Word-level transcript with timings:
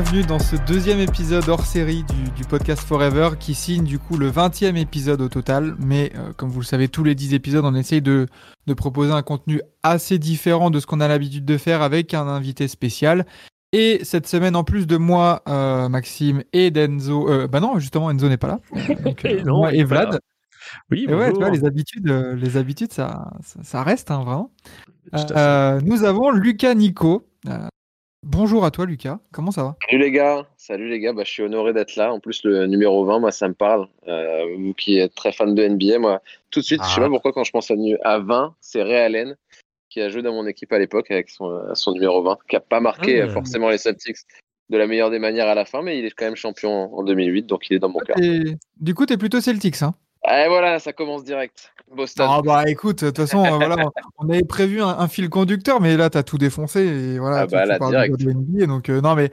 Bienvenue 0.00 0.24
dans 0.24 0.38
ce 0.38 0.56
deuxième 0.66 0.98
épisode 0.98 1.46
hors 1.50 1.66
série 1.66 2.04
du, 2.04 2.30
du 2.30 2.44
podcast 2.44 2.80
Forever 2.80 3.32
qui 3.38 3.54
signe 3.54 3.84
du 3.84 3.98
coup 3.98 4.16
le 4.16 4.30
20e 4.30 4.76
épisode 4.76 5.20
au 5.20 5.28
total. 5.28 5.76
Mais 5.78 6.10
euh, 6.16 6.32
comme 6.38 6.48
vous 6.48 6.60
le 6.60 6.64
savez, 6.64 6.88
tous 6.88 7.04
les 7.04 7.14
10 7.14 7.34
épisodes, 7.34 7.66
on 7.66 7.74
essaye 7.74 8.00
de, 8.00 8.26
de 8.66 8.72
proposer 8.72 9.12
un 9.12 9.20
contenu 9.20 9.60
assez 9.82 10.18
différent 10.18 10.70
de 10.70 10.80
ce 10.80 10.86
qu'on 10.86 11.00
a 11.00 11.08
l'habitude 11.08 11.44
de 11.44 11.58
faire 11.58 11.82
avec 11.82 12.14
un 12.14 12.26
invité 12.28 12.66
spécial. 12.66 13.26
Et 13.74 14.00
cette 14.02 14.26
semaine, 14.26 14.56
en 14.56 14.64
plus 14.64 14.86
de 14.86 14.96
moi, 14.96 15.42
euh, 15.48 15.90
Maxime 15.90 16.44
et 16.54 16.70
d'Enzo, 16.70 17.28
euh, 17.28 17.46
bah 17.46 17.60
non, 17.60 17.78
justement, 17.78 18.10
Enzo 18.10 18.30
n'est 18.30 18.38
pas 18.38 18.48
là. 18.48 18.60
Donc, 19.04 19.22
euh, 19.26 19.42
non, 19.42 19.58
moi 19.58 19.74
et 19.74 19.84
Vlad. 19.84 20.14
là. 20.14 20.18
Oui, 20.90 21.04
Et 21.10 21.14
ouais, 21.14 21.30
tu 21.30 21.40
vois, 21.40 21.50
les 21.50 21.66
habitudes, 21.66 22.08
les 22.08 22.56
habitudes, 22.56 22.94
ça, 22.94 23.32
ça, 23.42 23.60
ça 23.62 23.82
reste, 23.82 24.10
hein, 24.10 24.24
vraiment. 24.24 24.50
Nous 25.84 26.04
avons 26.04 26.30
Lucas 26.30 26.72
Nico. 26.72 27.26
Euh, 27.48 27.68
bonjour 28.22 28.64
à 28.64 28.70
toi, 28.70 28.86
Lucas. 28.86 29.18
Comment 29.32 29.50
ça 29.50 29.62
va? 29.62 29.76
Salut 29.88 30.02
les 30.02 30.10
gars, 30.10 30.46
salut 30.56 30.88
les 30.88 31.00
gars, 31.00 31.12
bah, 31.12 31.22
je 31.24 31.30
suis 31.30 31.42
honoré 31.42 31.72
d'être 31.72 31.96
là. 31.96 32.12
En 32.12 32.20
plus, 32.20 32.42
le 32.44 32.66
numéro 32.66 33.04
20, 33.04 33.18
moi, 33.18 33.32
ça 33.32 33.48
me 33.48 33.54
parle. 33.54 33.88
Euh, 34.08 34.44
vous 34.58 34.74
qui 34.74 34.98
êtes 34.98 35.14
très 35.14 35.32
fan 35.32 35.54
de 35.54 35.62
NBA, 35.66 35.98
moi, 35.98 36.22
tout 36.50 36.60
de 36.60 36.64
suite, 36.64 36.80
je 36.82 36.88
sais 36.88 36.94
Ah. 36.98 37.00
pas 37.04 37.08
pourquoi, 37.08 37.32
quand 37.32 37.44
je 37.44 37.50
pense 37.50 37.70
à, 37.70 37.76
nu- 37.76 37.98
à 38.02 38.18
20, 38.18 38.54
c'est 38.60 38.82
Ray 38.82 38.96
Allen 38.96 39.36
qui 39.88 40.00
a 40.00 40.08
joué 40.08 40.22
dans 40.22 40.32
mon 40.32 40.46
équipe 40.46 40.72
à 40.72 40.78
l'époque 40.78 41.10
avec 41.10 41.28
son, 41.30 41.60
son 41.74 41.92
numéro 41.92 42.22
20, 42.22 42.38
qui 42.48 42.54
a 42.56 42.60
pas 42.60 42.78
marqué 42.80 43.20
Ah. 43.20 43.24
euh, 43.24 43.28
forcément 43.30 43.68
les 43.70 43.78
Celtics 43.78 44.18
de 44.68 44.78
la 44.78 44.86
meilleure 44.86 45.10
des 45.10 45.18
manières 45.18 45.48
à 45.48 45.54
la 45.56 45.64
fin, 45.64 45.82
mais 45.82 45.98
il 45.98 46.04
est 46.04 46.10
quand 46.12 46.26
même 46.26 46.36
champion 46.36 46.94
en 46.96 47.02
2008, 47.02 47.46
donc 47.46 47.68
il 47.68 47.74
est 47.74 47.78
dans 47.80 47.88
mon 47.88 47.98
cœur. 47.98 48.16
Et 48.22 48.56
Du 48.76 48.94
coup, 48.94 49.04
t'es 49.04 49.16
plutôt 49.16 49.40
Celtics, 49.40 49.82
hein? 49.82 49.94
Et 50.28 50.48
voilà, 50.48 50.78
ça 50.78 50.92
commence 50.92 51.24
direct. 51.24 51.72
Boston. 51.94 52.26
Ah 52.30 52.40
bah 52.42 52.64
écoute, 52.68 53.02
de 53.02 53.08
toute 53.10 53.16
façon, 53.16 53.44
euh, 53.44 53.56
voilà, 53.56 53.74
on 54.18 54.28
avait 54.28 54.44
prévu 54.44 54.80
un, 54.80 54.88
un 54.88 55.08
fil 55.08 55.28
conducteur, 55.28 55.80
mais 55.80 55.96
là, 55.96 56.08
t'as 56.08 56.22
tout 56.22 56.38
défoncé. 56.38 56.80
Et 56.86 57.18
voilà, 57.18 57.38
Ah 57.40 57.46
bah 57.46 57.62
tu 57.62 57.68
là, 57.68 57.78
parles 57.78 57.90
direct. 57.92 58.16
déjà 58.16 58.30
de 58.32 58.36
NBA, 58.38 58.66
donc 58.66 58.88
euh, 58.90 59.00
non, 59.00 59.16
mais 59.16 59.32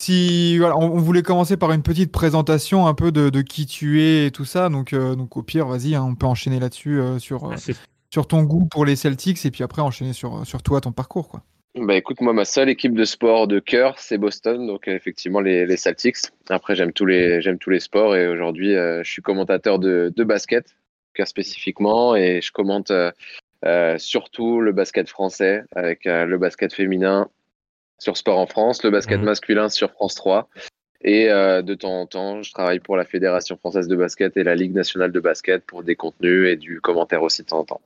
si 0.00 0.56
voilà, 0.58 0.76
on, 0.78 0.84
on 0.92 0.98
voulait 1.00 1.22
commencer 1.22 1.56
par 1.58 1.72
une 1.72 1.82
petite 1.82 2.12
présentation 2.12 2.86
un 2.86 2.94
peu 2.94 3.12
de, 3.12 3.28
de 3.28 3.42
qui 3.42 3.66
tu 3.66 4.00
es 4.02 4.26
et 4.26 4.30
tout 4.30 4.44
ça. 4.46 4.68
Donc, 4.70 4.92
euh, 4.94 5.16
donc 5.16 5.36
au 5.36 5.42
pire, 5.42 5.66
vas-y, 5.66 5.94
hein, 5.96 6.04
on 6.04 6.14
peut 6.14 6.26
enchaîner 6.26 6.60
là-dessus 6.60 6.98
euh, 6.98 7.18
euh, 7.30 7.38
Ah, 7.52 7.72
sur 8.10 8.26
ton 8.26 8.42
goût 8.44 8.64
pour 8.64 8.86
les 8.86 8.96
Celtics 8.96 9.44
et 9.44 9.50
puis 9.50 9.62
après 9.64 9.82
enchaîner 9.82 10.14
sur, 10.14 10.46
sur 10.46 10.62
toi, 10.62 10.80
ton 10.80 10.92
parcours, 10.92 11.28
quoi. 11.28 11.42
Bah 11.74 11.94
écoute, 11.94 12.20
moi, 12.20 12.32
ma 12.32 12.44
seule 12.44 12.68
équipe 12.70 12.94
de 12.94 13.04
sport 13.04 13.46
de 13.46 13.60
cœur, 13.60 13.98
c'est 13.98 14.18
Boston, 14.18 14.66
donc 14.66 14.88
euh, 14.88 14.94
effectivement 14.94 15.40
les, 15.40 15.66
les 15.66 15.76
Celtics. 15.76 16.16
Après, 16.48 16.74
j'aime 16.74 16.92
tous 16.92 17.06
les, 17.06 17.40
j'aime 17.40 17.58
tous 17.58 17.70
les 17.70 17.78
sports 17.80 18.16
et 18.16 18.26
aujourd'hui, 18.26 18.74
euh, 18.74 19.02
je 19.04 19.10
suis 19.10 19.22
commentateur 19.22 19.78
de, 19.78 20.12
de 20.14 20.24
basket, 20.24 20.74
cas 21.14 21.26
spécifiquement, 21.26 22.16
et 22.16 22.40
je 22.40 22.50
commente 22.52 22.90
euh, 22.90 23.12
euh, 23.64 23.96
surtout 23.98 24.60
le 24.60 24.72
basket 24.72 25.08
français 25.08 25.62
avec 25.74 26.04
le 26.04 26.36
basket 26.38 26.72
féminin 26.72 27.28
sur 27.98 28.16
Sport 28.16 28.38
en 28.38 28.46
France, 28.46 28.82
le 28.82 28.90
basket 28.90 29.18
Mhm. 29.18 29.24
masculin 29.24 29.68
sur 29.68 29.90
France 29.90 30.14
3. 30.14 30.48
Et 31.02 31.30
euh, 31.30 31.62
de 31.62 31.74
temps 31.74 32.00
en 32.00 32.06
temps, 32.06 32.42
je 32.42 32.52
travaille 32.52 32.80
pour 32.80 32.96
la 32.96 33.04
Fédération 33.04 33.56
française 33.56 33.86
de 33.86 33.96
basket 33.96 34.36
et 34.36 34.42
la 34.42 34.54
Ligue 34.54 34.74
nationale 34.74 35.12
de 35.12 35.20
basket 35.20 35.64
pour 35.64 35.82
des 35.84 35.94
contenus 35.96 36.48
et 36.48 36.56
du 36.56 36.80
commentaire 36.80 37.22
aussi 37.22 37.42
de 37.42 37.46
temps 37.48 37.60
en 37.60 37.64
temps. 37.64 37.80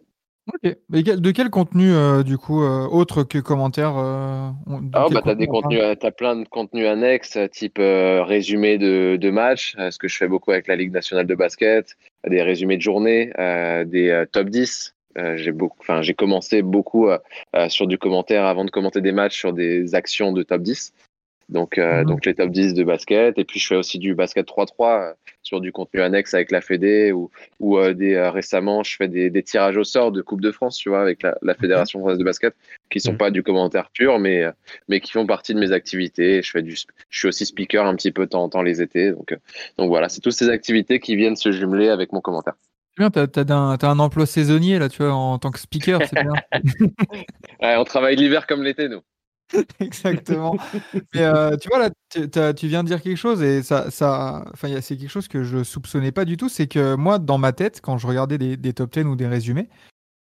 Ok. 0.48 0.76
Mais 0.88 1.02
quel- 1.02 1.20
de 1.20 1.30
quel 1.30 1.50
contenu, 1.50 1.92
euh, 1.92 2.22
du 2.22 2.36
coup, 2.36 2.62
euh, 2.62 2.86
autre 2.89 3.22
que 3.22 3.39
commentaires 3.39 3.96
euh, 3.96 4.48
on- 4.67 4.80
de 4.80 4.89
Ah 4.92 5.05
quel 5.06 5.14
bah 5.14 5.22
t'as 5.24 5.34
des 5.34 5.46
contenu 5.46 5.58
on 5.58 5.61
parle 5.61 5.62
contenus, 5.62 5.80
euh, 5.83 5.94
t'as 5.94 6.11
plein 6.11 6.36
de 6.36 6.48
contenus 6.48 6.86
annexes, 6.86 7.39
type 7.52 7.78
résumé 7.78 8.78
de, 8.78 9.17
de 9.17 9.30
match, 9.30 9.74
euh, 9.78 9.90
ce 9.90 9.98
que 9.98 10.08
je 10.08 10.17
fais 10.17 10.28
beaucoup 10.28 10.50
avec 10.50 10.67
la 10.67 10.77
Ligue 10.77 10.92
nationale 10.92 11.27
de 11.27 11.34
basket, 11.34 11.96
des 12.28 12.42
résumés 12.42 12.77
de 12.77 12.83
journée, 12.83 13.33
des 13.86 14.24
top 14.33 14.48
10. 14.48 14.94
Euh, 15.18 15.36
j'ai 15.36 15.52
beaucoup, 15.52 15.77
enfin 15.80 16.00
j'ai 16.02 16.14
commencé 16.14 16.62
beaucoup 16.62 17.08
sur 17.68 17.86
du 17.86 17.98
commentaire 17.98 18.44
avant 18.46 18.64
de 18.64 18.70
commenter 18.70 19.00
des 19.00 19.12
matchs 19.12 19.38
sur 19.38 19.52
des 19.52 19.94
actions 19.94 20.33
de 20.33 20.42
top 20.42 20.62
10. 20.62 20.92
Donc 21.52 21.79
euh, 21.79 22.05
donc 22.05 22.24
les 22.27 22.35
top 22.35 22.51
10 22.51 22.74
de 22.74 22.83
basket 22.83 23.39
et 23.39 23.45
puis 23.45 23.61
je 23.61 23.67
fais 23.67 23.77
aussi 23.77 23.98
du 23.98 24.14
basket 24.14 24.46
3-3 24.46 24.67
euh, 24.80 25.13
sur 25.42 25.61
du 25.61 25.70
contenu 25.70 26.01
annexe 26.01 26.35
avec 26.35 26.51
la 26.51 26.61
Fédé 26.61 27.13
ou 27.13 27.30
ou 27.61 27.79
euh, 27.79 27.95
des 27.95 28.18
récemment 28.18 28.83
je 28.83 28.96
fais 28.96 29.08
des, 29.08 29.30
des 29.30 29.42
tirages 29.42 29.77
au 29.77 29.85
sort 29.85 30.12
de 30.12 30.23
Coupe 30.23 30.41
de 30.41 30.51
France, 30.51 30.77
tu 30.77 30.89
vois, 30.89 31.02
avec 31.02 31.23
la, 31.23 31.36
la 31.42 31.55
Fédération 31.55 32.01
française 32.01 32.18
de 32.18 32.24
basket 32.24 32.55
qui 32.91 33.01
sont 33.01 33.17
pas 33.17 33.30
du 33.30 33.42
commentaire 33.42 33.91
pur 33.91 34.18
mais 34.18 34.45
mais 34.89 35.01
qui 35.01 35.12
font 35.12 35.27
partie 35.27 35.55
de 35.55 35.61
mes 35.61 35.73
activités. 35.73 36.42
Je 36.42 36.51
fais 36.51 36.62
du, 36.62 36.74
je 37.11 37.18
suis 37.18 37.29
aussi 37.29 37.46
speaker 37.46 37.86
un 37.86 37.95
petit 37.95 38.12
peu 38.12 38.27
temps 38.27 38.45
en 38.45 38.48
temps 38.48 38.62
les 38.62 38.80
étés. 38.80 39.12
Donc, 39.12 39.36
donc 39.77 39.89
voilà, 39.89 40.08
c'est 40.08 40.20
toutes 40.20 40.33
ces 40.33 40.48
activités 40.48 41.01
qui 41.01 41.17
viennent 41.17 41.36
se 41.36 41.52
jumeler 41.52 41.89
avec 41.89 42.12
mon 42.12 42.20
commentaire. 42.20 42.55
Bien, 42.98 43.11
t'as 43.11 43.27
t'as 43.27 43.55
un, 43.55 43.77
t'as 43.79 43.89
un 43.89 43.98
emploi 43.98 44.27
saisonnier 44.27 44.79
là, 44.79 44.89
tu 44.89 45.02
vois, 45.02 45.14
en 45.14 45.39
tant 45.39 45.51
que 45.51 45.58
speaker, 45.58 46.01
c'est 46.07 46.23
bien. 46.23 46.33
Ouais, 47.62 47.77
on 47.77 47.85
travaille 47.85 48.17
l'hiver 48.17 48.46
comme 48.46 48.62
l'été, 48.62 48.89
nous. 48.89 49.02
Exactement. 49.80 50.57
Mais 51.14 51.23
euh, 51.23 51.57
tu 51.57 51.68
vois, 51.68 51.79
là, 51.79 51.90
tu, 52.11 52.29
tu 52.57 52.67
viens 52.68 52.83
de 52.83 52.89
dire 52.89 53.02
quelque 53.02 53.17
chose 53.17 53.42
et 53.42 53.63
ça, 53.63 53.90
ça, 53.90 54.45
c'est 54.80 54.96
quelque 54.96 55.08
chose 55.08 55.29
que 55.29 55.42
je 55.45 55.63
soupçonnais 55.63 56.13
pas 56.13 56.24
du 56.24 56.36
tout. 56.36 56.48
C'est 56.48 56.67
que 56.67 56.95
moi, 56.95 57.18
dans 57.18 57.39
ma 57.39 57.52
tête, 57.52 57.80
quand 57.83 57.98
je 57.98 58.07
regardais 58.07 58.39
des, 58.39 58.57
des 58.57 58.73
top 58.73 58.92
10 58.92 59.05
ou 59.05 59.17
des 59.17 59.27
résumés, 59.27 59.68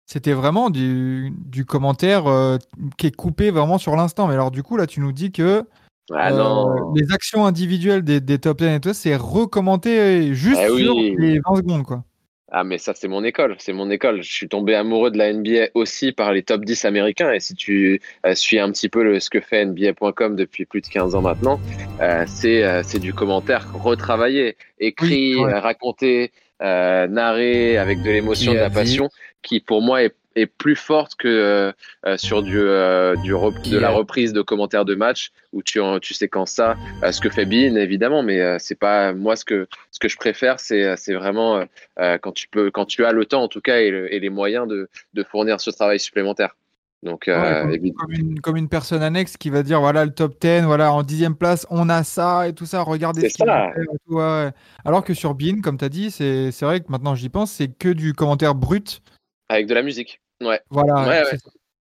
c'était 0.07 0.33
vraiment 0.33 0.71
du, 0.71 1.33
du 1.39 1.65
commentaire 1.65 2.27
euh, 2.27 2.59
qui 2.99 3.07
est 3.07 3.15
coupé 3.15 3.51
vraiment 3.51 3.79
sur 3.79 3.95
l'instant. 3.97 4.27
Mais 4.27 4.35
alors, 4.35 4.51
du 4.51 4.63
coup, 4.63 4.77
là, 4.77 4.87
tu 4.87 5.01
nous 5.01 5.13
dis 5.13 5.31
que 5.31 5.65
Ah 6.13 6.33
euh, 6.33 6.65
les 6.97 7.13
actions 7.13 7.47
individuelles 7.47 8.03
des, 8.03 8.21
des 8.21 8.39
top 8.39 8.59
10 8.59 8.65
et 8.67 8.81
tout 8.81 8.89
ça, 8.89 8.95
c'est 8.95 9.17
recommenté 9.17 10.35
juste 10.35 10.61
Eh 10.65 10.71
oui. 10.71 10.83
sur 10.83 10.95
les 10.95 11.39
20 11.39 11.57
secondes, 11.57 11.85
quoi. 11.85 12.05
Ah, 12.53 12.65
mais 12.65 12.79
ça, 12.79 12.95
c'est 12.95 13.07
mon 13.07 13.23
école. 13.23 13.55
C'est 13.59 13.73
mon 13.73 13.91
école. 13.91 14.23
Je 14.23 14.33
suis 14.33 14.49
tombé 14.49 14.75
amoureux 14.75 15.11
de 15.11 15.19
la 15.19 15.33
NBA 15.33 15.69
aussi 15.75 16.11
par 16.13 16.33
les 16.33 16.43
top 16.43 16.65
10 16.65 16.85
américains. 16.85 17.33
Et 17.33 17.39
si 17.39 17.55
tu 17.55 18.01
euh, 18.27 18.35
suis 18.35 18.59
un 18.59 18.73
petit 18.73 18.89
peu 18.89 19.05
le, 19.05 19.21
ce 19.21 19.31
que 19.31 19.41
fait 19.41 19.65
NBA.com 19.65 20.35
depuis 20.35 20.65
plus 20.65 20.81
de 20.81 20.89
15 20.89 21.15
ans 21.15 21.23
maintenant, 21.23 21.61
euh, 22.01 22.25
c'est 22.27 22.65
euh, 22.65 22.83
c'est 22.83 22.99
du 22.99 23.15
commentaire 23.15 23.73
retravaillé, 23.73 24.57
écrit, 24.81 25.37
Oui, 25.37 25.45
ouais. 25.45 25.59
raconté, 25.59 26.33
narré 26.61 27.79
avec 27.79 28.03
de 28.03 28.11
l'émotion, 28.11 28.53
de 28.53 28.59
la 28.59 28.71
passion, 28.71 29.09
qui 29.43 29.61
pour 29.61 29.81
moi 29.81 30.03
est, 30.03 30.15
est 30.37 30.47
plus 30.47 30.77
forte 30.77 31.15
que 31.17 31.29
euh, 31.29 31.73
euh, 32.07 32.17
sur 32.17 32.43
du, 32.43 32.59
euh, 32.59 33.17
du 33.17 33.31
de 33.71 33.79
la 33.79 33.91
reprise 33.91 34.33
de 34.33 34.43
commentaires 34.43 34.85
de 34.85 34.95
match 34.95 35.31
où 35.53 35.63
tu, 35.63 35.81
tu 36.01 36.29
quand 36.29 36.47
ça, 36.47 36.77
euh, 37.03 37.13
ce 37.13 37.21
que 37.21 37.31
fait 37.31 37.47
Bean 37.47 37.77
évidemment, 37.77 38.23
mais 38.23 38.59
c'est 38.59 38.79
pas 38.79 39.13
moi 39.13 39.37
ce 39.37 39.45
que 39.45 39.67
ce 39.91 39.99
que 39.99 40.09
je 40.09 40.17
préfère, 40.17 40.61
c'est 40.61 41.15
vraiment 41.15 41.65
quand 41.97 42.33
tu 42.33 42.49
peux, 42.49 42.71
quand 42.71 42.85
tu 42.87 43.05
as 43.05 43.13
le 43.13 43.27
temps 43.27 43.43
en 43.43 43.49
tout 43.49 43.61
cas 43.61 43.81
et, 43.81 43.91
le- 43.91 44.13
et 44.13 44.21
les 44.21 44.31
moyens 44.31 44.67
de, 44.69 44.89
de 45.15 45.23
fournir 45.25 45.61
ce 45.61 45.71
travail 45.71 45.99
supplémentaire. 46.01 46.57
Donc, 47.03 47.29
Ouais, 47.29 47.35
euh, 47.35 47.79
comme, 47.97 48.13
une, 48.13 48.41
comme 48.41 48.57
une 48.59 48.69
personne 48.69 49.03
annexe 49.03 49.39
qui 49.39 49.49
va 49.49 49.63
dire 49.63 49.81
voilà 49.81 50.05
le 50.05 50.11
top 50.11 50.39
10, 50.39 50.61
voilà 50.67 50.93
en 50.93 51.03
dixième 51.03 51.35
place 51.35 51.67
on 51.71 51.89
a 51.89 52.05
ça 52.05 52.47
et 52.47 52.53
tout 52.53 52.67
ça, 52.67 52.83
regardez 52.83 53.29
ce 53.31 53.39
ça. 53.39 53.73
tout, 54.07 54.17
ouais. 54.17 54.51
Alors 54.85 55.03
que 55.03 55.15
sur 55.15 55.35
Bean, 55.35 55.63
comme 55.63 55.79
tu 55.79 55.85
as 55.87 55.89
dit, 55.89 56.11
c'est 56.11 56.61
vrai 56.61 56.81
que 56.81 56.87
maintenant 56.91 57.15
j'y 57.15 57.31
pense, 57.31 57.53
c'est 57.53 57.69
que 57.69 57.89
du 57.89 58.13
commentaire 58.13 58.55
brut. 58.55 59.01
Avec 59.51 59.67
de 59.67 59.75
la 59.75 59.83
musique. 59.83 60.21
Ouais. 60.41 60.61
Voilà. 60.71 60.95
Ouais, 61.09 61.09
ouais. 61.25 61.25
c'est- 61.33 61.41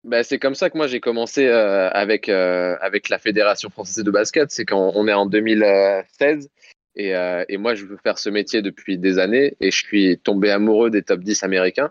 Bah, 0.04 0.22
c'est 0.22 0.38
comme 0.38 0.54
ça 0.54 0.68
que 0.68 0.76
moi 0.76 0.86
j'ai 0.86 1.00
commencé 1.00 1.46
euh, 1.46 1.88
avec 1.90 2.28
euh, 2.28 2.76
avec 2.82 3.08
la 3.08 3.18
fédération 3.18 3.70
française 3.70 4.04
de 4.04 4.10
basket. 4.10 4.50
C'est 4.50 4.66
quand 4.66 4.92
on 4.94 5.08
est 5.08 5.14
en 5.14 5.24
2016 5.26 6.50
et, 6.96 7.16
euh, 7.16 7.42
et 7.48 7.56
moi 7.56 7.74
je 7.74 7.86
veux 7.86 7.96
faire 7.96 8.18
ce 8.18 8.28
métier 8.28 8.60
depuis 8.62 8.98
des 8.98 9.18
années 9.18 9.54
et 9.60 9.70
je 9.70 9.76
suis 9.84 10.18
tombé 10.18 10.50
amoureux 10.50 10.90
des 10.90 11.02
top 11.02 11.20
10 11.20 11.42
américains. 11.42 11.90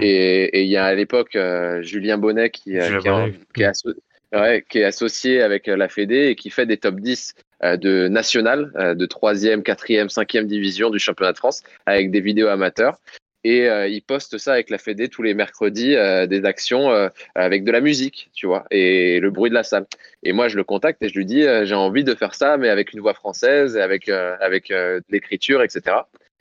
Et 0.00 0.58
et 0.58 0.62
il 0.62 0.68
y 0.70 0.76
a 0.76 0.86
à 0.86 0.94
l'époque 0.94 1.36
euh, 1.36 1.82
Julien 1.82 2.18
Bonnet 2.18 2.50
qui, 2.50 2.76
euh, 2.78 2.80
est 3.06 3.08
en- 3.10 3.26
qui 3.54 3.62
est 3.62 3.66
asso- 3.66 3.94
ouais, 4.32 4.64
qui 4.68 4.78
est 4.78 4.84
associé 4.84 5.40
avec 5.42 5.66
la 5.68 5.88
Fédé 5.88 6.28
et 6.28 6.34
qui 6.34 6.50
fait 6.50 6.66
des 6.66 6.78
top 6.78 6.96
10 6.98 7.34
euh, 7.62 7.76
de 7.76 8.08
national, 8.08 8.72
euh, 8.76 8.94
de 8.94 9.06
3e, 9.06 9.62
4e, 9.62 10.08
5e 10.08 10.46
division 10.46 10.90
du 10.90 10.98
championnat 10.98 11.32
de 11.32 11.38
France 11.38 11.62
avec 11.86 12.10
des 12.10 12.20
vidéos 12.20 12.48
amateurs. 12.48 12.96
Et 13.44 13.68
euh, 13.68 13.88
il 13.88 14.02
poste 14.02 14.38
ça 14.38 14.52
avec 14.52 14.70
la 14.70 14.78
Fédé 14.78 15.08
tous 15.08 15.22
les 15.22 15.34
mercredis, 15.34 15.96
euh, 15.96 16.26
des 16.26 16.44
actions 16.44 16.90
euh, 16.90 17.08
avec 17.34 17.64
de 17.64 17.72
la 17.72 17.80
musique, 17.80 18.30
tu 18.34 18.46
vois, 18.46 18.64
et 18.70 19.18
le 19.18 19.30
bruit 19.30 19.50
de 19.50 19.54
la 19.54 19.64
salle. 19.64 19.86
Et 20.22 20.32
moi, 20.32 20.46
je 20.48 20.56
le 20.56 20.62
contacte 20.64 21.02
et 21.02 21.08
je 21.08 21.14
lui 21.14 21.26
dis, 21.26 21.42
euh, 21.42 21.64
j'ai 21.64 21.74
envie 21.74 22.04
de 22.04 22.14
faire 22.14 22.34
ça, 22.36 22.56
mais 22.56 22.68
avec 22.68 22.92
une 22.92 23.00
voix 23.00 23.14
française, 23.14 23.76
et 23.76 23.80
avec, 23.80 24.08
euh, 24.08 24.36
avec 24.40 24.70
euh, 24.70 24.98
de 25.00 25.04
l'écriture, 25.10 25.62
etc. 25.62 25.96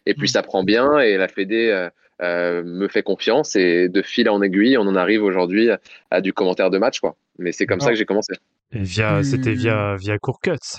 Et 0.06 0.14
puis 0.14 0.26
Mm. 0.26 0.28
ça 0.28 0.44
prend 0.44 0.64
bien, 0.64 1.00
et 1.00 1.18
la 1.18 1.28
Fédé 1.28 1.70
euh, 1.70 1.90
euh, 2.22 2.62
me 2.64 2.88
fait 2.88 3.02
confiance, 3.02 3.56
et 3.56 3.90
de 3.90 4.02
fil 4.04 4.30
en 4.30 4.42
aiguille, 4.44 4.78
on 4.78 4.82
en 4.88 4.96
arrive 4.96 5.24
aujourd'hui 5.24 5.70
à 6.12 6.22
du 6.22 6.34
commentaire 6.34 6.70
de 6.70 6.78
match, 6.78 7.00
quoi. 7.00 7.16
Mais 7.40 7.52
c'est 7.52 7.66
comme 7.66 7.80
ça 7.80 7.90
que 7.90 7.96
j'ai 7.96 8.06
commencé. 8.06 8.34
Et 8.74 8.80
via, 8.84 9.24
c'était 9.24 9.54
tu- 9.54 9.58
via, 9.58 9.96
via 10.00 10.20
Court 10.20 10.40
Cuts. 10.40 10.78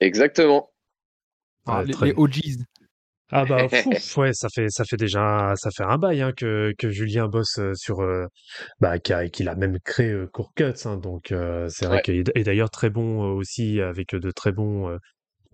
Exactement. 0.00 0.70
ah, 1.66 1.82
les, 1.84 1.94
les. 2.00 2.12
OGs. 2.16 2.64
Ah 3.34 3.46
bah 3.46 3.66
fouf, 3.70 4.16
ouais, 4.18 4.32
ça 4.34 4.48
fait 4.54 4.68
ça 4.68 4.84
fait 4.84 4.96
déjà 4.98 5.54
ça 5.56 5.70
fait 5.74 5.84
un 5.84 5.96
bail 5.98 6.20
hein, 6.22 6.32
que 6.36 6.72
que 6.78 6.90
Julien 6.90 7.28
bosse 7.28 7.58
euh, 7.58 7.72
sur 7.74 8.00
euh, 8.00 8.26
bah 8.80 8.98
qui 8.98 9.12
a- 9.14 9.28
qu'il 9.28 9.48
a 9.48 9.54
même 9.56 9.78
créé 9.80 10.10
euh, 10.10 10.26
Court 10.32 10.52
Cuts 10.54 10.74
hein, 10.86 10.98
donc 10.98 11.32
euh, 11.32 11.66
c'est 11.70 11.86
vrai 11.86 11.96
Ouais. 11.96 12.02
qu'il 12.02 12.24
est 12.34 12.44
d'ailleurs 12.44 12.70
très 12.70 12.90
bon 12.90 13.24
euh, 13.24 13.32
aussi 13.34 13.80
avec 13.80 14.14
de 14.14 14.30
très 14.30 14.52
bons 14.52 14.88
euh, 14.90 14.98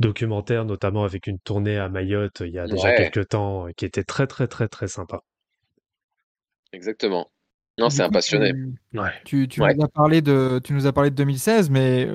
documentaires 0.01 0.65
notamment 0.65 1.05
avec 1.05 1.27
une 1.29 1.39
tournée 1.41 1.79
à 1.79 1.89
Mayotte 1.89 2.43
il 2.47 2.53
y 2.53 2.59
a 2.61 2.67
déjà 2.67 2.89
Ouais. 2.89 2.97
quelques 3.13 3.29
temps 3.31 3.69
qui 3.77 3.85
était 3.87 4.05
très 4.05 4.27
très 4.27 4.49
très 4.49 4.69
très 4.69 4.89
sympa. 4.89 5.21
Exactement. 6.73 7.31
Non, 7.79 7.91
c'est 7.91 8.03
un 8.03 8.11
passionné. 8.11 8.53
Tu, 8.93 8.99
Ouais. 8.99 9.11
tu, 9.25 9.49
tu 9.49 9.63
Ouais. 9.63 9.75
nous 9.75 9.85
as 9.85 9.89
parlé 9.89 10.21
de, 10.21 10.61
tu 10.65 10.73
nous 10.73 10.87
as 10.87 10.93
parlé 10.93 11.11
de 11.11 11.15
2016, 11.15 11.71
mais 11.71 12.09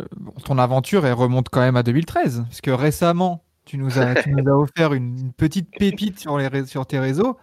ton 0.45 0.57
aventure 0.57 1.06
elle 1.06 1.13
remonte 1.13 1.48
quand 1.50 1.62
même 1.62 1.77
à 1.77 1.83
2013, 1.83 2.44
parce 2.44 2.59
que 2.62 2.71
récemment, 2.71 3.44
tu 3.65 3.77
nous 3.77 3.98
as, 4.00 4.15
tu 4.24 4.31
nous 4.31 4.48
as 4.50 4.57
offert 4.57 4.94
une, 4.94 5.18
une 5.19 5.33
petite 5.33 5.69
pépite 5.77 6.19
sur, 6.19 6.38
les, 6.38 6.48
ré- 6.48 6.65
sur 6.65 6.86
tes 6.86 7.00
réseaux 7.00 7.38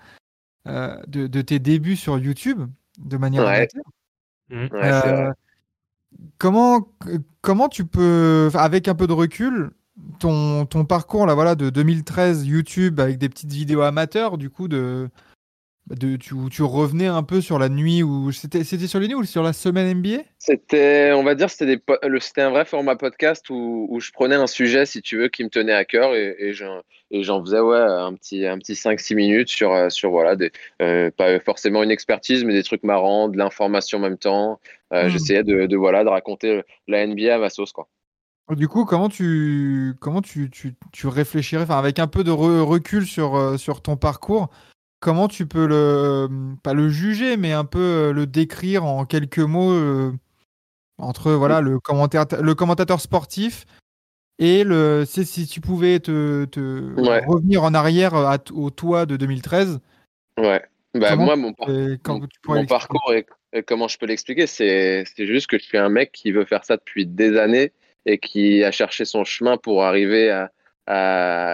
euh, 0.67 0.97
de, 1.07 1.27
de 1.27 1.41
tes 1.43 1.59
débuts 1.59 1.97
sur 1.97 2.19
YouTube 2.19 2.69
de 2.99 3.17
manière 3.17 3.45
Ouais. 3.45 3.57
amateur. 3.57 3.83
Ouais, 4.51 4.69
c'est 4.71 4.83
Euh, 5.15 5.33
comment, 6.39 6.89
comment 7.41 7.69
tu 7.69 7.85
peux, 7.85 8.51
avec 8.55 8.89
un 8.89 8.95
peu 8.95 9.07
de 9.07 9.13
recul, 9.13 9.71
ton, 10.19 10.67
ton 10.67 10.85
parcours 10.85 11.27
là, 11.27 11.35
voilà, 11.35 11.55
de 11.55 11.71
2013 11.71 12.47
YouTube 12.47 13.01
avec 13.01 13.19
des 13.19 13.29
petites 13.29 13.53
vidéos 13.53 13.83
amateurs, 13.83 14.39
du 14.39 14.51
coup, 14.51 14.67
de, 14.69 15.09
de, 15.91 16.17
tu, 16.17 16.35
où 16.35 16.49
tu 16.49 16.63
revenais 16.63 17.07
un 17.07 17.23
peu 17.23 17.41
sur 17.41 17.59
la 17.59 17.69
nuit 17.69 18.03
ou 18.03 18.31
c'était, 18.31 18.63
c'était 18.63 18.87
sur 18.87 19.01
les 19.01 19.09
nuits 19.09 19.17
ou 19.17 19.25
sur 19.25 19.43
la 19.43 19.53
semaine 19.53 19.99
NBA 19.99 20.23
C'était, 20.39 21.13
on 21.13 21.25
va 21.25 21.35
dire, 21.35 21.51
c'était 21.51 22.43
un 22.43 22.51
vrai 22.51 22.65
format 22.65 22.95
podcast 22.95 23.51
où, 23.51 23.89
où 23.91 24.01
je 24.01 24.13
prenais 24.13 24.37
un 24.37 24.47
sujet, 24.47 24.87
si 24.87 25.03
tu 25.03 25.19
veux, 25.19 25.29
qui 25.29 25.43
me 25.43 25.49
tenait 25.49 25.73
à 25.73 25.85
cœur 25.85 26.15
et, 26.15 26.37
et 26.39 26.53
j'en, 26.53 27.45
faisais 27.45 27.59
ouais, 27.61 27.79
un 27.79 28.15
petit, 28.15 28.47
un 28.47 28.59
petit 28.59 28.75
5-6 28.75 29.15
minutes 29.17 29.49
sur, 29.49 29.73
euh, 29.73 29.89
sur 29.89 30.11
voilà, 30.11 30.37
des, 30.37 30.53
euh, 30.81 31.11
pas 31.11 31.41
forcément 31.41 31.83
une 31.83 31.91
expertise, 31.91 32.45
mais 32.45 32.53
des 32.53 32.63
trucs 32.63 32.85
marrants, 32.85 33.29
de 33.29 33.37
l'information 33.37 33.99
en 33.99 34.03
même 34.03 34.19
temps. 34.19 34.61
Euh, 34.93 35.07
Hmm. 35.07 35.09
J'essayais 35.09 35.45
de, 35.45 35.67
de, 35.67 35.77
voilà, 35.77 36.03
de 36.05 36.09
raconter 36.09 36.63
la 36.89 37.07
NBA 37.07 37.35
à 37.35 37.39
ma 37.39 37.49
sauce. 37.49 37.73
Quoi. 37.73 37.89
Du 38.51 38.67
coup, 38.67 38.85
comment 38.85 39.09
tu, 39.09 39.95
comment 40.01 40.21
tu, 40.21 40.51
tu, 40.51 40.75
tu 40.93 41.07
réfléchirais, 41.07 41.63
enfin, 41.63 41.79
avec 41.79 42.01
un 42.01 42.09
peu 42.09 42.25
de 42.25 42.33
re- 42.33 42.63
recul 42.63 43.07
sur, 43.07 43.57
sur 43.59 43.83
ton 43.83 43.97
parcours, 43.97 44.51
comment 45.01 45.29
tu 45.29 45.47
peux 45.47 45.67
le, 45.67 46.29
pas 46.63 46.75
le 46.75 46.89
juger, 46.89 47.37
mais 47.37 47.53
un 47.53 47.65
peu 47.65 47.79
euh, 47.81 48.13
le 48.13 48.27
décrire 48.27 48.85
en 48.85 49.05
quelques 49.05 49.39
mots 49.39 49.73
euh, 49.73 50.13
entre 50.99 51.33
voilà, 51.33 51.61
le, 51.61 51.81
commentaire, 51.81 52.27
le 52.41 52.55
commentateur 52.55 53.01
sportif 53.01 53.65
et 54.39 54.65
le, 54.65 55.05
si, 55.07 55.25
si 55.25 55.47
tu 55.47 55.61
pouvais 55.61 55.99
te, 56.01 56.45
te 56.45 57.01
Ouais. 57.01 57.25
revenir 57.27 57.63
en 57.65 57.75
arrière 57.75 58.15
à 58.15 58.39
t- 58.39 58.53
au 58.53 58.71
toi 58.71 59.07
de 59.07 59.17
2013, 59.17 59.81
Ouais. 60.39 60.63
Bah, 60.95 61.15
moi, 61.17 61.37
mon, 61.37 61.53
par- 61.53 61.71
et 61.71 61.99
quand 62.03 62.21
mon- 62.49 62.67
parcours 62.67 63.13
et, 63.13 63.25
et 63.53 63.63
comment 63.63 63.87
je 63.89 63.97
peux 63.99 64.07
l'expliquer, 64.07 64.47
c'est 64.47 65.05
c'est 65.15 65.27
juste 65.27 65.47
que 65.47 65.57
je 65.59 65.63
suis 65.63 65.79
un 65.79 65.89
mec 65.89 66.11
qui 66.13 66.33
veut 66.33 66.45
faire 66.45 66.65
ça 66.65 66.77
depuis 66.77 67.07
des 67.07 67.37
années 67.37 67.73
et 68.07 68.19
qui 68.19 68.65
a 68.65 68.73
cherché 68.73 69.05
son 69.05 69.23
chemin 69.23 69.57
pour 69.57 69.85
arriver 69.85 70.31
à, 70.31 70.51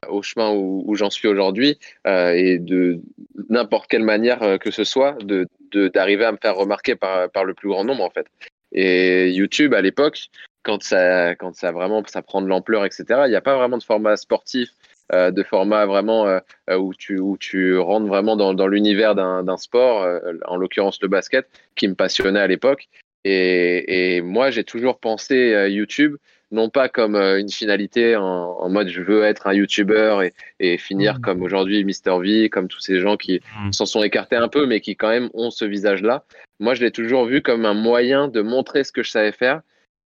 au 0.09 0.23
chemin 0.23 0.51
où, 0.53 0.95
j'en 0.95 1.11
suis 1.11 1.29
aujourd'hui 1.29 1.79
euh, 2.07 2.33
et 2.33 2.59
de 2.59 3.01
n'importe 3.49 3.89
quelle 3.89 4.03
manière 4.03 4.43
euh, 4.43 4.59
que 4.59 4.71
ce 4.71 4.85
soit, 4.85 5.17
de 5.23 5.47
d'arriver 5.93 6.25
à 6.25 6.33
me 6.33 6.39
faire 6.41 6.57
remarquer 6.57 6.95
par, 6.95 7.29
par 7.31 7.45
le 7.45 7.53
plus 7.53 7.69
grand 7.69 7.85
nombre 7.85 8.03
en 8.03 8.09
fait. 8.09 8.27
Et 8.73 9.31
YouTube 9.31 9.75
à 9.75 9.83
l'époque, 9.83 10.29
quand 10.63 10.83
ça 10.83 11.35
quand 11.35 11.55
ça 11.55 11.71
vraiment 11.71 12.03
ça 12.07 12.23
prend 12.23 12.41
de 12.41 12.47
l'ampleur, 12.47 12.85
etc. 12.87 13.05
Il 13.27 13.31
n'y 13.31 13.37
a 13.37 13.43
pas 13.43 13.57
vraiment 13.57 13.77
de 13.77 13.83
format 13.83 14.17
sportif, 14.17 14.71
euh, 15.13 15.31
de 15.31 15.43
format 15.43 15.85
vraiment 15.85 16.41
où 16.73 16.95
tu 16.95 17.19
où 17.19 17.37
tu 17.37 17.77
rentres 17.77 18.07
vraiment 18.07 18.37
dans, 18.37 18.67
l'univers 18.67 19.15
d'un 19.15 19.57
sport, 19.59 20.07
en 20.47 20.57
l'occurrence 20.57 20.99
le 21.03 21.09
basket, 21.09 21.47
qui 21.75 21.89
me 21.89 21.95
passionnait 21.95 22.41
à 22.41 22.47
l'époque. 22.47 22.89
Et, 23.25 24.17
et 24.17 24.23
moi, 24.23 24.51
j'ai 24.51 24.65
toujours 24.65 24.99
pensé 24.99 25.67
YouTube 25.69 26.17
non 26.53 26.71
pas 26.71 26.89
comme 26.89 27.17
euh, 27.17 27.41
une 27.41 27.51
finalité 27.51 28.17
en, 28.17 28.23
en 28.25 28.69
mode 28.69 28.89
je 28.89 29.03
veux 29.03 29.25
être 29.25 29.47
un 29.47 29.53
YouTuber 29.55 30.29
et, 30.61 30.73
et 30.75 30.79
finir 30.79 31.15
Mhm. 31.15 31.21
comme 31.21 31.43
aujourd'hui 31.43 31.85
Mr 31.85 32.19
V, 32.21 32.49
comme 32.51 32.69
tous 32.69 32.81
ces 32.81 33.01
gens 33.01 33.17
qui 33.17 33.41
Mhm. 33.65 33.73
s'en 33.73 33.87
sont 33.87 34.03
écartés 34.03 34.37
un 34.37 34.49
peu, 34.49 34.67
mais 34.67 34.81
qui 34.81 34.97
quand 34.97 35.09
même 35.09 35.29
ont 35.35 35.51
ce 35.51 35.65
visage-là. 35.65 36.25
Moi, 36.61 36.75
je 36.75 36.83
l'ai 36.83 36.91
toujours 36.91 37.27
vu 37.27 37.43
comme 37.43 37.67
un 37.67 37.75
moyen 37.75 38.29
de 38.29 38.41
montrer 38.43 38.85
ce 38.85 38.93
que 38.93 39.03
je 39.03 39.11
savais 39.11 39.33
faire 39.33 39.61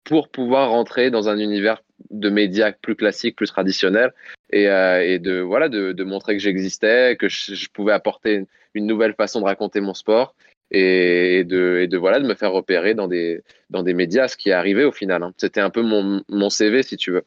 pour 0.03 0.27
pouvoir 0.29 0.71
rentrer 0.71 1.11
dans 1.11 1.29
un 1.29 1.37
univers 1.37 1.81
de 2.09 2.29
médias 2.29 2.73
plus 2.73 2.95
classique, 2.95 3.37
plus 3.37 3.47
traditionnel, 3.47 4.11
et, 4.51 4.67
euh, 4.67 5.01
et 5.01 5.19
de 5.19 5.39
voilà 5.39 5.69
de, 5.69 5.93
de 5.93 6.03
montrer 6.03 6.33
que 6.35 6.41
j'existais, 6.41 7.15
que 7.15 7.29
je, 7.29 7.53
je 7.55 7.69
pouvais 7.69 7.93
apporter 7.93 8.33
une, 8.33 8.45
une 8.73 8.85
nouvelle 8.85 9.13
façon 9.13 9.39
de 9.39 9.45
raconter 9.45 9.79
mon 9.79 9.93
sport, 9.93 10.35
et, 10.71 11.39
et 11.39 11.43
de 11.43 11.79
et 11.81 11.87
de 11.87 11.97
voilà 11.97 12.19
de 12.19 12.27
me 12.27 12.35
faire 12.35 12.51
repérer 12.51 12.93
dans 12.95 13.07
des 13.07 13.41
dans 13.69 13.83
des 13.83 13.93
médias, 13.93 14.27
ce 14.27 14.37
qui 14.37 14.49
est 14.49 14.53
arrivé 14.53 14.83
au 14.85 14.91
final. 14.91 15.23
hein. 15.23 15.33
C'était 15.37 15.61
un 15.61 15.69
peu 15.69 15.81
mon 15.81 16.23
mon 16.29 16.49
CV 16.49 16.83
si 16.83 16.97
tu 16.97 17.11
veux. 17.11 17.23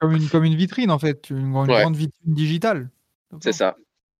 Comme 0.00 0.12
une, 0.16 0.28
comme 0.28 0.44
une 0.44 0.56
vitrine, 0.56 0.90
en 0.90 0.98
fait, 0.98 1.30
une, 1.30 1.38
une 1.38 1.56
Ouais. 1.56 1.66
grande 1.82 1.94
vitrine 1.96 2.34
digitale. 2.34 2.90
C'est 3.40 3.52
ça, 3.52 3.76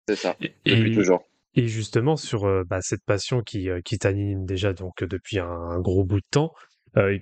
c'est 0.08 0.16
ça. 0.16 0.36
Et, 0.40 0.52
Depuis 0.64 0.92
et- 0.92 0.94
toujours. 0.94 1.24
et 1.54 1.66
justement 1.66 2.16
sur 2.16 2.44
euh, 2.46 2.62
bah, 2.64 2.78
cette 2.80 3.04
passion 3.04 3.42
qui 3.42 3.68
euh, 3.68 3.80
qui 3.84 3.98
t'anime 3.98 4.46
déjà 4.46 4.72
donc 4.72 5.02
depuis 5.04 5.38
un, 5.38 5.50
un 5.50 5.80
gros 5.80 6.04
bout 6.04 6.20
de 6.20 6.26
temps, 6.30 6.52
euh, 6.96 7.18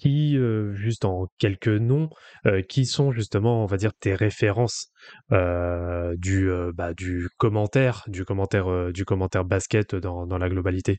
qui 0.00 0.36
euh, 0.36 0.74
juste 0.74 1.04
en 1.04 1.28
quelques 1.38 1.68
noms, 1.68 2.10
euh, 2.46 2.62
qui 2.62 2.86
sont 2.86 3.12
justement 3.12 3.62
on 3.62 3.66
va 3.66 3.76
dire 3.76 3.92
tes 3.94 4.14
références 4.14 4.88
euh, 5.32 6.14
du 6.16 6.50
euh, 6.50 6.72
bah, 6.74 6.94
du 6.94 7.28
commentaire 7.38 8.04
du 8.08 8.24
commentaire 8.24 8.68
euh, 8.70 8.92
du 8.92 9.04
commentaire 9.04 9.44
basket 9.44 9.94
dans 9.94 10.26
dans 10.26 10.38
la 10.38 10.48
globalité? 10.48 10.98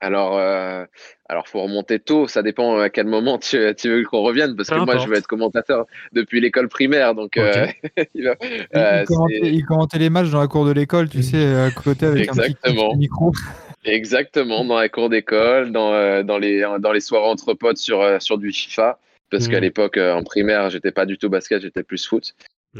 Alors, 0.00 0.38
euh, 0.38 0.84
alors 1.28 1.48
faut 1.48 1.60
remonter 1.60 1.98
tôt. 1.98 2.28
Ça 2.28 2.42
dépend 2.44 2.78
à 2.78 2.88
quel 2.88 3.06
moment 3.08 3.36
tu, 3.38 3.58
tu 3.76 3.88
veux 3.90 4.04
qu'on 4.04 4.22
revienne, 4.22 4.54
parce 4.54 4.68
Peu 4.68 4.76
que 4.76 4.84
moi, 4.84 4.96
je 4.96 5.08
veux 5.08 5.16
être 5.16 5.26
commentateur 5.26 5.86
depuis 6.12 6.40
l'école 6.40 6.68
primaire, 6.68 7.16
donc 7.16 7.36
euh, 7.36 7.66
il 8.14 8.28
euh, 8.28 9.04
commentait, 9.04 9.40
c'est- 9.42 9.52
il 9.52 9.64
commentait 9.64 9.98
les 9.98 10.08
matchs 10.08 10.30
dans 10.30 10.38
la 10.40 10.46
cour 10.46 10.64
de 10.66 10.70
l'école, 10.70 11.08
tu 11.08 11.22
sais, 11.24 11.44
à 11.56 11.70
côté 11.72 12.06
avec 12.06 12.28
un 12.28 12.34
petit, 12.34 12.54
Exactement. 12.54 12.90
petit 12.90 12.96
micro. 12.96 13.32
Exactement 13.84 14.64
dans 14.64 14.78
la 14.78 14.88
cour 14.88 15.08
d'école, 15.08 15.72
dans 15.72 15.92
euh, 15.92 16.22
dans 16.22 16.38
les 16.38 16.60
dans 16.80 16.92
les 16.92 17.00
soirées 17.00 17.28
entre 17.28 17.54
potes 17.54 17.78
sur 17.78 18.00
euh, 18.02 18.18
sur 18.20 18.38
du 18.38 18.52
FIFA, 18.52 18.98
parce 19.30 19.46
Mm. 19.46 19.50
qu'à 19.50 19.60
l'époque 19.60 19.96
euh, 19.96 20.12
en 20.14 20.22
primaire, 20.22 20.70
j'étais 20.70 20.92
pas 20.92 21.06
du 21.06 21.18
tout 21.18 21.28
basket, 21.28 21.62
j'étais 21.62 21.82
plus 21.82 22.06
foot. 22.06 22.34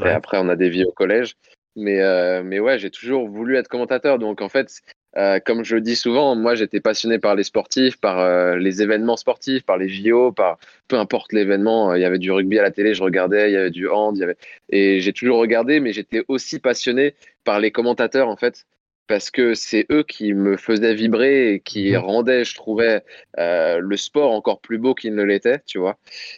Et 0.05 0.09
après, 0.09 0.37
on 0.39 0.47
a 0.49 0.55
dévié 0.55 0.85
au 0.85 0.91
collège. 0.91 1.35
Mais, 1.75 2.01
euh, 2.01 2.41
mais 2.43 2.59
ouais, 2.59 2.79
j'ai 2.79 2.89
toujours 2.89 3.27
voulu 3.27 3.57
être 3.57 3.67
commentateur. 3.67 4.17
Donc, 4.19 4.41
en 4.41 4.49
fait, 4.49 4.79
euh, 5.17 5.39
comme 5.43 5.63
je 5.63 5.75
le 5.75 5.81
dis 5.81 5.95
souvent, 5.95 6.35
moi, 6.35 6.55
j'étais 6.55 6.79
passionné 6.79 7.19
par 7.19 7.35
les 7.35 7.43
sportifs, 7.43 7.99
par 7.99 8.19
euh, 8.19 8.55
les 8.57 8.81
événements 8.81 9.17
sportifs, 9.17 9.63
par 9.65 9.77
les 9.77 9.89
JO, 9.89 10.31
par 10.31 10.57
peu 10.87 10.97
importe 10.97 11.33
l'événement. 11.33 11.93
Il 11.95 12.01
y 12.01 12.05
avait 12.05 12.17
du 12.17 12.31
rugby 12.31 12.59
à 12.59 12.63
la 12.63 12.71
télé, 12.71 12.93
je 12.93 13.03
regardais, 13.03 13.49
il 13.49 13.53
y 13.53 13.57
avait 13.57 13.71
du 13.71 13.89
hand, 13.89 14.15
il 14.17 14.21
y 14.21 14.23
avait... 14.23 14.37
et 14.69 14.99
j'ai 15.01 15.13
toujours 15.13 15.37
regardé, 15.39 15.79
mais 15.79 15.91
j'étais 15.93 16.23
aussi 16.27 16.59
passionné 16.59 17.15
par 17.43 17.59
les 17.59 17.71
commentateurs, 17.71 18.29
en 18.29 18.35
fait. 18.35 18.65
Parce 19.09 19.31
que 19.31 19.55
c'est 19.55 19.85
eux 19.91 20.03
qui 20.03 20.33
me 20.33 20.55
faisaient 20.55 20.93
vibrer 20.93 21.53
et 21.53 21.59
qui 21.59 21.91
Mhm. 21.91 21.97
rendaient, 21.97 22.45
je 22.45 22.55
trouvais, 22.55 23.01
euh, 23.39 23.79
le 23.79 23.97
sport 23.97 24.31
encore 24.31 24.61
plus 24.61 24.77
beau 24.77 24.93
qu'il 24.93 25.15
ne 25.15 25.23
l'était, 25.23 25.59
tu 25.65 25.79
vois. 25.79 25.97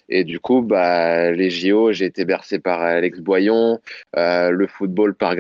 Et 0.10 0.24
du 0.24 0.40
coup, 0.40 0.62
bah, 0.62 1.32
les 1.32 1.50
JO, 1.50 1.92
j'ai 1.92 2.06
été 2.06 2.26
bercé 2.26 2.60
par 2.60 2.82
Alex 2.82 3.20
Boyon, 3.20 3.80
euh, 4.16 4.50
le 4.50 4.68
football 4.68 5.14
par, 5.14 5.36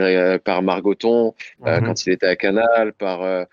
Margoton, 0.62 1.34
euh, 1.66 1.80
Mhm. 1.80 1.88
quand 1.88 2.06
il 2.06 2.12
était 2.12 2.28
à 2.28 2.36
Canal, 2.36 2.94
par, 2.94 3.48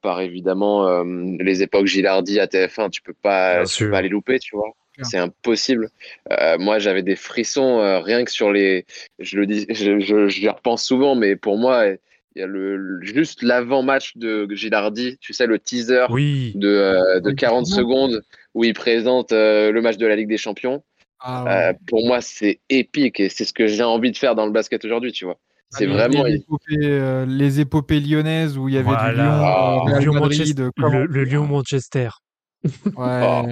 par 0.00 0.20
évidemment 0.22 1.04
les 1.04 1.62
époques 1.62 1.86
Gilardi 1.86 2.40
à 2.40 2.46
TF1, 2.46 2.88
tu 2.90 3.02
peux 3.02 3.12
pas, 3.12 3.66
tu 3.66 3.84
peux 3.84 3.90
pas 3.90 4.02
les 4.02 4.08
louper, 4.08 4.38
tu 4.38 4.56
vois. 4.56 4.72
C'est 5.02 5.18
impossible. 5.18 5.88
Euh, 6.30 6.58
moi, 6.58 6.78
j'avais 6.78 7.02
des 7.02 7.16
frissons 7.16 7.78
euh, 7.78 8.00
rien 8.00 8.24
que 8.24 8.30
sur 8.30 8.52
les. 8.52 8.84
Je 9.18 9.38
le 9.38 9.46
dis, 9.46 9.66
je, 9.70 9.98
je, 9.98 10.28
j'y 10.28 10.48
repense 10.48 10.84
souvent, 10.84 11.14
mais 11.14 11.36
pour 11.36 11.56
moi, 11.56 11.86
il 12.36 12.40
y 12.40 12.42
a 12.42 12.46
le, 12.46 12.76
le- 12.76 13.02
juste 13.04 13.42
l'avant-match 13.42 14.16
de 14.16 14.46
Gilardi, 14.50 15.18
tu 15.20 15.32
sais, 15.32 15.46
le 15.46 15.58
teaser 15.58 16.06
Oui. 16.10 16.52
de, 16.54 16.68
euh, 16.68 17.20
de 17.20 17.30
Oui, 17.30 17.34
40 17.36 17.62
effectivement. 17.66 17.76
secondes 17.76 18.22
où 18.54 18.64
il 18.64 18.72
présente 18.74 19.32
euh, 19.32 19.72
le 19.72 19.82
match 19.82 19.96
de 19.96 20.06
la 20.06 20.16
Ligue 20.16 20.28
des 20.28 20.36
Champions. 20.38 20.82
Ah, 21.18 21.68
Euh, 21.70 21.72
pour 21.86 22.06
moi, 22.06 22.20
c'est 22.20 22.60
épique 22.68 23.20
et 23.20 23.28
c'est 23.28 23.44
ce 23.44 23.52
que 23.52 23.66
j'ai 23.66 23.82
envie 23.82 24.10
de 24.12 24.16
faire 24.16 24.34
dans 24.34 24.46
le 24.46 24.52
basket 24.52 24.84
aujourd'hui, 24.84 25.12
tu 25.12 25.24
vois. 25.24 25.38
C'est 25.70 25.86
Les- 25.86 25.92
vraiment. 25.92 26.24
les 26.24 26.34
épopées, 26.36 26.76
euh, 26.82 27.26
les 27.26 27.60
épopées 27.60 28.00
lyonnaises 28.00 28.56
où 28.58 28.68
il 28.68 28.74
y 28.74 28.78
avait 28.78 28.88
du. 28.88 29.14
Lyon, 29.14 29.30
Ah, 29.30 29.78
Madrid, 30.20 30.58
le, 30.58 31.06
le 31.06 31.24
Lyon 31.24 31.46
Manchester. 31.46 32.08
Ouais, 32.64 32.70
Oh. 32.96 33.46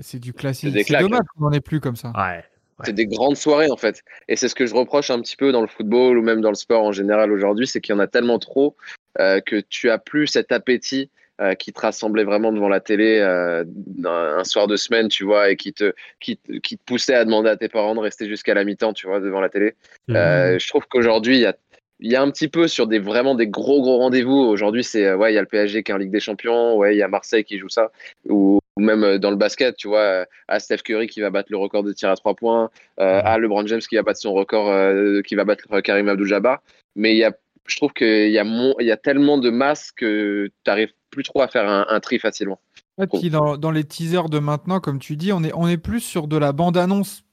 c'est 0.00 0.18
du 0.20 0.32
classique. 0.32 0.72
C'est 0.74 0.84
C'est 0.84 0.98
dommage 1.00 1.20
qu'on 1.34 1.44
n'en 1.44 1.52
ait 1.52 1.60
plus 1.60 1.80
comme 1.80 1.96
ça. 1.96 2.12
Ouais. 2.16 2.44
C'est 2.84 2.92
des 2.92 3.06
grandes 3.06 3.36
soirées 3.36 3.70
en 3.70 3.76
fait. 3.76 4.02
Et 4.28 4.36
c'est 4.36 4.48
ce 4.48 4.54
que 4.54 4.66
je 4.66 4.74
reproche 4.74 5.10
un 5.10 5.20
petit 5.20 5.36
peu 5.36 5.52
dans 5.52 5.60
le 5.60 5.68
football 5.68 6.18
ou 6.18 6.22
même 6.22 6.40
dans 6.40 6.50
le 6.50 6.56
sport 6.56 6.82
en 6.82 6.92
général 6.92 7.32
aujourd'hui, 7.32 7.66
c'est 7.66 7.80
qu'il 7.80 7.94
y 7.94 7.96
en 7.96 8.00
a 8.00 8.06
tellement 8.06 8.38
trop 8.38 8.76
euh, 9.20 9.40
que 9.40 9.60
tu 9.68 9.90
as 9.90 9.98
plus 9.98 10.26
cet 10.26 10.52
appétit 10.52 11.10
euh, 11.40 11.54
qui 11.54 11.72
te 11.72 11.80
rassemblait 11.80 12.24
vraiment 12.24 12.52
devant 12.52 12.68
la 12.68 12.80
télé 12.80 13.18
euh, 13.18 13.64
un, 14.04 14.44
soir 14.44 14.66
de 14.66 14.76
semaine, 14.76 15.08
tu 15.08 15.24
vois, 15.24 15.50
et 15.50 15.56
qui 15.56 15.72
te, 15.72 15.92
qui, 16.20 16.36
te- 16.36 16.52
qui 16.58 16.76
te 16.76 16.84
poussait 16.84 17.14
à 17.14 17.24
demander 17.24 17.48
à 17.48 17.56
tes 17.56 17.68
parents 17.68 17.94
de 17.94 18.00
rester 18.00 18.28
jusqu'à 18.28 18.54
la 18.54 18.64
mi-temps, 18.64 18.92
tu 18.92 19.06
vois, 19.06 19.18
devant 19.18 19.40
la 19.40 19.48
télé. 19.48 19.74
Euh, 20.10 20.58
je 20.58 20.68
trouve 20.68 20.86
qu'aujourd'hui, 20.88 21.36
il 21.36 21.40
y 21.40 21.46
a, 21.46 21.56
il 22.00 22.12
y 22.12 22.16
a 22.16 22.22
un 22.22 22.30
petit 22.30 22.48
peu 22.48 22.68
sur 22.68 22.86
des 22.86 22.98
vraiment 22.98 23.34
des 23.34 23.46
gros 23.48 23.80
gros 23.80 23.98
rendez-vous. 23.98 24.36
Aujourd'hui, 24.36 24.84
c'est 24.84 25.14
ouais, 25.14 25.32
il 25.32 25.34
y 25.34 25.38
a 25.38 25.40
le 25.40 25.46
PSG 25.46 25.82
qui 25.82 25.90
est 25.90 25.94
en 25.94 25.98
Ligue 25.98 26.12
des 26.12 26.20
Champions, 26.20 26.76
ouais, 26.76 26.94
il 26.94 26.98
y 26.98 27.02
a 27.02 27.08
Marseille 27.08 27.44
qui 27.44 27.58
joue 27.58 27.70
ça, 27.70 27.90
ou, 28.28 28.60
ou 28.76 28.82
même 28.82 29.04
euh, 29.04 29.18
dans 29.18 29.30
le 29.30 29.36
basket, 29.36 29.76
tu 29.76 29.88
vois, 29.88 30.00
euh, 30.00 30.24
à 30.48 30.60
Steph 30.60 30.78
Curry 30.78 31.06
qui 31.06 31.20
va 31.20 31.30
battre 31.30 31.48
le 31.50 31.58
record 31.58 31.82
de 31.82 31.92
tir 31.92 32.10
à 32.10 32.16
trois 32.16 32.34
points, 32.34 32.70
euh, 33.00 33.20
à 33.24 33.38
LeBron 33.38 33.66
James 33.66 33.80
qui 33.80 33.96
va 33.96 34.02
battre 34.02 34.20
son 34.20 34.32
record, 34.32 34.70
euh, 34.70 35.20
qui 35.22 35.34
va 35.34 35.44
battre 35.44 35.80
Karim 35.80 36.08
Abdul-Jabbar. 36.08 36.60
Mais 36.96 37.12
il 37.12 37.18
y 37.18 37.24
a, 37.24 37.32
je 37.66 37.76
trouve 37.76 37.92
qu'il 37.92 38.30
y 38.30 38.38
a 38.38 38.44
mon, 38.44 38.74
il 38.80 38.86
y 38.86 38.92
a 38.92 38.96
tellement 38.96 39.38
de 39.38 39.50
masse 39.50 39.92
que 39.92 40.46
tu 40.46 40.52
n'arrives 40.70 40.92
plus 41.10 41.22
trop 41.22 41.42
à 41.42 41.48
faire 41.48 41.68
un, 41.68 41.86
un 41.88 42.00
tri 42.00 42.18
facilement. 42.18 42.60
Et 43.00 43.06
puis 43.06 43.30
dans, 43.30 43.56
dans 43.56 43.70
les 43.70 43.84
teasers 43.84 44.28
de 44.28 44.38
maintenant, 44.38 44.80
comme 44.80 44.98
tu 44.98 45.16
dis, 45.16 45.32
on 45.32 45.42
est, 45.44 45.52
on 45.54 45.68
est 45.68 45.78
plus 45.78 46.00
sur 46.00 46.28
de 46.28 46.36
la 46.36 46.52
bande-annonce 46.52 47.24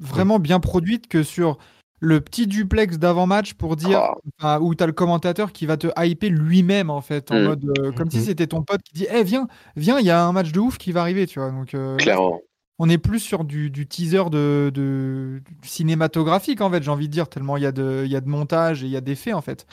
vraiment 0.00 0.38
bien 0.38 0.60
produite 0.60 1.08
que 1.08 1.22
sur 1.22 1.58
le 2.00 2.20
petit 2.20 2.46
duplex 2.46 2.98
d'avant-match 2.98 3.54
pour 3.54 3.74
dire, 3.76 4.14
enfin, 4.38 4.60
où 4.60 4.74
tu 4.74 4.82
as 4.84 4.86
le 4.86 4.92
commentateur 4.92 5.52
qui 5.52 5.66
va 5.66 5.76
te 5.76 5.88
hyper 6.04 6.30
lui-même, 6.30 6.90
en 6.90 7.00
fait, 7.00 7.30
en 7.32 7.40
Mm. 7.40 7.44
mode 7.44 7.64
euh, 7.80 7.92
comme 7.92 8.10
si 8.10 8.18
Mhm. 8.18 8.24
c'était 8.24 8.46
ton 8.46 8.62
pote 8.62 8.82
qui 8.82 8.94
dit 8.94 9.06
Eh, 9.12 9.24
viens, 9.24 9.48
viens, 9.76 9.98
il 9.98 10.06
y 10.06 10.10
a 10.10 10.24
un 10.24 10.32
match 10.32 10.52
de 10.52 10.60
ouf 10.60 10.78
qui 10.78 10.92
va 10.92 11.00
arriver, 11.00 11.26
tu 11.26 11.40
vois. 11.40 11.50
Donc, 11.50 11.74
euh, 11.74 11.96
Clairement. 11.96 12.40
on 12.78 12.88
est 12.88 12.98
plus 12.98 13.18
sur 13.18 13.44
du, 13.44 13.70
du 13.70 13.86
teaser 13.88 14.30
de, 14.30 14.70
de- 14.72 15.40
cinématographique, 15.62 16.60
en 16.60 16.70
fait, 16.70 16.82
j'ai 16.82 16.90
envie 16.90 17.08
de 17.08 17.12
dire, 17.12 17.28
tellement 17.28 17.56
il 17.56 17.62
y, 17.62 17.66
a 17.66 17.72
de- 17.72 18.02
il 18.04 18.10
y 18.12 18.16
a 18.16 18.20
de 18.20 18.28
montage 18.28 18.82
et 18.82 18.86
il 18.86 18.92
y 18.92 18.96
a 18.96 19.00
d'effets, 19.00 19.32
en 19.32 19.40
fait. 19.42 19.66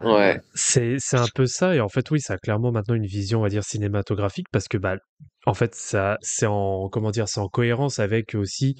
Ouais. 0.00 0.40
C'est 0.54 0.96
c'est 0.98 1.16
un 1.16 1.26
peu 1.34 1.46
ça 1.46 1.74
et 1.74 1.80
en 1.80 1.88
fait 1.88 2.08
oui 2.10 2.20
ça 2.20 2.34
a 2.34 2.38
clairement 2.38 2.70
maintenant 2.70 2.94
une 2.94 3.06
vision 3.06 3.40
on 3.40 3.42
va 3.42 3.48
dire 3.48 3.64
cinématographique 3.64 4.46
parce 4.52 4.68
que 4.68 4.78
bah 4.78 4.96
en 5.44 5.54
fait 5.54 5.74
ça 5.74 6.18
c'est 6.20 6.46
en 6.46 6.88
comment 6.88 7.10
dire 7.10 7.28
c'est 7.28 7.40
en 7.40 7.48
cohérence 7.48 7.98
avec 7.98 8.34
aussi 8.36 8.76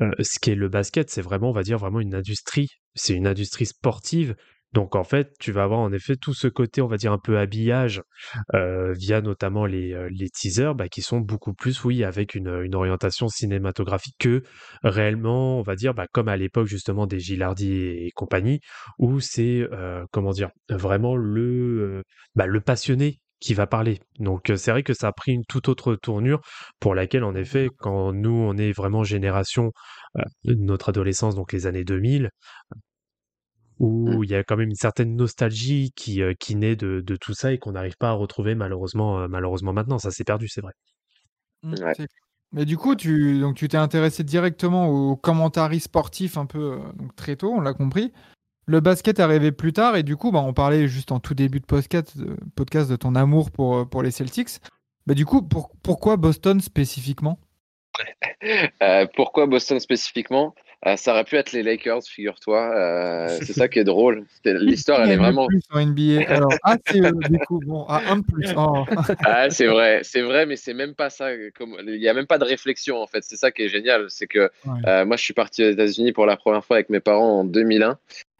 euh, 0.00 0.10
ce 0.20 0.38
qui 0.40 0.50
est 0.50 0.54
le 0.54 0.70
basket 0.70 1.10
c'est 1.10 1.20
vraiment 1.20 1.50
on 1.50 1.52
va 1.52 1.62
dire 1.62 1.76
vraiment 1.76 2.00
une 2.00 2.14
industrie 2.14 2.68
c'est 2.94 3.12
une 3.12 3.26
industrie 3.26 3.66
sportive 3.66 4.34
donc 4.72 4.96
en 4.96 5.04
fait 5.04 5.32
tu 5.38 5.52
vas 5.52 5.64
avoir 5.64 5.80
en 5.80 5.92
effet 5.92 6.16
tout 6.16 6.34
ce 6.34 6.48
côté 6.48 6.80
on 6.80 6.86
va 6.86 6.96
dire 6.96 7.12
un 7.12 7.18
peu 7.18 7.38
habillage 7.38 8.02
euh, 8.54 8.92
via 8.92 9.20
notamment 9.20 9.66
les, 9.66 9.92
euh, 9.92 10.08
les 10.10 10.28
teasers 10.28 10.74
bah, 10.74 10.88
qui 10.88 11.02
sont 11.02 11.20
beaucoup 11.20 11.54
plus 11.54 11.84
oui 11.84 12.04
avec 12.04 12.34
une, 12.34 12.62
une 12.62 12.74
orientation 12.74 13.28
cinématographique 13.28 14.16
que 14.18 14.42
réellement 14.82 15.58
on 15.58 15.62
va 15.62 15.76
dire 15.76 15.94
bah, 15.94 16.06
comme 16.12 16.28
à 16.28 16.36
l'époque 16.36 16.66
justement 16.66 17.06
des 17.06 17.18
Gilardi 17.18 17.72
et, 17.72 18.10
compagnie 18.14 18.60
où 18.98 19.20
c'est 19.20 19.66
euh, 19.72 20.04
comment 20.12 20.32
dire 20.32 20.50
vraiment 20.68 21.16
le 21.16 21.98
euh, 21.98 22.02
bah, 22.34 22.46
le 22.46 22.60
passionné 22.60 23.20
qui 23.40 23.54
va 23.54 23.66
parler. 23.66 24.00
Donc 24.20 24.52
c'est 24.56 24.70
vrai 24.70 24.84
que 24.84 24.94
ça 24.94 25.08
a 25.08 25.12
pris 25.12 25.32
une 25.32 25.44
toute 25.44 25.68
autre 25.68 25.96
tournure 25.96 26.40
pour 26.78 26.94
laquelle 26.94 27.24
en 27.24 27.34
effet 27.34 27.68
quand 27.78 28.12
nous 28.12 28.30
on 28.30 28.56
est 28.56 28.72
vraiment 28.72 29.02
génération 29.02 29.72
euh, 30.16 30.22
notre 30.44 30.90
adolescence 30.90 31.34
donc 31.34 31.52
les 31.52 31.66
années 31.66 31.84
2000 31.84 32.30
où 33.78 34.22
il 34.24 34.30
y 34.30 34.34
a 34.34 34.44
quand 34.44 34.56
même 34.56 34.68
une 34.70 34.74
certaine 34.74 35.16
nostalgie 35.16 35.92
qui, 35.96 36.22
euh, 36.22 36.34
qui 36.38 36.54
naît 36.56 36.76
de, 36.76 37.00
de 37.00 37.16
tout 37.16 37.34
ça 37.34 37.52
et 37.52 37.58
qu'on 37.58 37.72
n'arrive 37.72 37.96
pas 37.98 38.10
à 38.10 38.12
retrouver 38.12 38.54
malheureusement 38.54 39.20
euh, 39.20 39.28
malheureusement 39.28 39.72
maintenant 39.72 39.98
ça 39.98 40.10
s'est 40.10 40.24
perdu 40.24 40.48
c'est 40.48 40.60
vrai. 40.60 40.72
Mm, 41.62 41.74
Ouais. 41.82 41.92
clair. 41.94 42.08
Mais 42.54 42.66
du 42.66 42.76
coup, 42.76 42.94
tu 42.94 43.40
donc 43.40 43.56
tu 43.56 43.66
t'es 43.66 43.78
intéressé 43.78 44.24
directement 44.24 44.86
aux 44.88 45.16
commentaires 45.16 45.70
sportifs 45.80 46.36
un 46.36 46.44
peu 46.44 46.72
euh, 46.74 46.92
donc 46.96 47.16
très 47.16 47.34
tôt, 47.36 47.50
on 47.50 47.60
l'a 47.62 47.72
compris. 47.72 48.12
Le 48.66 48.80
basket 48.80 49.18
est 49.18 49.22
arrivé 49.22 49.52
plus 49.52 49.72
tard 49.72 49.96
et 49.96 50.02
du 50.02 50.16
coup, 50.16 50.30
bah, 50.32 50.40
on 50.40 50.52
parlait 50.52 50.86
juste 50.86 51.10
en 51.12 51.18
tout 51.18 51.34
début 51.34 51.60
de 51.60 51.64
podcast, 51.66 52.16
de, 52.18 52.36
podcast 52.54 52.90
de 52.90 52.96
ton 52.96 53.14
amour 53.14 53.50
pour, 53.50 53.88
pour 53.88 54.02
les 54.02 54.10
Celtics. 54.10 54.60
Bah, 55.06 55.14
du 55.14 55.24
coup, 55.26 55.42
pour- 55.42 55.70
pourquoi 55.82 56.16
Boston 56.16 56.60
spécifiquement? 56.60 57.38
Euh, 58.82 59.06
pourquoi 59.14 59.46
Boston 59.46 59.78
spécifiquement? 59.80 60.54
Euh, 60.86 60.96
Ça 60.96 61.12
aurait 61.12 61.22
pu 61.24 61.36
être 61.36 61.52
les 61.52 61.62
Lakers, 61.62 62.02
figure-toi. 62.02 62.58
Euh, 62.76 63.28
c'est 63.42 63.52
ça 63.52 63.68
qui 63.68 63.78
est 63.78 63.84
drôle. 63.84 64.24
L'histoire, 64.44 65.02
elle 65.02 65.12
est 65.12 65.16
vraiment. 65.16 65.46
plus 65.46 65.60
en 65.70 65.78
NBA. 65.86 66.24
Alors, 66.28 66.52
ah, 66.64 66.76
c'est 66.86 67.00
eux, 67.00 67.12
du 67.30 67.38
coup, 67.46 67.60
bon, 67.64 67.84
ah, 67.88 68.02
un 68.08 68.20
plus. 68.20 68.52
Oh. 68.56 68.84
Ah, 69.24 69.48
c'est 69.50 69.66
vrai, 69.68 70.00
c'est 70.02 70.22
vrai, 70.22 70.44
mais 70.46 70.56
c'est 70.56 70.74
même 70.74 70.94
pas 70.94 71.08
ça. 71.10 71.28
Comme... 71.56 71.76
Il 71.86 72.00
n'y 72.00 72.08
a 72.08 72.14
même 72.14 72.26
pas 72.26 72.38
de 72.38 72.44
réflexion 72.44 73.00
en 73.00 73.06
fait. 73.06 73.22
C'est 73.22 73.36
ça 73.36 73.50
qui 73.52 73.62
est 73.62 73.68
génial. 73.68 74.06
C'est 74.08 74.26
que 74.26 74.50
Ouais. 74.66 74.72
euh, 74.88 75.04
moi, 75.04 75.16
je 75.16 75.22
suis 75.22 75.34
parti 75.34 75.64
aux 75.64 75.70
États-Unis 75.70 76.12
pour 76.12 76.26
la 76.26 76.36
première 76.36 76.64
fois 76.64 76.76
avec 76.76 76.90
mes 76.90 77.00
parents 77.00 77.40
en 77.40 77.44
2001. 77.44 77.96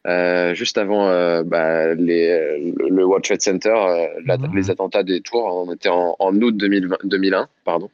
euh, 0.08 0.52
juste 0.54 0.78
avant 0.78 1.08
euh, 1.10 1.44
bah, 1.44 1.94
les, 1.94 2.58
le, 2.76 2.88
le 2.88 3.04
World 3.04 3.24
Trade 3.24 3.40
Center, 3.40 3.68
euh, 3.72 4.08
la- 4.26 4.36
Mhm. 4.36 4.56
les 4.56 4.68
attentats 4.68 5.04
des 5.04 5.20
tours, 5.20 5.44
on 5.44 5.72
était 5.72 5.90
en, 5.90 6.16
en 6.18 6.34
août 6.42 6.56
2020 6.56 6.96
2001, 7.04 7.46
pardon. 7.64 7.88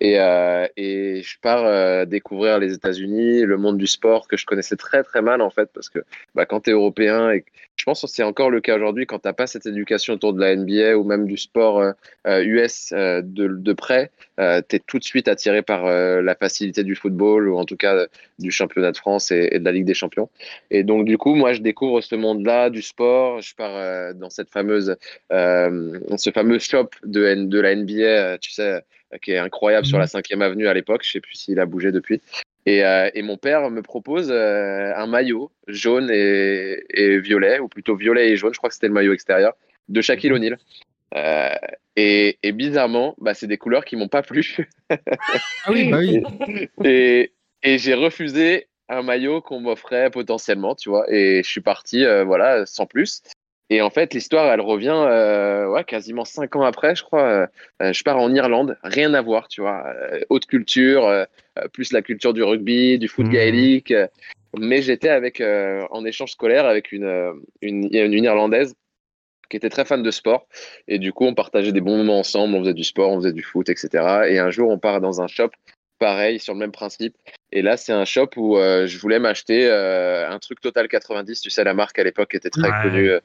Et, 0.00 0.18
euh, 0.18 0.66
et 0.76 1.22
je 1.22 1.38
pars 1.40 1.64
euh, 1.64 2.04
découvrir 2.04 2.58
les 2.58 2.72
États-Unis, 2.74 3.42
le 3.42 3.56
monde 3.56 3.78
du 3.78 3.86
sport 3.86 4.26
que 4.26 4.36
je 4.36 4.44
connaissais 4.44 4.76
très 4.76 5.02
très 5.02 5.22
mal 5.22 5.40
en 5.40 5.50
fait, 5.50 5.70
parce 5.72 5.88
que 5.88 6.00
bah, 6.34 6.46
quand 6.46 6.60
tu 6.60 6.70
es 6.70 6.72
européen, 6.72 7.30
et 7.30 7.44
je 7.76 7.84
pense 7.84 8.00
que 8.02 8.06
c'est 8.06 8.22
encore 8.22 8.50
le 8.50 8.60
cas 8.60 8.76
aujourd'hui, 8.76 9.04
quand 9.04 9.18
tu 9.18 9.32
pas 9.32 9.46
cette 9.46 9.66
éducation 9.66 10.14
autour 10.14 10.32
de 10.32 10.40
la 10.40 10.54
NBA 10.54 10.96
ou 10.96 11.04
même 11.04 11.26
du 11.26 11.36
sport 11.36 11.80
euh, 11.80 11.92
euh, 12.26 12.42
US 12.44 12.92
euh, 12.92 13.20
de, 13.22 13.72
près, 13.72 14.10
tu 14.38 14.76
es 14.76 14.78
tout 14.86 14.98
de 14.98 15.04
suite 15.04 15.28
attiré 15.28 15.62
par 15.62 15.84
la 15.84 16.34
facilité 16.34 16.84
du 16.84 16.94
football 16.94 17.48
ou 17.48 17.58
en 17.58 17.64
tout 17.64 17.76
cas 17.76 18.06
du 18.38 18.50
championnat 18.50 18.92
de 18.92 18.96
France 18.96 19.30
et, 19.30 19.58
de 19.58 19.64
la 19.64 19.72
Ligue 19.72 19.84
des 19.84 19.94
Champions. 19.94 20.28
Et 20.70 20.84
donc 20.84 21.04
du 21.04 21.18
coup, 21.18 21.34
moi, 21.34 21.52
je 21.52 21.60
découvre 21.60 22.00
ce 22.00 22.14
monde-là 22.14 22.70
du 22.70 22.82
sport. 22.82 23.40
Je 23.40 23.54
pars 23.54 24.14
dans 24.14 24.30
cette 24.30 24.50
fameuse, 24.50 24.96
ce 25.30 26.30
fameux 26.32 26.58
shop 26.58 26.90
de, 27.04 27.60
la 27.60 27.74
NBA, 27.74 28.38
tu 28.38 28.50
sais, 28.52 28.82
qui 29.22 29.32
est 29.32 29.38
incroyable 29.38 29.86
sur 29.86 29.96
Mhm. 29.98 30.02
la 30.02 30.06
5e 30.06 30.42
avenue 30.42 30.68
à 30.68 30.74
l'époque. 30.74 31.02
Je 31.04 31.12
sais 31.12 31.20
plus 31.20 31.34
s'il 31.34 31.60
a 31.60 31.66
bougé 31.66 31.92
depuis. 31.92 32.20
Et, 32.66 32.84
euh, 32.84 33.10
et 33.14 33.22
mon 33.22 33.36
père 33.36 33.70
me 33.70 33.82
propose 33.82 34.30
euh, 34.30 34.92
un 34.96 35.06
maillot 35.06 35.50
jaune 35.66 36.10
et, 36.10 36.82
et 36.88 37.18
violet, 37.18 37.58
ou 37.58 37.68
plutôt 37.68 37.94
violet 37.96 38.30
et 38.30 38.36
jaune, 38.36 38.54
je 38.54 38.58
crois 38.58 38.68
que 38.70 38.74
c'était 38.74 38.88
le 38.88 38.94
maillot 38.94 39.12
extérieur, 39.12 39.52
de 39.88 40.00
Shaquille 40.00 40.32
O'Neal. 40.32 40.58
Euh, 41.14 41.48
et, 41.96 42.38
et 42.42 42.52
bizarrement, 42.52 43.14
bah, 43.18 43.34
c'est 43.34 43.46
des 43.46 43.58
couleurs 43.58 43.84
qui 43.84 43.96
m'ont 43.96 44.08
pas 44.08 44.22
plu. 44.22 44.56
Ah 44.90 44.96
oui, 45.70 45.90
bah 45.90 45.98
oui. 45.98 46.22
et, 46.84 47.32
et 47.62 47.78
j'ai 47.78 47.94
refusé 47.94 48.66
un 48.88 49.02
maillot 49.02 49.40
qu'on 49.40 49.60
m'offrait 49.60 50.10
potentiellement, 50.10 50.74
tu 50.74 50.88
vois. 50.88 51.04
Et 51.12 51.42
je 51.42 51.48
suis 51.48 51.60
parti, 51.60 52.04
euh, 52.04 52.24
voilà, 52.24 52.66
sans 52.66 52.86
plus. 52.86 53.22
Et 53.70 53.80
en 53.80 53.90
fait, 53.90 54.12
l'histoire, 54.12 54.52
elle 54.52 54.60
revient 54.60 54.92
euh, 54.94 55.66
ouais, 55.68 55.84
quasiment 55.84 56.24
cinq 56.24 56.54
ans 56.56 56.62
après, 56.62 56.94
je 56.94 57.02
crois. 57.02 57.48
Euh, 57.80 57.92
je 57.92 58.02
pars 58.04 58.18
en 58.18 58.32
Irlande, 58.34 58.76
rien 58.82 59.14
à 59.14 59.22
voir, 59.22 59.48
tu 59.48 59.62
vois. 59.62 59.84
Euh, 59.86 60.20
haute 60.28 60.46
culture, 60.46 61.06
euh, 61.06 61.24
euh, 61.58 61.68
plus 61.68 61.92
la 61.92 62.02
culture 62.02 62.34
du 62.34 62.42
rugby, 62.42 62.98
du 62.98 63.08
foot 63.08 63.26
Mhm. 63.26 63.32
gaélique. 63.32 63.90
euh, 63.90 64.06
mais 64.56 64.82
j'étais 64.82 65.08
avec 65.08 65.40
euh, 65.40 65.82
en 65.90 66.04
échange 66.04 66.30
scolaire 66.32 66.66
avec 66.66 66.92
une, 66.92 67.04
euh, 67.04 67.32
une, 67.62 67.88
une 67.92 68.24
Irlandaise 68.24 68.74
qui 69.50 69.56
était 69.56 69.70
très 69.70 69.84
fan 69.84 70.02
de 70.02 70.10
sport. 70.10 70.46
Et 70.86 70.98
du 70.98 71.12
coup, 71.12 71.24
on 71.24 71.34
partageait 71.34 71.72
des 71.72 71.80
bons 71.80 71.96
moments 71.96 72.18
ensemble, 72.18 72.54
on 72.54 72.60
faisait 72.60 72.74
du 72.74 72.84
sport, 72.84 73.10
on 73.10 73.16
faisait 73.16 73.32
du 73.32 73.42
foot, 73.42 73.68
etc. 73.68 74.28
Et 74.28 74.38
un 74.38 74.50
jour, 74.50 74.70
on 74.70 74.78
part 74.78 75.00
dans 75.00 75.20
un 75.22 75.26
shop, 75.26 75.50
pareil, 75.98 76.38
sur 76.40 76.52
le 76.54 76.58
même 76.58 76.72
principe. 76.72 77.16
Et 77.52 77.62
là, 77.62 77.76
c'est 77.76 77.92
un 77.92 78.04
shop 78.04 78.30
où 78.36 78.56
euh, 78.58 78.86
je 78.86 78.98
voulais 78.98 79.18
m'acheter 79.18 79.66
euh, 79.66 80.28
un 80.28 80.38
truc 80.38 80.60
Total 80.60 80.88
90, 80.88 81.40
tu 81.40 81.50
sais, 81.50 81.64
la 81.64 81.74
marque 81.74 81.98
à 81.98 82.04
l'époque 82.04 82.34
était 82.34 82.50
très 82.50 82.68
Ouais. 82.70 82.82
connue. 82.82 83.10
euh, 83.10 83.20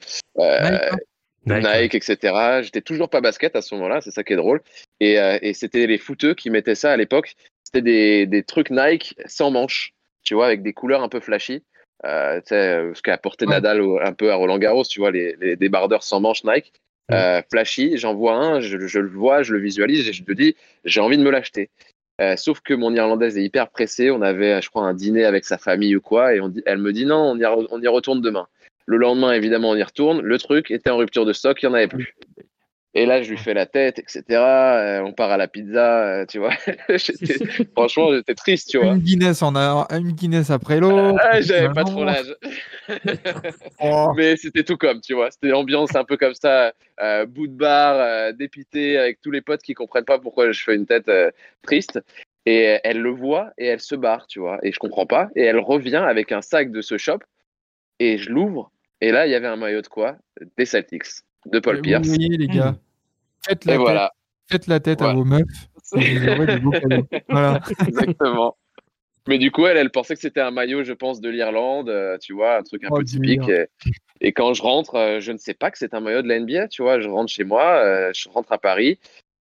Nike, 1.45 1.65
hein. 1.65 1.81
Nike, 1.81 1.95
etc. 1.95 2.61
J'étais 2.61 2.81
toujours 2.81 3.09
pas 3.09 3.21
basket 3.21 3.55
à 3.55 3.61
ce 3.61 3.73
moment-là, 3.75 4.01
c'est 4.01 4.11
ça 4.11 4.23
qui 4.23 4.33
est 4.33 4.37
drôle. 4.37 4.61
Et, 4.99 5.13
et 5.41 5.53
c'était 5.53 5.87
les 5.87 5.97
footeux 5.97 6.33
qui 6.35 6.49
mettaient 6.49 6.75
ça 6.75 6.91
à 6.91 6.97
l'époque. 6.97 7.33
C'était 7.63 7.81
des, 7.81 8.25
des 8.25 8.43
trucs 8.43 8.69
Nike 8.71 9.15
sans 9.25 9.49
manches, 9.51 9.93
tu 10.23 10.33
vois, 10.33 10.47
avec 10.47 10.61
des 10.63 10.73
couleurs 10.73 11.01
un 11.01 11.09
peu 11.09 11.19
flashy. 11.19 11.63
Euh, 12.05 12.39
ce 12.45 13.01
qu'a 13.01 13.13
apporté 13.13 13.45
Ouais. 13.45 13.51
Nadal 13.51 13.81
au- 13.81 13.99
un 13.99 14.13
peu 14.13 14.31
à 14.31 14.35
Roland 14.35 14.57
Garros, 14.57 14.83
tu 14.85 14.99
vois, 14.99 15.11
les, 15.11 15.35
les 15.39 15.55
débardeurs 15.55 16.03
sans 16.03 16.19
manches 16.19 16.43
Nike. 16.43 16.73
Euh, 17.11 17.41
flashy, 17.49 17.97
j'en 17.97 18.13
vois 18.13 18.35
un, 18.35 18.59
je, 18.59 18.77
je 18.85 18.99
le 18.99 19.09
vois, 19.09 19.41
je 19.41 19.53
le 19.53 19.59
visualise 19.59 20.07
et 20.07 20.13
je 20.13 20.23
te 20.23 20.31
dis, 20.31 20.55
j'ai 20.85 21.01
envie 21.01 21.17
de 21.17 21.23
me 21.23 21.31
l'acheter. 21.31 21.69
Euh, 22.19 22.35
sauf 22.35 22.59
que 22.61 22.73
mon 22.73 22.93
Irlandaise 22.93 23.37
est 23.37 23.43
hyper 23.43 23.69
pressée. 23.69 24.11
On 24.11 24.21
avait, 24.21 24.61
je 24.61 24.69
crois, 24.69 24.83
un 24.83 24.93
dîner 24.93 25.25
avec 25.25 25.45
sa 25.45 25.57
famille 25.57 25.95
ou 25.95 26.01
quoi, 26.01 26.35
et 26.35 26.41
elle 26.65 26.79
me 26.79 26.91
dit 26.91 27.05
non, 27.05 27.31
on 27.31 27.37
y, 27.37 27.45
on 27.45 27.81
y 27.81 27.87
retourne 27.87 28.21
demain. 28.21 28.47
Le 28.85 28.97
lendemain, 28.97 29.33
évidemment, 29.33 29.69
on 29.69 29.75
y 29.75 29.83
retourne. 29.83 30.21
Le 30.21 30.37
truc 30.37 30.71
était 30.71 30.89
en 30.89 30.97
rupture 30.97 31.25
de 31.25 31.33
stock, 31.33 31.61
il 31.61 31.67
n'y 31.67 31.71
en 31.71 31.75
avait 31.75 31.87
plus. 31.87 32.15
Et 32.95 33.05
là, 33.05 33.21
je 33.21 33.29
lui 33.29 33.37
fais 33.37 33.53
la 33.53 33.67
tête, 33.67 33.99
etc. 33.99 34.23
Euh, 34.29 35.01
on 35.01 35.13
part 35.13 35.29
à 35.29 35.37
la 35.37 35.47
pizza, 35.47 36.21
euh, 36.21 36.25
tu 36.25 36.39
vois. 36.39 36.53
J'étais- 36.89 37.45
Franchement, 37.75 38.11
j'étais 38.13 38.33
triste, 38.33 38.69
tu 38.69 38.79
vois. 38.79 38.93
Une 38.93 38.97
Guinness, 38.99 39.43
en 39.43 39.55
a, 39.55 39.87
une 39.91 40.11
Guinness 40.13 40.49
après 40.49 40.79
l'autre. 40.79 41.19
Ah, 41.21 41.39
J'avais 41.39 41.71
pas 41.73 41.83
trop 41.83 42.03
l'âge. 42.03 42.35
Oh. 43.81 44.11
Mais 44.17 44.35
c'était 44.35 44.63
tout 44.63 44.77
comme, 44.77 44.99
tu 45.01 45.13
vois. 45.13 45.29
C'était 45.29 45.49
l'ambiance 45.49 45.95
un 45.95 46.03
peu 46.03 46.17
comme 46.17 46.33
ça, 46.33 46.73
euh, 47.01 47.25
bout 47.27 47.45
de 47.47 47.53
bar, 47.53 47.95
euh, 47.97 48.31
dépité, 48.31 48.97
avec 48.97 49.21
tous 49.21 49.29
les 49.29 49.41
potes 49.41 49.61
qui 49.61 49.75
comprennent 49.75 50.05
pas 50.05 50.17
pourquoi 50.17 50.51
je 50.51 50.63
fais 50.63 50.75
une 50.75 50.87
tête 50.87 51.07
euh, 51.09 51.29
triste. 51.61 51.99
Et 52.47 52.67
euh, 52.69 52.77
elle 52.83 52.99
le 53.01 53.11
voit 53.11 53.51
et 53.59 53.67
elle 53.67 53.79
se 53.79 53.93
barre, 53.95 54.25
tu 54.25 54.39
vois. 54.39 54.57
Et 54.63 54.71
je 54.71 54.79
comprends 54.79 55.05
pas. 55.05 55.29
Et 55.35 55.43
elle 55.43 55.59
revient 55.59 55.97
avec 55.97 56.31
un 56.31 56.41
sac 56.41 56.71
de 56.71 56.81
ce 56.81 56.97
shop. 56.97 57.19
Et 57.99 58.17
je 58.17 58.31
l'ouvre. 58.31 58.71
Et 59.01 59.11
là, 59.11 59.27
il 59.27 59.31
y 59.31 59.35
avait 59.35 59.47
un 59.47 59.55
maillot 59.55 59.81
de 59.81 59.87
quoi? 59.87 60.17
Des 60.57 60.65
Celtics, 60.65 61.05
de 61.45 61.59
Paul 61.59 61.77
Vous 61.77 61.81
Pierce. 61.81 62.07
voyez, 62.07 62.29
les 62.37 62.47
gars. 62.47 62.75
Faites 63.45 63.65
Et 63.65 63.71
la, 63.71 63.77
voilà, 63.77 64.11
tête, 64.47 64.61
faites 64.61 64.67
la 64.67 64.79
tête 64.79 65.01
à 65.01 65.13
vos 65.13 65.23
meufs. 65.25 65.43
et 65.95 66.57
vous. 66.59 66.71
Voilà. 67.29 67.59
exactement. 67.87 68.57
Mais 69.27 69.37
du 69.37 69.51
coup, 69.51 69.65
elle, 69.67 69.77
elle 69.77 69.91
pensait 69.91 70.15
que 70.15 70.21
c'était 70.21 70.41
un 70.41 70.51
maillot, 70.51 70.83
je 70.83 70.93
pense, 70.93 71.21
de 71.21 71.29
l'Irlande, 71.29 71.89
euh, 71.89 72.17
tu 72.17 72.33
vois, 72.33 72.57
un 72.57 72.63
truc 72.63 72.83
un 72.83 72.87
Oh, 72.91 72.97
peu 72.97 73.03
typique. 73.03 73.47
Et, 73.49 73.65
et 74.21 74.31
quand 74.33 74.53
je 74.53 74.61
rentre, 74.61 74.95
euh, 74.95 75.19
je 75.19 75.31
ne 75.31 75.37
sais 75.37 75.53
pas 75.53 75.69
que 75.71 75.77
c'est 75.77 75.93
un 75.93 75.99
maillot 75.99 76.21
de 76.21 76.27
la 76.27 76.39
NBA, 76.39 76.67
tu 76.67 76.81
vois. 76.81 76.99
Je 76.99 77.07
rentre 77.07 77.31
chez 77.31 77.43
moi, 77.43 77.75
euh, 77.83 78.11
je 78.15 78.27
rentre 78.29 78.51
à 78.51 78.57
Paris 78.57 78.97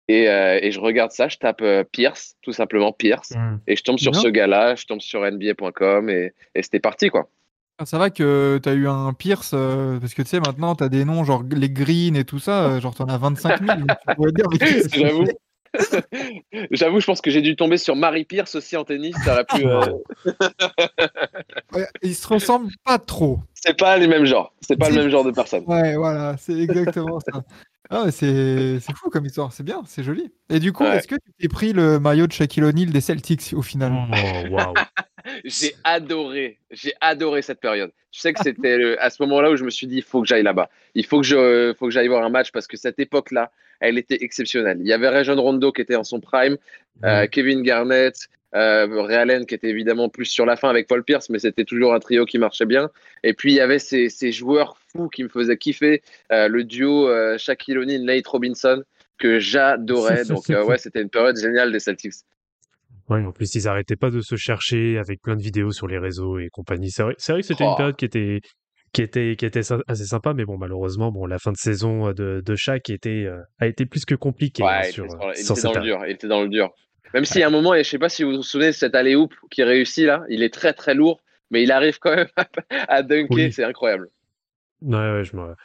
et, 0.10 0.30
euh, 0.30 0.60
et 0.62 0.72
je 0.72 0.80
regarde 0.80 1.12
ça, 1.12 1.28
je 1.30 1.38
tape 1.38 1.62
euh, 1.62 1.84
Pierce, 1.84 2.36
tout 2.42 2.52
simplement 2.54 2.92
Pierce, 2.92 3.32
Mm. 3.32 3.60
et 3.68 3.76
je 3.76 3.84
tombe 3.84 3.98
sur 4.00 4.16
ce 4.16 4.28
gars-là, 4.28 4.76
je 4.76 4.86
tombe 4.86 5.00
sur 5.02 5.22
NBA.com 5.30 6.10
et, 6.10 6.34
et 6.56 6.62
c'était 6.64 6.80
parti, 6.80 7.10
quoi. 7.10 7.30
Ah, 7.80 7.86
ça 7.86 7.98
va 8.00 8.10
que 8.10 8.60
tu 8.62 8.70
as 8.70 8.74
eu 8.74 8.88
un 8.88 9.14
Pierce, 9.14 9.52
euh, 9.54 10.00
parce 10.00 10.14
que 10.16 10.24
tu 10.24 10.30
sais, 10.30 10.40
maintenant, 10.40 10.76
tu 10.76 10.84
as 10.84 10.90
des 10.90 11.06
noms 11.06 11.24
genre 11.24 11.44
les 11.50 11.70
Green 11.70 12.16
et 12.16 12.24
tout 12.26 12.40
ça, 12.40 12.64
euh, 12.64 12.82
genre 12.82 12.96
tu 12.96 13.04
en 13.04 13.08
as 13.08 13.18
25 13.18 13.64
000. 13.64 13.78
donc 13.80 13.90
tu 14.08 14.16
pourrais 14.16 14.32
dire, 14.32 14.46
mais 14.52 14.58
qu'est-ce 14.58 14.90
que 14.90 15.00
J'avoue. 15.00 15.26
J'avoue, 16.72 17.00
je 17.00 17.06
pense 17.06 17.22
que 17.22 17.30
j'ai 17.30 17.42
dû 17.42 17.56
tomber 17.56 17.78
sur 17.78 17.96
Marie 17.96 18.24
Pierce 18.24 18.56
aussi 18.56 18.76
en 18.78 18.84
tennis. 18.84 19.16
Ça 19.24 19.34
aurait 19.34 19.46
pu. 19.46 19.64
euh, 19.68 19.86
Ils 22.02 22.16
se 22.16 22.28
ressemblent 22.28 22.72
pas 22.84 22.98
trop. 22.98 23.40
C'est 23.54 23.78
pas 23.78 23.98
les 23.98 24.08
mêmes 24.08 24.26
genres. 24.26 24.54
C'est 24.62 24.78
pas 24.78 24.90
le 24.90 24.96
même 24.96 25.10
genre 25.10 25.24
de 25.26 25.32
personne. 25.32 25.64
Ouais, 25.68 25.96
voilà, 25.96 26.36
c'est 26.38 26.58
exactement 26.58 27.20
ça. 27.20 27.44
Ah, 27.90 28.06
c'est 28.12 28.80
c'est 28.80 28.94
fou 28.96 29.10
comme 29.10 29.26
histoire, 29.26 29.54
c'est 29.54 29.64
bien, 29.64 29.82
c'est 29.86 30.04
joli. 30.04 30.32
Et 30.50 30.60
du 30.60 30.74
coup, 30.74 30.84
Ouais. 30.84 30.98
est-ce 30.98 31.08
que 31.08 31.16
tu 31.16 31.32
t'es 31.40 31.48
pris 31.48 31.74
le 31.74 32.00
maillot 32.00 32.28
de 32.28 32.34
Shaquille 32.34 32.64
O'Neal 32.64 32.90
des 32.90 33.02
Celtics 33.02 33.54
au 33.56 33.62
final? 33.62 33.94
Oh, 33.94 34.50
waouh. 34.50 34.74
J'ai 35.44 35.76
adoré. 35.84 36.58
J'ai 36.72 36.94
adoré 37.02 37.42
cette 37.42 37.60
période. 37.60 37.92
Je 38.12 38.20
sais 38.20 38.34
que 38.34 38.42
c'était 38.42 38.98
à 39.00 39.10
ce 39.10 39.22
moment-là 39.24 39.52
où 39.52 39.56
je 39.56 39.64
me 39.64 39.70
suis 39.70 39.88
dit, 39.88 39.98
il 39.98 40.04
faut 40.04 40.22
que 40.22 40.28
j'aille 40.28 40.44
là-bas. 40.44 40.70
Il 40.96 41.06
faut 41.06 41.20
que 41.22 41.26
je, 41.26 41.74
faut 41.78 41.86
que 41.86 41.92
j'aille 41.92 42.08
voir 42.08 42.24
un 42.24 42.30
match 42.30 42.52
parce 42.52 42.68
que 42.68 42.78
cette 42.78 43.00
époque-là, 43.00 43.52
elle 43.80 43.98
était 43.98 44.18
exceptionnelle. 44.22 44.78
Il 44.82 44.88
y 44.88 44.94
avait 44.94 45.10
Rajon 45.10 45.36
Rondo 45.36 45.72
qui 45.72 45.82
était 45.82 45.96
en 45.96 46.04
son 46.04 46.20
prime, 46.20 46.58
euh, 47.04 47.28
Kevin 47.28 47.62
Garnett, 47.62 48.28
euh, 48.56 48.88
Ray 49.04 49.18
Allen 49.18 49.46
qui 49.46 49.56
était 49.56 49.70
évidemment 49.70 50.10
plus 50.10 50.26
sur 50.26 50.46
la 50.46 50.56
fin 50.56 50.70
avec 50.70 50.88
Paul 50.88 51.04
Pierce, 51.04 51.30
mais 51.30 51.40
c'était 51.40 51.66
toujours 51.66 51.94
un 51.94 52.00
trio 52.00 52.26
qui 52.26 52.40
marchait 52.40 52.66
bien. 52.66 52.90
Et 53.24 53.34
puis 53.34 53.52
il 53.52 53.56
y 53.56 53.60
avait 53.60 53.80
ces, 53.80 54.10
ces 54.10 54.32
joueurs 54.32 54.78
fous 54.88 55.10
qui 55.10 55.24
me 55.24 55.30
faisaient 55.30 55.58
kiffer, 55.58 56.02
euh, 56.32 56.48
le 56.48 56.64
duo 56.64 57.08
euh, 57.10 57.38
Shaquille 57.38 57.78
O'Neal, 57.78 58.04
Nate 58.04 58.28
Robinson 58.28 58.84
que 59.18 59.40
j'adorais. 59.40 60.26
Donc 60.26 60.50
euh, 60.50 60.64
ouais, 60.64 60.78
c'était 60.78 61.02
une 61.02 61.10
période 61.10 61.38
géniale 61.38 61.72
des 61.72 61.80
Celtics. 61.80 62.14
Ouais, 63.10 63.24
en 63.24 63.32
plus, 63.32 63.56
ils 63.56 63.68
arrêtaient 63.68 63.96
pas 63.96 64.10
de 64.10 64.20
se 64.22 64.36
chercher 64.36 64.98
avec 64.98 65.22
plein 65.22 65.36
de 65.36 65.42
vidéos 65.42 65.72
sur 65.72 65.88
les 65.88 65.98
réseaux 65.98 66.40
et 66.40 66.50
compagnie. 66.50 66.92
C'est 66.92 67.04
vrai, 67.04 67.16
c'est 67.18 67.32
vrai 67.32 67.42
que 67.42 67.48
c'était 67.48 67.64
Oh. 67.66 67.70
une 67.72 67.78
période 67.78 67.96
qui 67.96 68.06
était, 68.06 68.42
qui 68.94 69.02
était, 69.02 69.36
qui 69.38 69.46
était 69.46 69.62
assez 69.88 70.06
sympa, 70.06 70.34
mais 70.34 70.44
bon, 70.46 70.58
malheureusement, 70.58 71.12
bon, 71.12 71.26
la 71.26 71.40
fin 71.40 71.52
de 71.52 71.58
saison 71.58 72.12
de, 72.12 72.42
de 72.46 72.56
Shaq 72.56 72.90
était, 72.90 73.26
euh, 73.26 73.42
a 73.60 73.68
été 73.68 73.86
plus 73.86 74.04
que 74.06 74.16
compliquée 74.16 74.64
hein, 74.64 74.82
Ouais, 74.82 74.90
il 74.90 74.94
sur, 74.94 75.06
était, 75.06 75.16
il 75.38 75.52
était 75.52 75.62
dans 75.62 75.74
le 75.74 75.82
dur. 75.82 76.00
Il 76.06 76.12
était 76.12 76.28
dans 76.28 76.42
le 76.42 76.50
dur. 76.50 76.70
Même 77.14 77.24
s'il 77.24 77.40
y 77.40 77.44
a 77.44 77.48
un 77.48 77.52
moment, 77.52 77.74
et 77.74 77.84
je 77.86 77.90
sais 77.90 78.00
pas 78.00 78.10
si 78.10 78.24
vous 78.24 78.32
vous 78.38 78.44
souvenez 78.44 78.68
de 78.68 78.72
cet 78.74 78.94
alley 78.94 79.16
hoop 79.16 79.34
qui 79.50 79.64
réussit 79.64 80.06
là, 80.06 80.24
il 80.30 80.44
est 80.44 80.54
très 80.54 80.74
très 80.74 80.94
lourd, 80.94 81.22
mais 81.52 81.64
il 81.64 81.72
arrive 81.72 82.00
quand 82.00 82.14
même 82.14 82.28
à 82.90 83.04
dunker, 83.04 83.28
Oui. 83.30 83.54
c'est 83.54 83.64
incroyable. 83.64 84.10
Ouais, 84.82 84.98
ouais, 85.14 85.24
je 85.24 85.36
me, 85.38 85.56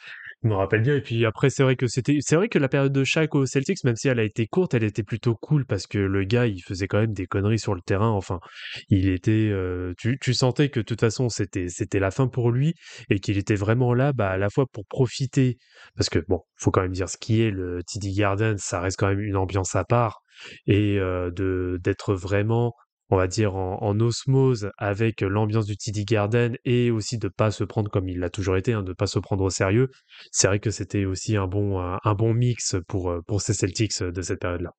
je 0.42 0.48
me 0.48 0.54
rappelle 0.54 0.82
bien. 0.82 0.96
Et 0.96 1.00
puis 1.00 1.24
après, 1.24 1.50
c'est 1.50 1.62
vrai 1.62 1.76
que 1.76 1.86
c'était, 1.86 2.18
c'est 2.20 2.36
vrai 2.36 2.48
que 2.48 2.58
la 2.58 2.68
période 2.68 2.92
de 2.92 3.04
Shaq 3.04 3.34
aux 3.34 3.46
Celtics, 3.46 3.84
même 3.84 3.96
si 3.96 4.08
elle 4.08 4.18
a 4.18 4.24
été 4.24 4.46
courte, 4.46 4.74
elle 4.74 4.84
était 4.84 5.02
plutôt 5.02 5.34
cool 5.34 5.64
parce 5.66 5.86
que 5.86 5.98
le 5.98 6.24
gars, 6.24 6.46
il 6.46 6.60
faisait 6.62 6.88
quand 6.88 6.98
même 6.98 7.12
des 7.12 7.26
conneries 7.26 7.58
sur 7.58 7.74
le 7.74 7.80
terrain. 7.80 8.10
Enfin, 8.10 8.40
il 8.88 9.08
était, 9.08 9.48
euh, 9.50 9.92
tu, 9.98 10.18
tu 10.20 10.34
sentais 10.34 10.68
que 10.68 10.80
de 10.80 10.84
toute 10.84 11.00
façon, 11.00 11.28
c'était, 11.28 11.68
c'était 11.68 12.00
la 12.00 12.10
fin 12.10 12.26
pour 12.28 12.50
lui 12.50 12.74
et 13.10 13.20
qu'il 13.20 13.38
était 13.38 13.54
vraiment 13.54 13.94
là, 13.94 14.12
bah, 14.12 14.30
à 14.30 14.38
la 14.38 14.50
fois 14.50 14.66
pour 14.72 14.84
profiter, 14.86 15.58
parce 15.96 16.08
que 16.10 16.18
bon, 16.28 16.40
faut 16.56 16.70
quand 16.70 16.82
même 16.82 16.92
dire 16.92 17.08
ce 17.08 17.18
qui 17.18 17.42
est 17.42 17.50
le 17.50 17.80
TD 17.84 18.12
Garden, 18.12 18.56
ça 18.58 18.80
reste 18.80 18.98
quand 18.98 19.08
même 19.08 19.20
une 19.20 19.36
ambiance 19.36 19.74
à 19.76 19.84
part 19.84 20.22
et 20.66 20.98
euh, 20.98 21.30
de, 21.30 21.78
d'être 21.82 22.14
vraiment 22.14 22.74
on 23.12 23.16
va 23.18 23.26
dire, 23.26 23.54
en, 23.56 23.76
en 23.82 24.00
osmose 24.00 24.70
avec 24.78 25.20
l'ambiance 25.20 25.66
du 25.66 25.76
TD 25.76 26.04
Garden 26.04 26.56
et 26.64 26.90
aussi 26.90 27.18
de 27.18 27.28
pas 27.28 27.50
se 27.50 27.62
prendre 27.62 27.90
comme 27.90 28.08
il 28.08 28.18
l'a 28.18 28.30
toujours 28.30 28.56
été, 28.56 28.72
hein, 28.72 28.82
de 28.82 28.94
pas 28.94 29.06
se 29.06 29.18
prendre 29.18 29.44
au 29.44 29.50
sérieux. 29.50 29.90
C'est 30.30 30.46
vrai 30.46 30.60
que 30.60 30.70
c'était 30.70 31.04
aussi 31.04 31.36
un 31.36 31.46
bon, 31.46 31.78
un, 31.78 31.98
un 32.02 32.14
bon 32.14 32.32
mix 32.32 32.74
pour, 32.88 33.10
euh, 33.10 33.20
pour 33.26 33.42
ces 33.42 33.52
Celtics 33.52 34.02
de 34.02 34.22
cette 34.22 34.40
période-là. 34.40 34.70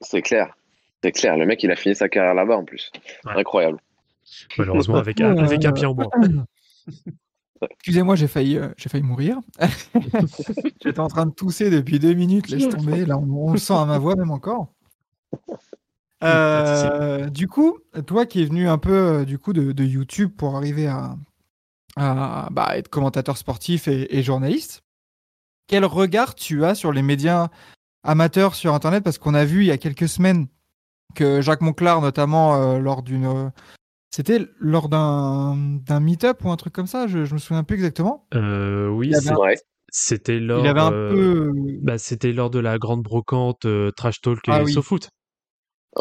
C'est 0.00 0.22
clair. 0.22 0.54
C'est 1.02 1.10
clair. 1.12 1.36
Le 1.36 1.44
mec, 1.44 1.62
il 1.64 1.70
a 1.72 1.76
fini 1.76 1.96
sa 1.96 2.08
carrière 2.08 2.34
là-bas 2.34 2.56
en 2.56 2.64
plus. 2.64 2.92
Ouais. 3.24 3.32
Incroyable. 3.36 3.78
Malheureusement, 4.56 4.96
avec, 4.96 5.20
un- 5.20 5.36
avec 5.36 5.64
un 5.64 5.72
pied 5.72 5.86
en 5.86 5.94
moins. 5.94 6.08
Excusez-moi, 7.72 8.14
j'ai 8.16 8.28
failli, 8.28 8.56
euh, 8.58 8.68
j'ai 8.78 8.88
failli 8.88 9.02
mourir. 9.04 9.38
J'étais 10.84 11.00
en 11.00 11.08
train 11.08 11.26
de 11.26 11.32
tousser 11.34 11.68
depuis 11.68 11.98
deux 11.98 12.14
minutes, 12.14 12.48
laisse 12.48 12.68
tomber. 12.68 13.04
Là, 13.04 13.18
on, 13.18 13.48
on 13.48 13.52
le 13.52 13.58
sent 13.58 13.74
à 13.74 13.84
ma 13.84 13.98
voix 13.98 14.14
même 14.16 14.30
encore. 14.30 14.72
Euh, 16.22 17.30
du 17.30 17.48
coup, 17.48 17.78
toi 18.06 18.26
qui 18.26 18.42
es 18.42 18.44
venu 18.44 18.68
un 18.68 18.78
peu 18.78 18.92
euh, 18.92 19.24
du 19.24 19.38
coup 19.38 19.52
de, 19.52 19.72
de 19.72 19.84
YouTube 19.84 20.30
pour 20.36 20.56
arriver 20.56 20.86
à, 20.86 21.16
à, 21.96 22.48
bah, 22.50 22.76
être 22.76 22.88
commentateur 22.88 23.36
sportif 23.38 23.88
et, 23.88 24.16
et 24.18 24.22
journaliste, 24.22 24.82
quel 25.66 25.84
regard 25.84 26.34
tu 26.34 26.64
as 26.64 26.74
sur 26.74 26.92
les 26.92 27.02
médias 27.02 27.48
amateurs 28.02 28.54
sur 28.54 28.74
Internet? 28.74 29.02
Parce 29.02 29.18
qu'on 29.18 29.34
a 29.34 29.44
vu 29.44 29.60
il 29.62 29.66
y 29.66 29.70
a 29.70 29.78
quelques 29.78 30.08
semaines 30.08 30.46
que 31.14 31.40
Jacques 31.40 31.62
Monclar, 31.62 32.00
notamment 32.02 32.54
euh, 32.56 32.78
lors 32.78 33.02
d'une, 33.02 33.24
euh, 33.26 33.48
c'était 34.10 34.46
lors 34.58 34.88
d'un 34.88 35.56
d'un 35.56 36.00
meet-up 36.00 36.44
ou 36.44 36.50
un 36.50 36.56
truc 36.56 36.72
comme 36.72 36.86
ça, 36.86 37.06
je, 37.06 37.24
je 37.24 37.34
me 37.34 37.38
souviens 37.38 37.64
plus 37.64 37.76
exactement. 37.76 38.26
Euh, 38.34 38.88
oui, 38.88 39.12
c'est- 39.14 39.34
Ouais. 39.34 39.56
c'était 39.90 40.38
lors, 40.38 40.64
Il 40.64 40.68
avait 40.68 40.80
un 40.80 40.92
euh, 40.92 41.10
peu, 41.10 41.52
bah, 41.82 41.98
c'était 41.98 42.32
lors 42.32 42.50
de 42.50 42.58
la 42.58 42.78
grande 42.78 43.02
brocante 43.02 43.64
euh, 43.64 43.90
Trash 43.92 44.20
Talk 44.20 44.46
et 44.48 44.52
Ah 44.52 44.62
oui. 44.64 44.72
SoFoot. 44.72 45.08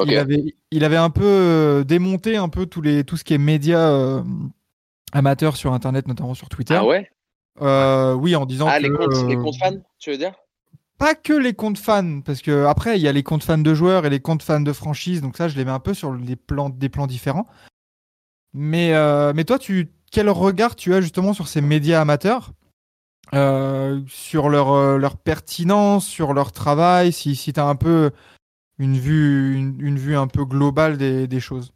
Il, 0.05 0.17
avait, 0.17 0.55
il 0.71 0.83
avait 0.83 0.97
un 0.97 1.09
peu 1.09 1.25
euh, 1.25 1.83
démonté 1.83 2.37
un 2.37 2.49
peu 2.49 2.65
tous 2.65 2.81
les, 2.81 3.03
tout 3.03 3.17
ce 3.17 3.23
qui 3.23 3.33
est 3.33 3.39
médias 3.39 3.89
euh, 3.89 4.23
amateurs 5.13 5.57
sur 5.57 5.73
Internet, 5.73 6.07
notamment 6.07 6.35
sur 6.35 6.47
Twitter. 6.49 6.75
Ah 6.75 6.85
ouais? 6.85 7.09
Euh, 7.61 8.13
oui, 8.13 8.35
en 8.35 8.45
disant 8.45 8.67
Ah, 8.69 8.77
que 8.77 8.83
les 8.83 8.91
comptes, 8.91 9.27
les 9.27 9.35
comptes 9.35 9.55
fans, 9.55 9.77
tu 9.97 10.11
veux 10.11 10.17
dire? 10.17 10.33
pas 10.97 11.15
que 11.15 11.31
les 11.31 11.53
comptes 11.53 11.77
fans, 11.77 12.19
parce 12.19 12.41
que 12.41 12.65
après 12.65 12.99
il 12.99 13.01
y 13.01 13.07
a 13.07 13.13
les 13.13 13.23
comptes 13.23 13.43
fans 13.43 13.57
de 13.57 13.73
joueurs 13.73 14.05
et 14.05 14.09
les 14.09 14.19
comptes 14.19 14.43
fans 14.43 14.59
de 14.59 14.73
franchise, 14.73 15.21
donc 15.21 15.37
ça 15.37 15.47
je 15.47 15.55
les 15.55 15.63
mets 15.63 15.71
un 15.71 15.79
peu 15.79 15.93
sur 15.93 16.13
les 16.13 16.35
plans, 16.35 16.69
des 16.69 16.89
plans 16.89 17.07
différents. 17.07 17.47
Mais, 18.53 18.93
euh, 18.93 19.31
mais 19.33 19.45
toi, 19.45 19.59
tu, 19.59 19.91
quel 20.11 20.29
regard 20.29 20.75
tu 20.75 20.93
as 20.93 21.01
justement 21.01 21.33
sur 21.33 21.47
ces 21.47 21.61
médias 21.61 22.01
amateurs, 22.01 22.51
euh, 23.33 24.01
sur 24.07 24.49
leur, 24.49 24.97
leur 24.97 25.17
pertinence, 25.17 26.05
sur 26.05 26.33
leur 26.33 26.51
travail, 26.51 27.13
si, 27.13 27.35
si 27.35 27.53
tu 27.53 27.59
as 27.59 27.65
un 27.65 27.75
peu 27.75 28.11
une 28.79 28.97
vue, 28.97 29.55
une, 29.55 29.77
une 29.79 29.97
vue 29.99 30.15
un 30.15 30.27
peu 30.27 30.45
globale 30.45 30.97
des, 30.97 31.27
des 31.27 31.39
choses. 31.39 31.71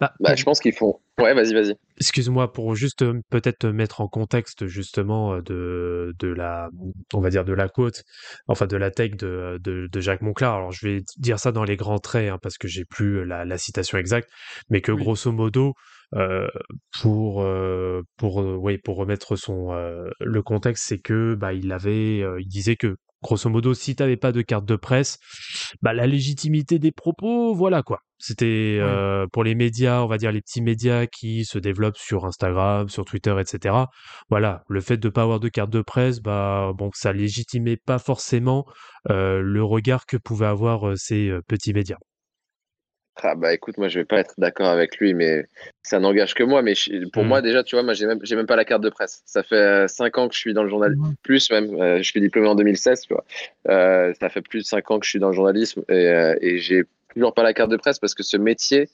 Bah, 0.00 0.12
Bah, 0.20 0.34
je 0.34 0.42
pense 0.44 0.58
qu'ils 0.60 0.74
font. 0.74 0.98
Ouais, 1.20 1.34
vas-y, 1.34 1.54
vas-y. 1.54 1.74
Excuse-moi 2.00 2.52
pour 2.52 2.74
juste 2.74 3.02
euh, 3.02 3.20
peut-être 3.30 3.60
te 3.60 3.66
mettre 3.68 4.00
en 4.00 4.08
contexte 4.08 4.66
justement 4.66 5.34
euh, 5.34 5.40
de 5.42 6.14
de 6.18 6.28
la 6.28 6.68
on 7.14 7.20
va 7.20 7.30
dire 7.30 7.44
de 7.44 7.52
la 7.52 7.68
côte 7.68 8.02
enfin 8.48 8.66
de 8.66 8.76
la 8.76 8.90
tech 8.90 9.12
de 9.16 9.58
de, 9.62 9.88
de 9.90 10.00
Jacques 10.00 10.22
Monclar. 10.22 10.54
Alors 10.56 10.72
je 10.72 10.86
vais 10.86 11.02
dire 11.16 11.38
ça 11.38 11.52
dans 11.52 11.64
les 11.64 11.76
grands 11.76 11.98
traits 12.00 12.28
hein, 12.30 12.38
parce 12.42 12.58
que 12.58 12.66
j'ai 12.68 12.84
plus 12.84 13.24
la, 13.24 13.44
la 13.44 13.58
citation 13.58 13.98
exacte, 13.98 14.28
mais 14.68 14.80
que 14.80 14.90
Oui. 14.92 15.02
grosso 15.02 15.30
modo 15.32 15.74
euh, 16.14 16.48
pour 17.00 17.42
euh, 17.42 18.02
pour 18.16 18.40
euh, 18.42 18.56
ouais 18.56 18.78
pour 18.78 18.96
remettre 18.96 19.36
son 19.36 19.72
euh, 19.72 20.08
le 20.20 20.42
contexte 20.42 20.84
c'est 20.88 20.98
que 20.98 21.34
bah 21.34 21.52
il 21.52 21.70
avait 21.72 22.20
euh, 22.22 22.40
il 22.40 22.48
disait 22.48 22.76
que 22.76 22.96
grosso 23.22 23.48
modo 23.50 23.74
si 23.74 23.96
t'avais 23.96 24.16
pas 24.16 24.32
de 24.32 24.42
carte 24.42 24.64
de 24.64 24.76
presse 24.76 25.18
bah 25.82 25.92
la 25.92 26.06
légitimité 26.06 26.78
des 26.78 26.92
propos 26.92 27.54
voilà 27.54 27.82
quoi 27.82 28.00
c'était 28.20 28.78
euh, 28.80 29.26
pour 29.32 29.44
les 29.44 29.54
médias, 29.54 30.02
on 30.02 30.08
va 30.08 30.18
dire 30.18 30.32
les 30.32 30.40
petits 30.40 30.60
médias 30.60 31.06
qui 31.06 31.44
se 31.44 31.58
développent 31.58 31.96
sur 31.96 32.24
Instagram, 32.24 32.88
sur 32.88 33.04
Twitter, 33.04 33.34
etc. 33.38 33.76
Voilà, 34.28 34.64
le 34.68 34.80
fait 34.80 34.96
de 34.96 35.08
pas 35.08 35.22
avoir 35.22 35.38
de 35.38 35.48
carte 35.48 35.70
de 35.70 35.82
presse, 35.82 36.20
bah 36.20 36.72
bon, 36.74 36.90
ça 36.94 37.12
légitimait 37.12 37.76
pas 37.76 38.00
forcément 38.00 38.66
euh, 39.10 39.40
le 39.40 39.62
regard 39.62 40.04
que 40.04 40.16
pouvaient 40.16 40.46
avoir 40.46 40.88
euh, 40.88 40.94
ces 40.96 41.30
petits 41.46 41.72
médias. 41.72 41.98
Ah 43.22 43.34
bah 43.34 43.52
écoute, 43.52 43.78
moi 43.78 43.88
je 43.88 43.98
vais 43.98 44.04
pas 44.04 44.18
être 44.18 44.34
d'accord 44.38 44.68
avec 44.68 44.98
lui, 44.98 45.12
mais 45.14 45.46
ça 45.82 45.98
n'engage 45.98 46.34
que 46.34 46.42
moi. 46.44 46.62
Mais 46.62 46.74
je- 46.74 47.08
pour 47.10 47.24
Mm. 47.24 47.28
moi 47.28 47.42
déjà, 47.42 47.62
tu 47.64 47.74
vois, 47.76 47.82
moi 47.82 47.94
j'ai 47.94 48.06
même, 48.06 48.20
j'ai 48.22 48.36
même 48.36 48.46
pas 48.46 48.56
la 48.56 48.64
carte 48.64 48.82
de 48.82 48.90
presse. 48.90 49.22
Ça 49.26 49.42
fait 49.42 49.56
euh, 49.56 49.88
cinq 49.88 50.18
ans 50.18 50.28
que 50.28 50.34
je 50.34 50.38
suis 50.40 50.54
dans 50.54 50.62
le 50.62 50.68
journalisme, 50.68 51.02
plus 51.22 51.50
même. 51.50 51.74
euh, 51.80 51.98
je 51.98 52.02
suis 52.04 52.20
diplômé 52.20 52.48
en 52.48 52.54
2016, 52.54 53.00
tu 53.02 53.14
vois. 53.14 53.24
Euh, 53.68 54.12
ça 54.20 54.28
fait 54.28 54.42
plus 54.42 54.60
de 54.60 54.64
cinq 54.64 54.90
ans 54.90 54.98
que 55.00 55.04
je 55.04 55.10
suis 55.10 55.18
dans 55.18 55.28
le 55.28 55.34
journalisme 55.34 55.82
et, 55.88 55.92
euh, 55.94 56.36
et 56.40 56.58
j'ai 56.58 56.84
toujours 57.12 57.34
pas 57.34 57.42
la 57.42 57.54
carte 57.54 57.70
de 57.70 57.76
presse 57.76 57.98
parce 57.98 58.14
que 58.14 58.22
ce 58.22 58.36
métier 58.36 58.88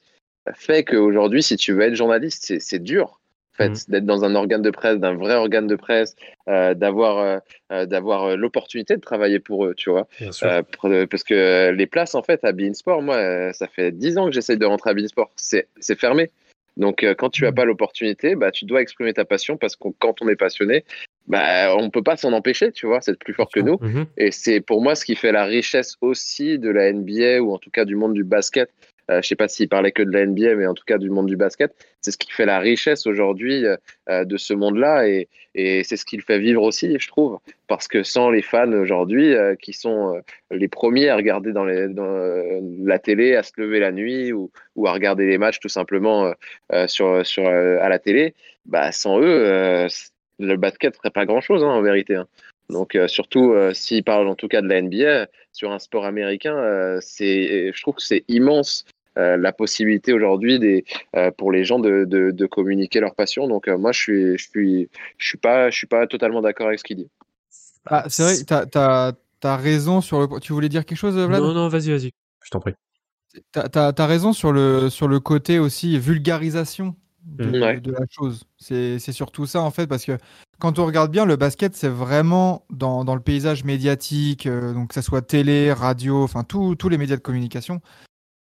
fait 0.54 0.84
qu'aujourd'hui, 0.84 1.42
si 1.42 1.56
tu 1.56 1.72
veux 1.72 1.82
être 1.82 1.94
journaliste, 1.94 2.44
c'est, 2.46 2.60
c'est 2.60 2.78
dur. 2.78 3.20
Fait, 3.56 3.68
Mm. 3.68 3.76
d'être 3.88 4.04
dans 4.04 4.24
un 4.24 4.34
organe 4.34 4.62
de 4.62 4.70
presse, 4.70 4.98
d'un 4.98 5.14
vrai 5.14 5.34
organe 5.34 5.68
de 5.68 5.76
presse, 5.76 6.16
euh, 6.48 6.74
d'avoir, 6.74 7.18
euh, 7.18 7.38
euh, 7.70 7.86
d'avoir 7.86 8.36
l'opportunité 8.36 8.96
de 8.96 9.00
travailler 9.00 9.38
pour 9.38 9.64
eux, 9.64 9.74
tu 9.76 9.90
vois. 9.90 10.08
Euh, 10.42 11.06
parce 11.06 11.22
que 11.22 11.70
les 11.70 11.86
places, 11.86 12.16
en 12.16 12.22
fait, 12.22 12.44
à 12.44 12.52
Beansport, 12.52 13.02
moi, 13.02 13.52
ça 13.52 13.68
fait 13.68 13.92
10 13.92 14.18
ans 14.18 14.26
que 14.26 14.32
j'essaye 14.32 14.58
de 14.58 14.66
rentrer 14.66 14.90
à 14.90 14.94
Beansport. 14.94 15.30
C'est 15.36 15.68
c'est 15.78 15.98
fermé. 15.98 16.30
Donc, 16.76 17.06
quand 17.18 17.30
tu 17.30 17.44
n'as 17.44 17.52
pas 17.52 17.64
l'opportunité, 17.64 18.34
bah, 18.34 18.50
tu 18.50 18.64
dois 18.64 18.80
exprimer 18.80 19.12
ta 19.12 19.24
passion 19.24 19.56
parce 19.56 19.76
que 19.76 19.88
quand 20.00 20.20
on 20.20 20.28
est 20.28 20.34
passionné, 20.34 20.84
bah, 21.28 21.74
on 21.76 21.88
peut 21.90 22.02
pas 22.02 22.16
s'en 22.16 22.32
empêcher, 22.32 22.72
tu 22.72 22.86
vois, 22.86 23.00
c'est 23.00 23.16
plus 23.16 23.32
fort 23.32 23.48
que 23.48 23.60
nous. 23.60 23.78
Mhm. 23.80 24.06
Et 24.16 24.32
c'est 24.32 24.60
pour 24.60 24.82
moi 24.82 24.96
ce 24.96 25.04
qui 25.04 25.14
fait 25.14 25.30
la 25.30 25.44
richesse 25.44 25.94
aussi 26.00 26.58
de 26.58 26.70
la 26.70 26.92
NBA 26.92 27.40
ou 27.40 27.52
en 27.54 27.58
tout 27.58 27.70
cas 27.70 27.84
du 27.84 27.94
monde 27.94 28.14
du 28.14 28.24
basket. 28.24 28.68
Euh, 29.10 29.20
je 29.22 29.28
sais 29.28 29.36
pas 29.36 29.48
s'il 29.48 29.68
parlait 29.68 29.92
que 29.92 30.02
de 30.02 30.10
la 30.10 30.26
NBA, 30.26 30.54
mais 30.56 30.66
en 30.66 30.74
tout 30.74 30.84
cas 30.84 30.98
du 30.98 31.10
monde 31.10 31.26
du 31.26 31.36
basket. 31.36 31.74
C'est 32.00 32.10
ce 32.10 32.18
qui 32.18 32.30
fait 32.30 32.46
la 32.46 32.58
richesse 32.58 33.06
aujourd'hui 33.06 33.64
euh, 33.66 33.76
euh, 34.08 34.24
de 34.24 34.36
ce 34.36 34.54
monde-là 34.54 35.06
et, 35.08 35.28
c'est 35.56 35.96
ce 35.96 36.04
qui 36.04 36.16
le 36.16 36.22
fait 36.22 36.38
vivre 36.40 36.62
aussi, 36.62 36.98
je 36.98 37.08
trouve. 37.08 37.38
Parce 37.68 37.86
que 37.86 38.02
sans 38.02 38.30
les 38.30 38.42
fans 38.42 38.72
aujourd'hui, 38.72 39.34
qui 39.62 39.72
sont 39.72 40.20
les 40.50 40.66
premiers 40.66 41.10
à 41.10 41.16
regarder 41.16 41.52
dans, 41.52 41.64
la 41.64 42.98
télé, 42.98 43.36
à 43.36 43.44
se 43.44 43.52
lever 43.58 43.78
la 43.78 43.92
nuit 43.92 44.32
ou, 44.32 44.50
à 44.84 44.92
regarder 44.92 45.26
les 45.26 45.38
matchs 45.38 45.60
tout 45.60 45.68
simplement 45.68 46.32
à 46.70 47.88
la 47.88 47.98
télé, 48.00 48.34
bah, 48.66 48.90
sans 48.90 49.20
eux, 49.20 49.86
le 50.40 50.56
basket 50.56 50.96
ferait 50.96 51.10
pas 51.10 51.24
grand-chose 51.24 51.62
hein, 51.62 51.68
en 51.68 51.82
vérité. 51.82 52.16
hein. 52.16 52.26
Donc 52.70 52.94
euh, 52.94 53.08
surtout 53.08 53.52
euh, 53.52 53.74
s'il 53.74 54.02
parle 54.04 54.26
en 54.28 54.34
tout 54.34 54.48
cas 54.48 54.62
de 54.62 54.68
la 54.68 54.80
NBA 54.80 55.26
sur 55.52 55.70
un 55.70 55.78
sport 55.78 56.04
américain, 56.04 56.56
euh, 56.56 56.98
c'est, 57.00 57.72
je 57.72 57.82
trouve 57.82 57.96
que 57.96 58.02
c'est 58.02 58.24
immense 58.28 58.84
euh, 59.18 59.36
la 59.36 59.52
possibilité 59.52 60.12
aujourd'hui 60.12 60.58
des, 60.58 60.84
euh, 61.14 61.30
pour 61.30 61.52
les 61.52 61.64
gens 61.64 61.78
de, 61.78 62.04
de, 62.04 62.30
de 62.30 62.46
communiquer 62.46 63.00
leur 63.00 63.14
passion. 63.14 63.46
Donc 63.48 63.68
euh, 63.68 63.76
moi 63.78 63.92
je 63.92 64.00
suis, 64.00 64.38
je 64.38 64.48
suis, 64.48 64.88
je 65.18 65.26
suis 65.26 65.38
pas, 65.38 65.70
je 65.70 65.76
suis 65.76 65.86
pas 65.86 66.06
totalement 66.06 66.40
d'accord 66.42 66.66
avec 66.68 66.78
ce 66.78 66.84
qu'il 66.84 66.96
dit. 66.96 67.08
Ah, 67.86 68.04
c'est 68.08 68.22
vrai, 68.22 68.34
t'as, 68.46 68.66
t'as, 68.66 69.12
t'as 69.40 69.56
raison 69.56 70.00
sur 70.00 70.20
le. 70.20 70.40
Tu 70.40 70.52
voulais 70.52 70.70
dire 70.70 70.84
quelque 70.86 70.98
chose, 70.98 71.16
Vlad? 71.18 71.42
Non, 71.42 71.52
non, 71.52 71.68
vas-y, 71.68 71.90
vas-y. 71.90 72.10
Je 72.42 72.50
t'en 72.50 72.60
prie. 72.60 72.72
T'as, 73.52 73.68
t'as- 73.68 73.92
t'as 73.92 74.06
raison 74.06 74.32
sur 74.32 74.52
le, 74.52 74.88
sur 74.90 75.06
le 75.08 75.20
côté 75.20 75.58
aussi 75.58 75.98
vulgarisation 75.98 76.96
de. 77.24 77.60
Ouais. 77.60 77.80
de 77.80 77.92
la 77.92 78.06
chose. 78.08 78.44
C'est, 78.58 78.98
surtout 78.98 79.46
ça 79.46 79.62
en 79.62 79.70
fait, 79.70 79.86
parce 79.86 80.04
que 80.04 80.18
quand 80.58 80.78
on 80.78 80.86
regarde 80.86 81.10
bien, 81.10 81.24
le 81.24 81.36
basket, 81.36 81.74
c'est 81.74 81.88
vraiment 81.88 82.64
dans, 82.70 83.04
dans 83.04 83.14
le 83.14 83.20
paysage 83.20 83.64
médiatique, 83.64 84.46
euh, 84.46 84.72
donc 84.72 84.88
que 84.88 84.94
ça 84.94 85.02
soit 85.02 85.22
télé, 85.22 85.72
radio, 85.72 86.22
enfin 86.22 86.44
tous 86.44 86.74
tous 86.76 86.88
les 86.88 86.98
médias 86.98 87.16
de 87.16 87.20
communication, 87.20 87.80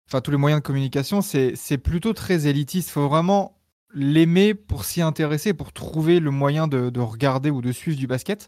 enfin 0.07 0.21
tous 0.21 0.31
les 0.31 0.37
moyens 0.37 0.61
de 0.61 0.65
communication, 0.65 1.21
c'est, 1.21 1.53
c'est 1.55 1.77
plutôt 1.77 2.13
très 2.13 2.47
élitiste. 2.47 2.89
Il 2.89 2.91
faut 2.91 3.07
vraiment 3.07 3.57
l'aimer 3.93 4.53
pour 4.53 4.85
s'y 4.85 5.01
intéresser, 5.01 5.53
pour 5.53 5.73
trouver 5.73 6.19
le 6.19 6.31
moyen 6.31 6.67
de, 6.67 6.89
de 6.89 6.99
regarder 6.99 7.49
ou 7.49 7.61
de 7.61 7.71
suivre 7.71 7.97
du 7.97 8.07
basket. 8.07 8.47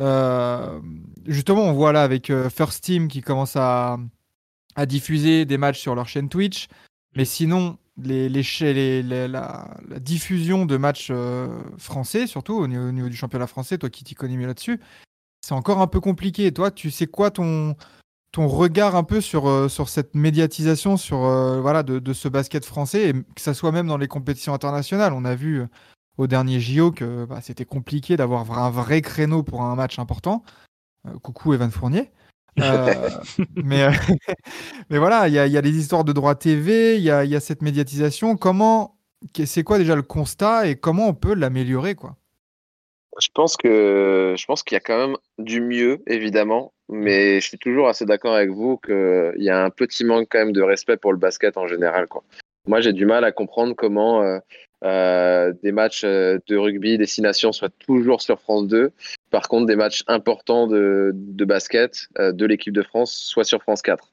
Euh, 0.00 0.80
justement, 1.26 1.62
on 1.62 1.72
voit 1.72 1.92
là 1.92 2.02
avec 2.02 2.30
euh, 2.30 2.48
First 2.48 2.84
Team 2.84 3.08
qui 3.08 3.20
commence 3.20 3.56
à, 3.56 3.98
à 4.74 4.86
diffuser 4.86 5.44
des 5.44 5.58
matchs 5.58 5.80
sur 5.80 5.94
leur 5.94 6.08
chaîne 6.08 6.28
Twitch. 6.28 6.68
Mais 7.16 7.24
sinon, 7.24 7.76
la, 8.02 9.68
diffusion 9.98 10.66
de 10.66 10.76
matchs 10.76 11.08
euh, 11.10 11.48
français, 11.78 12.26
surtout 12.26 12.54
au 12.54 12.66
niveau, 12.66 12.88
au 12.88 12.92
niveau 12.92 13.08
du 13.08 13.16
championnat 13.16 13.46
français, 13.46 13.78
toi 13.78 13.90
qui 13.90 14.04
t'y 14.04 14.14
connais 14.14 14.36
mieux 14.36 14.46
là-dessus, 14.46 14.80
c'est 15.40 15.54
encore 15.54 15.80
un 15.80 15.86
peu 15.86 16.00
compliqué. 16.00 16.52
Toi, 16.52 16.70
tu 16.70 16.90
sais 16.90 17.06
quoi 17.06 17.30
ton, 17.30 17.76
regard 18.36 18.96
un 18.96 19.04
peu 19.04 19.20
sur, 19.20 19.48
euh, 19.48 19.68
cette 19.68 20.14
médiatisation 20.14 20.96
sur, 20.96 21.24
euh, 21.24 21.60
voilà, 21.60 21.82
de, 21.82 22.12
ce 22.12 22.28
basket 22.28 22.64
français, 22.64 23.10
et 23.10 23.12
que 23.12 23.40
ça 23.40 23.54
soit 23.54 23.72
même 23.72 23.86
dans 23.86 23.98
les 23.98 24.08
compétitions 24.08 24.54
internationales? 24.54 25.12
On 25.12 25.24
a 25.24 25.34
vu 25.34 25.64
au 26.18 26.26
dernier 26.26 26.60
JO 26.60 26.92
que 26.92 27.24
bah, 27.24 27.40
c'était 27.42 27.64
compliqué 27.64 28.16
d'avoir 28.16 28.58
un 28.58 28.70
vrai 28.70 29.00
créneau 29.02 29.42
pour 29.42 29.62
un 29.62 29.74
match 29.74 29.98
important. 29.98 30.42
Coucou 31.22 31.54
Evan 31.54 31.70
Fournier. 31.70 32.10
Euh, 32.58 33.08
mais, 33.56 33.84
euh, 33.84 33.90
mais 34.90 34.98
voilà, 34.98 35.28
il 35.28 35.34
y 35.34 35.38
a, 35.38 35.46
il 35.46 35.52
y 35.52 35.58
a 35.58 35.60
les 35.60 35.76
histoires 35.76 36.04
de 36.04 36.12
droit 36.12 36.34
TV, 36.34 36.96
il 36.96 37.02
y 37.02 37.10
a, 37.10 37.24
il 37.24 37.30
y 37.30 37.36
a 37.36 37.40
cette 37.40 37.62
médiatisation. 37.62 38.36
Comment, 38.36 38.96
c'est 39.44 39.62
quoi 39.62 39.78
déjà 39.78 39.96
le 39.96 40.02
constat 40.02 40.68
et 40.68 40.76
comment 40.76 41.08
on 41.08 41.14
peut 41.14 41.34
l'améliorer 41.34 41.94
quoi? 41.94 42.16
Je 43.20 43.28
pense 43.34 43.56
que 43.56 44.34
je 44.38 44.46
pense 44.46 44.62
qu'il 44.62 44.76
y 44.76 44.78
a 44.78 44.80
quand 44.80 44.96
même 44.96 45.16
du 45.38 45.60
mieux, 45.60 45.98
évidemment, 46.06 46.72
mais 46.88 47.40
je 47.40 47.48
suis 47.48 47.58
toujours 47.58 47.88
assez 47.88 48.06
d'accord 48.06 48.34
avec 48.34 48.50
vous 48.50 48.78
qu'il 48.78 49.34
y 49.36 49.50
a 49.50 49.62
un 49.62 49.70
petit 49.70 50.04
manque 50.04 50.28
quand 50.30 50.38
même 50.38 50.52
de 50.52 50.62
respect 50.62 50.96
pour 50.96 51.12
le 51.12 51.18
basket 51.18 51.56
en 51.56 51.66
général. 51.66 52.06
Quoi. 52.06 52.22
Moi, 52.66 52.80
j'ai 52.80 52.92
du 52.92 53.04
mal 53.04 53.24
à 53.24 53.32
comprendre 53.32 53.74
comment 53.74 54.22
euh, 54.22 54.38
euh, 54.84 55.52
des 55.62 55.72
matchs 55.72 56.02
euh, 56.04 56.38
de 56.46 56.56
rugby 56.56 56.96
destination 56.98 57.52
soient 57.52 57.68
toujours 57.86 58.22
sur 58.22 58.40
France 58.40 58.66
2. 58.68 58.90
Par 59.30 59.48
contre, 59.48 59.66
des 59.66 59.76
matchs 59.76 60.02
importants 60.06 60.66
de, 60.66 61.12
de 61.14 61.44
basket 61.44 62.08
euh, 62.18 62.32
de 62.32 62.46
l'équipe 62.46 62.72
de 62.72 62.82
France 62.82 63.12
soient 63.14 63.44
sur 63.44 63.62
France 63.62 63.82
4. 63.82 64.04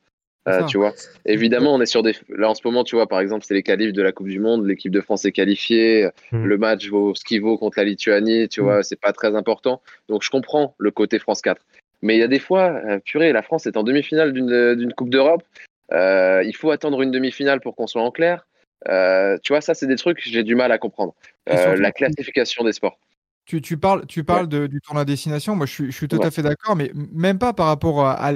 C'est 0.46 0.54
Euh, 0.54 0.60
ça. 0.62 0.66
tu 0.66 0.78
vois, 0.78 0.94
évidemment, 1.26 1.74
on 1.76 1.82
est 1.82 1.86
sur 1.86 2.04
des. 2.04 2.14
Là, 2.30 2.50
en 2.50 2.56
ce 2.56 2.62
moment, 2.66 2.84
tu 2.86 2.96
vois, 2.96 3.08
par 3.08 3.20
exemple, 3.20 3.44
c'est 3.46 3.54
les 3.54 3.64
qualifs 3.64 3.92
de 3.94 4.02
la 4.02 4.12
Coupe 4.14 4.28
du 4.30 4.40
Monde. 4.40 4.66
L'équipe 4.66 4.92
de 4.92 5.02
France 5.02 5.26
est 5.26 5.32
qualifiée. 5.34 6.10
Mm. 6.32 6.46
Le 6.46 6.58
match 6.58 6.90
vaut 6.90 7.14
ce 7.16 7.24
qu'il 7.26 7.42
vaut 7.42 7.58
contre 7.58 7.78
la 7.80 7.84
Lituanie. 7.86 8.48
Tu 8.48 8.62
Mm. 8.62 8.64
vois, 8.64 8.84
c'est 8.84 9.00
pas 9.00 9.12
très 9.14 9.36
important. 9.36 9.82
Donc, 10.10 10.24
je 10.24 10.30
comprends 10.30 10.74
le 10.78 10.92
côté 10.92 11.20
France 11.20 11.42
4. 11.42 11.62
Mais 12.02 12.16
il 12.16 12.20
y 12.20 12.24
a 12.24 12.28
des 12.28 12.40
fois, 12.40 12.80
purée, 13.06 13.34
la 13.34 13.42
France 13.42 13.66
est 13.66 13.76
en 13.76 13.84
demi-finale 13.84 14.32
d'une 14.32 14.94
Coupe 14.94 15.10
d'Europe. 15.10 15.44
Il 15.92 16.54
faut 16.56 16.72
attendre 16.72 17.02
une 17.02 17.12
demi-finale 17.12 17.60
pour 17.60 17.76
qu'on 17.76 17.88
soit 17.88 18.02
en 18.04 18.12
clair. 18.12 18.46
Euh, 18.88 19.38
tu 19.44 19.54
vois, 19.54 19.62
ça, 19.62 19.74
c'est 19.74 19.88
des 19.88 19.96
trucs 19.96 20.18
que 20.18 20.30
j'ai 20.30 20.44
du 20.44 20.56
mal 20.56 20.72
à 20.72 20.78
comprendre. 20.78 21.14
Euh, 21.50 21.76
la 21.78 21.92
classification 21.92 22.64
des 22.64 22.74
sports. 22.74 23.00
Tu, 23.46 23.62
tu 23.62 23.78
parles, 23.78 24.06
tu 24.08 24.24
parles 24.24 24.48
de- 24.48 24.68
du 24.68 24.82
tournoi 24.82 25.06
destination. 25.06 25.56
Moi, 25.56 25.66
je 25.66 25.72
suis, 25.72 25.86
je 25.92 25.96
suis 25.98 26.08
tout 26.08 26.18
Ouais. 26.18 26.26
à 26.26 26.32
fait 26.32 26.42
d'accord, 26.42 26.76
mais 26.76 26.92
même 26.94 27.40
pas 27.40 27.54
par 27.54 27.68
rapport 27.68 28.06
à, 28.06 28.30
à 28.30 28.34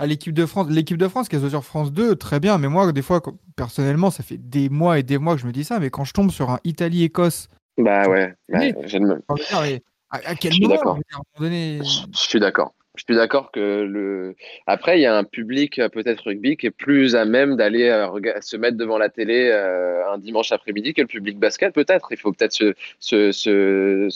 à 0.00 0.06
l'équipe 0.06 0.34
de 0.34 0.44
France. 0.44 0.66
L'équipe 0.70 0.96
de 0.98 1.06
France 1.06 1.28
qui 1.28 1.36
est 1.36 1.48
sur 1.48 1.64
France 1.64 1.92
2, 1.92 2.16
très 2.16 2.40
bien. 2.40 2.58
Mais 2.58 2.68
moi, 2.68 2.90
des 2.92 3.00
fois, 3.00 3.22
personnellement, 3.56 4.10
ça 4.10 4.22
fait 4.24 4.36
des 4.36 4.68
mois 4.68 4.98
et 4.98 5.02
des 5.04 5.18
mois 5.18 5.34
que 5.36 5.40
je 5.40 5.46
me 5.46 5.52
dis 5.52 5.62
ça. 5.64 5.78
Mais 5.78 5.88
quand 5.88 6.04
je 6.04 6.12
tombe 6.12 6.30
sur 6.32 6.50
un 6.50 6.58
Italie-Écosse, 6.64 7.48
Bah 7.78 8.08
ouais, 8.08 8.34
bah, 8.48 8.58
Oui. 8.60 8.74
j'ai 8.86 8.98
le 8.98 9.06
même. 9.06 9.22
enfin, 9.28 9.42
je 9.64 9.70
mais 9.70 9.82
à, 10.10 10.16
à 10.30 10.34
quel 10.34 10.52
Je 10.52 10.60
moment 10.60 10.74
à 10.74 10.90
un 10.90 10.94
moment 10.94 11.04
donné, 11.38 11.80
Je 11.82 12.18
suis 12.18 12.40
d'accord. 12.40 12.74
Je 12.96 13.02
suis 13.02 13.16
d'accord 13.16 13.50
que 13.50 13.82
le. 13.82 14.36
Après, 14.68 14.98
il 14.98 15.02
y 15.02 15.06
a 15.06 15.16
un 15.16 15.24
public 15.24 15.80
euh, 15.80 15.88
peut-être 15.88 16.26
rugby 16.26 16.56
qui 16.56 16.66
est 16.66 16.70
plus 16.70 17.16
à 17.16 17.24
même 17.24 17.56
d'aller 17.56 17.88
euh, 17.88 18.06
se 18.40 18.56
mettre 18.56 18.76
devant 18.76 18.98
la 18.98 19.08
télé 19.08 19.50
euh, 19.52 20.08
un 20.12 20.18
dimanche 20.18 20.52
après-midi 20.52 20.94
que 20.94 21.00
le 21.00 21.08
public 21.08 21.36
basket. 21.36 21.74
Peut-être. 21.74 22.08
Il 22.12 22.18
faut 22.18 22.30
peut-être 22.30 22.52
se, 22.52 22.72
se, 23.00 23.32
se, 23.32 24.08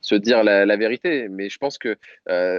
se, 0.00 0.14
dire 0.14 0.42
la, 0.42 0.76
vérité. 0.76 1.28
Mais 1.28 1.50
je 1.50 1.58
pense 1.58 1.76
que 1.76 1.96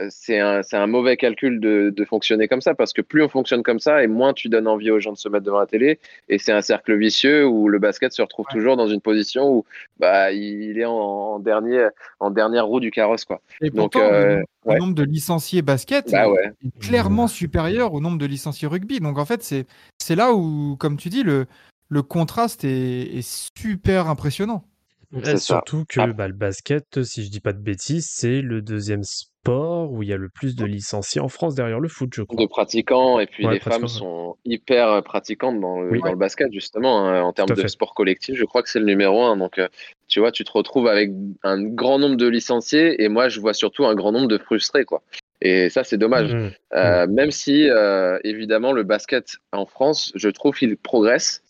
c'est 0.09 0.39
un, 0.39 0.87
mauvais 0.87 1.17
calcul 1.17 1.59
de, 1.59 1.91
de 1.95 2.05
fonctionner 2.05 2.47
comme 2.47 2.61
ça 2.61 2.75
parce 2.75 2.93
que 2.93 3.01
plus 3.01 3.23
on 3.23 3.29
fonctionne 3.29 3.63
comme 3.63 3.79
ça 3.79 4.03
et 4.03 4.07
moins 4.07 4.33
tu 4.33 4.47
donnes 4.47 4.67
envie 4.67 4.91
aux 4.91 4.99
gens 4.99 5.13
de 5.13 5.17
se 5.17 5.27
mettre 5.27 5.45
devant 5.45 5.59
la 5.59 5.65
télé. 5.65 5.97
Et 6.29 6.37
c'est 6.37 6.51
un 6.51 6.61
cercle 6.61 6.95
vicieux 6.95 7.47
où 7.47 7.67
le 7.67 7.79
basket 7.79 8.13
se 8.13 8.21
retrouve 8.21 8.45
toujours 8.51 8.77
dans 8.77 8.87
une 8.87 9.01
position 9.01 9.49
où 9.49 9.65
bah, 9.99 10.31
il 10.31 10.77
est 10.77 10.85
en, 10.85 11.39
dernier, 11.39 11.87
en 12.19 12.29
dernière 12.29 12.67
roue 12.67 12.79
du 12.79 12.91
carrosse. 12.91 13.25
Quoi. 13.25 13.41
Et 13.61 13.71
Donc, 13.71 13.95
le, 13.95 14.43
nombre 14.65 14.93
de 14.93 15.03
licenciés 15.31 15.61
basket 15.61 16.11
Bah 16.11 16.25
est- 16.25 16.29
ouais. 16.29 16.51
est 16.65 16.79
clairement 16.79 17.27
supérieur 17.27 17.93
au 17.93 18.01
nombre 18.01 18.17
de 18.17 18.25
licenciés 18.25 18.67
rugby. 18.67 18.99
Donc 18.99 19.17
en 19.17 19.25
fait, 19.25 19.43
c'est 19.43 19.65
c'est 19.99 20.15
là 20.15 20.33
où, 20.33 20.75
comme 20.77 20.97
tu 20.97 21.09
dis, 21.09 21.23
le, 21.23 21.45
le 21.89 22.01
contraste 22.03 22.63
est, 22.63 23.17
est 23.17 23.27
super 23.57 24.07
impressionnant. 24.07 24.63
Ouais, 25.13 25.21
C'est 25.25 25.31
ça. 25.37 25.39
surtout 25.55 25.83
que 25.89 25.99
Ah. 25.99 26.07
bah, 26.07 26.27
le 26.29 26.33
basket, 26.33 27.03
si 27.03 27.25
je 27.25 27.29
dis 27.29 27.41
pas 27.41 27.51
de 27.51 27.59
bêtises, 27.59 28.07
c'est 28.09 28.41
le 28.41 28.61
deuxième 28.61 29.03
sport 29.03 29.91
où 29.91 30.03
il 30.03 30.09
y 30.09 30.13
a 30.13 30.17
le 30.17 30.29
plus 30.29 30.55
de 30.55 30.63
licenciés 30.63 31.19
en 31.19 31.27
France 31.27 31.53
derrière 31.55 31.81
le 31.81 31.89
foot, 31.89 32.09
je 32.13 32.21
crois. 32.21 32.39
de 32.41 32.45
pratiquants 32.47 33.19
et 33.19 33.25
puis 33.27 33.45
Ouais, 33.45 33.55
les 33.55 33.59
femmes 33.59 33.87
sont 33.89 34.37
hyper 34.45 34.87
euh, 34.87 35.01
pratiquantes 35.01 35.59
dans 35.59 35.81
le, 35.81 35.91
Oui. 35.91 35.99
dans 35.99 36.11
le 36.11 36.17
basket 36.17 36.53
justement 36.53 37.05
hein, 37.09 37.21
en 37.23 37.33
termes 37.33 37.49
de 37.49 37.55
fait. 37.55 37.67
sport 37.67 37.93
collectif 37.93 38.35
je 38.37 38.45
crois 38.45 38.63
que 38.63 38.69
c'est 38.69 38.79
le 38.79 38.85
numéro 38.85 39.21
un 39.23 39.35
donc 39.37 39.57
euh, 39.59 39.67
tu 40.07 40.19
vois 40.19 40.31
tu 40.31 40.43
te 40.43 40.51
retrouves 40.51 40.87
avec 40.87 41.11
un 41.43 41.61
grand 41.63 41.99
nombre 41.99 42.15
de 42.15 42.27
licenciés 42.27 43.03
et 43.03 43.09
moi 43.09 43.27
je 43.29 43.39
vois 43.41 43.53
surtout 43.53 43.85
un 43.85 43.93
grand 43.95 44.11
nombre 44.11 44.27
de 44.27 44.37
frustrés 44.37 44.85
quoi 44.85 45.01
et 45.41 45.69
ça 45.69 45.83
c'est 45.83 45.97
dommage 45.97 46.33
Mm. 46.33 46.49
Euh, 46.73 47.07
même 47.07 47.31
si 47.31 47.69
euh, 47.69 48.17
évidemment 48.23 48.71
le 48.71 48.83
basket 48.83 49.37
en 49.51 49.65
France 49.65 50.11
je 50.15 50.29
trouve 50.29 50.55
qu'il 50.55 50.77
progresse 50.77 51.43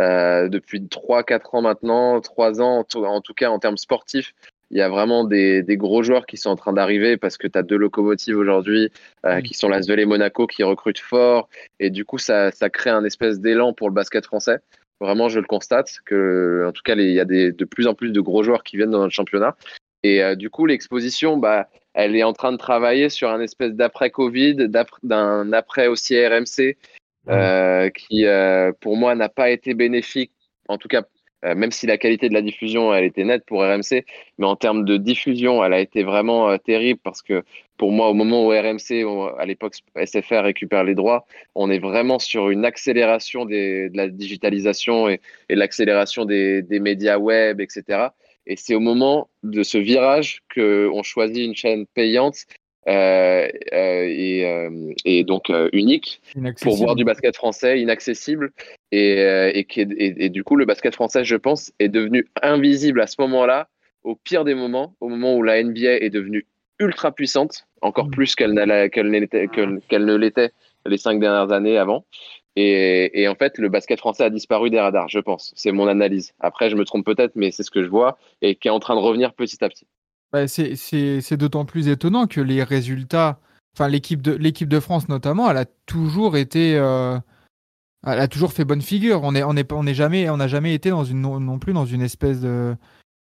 euh, 0.00 0.48
depuis 0.48 0.80
3-4 0.80 1.56
ans 1.56 1.62
maintenant 1.62 2.20
3 2.20 2.60
ans 2.60 2.84
en 2.94 3.20
tout, 3.20 3.34
cas 3.34 3.48
en 3.48 3.58
termes 3.58 3.78
sportifs 3.78 4.34
il 4.70 4.78
y 4.78 4.82
a 4.82 4.88
vraiment 4.88 5.24
des, 5.24 5.62
des 5.62 5.76
gros 5.76 6.02
joueurs 6.02 6.26
qui 6.26 6.36
sont 6.36 6.50
en 6.50 6.56
train 6.56 6.72
d'arriver 6.72 7.16
parce 7.16 7.38
que 7.38 7.46
tu 7.46 7.56
as 7.56 7.62
deux 7.62 7.76
locomotives 7.76 8.36
aujourd'hui 8.36 8.90
Oui. 9.24 9.42
qui 9.44 9.54
sont 9.54 9.68
l'Asvel 9.68 10.00
et 10.00 10.06
Monaco 10.06 10.46
qui 10.46 10.62
recrutent 10.62 10.98
fort 10.98 11.48
et 11.78 11.88
du 11.90 12.04
coup 12.04 12.18
ça, 12.18 12.50
ça 12.50 12.68
crée 12.68 12.90
un 12.90 13.04
espèce 13.04 13.40
d'élan 13.40 13.72
pour 13.72 13.88
le 13.88 13.94
basket 13.94 14.26
français. 14.26 14.58
Vraiment, 14.98 15.28
je 15.28 15.38
le 15.40 15.46
constate 15.46 16.00
que 16.06 16.64
en 16.66 16.72
tout 16.72 16.82
cas 16.82 16.94
il 16.94 17.12
y 17.12 17.20
a 17.20 17.24
des, 17.24 17.52
de 17.52 17.64
plus 17.64 17.86
en 17.86 17.94
plus 17.94 18.10
de 18.10 18.20
gros 18.20 18.42
joueurs 18.42 18.64
qui 18.64 18.76
viennent 18.76 18.90
dans 18.90 19.00
notre 19.00 19.14
championnat 19.14 19.56
et 20.02 20.36
du 20.36 20.50
coup 20.50 20.66
l'exposition 20.66 21.36
bah 21.36 21.68
elle 21.96 22.14
est 22.14 22.22
en 22.22 22.32
train 22.34 22.52
de 22.52 22.58
travailler 22.58 23.08
sur 23.08 23.30
un 23.30 23.40
espèce 23.40 23.72
d'après 23.72 24.10
Covid, 24.10 24.68
d'un 25.02 25.52
après 25.52 25.88
aussi 25.88 26.14
RMC 26.24 26.76
euh, 27.28 27.90
qui 27.90 28.26
euh, 28.26 28.70
pour 28.80 28.96
moi 28.96 29.14
n'a 29.16 29.28
pas 29.28 29.50
été 29.50 29.74
bénéfique 29.74 30.30
en 30.68 30.78
tout 30.78 30.88
cas 30.88 31.02
euh, 31.44 31.54
même 31.54 31.72
si 31.72 31.86
la 31.86 31.98
qualité 31.98 32.28
de 32.28 32.34
la 32.34 32.42
diffusion 32.42 32.94
elle 32.94 33.04
était 33.04 33.24
nette 33.24 33.44
pour 33.46 33.62
RMC 33.62 34.04
mais 34.38 34.46
en 34.46 34.56
termes 34.56 34.84
de 34.84 34.96
diffusion 34.96 35.64
elle 35.64 35.72
a 35.72 35.80
été 35.80 36.04
vraiment 36.04 36.56
terrible 36.58 37.00
parce 37.02 37.22
que 37.22 37.42
pour 37.78 37.92
moi, 37.92 38.08
au 38.08 38.14
moment 38.14 38.46
où 38.46 38.50
RMC, 38.50 39.04
on- 39.04 39.26
à 39.36 39.44
l'époque 39.44 39.74
SFR 39.96 40.44
récupère 40.44 40.84
les 40.84 40.94
droits, 40.94 41.26
on 41.54 41.70
est 41.70 41.78
vraiment 41.78 42.18
sur 42.18 42.48
une 42.48 42.64
accélération 42.64 43.44
des, 43.44 43.90
de 43.90 43.96
la 43.96 44.08
digitalisation 44.08 45.08
et, 45.08 45.20
et 45.50 45.54
l'accélération 45.54 46.24
des, 46.24 46.62
des 46.62 46.80
médias 46.80 47.18
web, 47.18 47.60
etc. 47.60 48.08
Et 48.46 48.56
c'est 48.56 48.74
au 48.74 48.80
moment 48.80 49.28
de 49.42 49.62
ce 49.62 49.78
virage 49.78 50.42
qu'on 50.54 51.02
choisit 51.02 51.44
une 51.44 51.54
chaîne 51.56 51.86
payante 51.86 52.36
euh, 52.88 53.48
euh, 53.72 54.04
et, 54.06 54.46
euh, 54.46 54.92
et, 55.04 55.24
donc 55.24 55.50
unique 55.72 56.20
pour 56.62 56.76
voir 56.76 56.94
du 56.94 57.02
basket 57.04 57.34
français 57.34 57.80
inaccessible. 57.80 58.52
Et, 58.92 59.18
et, 59.54 59.64
qui 59.64 59.80
est- 59.80 59.88
et, 59.98 60.28
du 60.28 60.44
coup, 60.44 60.54
le 60.54 60.64
basket 60.64 60.94
français, 60.94 61.24
je 61.24 61.34
pense, 61.36 61.72
est 61.80 61.88
devenu 61.88 62.26
invisible 62.42 63.00
à 63.00 63.08
ce 63.08 63.16
moment-là, 63.22 63.68
au 64.04 64.14
pire 64.14 64.44
des 64.44 64.54
moments, 64.54 64.94
au 65.00 65.08
moment 65.08 65.34
où 65.36 65.42
la 65.42 65.60
NBA 65.60 65.96
est 66.00 66.10
devenue 66.10 66.46
ultra 66.78 67.10
puissante, 67.10 67.66
encore 67.80 68.06
Mm. 68.06 68.10
plus 68.12 68.34
qu'elle 68.36 68.52
n'était- 68.52 69.48
qu'elle- 69.48 69.80
qu'elle 69.88 70.04
ne 70.04 70.14
l'était 70.14 70.50
les 70.84 70.98
cinq 70.98 71.18
dernières 71.18 71.50
années 71.50 71.78
avant. 71.78 72.04
Et, 72.58 73.28
en 73.28 73.34
fait, 73.34 73.58
le 73.58 73.68
basket 73.68 73.98
français 73.98 74.24
a 74.24 74.30
disparu 74.30 74.70
des 74.70 74.80
radars, 74.80 75.08
je 75.08 75.18
pense. 75.18 75.52
C'est 75.56 75.72
mon 75.72 75.86
analyse. 75.88 76.32
Après, 76.40 76.70
je 76.70 76.76
me 76.76 76.84
trompe 76.84 77.04
peut-être, 77.04 77.36
mais 77.36 77.50
c'est 77.50 77.62
ce 77.62 77.70
que 77.70 77.82
je 77.82 77.88
vois 77.88 78.16
et 78.40 78.54
qui 78.54 78.68
est 78.68 78.70
en 78.70 78.80
train 78.80 78.94
de 78.94 79.00
revenir 79.00 79.34
petit 79.34 79.62
à 79.62 79.68
petit. 79.68 79.86
Bah, 80.32 80.48
c'est- 80.48 81.36
d'autant 81.36 81.66
plus 81.66 81.88
étonnant 81.88 82.26
que 82.26 82.40
les 82.40 82.62
résultats, 82.62 83.38
enfin 83.76 83.88
l'équipe 83.88 84.22
de 84.22 84.36
de 84.36 84.80
France 84.80 85.08
notamment, 85.08 85.50
elle 85.50 85.56
a 85.58 85.66
toujours 85.86 86.36
été, 86.36 86.76
euh, 86.76 87.18
elle 88.06 88.20
a 88.20 88.28
toujours 88.28 88.52
fait 88.52 88.64
bonne 88.64 88.82
figure. 88.82 89.20
On 89.22 89.34
est 89.34 89.42
on 89.42 89.54
est 89.54 89.70
on 89.72 89.86
est 89.86 89.94
jamais 89.94 90.28
on 90.30 90.38
n'a 90.38 90.48
jamais 90.48 90.74
été 90.74 90.90
dans 90.90 91.04
une 91.04 91.20
non, 91.20 91.58
plus 91.58 91.74
dans 91.74 91.86
une 91.86 92.02
espèce 92.02 92.40
de 92.40 92.76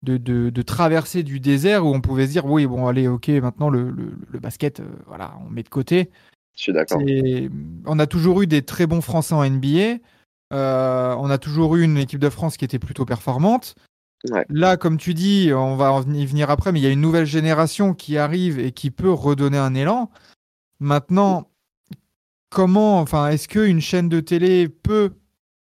de, 0.03 0.61
traversée 0.61 1.23
du 1.23 1.39
désert 1.39 1.85
où 1.85 1.93
on 1.93 2.01
pouvait 2.01 2.27
se 2.27 2.31
dire 2.31 2.45
oui 2.45 2.65
bon 2.65 2.87
allez 2.87 3.07
ok 3.07 3.29
maintenant 3.29 3.69
le 3.69 3.91
le, 3.91 4.13
le 4.29 4.39
basket 4.39 4.79
euh, 4.79 4.85
voilà 5.07 5.33
on 5.45 5.49
met 5.49 5.63
de 5.63 5.69
côté. 5.69 6.11
Je 6.55 6.63
suis 6.63 6.73
d'accord. 6.73 7.01
On 7.85 7.99
a 7.99 8.07
toujours 8.07 8.41
eu 8.41 8.47
des 8.47 8.61
très 8.61 8.87
bons 8.87 9.01
Français 9.01 9.33
en 9.33 9.47
NBA. 9.47 9.99
Euh, 10.53 11.15
on 11.17 11.29
a 11.29 11.37
toujours 11.37 11.75
eu 11.75 11.83
une 11.83 11.97
équipe 11.97 12.19
de 12.19 12.29
France 12.29 12.57
qui 12.57 12.65
était 12.65 12.79
plutôt 12.79 13.05
performante. 13.05 13.75
Ouais. 14.29 14.45
Là, 14.49 14.77
comme 14.77 14.97
tu 14.97 15.13
dis, 15.13 15.51
on 15.53 15.75
va 15.75 16.03
y 16.13 16.25
venir 16.25 16.49
après, 16.49 16.71
mais 16.71 16.79
il 16.79 16.83
y 16.83 16.87
a 16.87 16.91
une 16.91 17.01
nouvelle 17.01 17.25
génération 17.25 17.93
qui 17.93 18.17
arrive 18.17 18.59
et 18.59 18.71
qui 18.71 18.91
peut 18.91 19.11
redonner 19.11 19.57
un 19.57 19.73
élan. 19.73 20.11
Maintenant, 20.79 21.49
comment, 22.49 22.99
enfin, 22.99 23.29
est-ce 23.29 23.47
qu'une 23.47 23.81
chaîne 23.81 24.09
de 24.09 24.19
télé 24.19 24.69
peut 24.69 25.13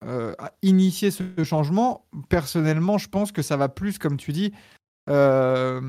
euh, 0.06 0.34
initier 0.62 1.12
ce 1.12 1.24
changement? 1.44 2.06
Personnellement, 2.30 2.98
je 2.98 3.10
pense 3.10 3.32
que 3.34 3.42
ça 3.42 3.58
va 3.58 3.68
plus, 3.68 3.98
comme 3.98 4.16
tu 4.18 4.32
dis, 4.32 4.54
euh, 5.10 5.82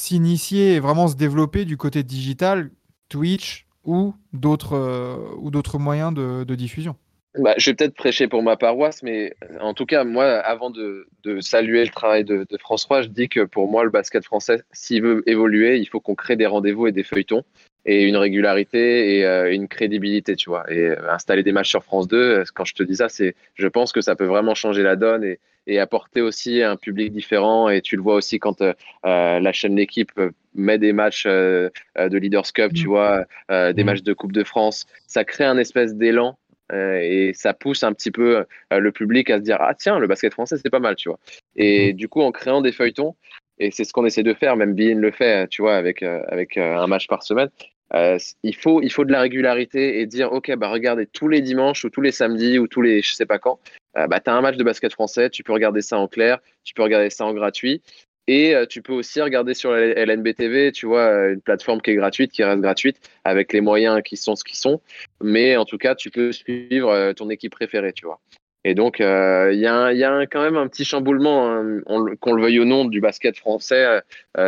s'initier 0.00 0.74
et 0.74 0.80
vraiment 0.80 1.08
se 1.08 1.16
développer 1.16 1.64
du 1.64 1.76
côté 1.76 2.04
digital, 2.04 2.70
Twitch 3.08 3.63
ou 3.84 4.14
d'autres 4.32 4.76
euh, 4.76 5.16
ou 5.38 5.50
d'autres 5.50 5.78
moyens 5.78 6.12
de, 6.14 6.54
diffusion. 6.54 6.96
Bah, 7.36 7.54
je 7.58 7.70
vais 7.70 7.74
peut-être 7.74 7.94
prêcher 7.94 8.28
pour 8.28 8.42
ma 8.42 8.56
paroisse, 8.56 9.02
mais 9.02 9.34
en 9.60 9.74
tout 9.74 9.86
cas, 9.86 10.04
moi, 10.04 10.24
avant 10.24 10.70
de, 10.70 11.08
saluer 11.40 11.84
le 11.84 11.90
travail 11.90 12.22
de, 12.24 12.46
de 12.48 12.56
France 12.58 12.84
3, 12.84 13.02
je 13.02 13.08
dis 13.08 13.28
que 13.28 13.40
pour 13.40 13.68
moi, 13.68 13.82
le 13.82 13.90
basket 13.90 14.24
français, 14.24 14.62
s'il 14.72 15.02
veut 15.02 15.28
évoluer, 15.28 15.78
il 15.78 15.86
faut 15.86 15.98
qu'on 15.98 16.14
crée 16.14 16.36
des 16.36 16.46
rendez-vous 16.46 16.86
et 16.86 16.92
des 16.92 17.02
feuilletons 17.02 17.42
et 17.86 18.04
une 18.04 18.16
régularité 18.16 19.18
et 19.18 19.26
euh, 19.26 19.52
une 19.52 19.68
crédibilité, 19.68 20.36
tu 20.36 20.48
vois. 20.48 20.70
Et 20.72 20.88
euh, 20.88 21.10
installer 21.10 21.42
des 21.42 21.52
matchs 21.52 21.70
sur 21.70 21.84
France 21.84 22.08
2, 22.08 22.16
euh, 22.16 22.44
quand 22.54 22.64
je 22.64 22.74
te 22.74 22.82
dis 22.82 22.96
ça, 22.96 23.08
c'est, 23.08 23.34
je 23.54 23.68
pense 23.68 23.92
que 23.92 24.00
ça 24.00 24.16
peut 24.16 24.24
vraiment 24.24 24.54
changer 24.54 24.82
la 24.82 24.96
donne 24.96 25.24
et, 25.24 25.38
et 25.66 25.78
apporter 25.78 26.20
aussi 26.20 26.62
un 26.62 26.76
public 26.76 27.12
différent. 27.12 27.68
Et 27.68 27.80
tu 27.80 27.96
le 27.96 28.02
vois 28.02 28.14
aussi 28.14 28.38
quand 28.38 28.60
euh, 28.60 28.72
euh, 29.06 29.40
la 29.40 29.52
chaîne 29.52 29.76
L'équipe 29.76 30.10
euh, 30.18 30.30
met 30.54 30.78
des 30.78 30.92
matchs 30.92 31.26
de 31.26 31.70
Leaders 31.96 32.52
Cup, 32.52 32.72
tu 32.72 32.86
Mm. 32.86 32.90
vois, 32.90 33.24
des 33.50 33.82
Mm. 33.82 33.86
matchs 33.86 34.02
de 34.02 34.12
Coupe 34.12 34.32
de 34.32 34.44
France. 34.44 34.86
Ça 35.06 35.24
crée 35.24 35.44
un 35.44 35.58
espèce 35.58 35.94
d'élan 35.94 36.36
et 36.72 37.32
ça 37.34 37.52
pousse 37.52 37.82
un 37.82 37.92
petit 37.92 38.10
peu 38.10 38.44
le 38.70 38.92
public 38.92 39.28
à 39.30 39.36
se 39.36 39.42
dire 39.42 39.58
ah 39.60 39.74
tiens 39.74 39.98
le 39.98 40.06
basket 40.06 40.32
français 40.32 40.56
c'est 40.56 40.70
pas 40.70 40.78
mal 40.78 40.96
tu 40.96 41.10
vois 41.10 41.18
et 41.56 41.92
du 41.92 42.08
coup 42.08 42.22
en 42.22 42.32
créant 42.32 42.62
des 42.62 42.72
feuilletons 42.72 43.14
et 43.58 43.70
c'est 43.70 43.84
ce 43.84 43.92
qu'on 43.92 44.06
essaie 44.06 44.22
de 44.22 44.32
faire 44.32 44.56
même 44.56 44.74
Bein 44.74 44.94
le 44.98 45.10
fait 45.10 45.46
tu 45.48 45.60
vois 45.60 45.76
avec 45.76 46.02
avec 46.02 46.56
un 46.56 46.86
match 46.86 47.06
par 47.06 47.22
semaine 47.22 47.50
euh, 47.92 48.16
il 48.42 48.56
faut 48.56 48.80
il 48.80 48.90
faut 48.90 49.04
de 49.04 49.12
la 49.12 49.20
régularité 49.20 50.00
et 50.00 50.06
dire 50.06 50.32
ok 50.32 50.56
bah 50.56 50.68
regardez 50.68 51.06
tous 51.06 51.28
les 51.28 51.42
dimanches 51.42 51.84
ou 51.84 51.90
tous 51.90 52.00
les 52.00 52.12
samedis 52.12 52.58
ou 52.58 52.66
tous 52.66 52.80
les 52.80 53.02
je 53.02 53.12
sais 53.12 53.26
pas 53.26 53.38
quand 53.38 53.60
euh, 53.96 54.06
bah 54.06 54.20
t'as 54.20 54.32
un 54.32 54.40
match 54.40 54.56
de 54.56 54.64
basket 54.64 54.92
français 54.92 55.30
tu 55.30 55.42
peux 55.42 55.52
regarder 55.52 55.82
ça 55.82 55.98
en 55.98 56.08
clair 56.08 56.38
tu 56.64 56.74
peux 56.74 56.82
regarder 56.82 57.10
ça 57.10 57.24
en 57.24 57.32
gratuit 57.32 57.82
et 58.26 58.54
euh, 58.54 58.66
tu 58.66 58.80
peux 58.80 58.92
aussi 58.92 59.20
regarder 59.20 59.54
sur 59.54 59.72
la 59.72 59.86
LNB 60.04 60.34
TV, 60.34 60.72
tu 60.72 60.86
vois, 60.86 61.02
euh, 61.02 61.34
une 61.34 61.42
plateforme 61.42 61.82
qui 61.82 61.90
est 61.90 61.94
gratuite, 61.94 62.32
qui 62.32 62.42
reste 62.42 62.60
gratuite, 62.60 62.98
avec 63.24 63.52
les 63.52 63.60
moyens 63.60 64.02
qui 64.02 64.16
sont 64.16 64.34
ce 64.34 64.44
qu'ils 64.44 64.56
sont. 64.56 64.80
Mais 65.22 65.56
en 65.56 65.64
tout 65.64 65.78
cas, 65.78 65.94
tu 65.94 66.10
peux 66.10 66.32
suivre 66.32 66.90
euh, 66.90 67.12
ton 67.12 67.28
équipe 67.28 67.52
préférée, 67.52 67.92
tu 67.92 68.06
vois. 68.06 68.20
Et 68.66 68.74
donc, 68.74 68.98
il 68.98 69.04
y 69.04 69.66
a, 69.66 69.92
y 69.92 70.04
a 70.04 70.26
quand 70.26 70.42
même 70.42 70.56
un 70.56 70.68
petit 70.68 70.86
chamboulement, 70.86 71.52
hein, 71.52 71.82
qu'on 72.18 72.32
le 72.32 72.42
veuille 72.42 72.60
ou 72.60 72.64
non, 72.64 72.86
du 72.86 73.02
basket 73.02 73.36
français 73.36 74.00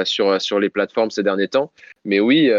sur, 0.05 0.41
sur 0.41 0.59
les 0.59 0.71
plateformes 0.71 1.11
ces 1.11 1.23
derniers 1.23 1.49
temps. 1.49 1.71
Mais 2.07 2.19
oui, 2.19 2.51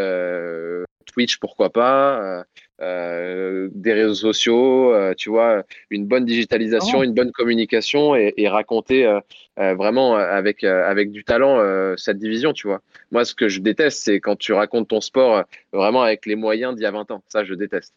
Twitch, 1.07 1.39
pourquoi 1.39 1.71
pas, 1.71 2.43
euh, 2.81 3.69
des 3.73 3.93
réseaux 3.93 4.13
sociaux, 4.15 4.93
euh, 4.93 5.13
tu 5.15 5.29
vois, 5.29 5.63
une 5.89 6.05
bonne 6.05 6.25
digitalisation, 6.25 7.01
une 7.03 7.13
bonne 7.13 7.31
communication 7.31 8.15
et, 8.15 8.33
et 8.37 8.47
raconter 8.47 9.05
euh, 9.05 9.19
euh, 9.59 9.73
vraiment 9.75 10.15
avec, 10.15 10.63
euh, 10.63 10.87
avec 10.89 11.11
du 11.11 11.23
talent 11.23 11.59
euh, 11.59 11.95
cette 11.97 12.19
division, 12.19 12.53
tu 12.53 12.67
vois. 12.67 12.81
Moi, 13.11 13.25
ce 13.25 13.33
que 13.33 13.49
je 13.49 13.59
déteste, 13.61 14.03
c'est 14.03 14.19
quand 14.19 14.35
tu 14.37 14.53
racontes 14.53 14.87
ton 14.89 15.01
sport 15.01 15.37
euh, 15.37 15.43
vraiment 15.73 16.03
avec 16.03 16.25
les 16.25 16.35
moyens 16.35 16.75
d'il 16.75 16.83
y 16.83 16.85
a 16.85 16.91
20 16.91 17.09
ans. 17.11 17.23
Ça, 17.29 17.43
je 17.43 17.53
déteste. 17.53 17.93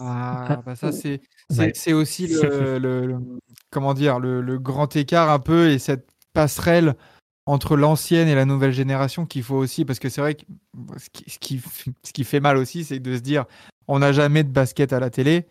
Ah, 0.00 0.60
bah 0.64 0.76
ça 0.76 0.92
c'est 0.92 1.20
c'est 1.50 1.58
Ouais. 1.58 1.72
c'est 1.74 1.92
aussi 1.92 2.28
le, 2.28 2.78
le- 2.78 3.06
le- 3.06 3.18
comment 3.70 3.94
dire 3.94 4.20
le, 4.20 4.40
le 4.40 4.58
grand 4.58 4.94
écart 4.94 5.30
un 5.30 5.38
peu 5.40 5.70
et 5.70 5.78
cette 5.78 6.06
passerelle 6.32 6.94
entre 7.46 7.76
l'ancienne 7.76 8.28
et 8.28 8.34
la 8.34 8.44
nouvelle 8.44 8.72
génération 8.72 9.26
qu'il 9.26 9.42
faut 9.42 9.56
aussi 9.56 9.84
parce 9.84 9.98
que 9.98 10.08
c'est 10.08 10.20
vrai 10.20 10.34
que 10.34 10.42
ce 10.98 11.08
qui, 11.10 11.30
ce 11.30 11.38
qui 11.38 11.60
ce 12.04 12.12
qui 12.12 12.22
fait 12.24 12.38
mal 12.40 12.58
aussi 12.58 12.84
c'est 12.84 13.00
de 13.00 13.16
se 13.16 13.20
dire 13.22 13.46
on 13.88 13.98
n'a 13.98 14.12
jamais 14.12 14.44
de 14.44 14.50
basket 14.50 14.92
à 14.92 15.00
la 15.00 15.10
télé 15.10 15.46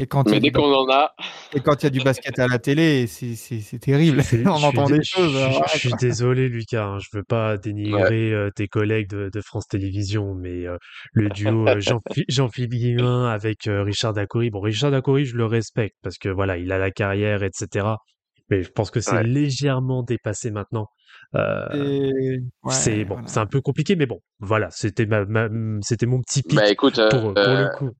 et 0.00 0.06
quand 0.06 0.22
il 0.26 0.28
y 0.28 0.30
a 0.30 0.34
Mais 0.34 0.40
du 0.40 0.50
dès 0.50 0.60
qu'on 0.60 0.72
en 0.72 0.88
a, 0.90 1.12
Et 1.56 1.60
quand 1.60 1.82
il 1.82 1.86
y 1.86 1.88
a 1.88 1.90
du 1.90 1.98
basket 2.00 2.38
à 2.38 2.46
la 2.46 2.60
télé, 2.60 3.08
c'est- 3.08 3.34
c'est 3.34 3.58
c'est 3.58 3.80
terrible. 3.80 4.18
Je 4.22 4.26
suis- 4.28 4.42
On 4.46 4.62
entend 4.62 4.84
des 4.86 5.02
choses. 5.02 5.32
Je, 5.32 5.38
alors, 5.38 5.66
je 5.72 5.78
suis 5.78 5.92
désolé, 5.98 6.48
Lucas. 6.48 6.84
hein, 6.84 6.98
je 7.00 7.08
veux 7.16 7.24
pas 7.24 7.56
dénigrer 7.56 8.32
euh, 8.32 8.50
tes 8.54 8.68
collègues 8.68 9.08
de, 9.08 9.28
de 9.32 9.40
France 9.40 9.66
Télévisions, 9.66 10.34
mais 10.36 10.66
euh, 10.68 10.76
le 11.14 11.28
duo 11.30 11.66
euh, 11.66 11.80
Jean- 11.80 12.00
Jean-Philippe 12.28 12.70
Guillemin 12.74 13.28
avec 13.28 13.66
euh, 13.66 13.82
Richard 13.82 14.12
Dacoury. 14.12 14.50
Bon, 14.50 14.60
Richard 14.60 14.92
Dacoury, 14.92 15.24
je 15.24 15.36
le 15.36 15.46
respecte 15.46 15.96
parce 16.02 16.18
que 16.18 16.28
voilà, 16.28 16.58
il 16.58 16.70
a 16.70 16.78
la 16.78 16.92
carrière, 16.92 17.42
etc. 17.42 17.86
Mais 18.50 18.62
je 18.62 18.70
pense 18.70 18.90
que 18.90 19.00
c'est 19.00 19.12
Ouais. 19.12 19.24
légèrement 19.24 20.02
dépassé 20.02 20.50
maintenant. 20.50 20.86
Euh, 21.34 21.66
et- 21.74 22.38
ouais, 22.62 22.72
c'est 22.72 23.04
bon, 23.04 23.14
voilà. 23.14 23.28
c'est 23.28 23.40
un 23.40 23.46
peu 23.46 23.60
compliqué, 23.60 23.96
mais 23.96 24.06
bon, 24.06 24.20
voilà, 24.40 24.68
c'était 24.70 25.04
ma, 25.04 25.24
ma- 25.26 25.48
c'était 25.82 26.06
mon 26.06 26.20
petit 26.22 26.42
pic 26.42 26.56
bah 26.56 26.70
écoute, 26.70 26.98
euh, 26.98 27.10
pour, 27.10 27.34
pour 27.34 27.38
euh, 27.38 27.64
le 27.64 27.76
coup. 27.76 27.90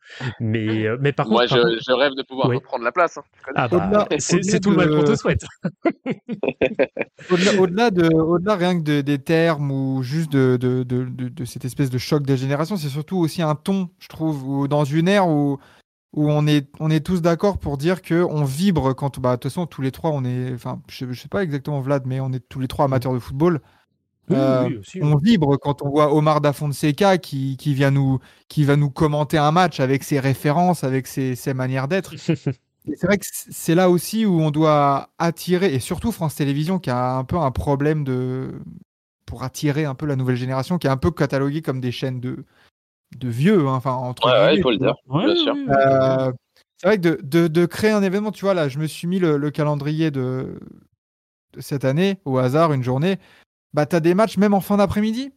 Mais, 0.40 0.86
euh, 0.86 0.96
mais 1.00 1.12
par 1.12 1.28
moi, 1.28 1.42
contre, 1.42 1.56
je, 1.56 1.60
par 1.60 1.70
contre- 1.70 1.82
je 1.86 1.92
rêve 1.92 2.12
de 2.16 2.22
pouvoir 2.22 2.48
Oui. 2.48 2.56
reprendre 2.56 2.84
la 2.84 2.92
place. 2.92 3.18
hein, 3.18 3.22
ah 3.54 3.68
bah, 3.68 4.06
c'est 4.18 4.60
tout 4.60 4.70
le 4.70 4.76
mal 4.76 4.88
qu'on 4.90 5.04
te 5.04 5.14
souhaite. 5.16 5.44
Au-delà 7.58 7.90
de, 7.90 8.04
au-delà 8.14 8.56
rien 8.56 8.78
que 8.78 8.84
de- 8.84 9.00
des 9.00 9.18
termes 9.18 9.70
ou 9.70 10.02
juste 10.02 10.30
de, 10.32 10.56
de, 10.56 10.82
de, 10.82 11.04
de- 11.04 11.28
de 11.28 11.44
cette 11.44 11.64
espèce 11.64 11.90
de 11.90 11.98
choc 11.98 12.24
des 12.24 12.36
générations, 12.36 12.76
c'est 12.76 12.88
surtout 12.88 13.18
aussi 13.18 13.42
un 13.42 13.54
ton, 13.54 13.88
je 13.98 14.08
trouve, 14.08 14.42
où, 14.48 14.68
dans 14.68 14.84
une 14.84 15.08
ère 15.08 15.28
où, 15.28 15.58
où 16.12 16.30
on, 16.30 16.46
est, 16.46 16.68
on 16.80 16.90
est 16.90 17.04
tous 17.04 17.20
d'accord 17.22 17.58
pour 17.58 17.78
dire 17.78 18.02
que 18.02 18.22
on 18.22 18.44
vibre 18.44 18.94
quand, 18.94 19.20
bah, 19.20 19.32
de 19.32 19.36
toute 19.36 19.50
façon, 19.50 19.66
tous 19.66 19.82
les 19.82 19.92
trois, 19.92 20.10
on 20.10 20.24
est, 20.24 20.52
enfin, 20.54 20.82
je, 20.88 21.10
je 21.12 21.20
sais 21.20 21.28
pas 21.28 21.42
exactement 21.44 21.80
Vlad, 21.80 22.06
mais 22.06 22.20
on 22.20 22.32
est 22.32 22.40
tous 22.48 22.60
les 22.60 22.68
trois 22.68 22.86
amateurs 22.86 23.12
de 23.14 23.18
football. 23.18 23.60
Oui, 24.30 24.36
Euh, 24.36 24.66
oui, 24.68 24.76
aussi, 24.76 25.00
on 25.02 25.16
vibre 25.16 25.58
quand 25.58 25.82
on 25.82 25.90
voit 25.90 26.12
Omar 26.14 26.40
Da 26.40 26.52
Fonseca 26.52 27.18
qui, 27.18 27.56
qui, 27.56 27.74
vient 27.74 27.90
nous, 27.90 28.18
qui 28.48 28.64
va 28.64 28.76
nous 28.76 28.90
commenter 28.90 29.38
un 29.38 29.52
match 29.52 29.80
avec 29.80 30.04
ses 30.04 30.20
références, 30.20 30.84
avec 30.84 31.06
ses, 31.06 31.34
ses 31.34 31.54
manières 31.54 31.88
d'être. 31.88 32.14
C'est 32.96 33.06
vrai 33.06 33.18
que 33.18 33.26
c'est 33.30 33.74
là 33.74 33.90
aussi 33.90 34.24
où 34.24 34.40
on 34.40 34.50
doit 34.50 35.10
attirer, 35.18 35.74
et 35.74 35.78
surtout 35.80 36.10
France 36.10 36.36
Télévisions 36.36 36.78
qui 36.78 36.88
a 36.90 37.16
un 37.16 37.24
peu 37.24 37.36
un 37.36 37.50
problème 37.50 38.02
de 38.04 38.60
pour 39.26 39.42
attirer 39.42 39.84
un 39.84 39.94
peu 39.94 40.06
la 40.06 40.16
nouvelle 40.16 40.36
génération, 40.36 40.78
qui 40.78 40.86
est 40.86 40.90
un 40.90 40.96
peu 40.96 41.10
cataloguée 41.10 41.60
comme 41.62 41.80
des 41.80 41.92
chaînes 41.92 42.20
de, 42.20 42.46
de 43.16 43.28
vieux, 43.28 43.66
hein, 43.68 43.74
enfin 43.74 43.92
entre 43.92 44.26
Ouais, 44.26 44.56
il 44.56 44.62
faut 44.62 44.70
le 44.70 44.78
dire. 44.78 44.94
Ouais, 45.08 45.24
bien 45.24 45.34
sûr. 45.36 45.54
Euh, 45.68 46.32
c'est 46.76 46.86
vrai 46.86 46.96
que 46.98 47.02
de, 47.02 47.18
de- 47.22 47.48
de 47.48 47.66
créer 47.66 47.90
un 47.90 48.02
événement, 48.02 48.30
tu 48.32 48.44
vois, 48.44 48.54
là, 48.54 48.68
je 48.68 48.78
me 48.78 48.86
suis 48.86 49.06
mis 49.08 49.18
le, 49.18 49.36
le 49.36 49.50
calendrier 49.50 50.10
de, 50.10 50.60
de 51.54 51.60
cette 51.60 51.84
année, 51.84 52.18
au 52.24 52.38
hasard, 52.38 52.72
une 52.72 52.82
journée, 52.84 53.18
bah, 53.74 53.86
tu 53.86 53.96
as 53.96 54.00
des 54.00 54.14
matchs 54.14 54.36
même 54.38 54.54
en 54.54 54.60
fin 54.60 54.76
d'après-midi. 54.76 55.30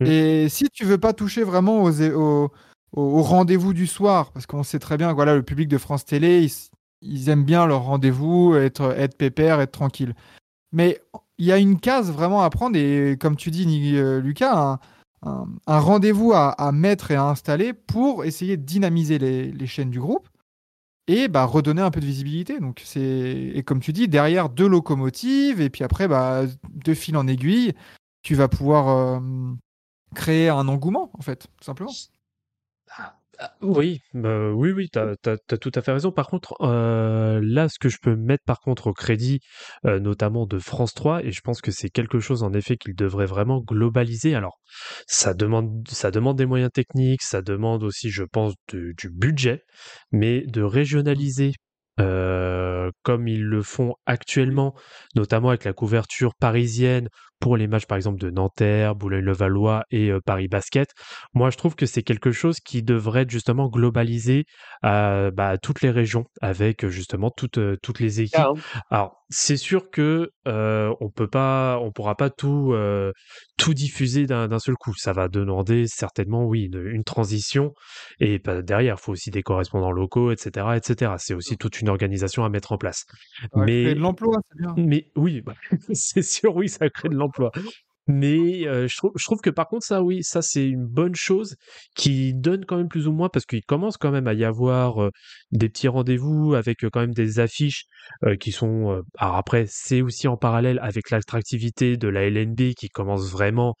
Mm. 0.00 0.06
Et 0.06 0.48
si 0.48 0.68
tu 0.70 0.84
veux 0.84 0.98
pas 0.98 1.12
toucher 1.12 1.42
vraiment 1.44 1.82
aux, 1.82 2.02
aux, 2.02 2.50
aux- 2.92 3.02
aux 3.02 3.22
rendez-vous 3.22 3.72
du 3.72 3.86
soir, 3.86 4.30
parce 4.32 4.46
qu'on 4.46 4.62
sait 4.62 4.78
très 4.78 4.96
bien 4.96 5.10
que 5.10 5.14
voilà, 5.14 5.34
le 5.34 5.42
public 5.42 5.68
de 5.68 5.78
France 5.78 6.04
Télé, 6.04 6.42
ils, 6.42 6.52
ils 7.00 7.28
aiment 7.30 7.44
bien 7.44 7.64
leur 7.66 7.82
rendez-vous, 7.84 8.54
être, 8.56 8.92
être 8.98 9.16
pépère, 9.16 9.60
être 9.60 9.72
tranquille. 9.72 10.14
Mais 10.72 11.00
il 11.38 11.46
y 11.46 11.52
a 11.52 11.58
une 11.58 11.78
case 11.80 12.10
vraiment 12.12 12.42
à 12.42 12.50
prendre, 12.50 12.76
et 12.76 13.16
comme 13.18 13.36
tu 13.36 13.50
dis, 13.50 13.66
Ni- 13.66 13.96
euh, 13.96 14.20
Lucas, 14.20 14.54
un, 14.54 14.78
un- 15.22 15.46
rendez-vous 15.66 16.32
à, 16.32 16.72
mettre 16.72 17.10
et 17.10 17.16
à 17.16 17.24
installer 17.24 17.72
pour 17.72 18.24
essayer 18.24 18.56
de 18.56 18.62
dynamiser 18.62 19.18
les, 19.18 19.66
chaînes 19.66 19.90
du 19.90 20.00
groupe 20.00 20.28
et 21.06 21.28
bah, 21.28 21.44
redonner 21.44 21.82
un 21.82 21.90
peu 21.90 22.00
de 22.00 22.06
visibilité. 22.06 22.60
Donc 22.60 22.82
c'est 22.84 23.00
et 23.54 23.62
comme 23.62 23.80
tu 23.80 23.92
dis, 23.92 24.08
derrière 24.08 24.48
deux 24.48 24.68
locomotives 24.68 25.60
et 25.60 25.70
puis 25.70 25.84
après 25.84 26.08
bah, 26.08 26.42
de 26.72 26.94
fil 26.94 27.16
en 27.16 27.26
aiguille, 27.26 27.74
tu 28.22 28.34
vas 28.34 28.48
pouvoir 28.48 28.88
euh, 28.88 29.20
créer 30.14 30.48
un 30.48 30.68
engouement 30.68 31.10
en 31.14 31.22
fait, 31.22 31.48
tout 31.56 31.64
simplement. 31.64 31.92
Ah, 32.96 33.17
Oui, 33.60 34.00
bah, 34.14 34.50
oui, 34.50 34.72
oui, 34.72 34.88
t'as, 34.90 35.14
t'as, 35.16 35.36
tout 35.58 35.70
à 35.74 35.80
fait 35.82 35.92
raison. 35.92 36.10
Par 36.10 36.26
contre, 36.26 36.54
euh, 36.60 37.40
là, 37.42 37.68
ce 37.68 37.78
que 37.78 37.88
je 37.88 37.98
peux 38.02 38.16
mettre 38.16 38.42
par 38.44 38.58
contre 38.60 38.88
au 38.88 38.92
crédit, 38.92 39.40
euh, 39.84 40.00
notamment 40.00 40.44
de 40.46 40.58
France 40.58 40.92
3, 40.92 41.22
et 41.24 41.30
je 41.30 41.40
pense 41.40 41.60
que 41.60 41.70
c'est 41.70 41.88
quelque 41.88 42.18
chose 42.18 42.42
en 42.42 42.52
effet 42.52 42.76
qu'il 42.76 42.96
devrait 42.96 43.26
vraiment 43.26 43.60
globaliser. 43.60 44.34
Alors, 44.34 44.58
ça 45.06 45.34
demande, 45.34 45.84
des 46.36 46.46
moyens 46.46 46.70
techniques, 46.72 47.22
ça 47.22 47.40
demande 47.42 47.84
aussi, 47.84 48.10
je 48.10 48.24
pense, 48.24 48.54
du, 48.68 48.94
du 48.98 49.08
budget, 49.10 49.62
mais 50.10 50.42
de 50.46 50.62
régionaliser. 50.62 51.52
euh, 52.00 52.90
comme 53.02 53.26
ils 53.28 53.42
le 53.44 53.62
font 53.62 53.94
actuellement, 54.06 54.74
notamment 55.16 55.48
avec 55.48 55.64
la 55.64 55.72
couverture 55.72 56.34
parisienne 56.38 57.08
pour 57.40 57.56
les 57.56 57.66
matchs 57.66 57.86
par 57.86 57.96
exemple 57.96 58.18
de 58.18 58.30
Nanterre, 58.30 58.94
Boulogne-le-Valois 58.94 59.84
et 59.90 60.10
euh, 60.10 60.20
Paris 60.24 60.48
Basket. 60.48 60.90
Moi, 61.34 61.50
je 61.50 61.56
trouve 61.56 61.74
que 61.74 61.86
c'est 61.86 62.02
quelque 62.02 62.32
chose 62.32 62.60
qui 62.60 62.82
devrait 62.82 63.22
être 63.22 63.30
justement 63.30 63.68
globalisé 63.68 64.44
à, 64.82 65.30
bah, 65.32 65.50
à 65.50 65.58
toutes 65.58 65.82
les 65.82 65.90
régions, 65.90 66.24
avec 66.40 66.84
euh, 66.84 66.88
justement 66.88 67.30
toutes, 67.30 67.58
euh, 67.58 67.76
toutes 67.82 68.00
les 68.00 68.20
équipes. 68.20 68.40
Alors, 68.90 69.18
c'est 69.30 69.56
sûr 69.58 69.90
que 69.90 70.30
euh, 70.46 70.94
on 71.00 71.10
peut 71.10 71.28
pas, 71.28 71.78
on 71.82 71.92
pourra 71.92 72.14
pas 72.16 72.30
tout, 72.30 72.72
euh, 72.72 73.12
tout 73.58 73.74
diffuser 73.74 74.26
d'un 74.26 74.58
seul 74.58 74.74
coup. 74.76 74.94
Ça 74.96 75.12
va 75.12 75.28
demander 75.28 75.86
certainement, 75.86 76.44
oui, 76.44 76.64
une, 76.64 76.82
une 76.86 77.04
transition. 77.04 77.72
Et 78.20 78.38
bah, 78.38 78.62
derrière, 78.62 78.96
il 78.98 79.02
faut 79.02 79.12
aussi 79.12 79.30
des 79.30 79.42
correspondants 79.42 79.92
locaux, 79.92 80.30
etc., 80.30 80.68
etc. 80.76 81.12
C'est 81.18 81.34
aussi 81.34 81.58
toute 81.58 81.80
une 81.80 81.88
organisation 81.90 82.44
à 82.44 82.48
mettre 82.48 82.72
en 82.72 82.78
place. 82.78 83.04
Ça 83.40 83.48
Mais 83.56 83.94
de 83.94 84.00
l'emploi, 84.00 84.38
c'est 84.50 84.62
bien. 84.62 84.74
mais 84.78 85.10
oui, 85.14 85.42
bah, 85.42 85.54
c'est 85.92 86.22
sûr, 86.22 86.56
oui, 86.56 86.68
ça 86.68 86.88
crée 86.88 87.10
de 87.10 87.16
l'emploi. 87.16 87.27
Mais 88.08 88.66
euh, 88.66 88.88
je, 88.88 88.96
trouve, 88.96 89.40
que 89.42 89.50
par 89.50 89.68
contre, 89.68 89.84
ça, 89.84 90.02
oui, 90.02 90.24
ça, 90.24 90.40
c'est 90.40 90.66
une 90.66 90.86
bonne 90.86 91.14
chose 91.14 91.56
qui 91.94 92.32
donne 92.32 92.64
quand 92.64 92.78
même 92.78 92.88
plus 92.88 93.06
ou 93.06 93.12
moins, 93.12 93.28
parce 93.28 93.44
qu'il 93.44 93.62
commence 93.62 93.98
quand 93.98 94.10
même 94.10 94.26
à 94.26 94.32
y 94.32 94.44
avoir 94.44 95.02
euh, 95.02 95.10
des 95.52 95.68
petits 95.68 95.88
rendez-vous 95.88 96.54
avec 96.54 96.84
euh, 96.84 96.90
quand 96.90 97.00
même 97.00 97.12
des 97.12 97.38
affiches 97.38 97.84
qui 98.40 98.50
sont. 98.52 99.02
alors 99.18 99.36
après, 99.36 99.66
c'est 99.68 100.00
aussi 100.00 100.26
en 100.26 100.38
parallèle 100.38 100.78
avec 100.82 101.10
l'attractivité 101.10 101.98
de 101.98 102.08
la 102.08 102.28
LNB 102.30 102.72
qui 102.74 102.88
commence 102.88 103.30
vraiment, 103.30 103.74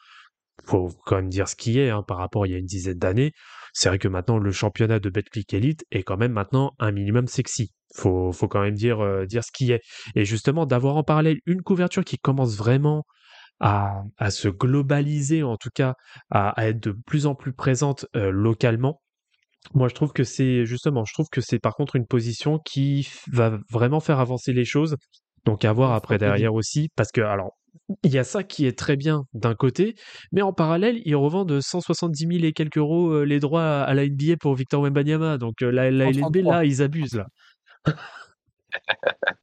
faut 0.64 0.90
quand 1.06 1.16
même 1.16 1.30
dire 1.30 1.48
ce 1.48 1.56
qui 1.56 1.80
est, 1.80 1.88
hein, 1.88 2.02
par 2.06 2.18
rapport 2.18 2.42
à 2.42 2.46
il 2.46 2.52
y 2.52 2.54
a 2.54 2.58
une 2.58 2.66
dizaine 2.66 2.98
d'années. 2.98 3.32
C'est 3.72 3.88
vrai 3.88 3.98
que 3.98 4.08
maintenant, 4.08 4.38
le 4.38 4.52
championnat 4.52 4.98
de 4.98 5.08
Betclic 5.08 5.54
Elite 5.54 5.84
est 5.90 6.02
quand 6.02 6.18
même 6.18 6.32
maintenant 6.32 6.72
un 6.78 6.92
minimum 6.92 7.26
sexy. 7.28 7.72
Faut, 7.94 8.32
faut 8.32 8.48
quand 8.48 8.60
même 8.60 8.74
dire, 8.74 9.26
dire 9.26 9.42
ce 9.42 9.50
qui 9.50 9.72
est. 9.72 9.80
Et 10.14 10.26
justement, 10.26 10.66
d'avoir 10.66 10.96
en 10.96 11.02
parallèle 11.02 11.38
une 11.46 11.62
couverture 11.62 12.04
qui 12.04 12.18
commence 12.18 12.56
vraiment 12.56 13.04
à, 13.60 14.02
à 14.16 14.30
se 14.30 14.48
globaliser, 14.48 15.42
en 15.42 15.56
tout 15.56 15.70
cas 15.74 15.94
à, 16.30 16.50
à 16.50 16.68
être 16.68 16.82
de 16.82 16.92
plus 17.06 17.26
en 17.26 17.34
plus 17.34 17.52
présente 17.52 18.06
euh, 18.16 18.30
localement. 18.30 19.00
Moi, 19.74 19.88
je 19.88 19.94
trouve 19.94 20.12
que 20.12 20.24
c'est 20.24 20.64
justement, 20.64 21.04
je 21.04 21.12
trouve 21.12 21.28
que 21.30 21.40
c'est 21.40 21.58
par 21.58 21.74
contre 21.74 21.96
une 21.96 22.06
position 22.06 22.58
qui 22.58 23.08
va 23.32 23.58
vraiment 23.70 24.00
faire 24.00 24.20
avancer 24.20 24.52
les 24.52 24.64
choses. 24.64 24.96
Donc 25.44 25.64
à 25.64 25.72
voir 25.72 25.90
Ouais, 25.90 25.96
après 25.96 26.18
derrière 26.18 26.54
aussi, 26.54 26.88
parce 26.96 27.10
que 27.10 27.20
alors 27.20 27.52
il 28.02 28.12
y 28.12 28.18
a 28.18 28.24
ça 28.24 28.42
qui 28.42 28.66
est 28.66 28.76
très 28.78 28.96
bien 28.96 29.22
d'un 29.32 29.54
côté, 29.54 29.94
mais 30.32 30.42
en 30.42 30.52
parallèle 30.52 31.00
ils 31.04 31.16
revendent 31.16 31.60
170 31.60 32.26
000 32.26 32.44
et 32.44 32.52
quelques 32.52 32.76
euros 32.78 33.10
euh, 33.12 33.22
les 33.24 33.40
droits 33.40 33.62
à, 33.62 33.82
à 33.84 33.94
la 33.94 34.06
NBA 34.06 34.36
pour 34.40 34.54
Victor 34.54 34.82
Wembanyama. 34.82 35.38
Donc 35.38 35.62
euh, 35.62 35.70
la, 35.70 35.90
la 35.90 36.06
LNB 36.10 36.20
133. 36.20 36.52
là 36.54 36.64
ils 36.64 36.82
abusent 36.82 37.14
là. 37.14 37.26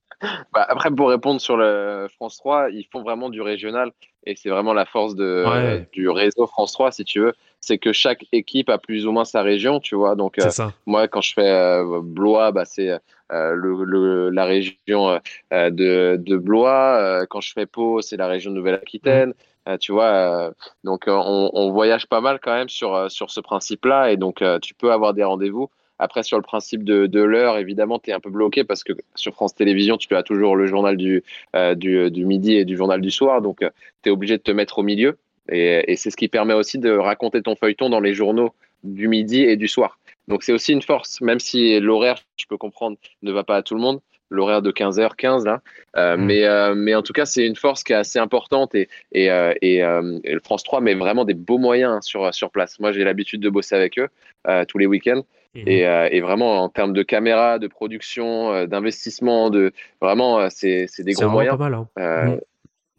Bah, 0.54 0.66
après, 0.70 0.90
pour 0.92 1.10
répondre 1.10 1.42
sur 1.42 1.58
le 1.58 2.08
France 2.16 2.38
3, 2.38 2.70
ils 2.72 2.86
font 2.92 3.04
vraiment 3.04 3.30
du 3.30 3.42
régional 3.42 3.92
et 4.26 4.36
c'est 4.36 4.50
vraiment 4.50 4.74
la 4.74 4.86
force 4.86 5.16
de, 5.16 5.44
Ouais. 5.48 5.90
du 5.92 6.10
réseau 6.10 6.48
France 6.48 6.74
3, 6.74 6.92
si 6.92 7.04
tu 7.04 7.20
veux. 7.20 7.34
C'est 7.60 7.78
que 7.78 7.92
chaque 7.94 8.26
équipe 8.32 8.70
a 8.70 8.78
plus 8.78 9.06
ou 9.08 9.12
moins 9.12 9.26
sa 9.26 9.42
région, 9.42 9.80
tu 9.80 9.96
vois. 9.96 10.16
Donc, 10.16 10.40
euh, 10.40 10.44
moi, 10.86 11.08
quand 11.08 11.22
je 11.22 11.34
fais 11.34 11.50
euh, 11.50 12.00
Blois, 12.02 12.52
bah, 12.52 12.66
c'est 12.66 12.90
euh, 13.32 13.52
le, 13.54 13.84
le- 13.84 14.30
la 14.30 14.46
région 14.46 15.20
de, 15.52 16.16
de 16.18 16.38
Blois. 16.38 17.26
Quand 17.30 17.42
je 17.42 17.54
fais 17.54 17.66
Pau, 17.66 18.02
c'est 18.02 18.18
la 18.18 18.28
région 18.28 18.52
de 18.52 18.56
Nouvelle-Aquitaine. 18.58 19.34
Euh, 19.68 19.78
tu 19.78 19.92
vois, 19.94 20.06
euh, 20.12 20.52
donc 20.84 21.08
euh, 21.08 21.12
on, 21.12 21.50
on 21.54 21.72
voyage 21.72 22.06
pas 22.06 22.22
mal 22.22 22.40
quand 22.40 22.54
même 22.54 22.70
sur, 22.70 23.10
sur 23.10 23.32
ce 23.32 23.40
principe-là 23.40 24.12
et 24.12 24.18
donc 24.18 24.44
tu 24.62 24.76
peux 24.76 24.92
avoir 24.92 25.16
des 25.16 25.24
rendez-vous. 25.24 25.70
Après, 26.00 26.24
sur 26.24 26.38
le 26.38 26.44
principe 26.44 26.84
de, 26.84 27.08
de 27.08 27.22
l'heure, 27.22 27.58
évidemment, 27.58 28.00
tu 28.00 28.10
es 28.10 28.14
un 28.14 28.20
peu 28.20 28.30
bloqué 28.30 28.64
parce 28.64 28.84
que 28.84 28.94
sur 29.16 29.34
France 29.34 29.56
Télévisions, 29.56 29.98
tu 29.98 30.14
as 30.16 30.24
toujours 30.24 30.56
le 30.56 30.66
journal 30.68 30.98
du, 30.98 31.24
euh, 31.56 31.76
du, 31.76 32.12
du 32.12 32.26
midi 32.26 32.56
et 32.56 32.66
du 32.66 32.76
journal 32.76 33.02
du 33.02 33.12
soir. 33.12 33.42
Donc, 33.42 33.60
tu 33.60 34.10
es 34.10 34.12
obligé 34.12 34.38
de 34.38 34.44
te 34.44 34.52
mettre 34.52 34.80
au 34.80 34.84
milieu. 34.84 35.18
Et, 35.50 35.92
et 35.92 35.96
c'est 35.96 36.10
ce 36.10 36.18
qui 36.18 36.28
permet 36.28 36.54
aussi 36.54 36.80
de 36.80 36.92
raconter 36.92 37.42
ton 37.42 37.56
feuilleton 37.56 37.90
dans 37.90 38.00
les 38.00 38.14
journaux 38.14 38.54
du 38.84 39.08
midi 39.08 39.42
et 39.42 39.56
du 39.58 39.68
soir. 39.68 40.00
Donc, 40.28 40.44
c'est 40.44 40.54
aussi 40.54 40.74
une 40.74 40.82
force, 40.82 41.22
même 41.22 41.40
si 41.40 41.80
l'horaire, 41.80 42.18
je 42.38 42.46
peux 42.48 42.58
comprendre, 42.58 42.98
ne 43.22 43.32
va 43.32 43.44
pas 43.44 43.58
à 43.58 43.62
tout 43.62 43.76
le 43.76 43.82
monde. 43.82 44.02
L'horaire 44.32 44.64
de 44.64 44.72
15h15, 44.72 45.46
là. 45.46 45.62
Euh, 45.98 46.18
Mm. 46.18 46.26
mais, 46.26 46.44
euh, 46.46 46.74
mais 46.76 46.96
en 46.96 47.04
tout 47.04 47.14
cas, 47.14 47.26
c'est 47.26 47.46
une 47.46 47.56
force 47.56 47.84
qui 47.84 47.94
est 47.94 47.96
assez 47.96 48.18
importante. 48.18 48.74
Et, 48.74 48.90
et, 49.12 49.30
euh, 49.30 49.54
et, 49.62 49.84
euh, 49.84 50.18
et 50.24 50.34
le 50.34 50.40
France 50.40 50.64
3 50.64 50.82
met 50.82 50.96
vraiment 50.96 51.26
des 51.26 51.36
beaux 51.36 51.60
moyens 51.60 51.94
hein, 51.94 52.02
sur, 52.02 52.34
sur 52.34 52.50
place. 52.50 52.80
Moi, 52.80 52.92
j'ai 52.92 53.04
l'habitude 53.04 53.40
de 53.40 53.50
bosser 53.50 53.76
avec 53.76 54.00
eux 54.00 54.08
euh, 54.48 54.66
tous 54.66 54.80
les 54.80 54.88
week-ends. 54.88 55.22
Et, 55.56 55.88
euh, 55.88 56.10
et 56.12 56.22
vraiment, 56.22 56.62
en 56.64 56.70
termes 56.70 56.94
de 56.94 57.04
caméra, 57.04 57.60
de 57.60 57.68
production, 57.68 58.52
euh, 58.54 58.66
d'investissement, 58.68 59.50
de 59.50 59.72
vraiment, 60.02 60.40
euh, 60.40 60.48
c'est 60.50 60.86
c'est 60.88 61.04
des 61.04 61.14
C'est 61.14 61.24
gros 61.24 61.32
moyens. 61.32 61.58
pas 61.58 61.70
mal. 61.70 61.74
Hein. 61.76 61.88
Euh, 62.00 62.26
Mm. 62.36 62.40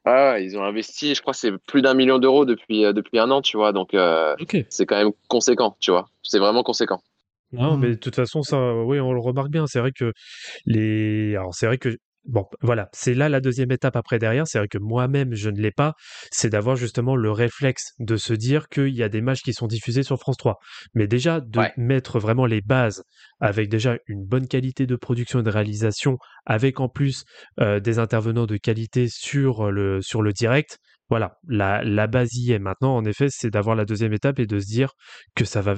ah 0.07 0.39
ils 0.41 0.57
ont 0.57 0.63
investi, 0.65 1.15
je 1.15 1.21
crois, 1.21 1.35
c'est 1.35 1.53
plus 1.67 1.83
d'un 1.83 1.95
million 1.95 2.19
d'euros 2.19 2.45
depuis 2.45 2.85
euh, 2.85 2.93
depuis 2.93 3.19
un 3.19 3.31
an, 3.31 3.43
tu 3.43 3.57
vois. 3.57 3.73
Donc 3.73 3.93
euh, 3.95 4.35
c'est 4.69 4.87
quand 4.87 4.97
même 4.97 5.13
conséquent, 5.29 5.77
tu 5.81 5.91
vois. 5.91 6.07
C'est 6.23 6.39
vraiment 6.39 6.63
conséquent. 6.63 7.01
Non, 7.53 7.77
mais 7.77 7.91
de 7.91 7.95
toute 7.95 8.17
façon, 8.17 8.43
ça, 8.43 8.75
oui, 8.75 8.99
on 9.01 9.13
le 9.13 9.21
remarque 9.21 9.51
bien. 9.51 9.67
C'est 9.67 9.79
vrai 9.79 9.93
que 9.93 10.13
les, 10.67 11.37
alors 11.37 11.55
c'est 11.55 11.67
vrai 11.67 11.79
que 11.79 11.97
bon, 12.27 12.45
voilà, 12.63 12.89
c'est 12.93 13.15
là 13.15 13.29
la 13.29 13.41
deuxième 13.41 13.71
étape 13.73 13.97
après 13.97 14.19
derrière. 14.19 14.47
C'est 14.47 14.59
vrai 14.59 14.69
que 14.69 14.79
moi-même, 14.79 15.35
je 15.35 15.51
ne 15.51 15.61
l'ai 15.61 15.71
pas. 15.73 15.95
C'est 16.31 16.51
d'avoir 16.51 16.77
justement 16.77 17.17
le 17.17 17.31
réflexe 17.31 17.93
de 17.99 18.17
se 18.17 18.33
dire 18.35 18.69
qu'il 18.69 18.95
y 18.95 19.03
a 19.03 19.09
des 19.09 19.21
matchs 19.21 19.43
qui 19.43 19.53
sont 19.53 19.67
diffusés 19.67 20.03
sur 20.03 20.19
France 20.19 20.37
3. 20.37 20.59
Mais 20.95 21.07
déjà 21.07 21.41
de 21.41 21.61
Ouais. 21.61 21.73
mettre 21.77 22.19
vraiment 22.19 22.47
les 22.47 22.61
bases 22.61 23.03
avec 23.41 23.69
déjà 23.69 23.97
une 24.07 24.25
bonne 24.25 24.49
qualité 24.49 24.87
de 24.87 24.97
production 24.97 25.41
et 25.41 25.43
de 25.43 25.51
réalisation, 25.51 26.19
avec 26.45 26.81
en 26.81 26.89
plus 26.89 27.25
euh, 27.61 27.81
des 27.81 27.99
intervenants 27.99 28.47
de 28.47 28.57
qualité 28.57 29.09
sur 29.09 29.71
le 29.71 30.01
sur 30.03 30.23
le 30.23 30.33
direct. 30.33 30.79
Voilà, 31.09 31.37
la, 31.47 31.85
la 31.85 32.09
base 32.09 32.35
y 32.35 32.51
est 32.53 32.59
maintenant. 32.59 32.97
En 32.97 33.05
effet, 33.05 33.29
c'est 33.31 33.51
d'avoir 33.51 33.77
la 33.77 33.85
deuxième 33.85 34.13
étape 34.13 34.41
et 34.41 34.47
de 34.47 34.59
se 34.59 34.67
dire 34.67 34.91
que 35.37 35.45
ça 35.45 35.61
va 35.61 35.75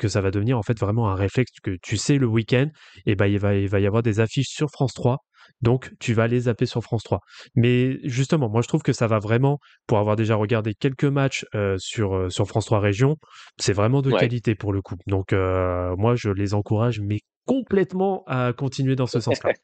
que 0.00 0.08
ça 0.08 0.20
va 0.20 0.30
devenir 0.32 0.58
en 0.58 0.62
fait 0.62 0.78
vraiment 0.80 1.08
un 1.10 1.14
réflexe 1.14 1.52
que 1.62 1.76
tu 1.82 1.96
sais 1.96 2.18
le 2.18 2.26
week-end 2.26 2.68
et 3.06 3.14
ben 3.14 3.26
il 3.26 3.38
va 3.38 3.54
il 3.54 3.68
va 3.68 3.78
y 3.80 3.86
avoir 3.86 4.02
des 4.02 4.18
affiches 4.20 4.48
sur 4.48 4.68
France 4.70 4.92
3 4.94 5.18
donc 5.60 5.92
tu 6.00 6.14
vas 6.14 6.26
les 6.26 6.40
zapper 6.40 6.66
sur 6.66 6.82
France 6.82 7.02
3 7.02 7.20
mais 7.54 7.98
justement 8.08 8.48
moi 8.48 8.62
je 8.62 8.68
trouve 8.68 8.82
que 8.82 8.92
ça 8.92 9.06
va 9.06 9.18
vraiment 9.18 9.58
pour 9.86 9.98
avoir 9.98 10.16
déjà 10.16 10.36
regardé 10.36 10.74
quelques 10.74 11.04
matchs 11.04 11.46
euh, 11.54 11.76
sur 11.78 12.14
euh, 12.14 12.30
sur 12.30 12.46
France 12.46 12.66
3 12.66 12.80
Région 12.80 13.16
c'est 13.58 13.72
vraiment 13.72 14.02
de 14.02 14.10
Ouais. 14.10 14.18
qualité 14.20 14.54
pour 14.54 14.72
le 14.72 14.82
coup 14.82 14.96
donc 15.06 15.32
euh, 15.32 15.94
moi 15.96 16.14
je 16.16 16.30
les 16.30 16.54
encourage 16.54 17.00
mais 17.00 17.20
complètement 17.46 18.24
à 18.26 18.52
continuer 18.52 18.96
dans 18.96 19.06
ce 19.06 19.20
sens-là 19.20 19.52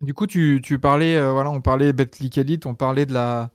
Du 0.00 0.14
coup, 0.14 0.26
tu, 0.26 0.60
tu 0.64 0.80
parlais, 0.80 1.16
euh, 1.16 1.30
voilà, 1.32 1.50
on 1.50 1.60
parlait 1.60 1.92
Betclic 1.92 2.36
Elite, 2.36 2.66
on 2.66 2.74
parlait 2.74 3.06
de 3.06 3.12
la, 3.14 3.50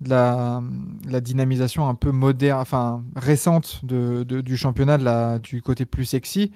de 0.00 0.10
la, 0.10 0.60
de 1.04 1.10
la 1.10 1.20
dynamisation 1.20 1.88
un 1.88 1.96
peu 1.96 2.12
moderne, 2.12 2.60
enfin 2.60 3.04
récente 3.16 3.84
de, 3.84 4.22
de- 4.22 4.40
du 4.40 4.56
championnat, 4.56 4.98
de 4.98 5.04
la, 5.04 5.40
du 5.40 5.62
côté 5.62 5.84
plus 5.84 6.04
sexy. 6.04 6.52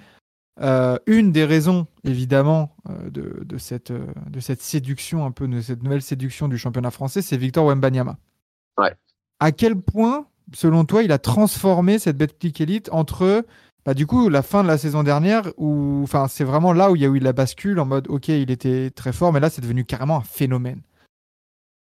Euh, 0.61 0.97
une 1.07 1.31
des 1.31 1.45
raisons, 1.45 1.87
évidemment, 2.03 2.75
euh, 2.89 3.09
de, 3.09 3.43
de 3.45 3.57
cette, 3.57 3.91
euh, 3.91 4.05
de 4.29 4.39
cette 4.41 4.61
séduction, 4.61 5.25
un 5.25 5.31
peu 5.31 5.47
de 5.47 5.61
cette 5.61 5.83
nouvelle 5.83 6.01
séduction 6.01 6.49
du 6.49 6.57
championnat 6.57 6.91
français, 6.91 7.21
c'est 7.21 7.37
Victor 7.37 7.65
Wembanyama. 7.65 8.17
Ouais. 8.77 8.93
À 9.39 9.53
quel 9.53 9.79
point, 9.79 10.27
selon 10.53 10.83
toi, 10.83 11.03
il 11.03 11.13
a 11.13 11.17
transformé 11.17 11.97
cette 11.97 12.17
Betclic 12.17 12.59
Elite 12.59 12.89
entre 12.91 13.45
bah, 13.85 13.93
du 13.93 14.05
coup, 14.05 14.27
la 14.27 14.41
fin 14.41 14.61
de 14.61 14.67
la 14.67 14.77
saison 14.77 15.03
dernière, 15.03 15.43
où, 15.57 16.05
c'est 16.27 16.43
vraiment 16.43 16.73
là 16.73 16.91
où 16.91 16.97
il 16.97 17.01
y 17.01 17.05
a 17.05 17.07
eu 17.07 17.19
la 17.19 17.31
bascule 17.31 17.79
en 17.79 17.85
mode, 17.85 18.07
ok, 18.09 18.27
il 18.27 18.51
était 18.51 18.89
très 18.89 19.13
fort, 19.13 19.31
mais 19.31 19.39
là, 19.39 19.49
c'est 19.49 19.61
devenu 19.61 19.85
carrément 19.85 20.17
un 20.17 20.23
phénomène. 20.23 20.81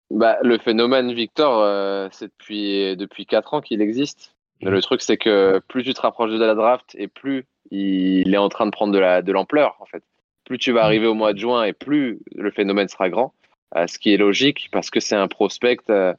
Bah, 0.09 0.38
le 0.41 0.57
phénomène 0.57 1.11
Victor, 1.13 2.09
c'est 2.13 2.27
depuis 2.27 2.95
depuis 2.95 3.25
quatre 3.25 3.53
ans 3.53 3.61
qu'il 3.61 3.82
existe. 3.82 4.34
Mhm. 4.61 4.71
Le 4.71 4.82
truc, 4.82 5.01
c'est 5.01 5.17
que 5.17 5.61
plus 5.67 5.84
tu 5.84 5.93
te 5.93 6.01
rapproches 6.01 6.32
de 6.32 6.38
la 6.38 6.55
draft 6.55 6.95
et 6.97 7.09
plus 7.09 7.45
il 7.74 8.34
est 8.34 8.38
en 8.38 8.49
train 8.49 8.65
de 8.65 8.71
prendre 8.71 8.93
de 8.93 8.99
la 8.99 9.21
de 9.21 9.32
l'ampleur, 9.32 9.78
en 9.80 9.86
fait. 9.86 10.03
Plus 10.45 10.57
tu 10.57 10.71
vas 10.71 10.84
arriver 10.84 11.07
au 11.07 11.13
mois 11.13 11.34
de 11.34 11.39
juin 11.39 11.63
et 11.63 11.74
plus 11.74 12.19
le 12.36 12.51
phénomène 12.51 12.88
sera 12.88 13.09
grand. 13.09 13.34
Euh, 13.76 13.88
ce 13.88 13.97
qui 13.97 14.13
est 14.13 14.17
logique 14.17 14.69
parce 14.71 14.91
que 14.91 14.99
c'est 14.99 15.15
un 15.15 15.28
prospect 15.28 15.80
euh, 15.89 16.13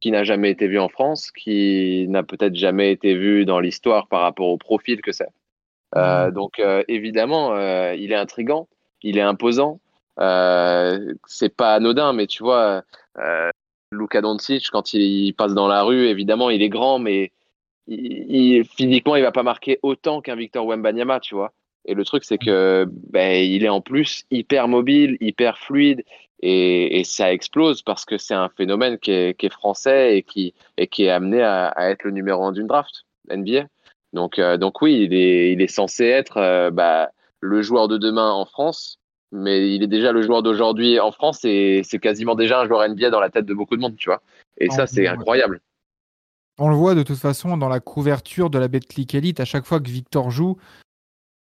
qui 0.00 0.10
n'a 0.10 0.24
jamais 0.24 0.50
été 0.50 0.66
vu 0.66 0.78
en 0.78 0.88
France, 0.88 1.30
qui 1.30 2.06
n'a 2.08 2.22
peut-être 2.24 2.56
jamais 2.56 2.90
été 2.90 3.14
vu 3.14 3.44
dans 3.44 3.60
l'histoire 3.60 4.08
par 4.08 4.22
rapport 4.22 4.48
au 4.48 4.58
profil 4.58 5.00
que 5.00 5.12
c'est. 5.12 5.28
Euh, 5.94 6.30
donc 6.32 6.58
euh, 6.58 6.82
évidemment, 6.88 7.56
il 7.92 8.10
est 8.10 8.16
intrigant, 8.16 8.68
il 9.02 9.18
est 9.18 9.22
imposant. 9.22 9.78
C'est 10.18 11.54
pas 11.54 11.74
anodin, 11.74 12.12
mais 12.12 12.26
tu 12.26 12.42
vois, 12.42 12.82
Luka 13.92 14.20
Doncic, 14.20 14.70
quand 14.72 14.92
il, 14.92 15.02
il 15.02 15.32
passe 15.34 15.54
dans 15.54 15.68
la 15.68 15.82
rue, 15.84 16.06
évidemment, 16.08 16.50
il 16.50 16.62
est 16.62 16.68
grand, 16.68 16.98
mais 16.98 17.30
il, 17.86 18.34
il- 18.34 18.64
physiquement, 18.64 19.16
il 19.16 19.22
va 19.22 19.32
pas 19.32 19.42
marquer 19.42 19.78
autant 19.82 20.20
qu'un 20.20 20.36
Victor 20.36 20.66
Wembanyama, 20.66 21.20
tu 21.20 21.34
vois. 21.34 21.52
Et 21.84 21.94
le 21.94 22.04
truc, 22.04 22.24
c'est 22.24 22.38
que 22.38 22.86
ben, 23.10 23.44
il 23.44 23.64
est 23.64 23.68
en 23.68 23.80
plus 23.80 24.24
hyper 24.30 24.66
mobile, 24.68 25.16
hyper 25.20 25.56
fluide, 25.58 26.02
et, 26.40 26.98
et 27.00 27.04
ça 27.04 27.32
explose 27.32 27.82
parce 27.82 28.04
que 28.04 28.18
c'est 28.18 28.34
un 28.34 28.48
phénomène 28.48 28.98
qui 28.98 29.10
est, 29.12 29.38
qui 29.38 29.46
est 29.46 29.52
français 29.52 30.18
et 30.18 30.22
qui, 30.22 30.52
et 30.76 30.86
qui 30.88 31.04
est 31.04 31.10
amené 31.10 31.42
à, 31.42 31.68
à 31.68 31.88
être 31.90 32.02
le 32.04 32.10
numéro 32.10 32.44
un 32.44 32.52
d'une 32.52 32.66
draft 32.66 33.04
NBA. 33.30 33.66
Donc, 34.12 34.38
euh, 34.38 34.56
donc 34.56 34.82
oui, 34.82 35.02
il 35.04 35.14
est, 35.14 35.52
il 35.52 35.62
est 35.62 35.66
censé 35.68 36.04
être 36.06 36.38
euh, 36.38 36.70
bah, 36.70 37.10
le 37.40 37.62
joueur 37.62 37.86
de 37.88 37.98
demain 37.98 38.30
en 38.32 38.44
France, 38.46 38.98
mais 39.32 39.70
il 39.74 39.82
est 39.82 39.86
déjà 39.88 40.12
le 40.12 40.22
joueur 40.22 40.42
d'aujourd'hui 40.42 40.98
en 41.00 41.12
France 41.12 41.44
et 41.44 41.82
c'est 41.84 41.98
quasiment 41.98 42.34
déjà 42.34 42.60
un 42.60 42.66
joueur 42.66 42.86
NBA 42.88 43.10
dans 43.10 43.20
la 43.20 43.30
tête 43.30 43.46
de 43.46 43.54
beaucoup 43.54 43.76
de 43.76 43.80
monde, 43.80 43.96
tu 43.96 44.08
vois. 44.08 44.22
Et 44.58 44.68
ça, 44.70 44.86
c'est 44.86 45.02
incroyable. 45.20 45.60
On 46.58 46.68
le 46.68 46.74
voit 46.74 46.94
de 46.94 47.02
toute 47.02 47.18
façon 47.18 47.56
dans 47.56 47.68
la 47.68 47.80
couverture 47.80 48.50
de 48.50 48.58
la 48.58 48.68
Betclic 48.68 49.14
Elite, 49.14 49.40
à 49.40 49.44
chaque 49.44 49.66
fois 49.66 49.80
que 49.80 49.90
Victor 49.90 50.30
joue, 50.30 50.56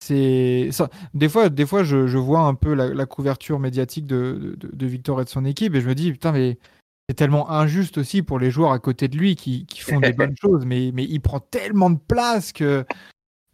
c'est. 0.00 0.70
Des 1.14 1.28
fois, 1.28 1.48
des 1.48 1.66
fois 1.66 1.82
je, 1.84 2.06
je 2.06 2.18
vois 2.18 2.40
un 2.40 2.54
peu 2.54 2.74
la, 2.74 2.88
la 2.88 3.06
couverture 3.06 3.58
médiatique 3.58 4.06
de, 4.06 4.56
de, 4.58 4.70
de 4.72 4.86
Victor 4.86 5.20
et 5.20 5.24
de 5.24 5.28
son 5.30 5.44
équipe 5.44 5.74
et 5.74 5.80
je 5.80 5.88
me 5.88 5.94
dis, 5.94 6.12
putain, 6.12 6.32
mais 6.32 6.58
c'est 7.08 7.16
tellement 7.16 7.50
injuste 7.50 7.98
aussi 7.98 8.22
pour 8.22 8.38
les 8.38 8.50
joueurs 8.50 8.72
à 8.72 8.78
côté 8.78 9.08
de 9.08 9.16
lui 9.16 9.36
qui, 9.36 9.66
qui 9.66 9.80
font 9.80 10.00
des 10.00 10.12
bonnes 10.14 10.36
choses, 10.40 10.64
mais, 10.64 10.90
mais 10.92 11.04
il 11.04 11.20
prend 11.20 11.40
tellement 11.40 11.90
de 11.90 11.98
place 11.98 12.52
que. 12.52 12.84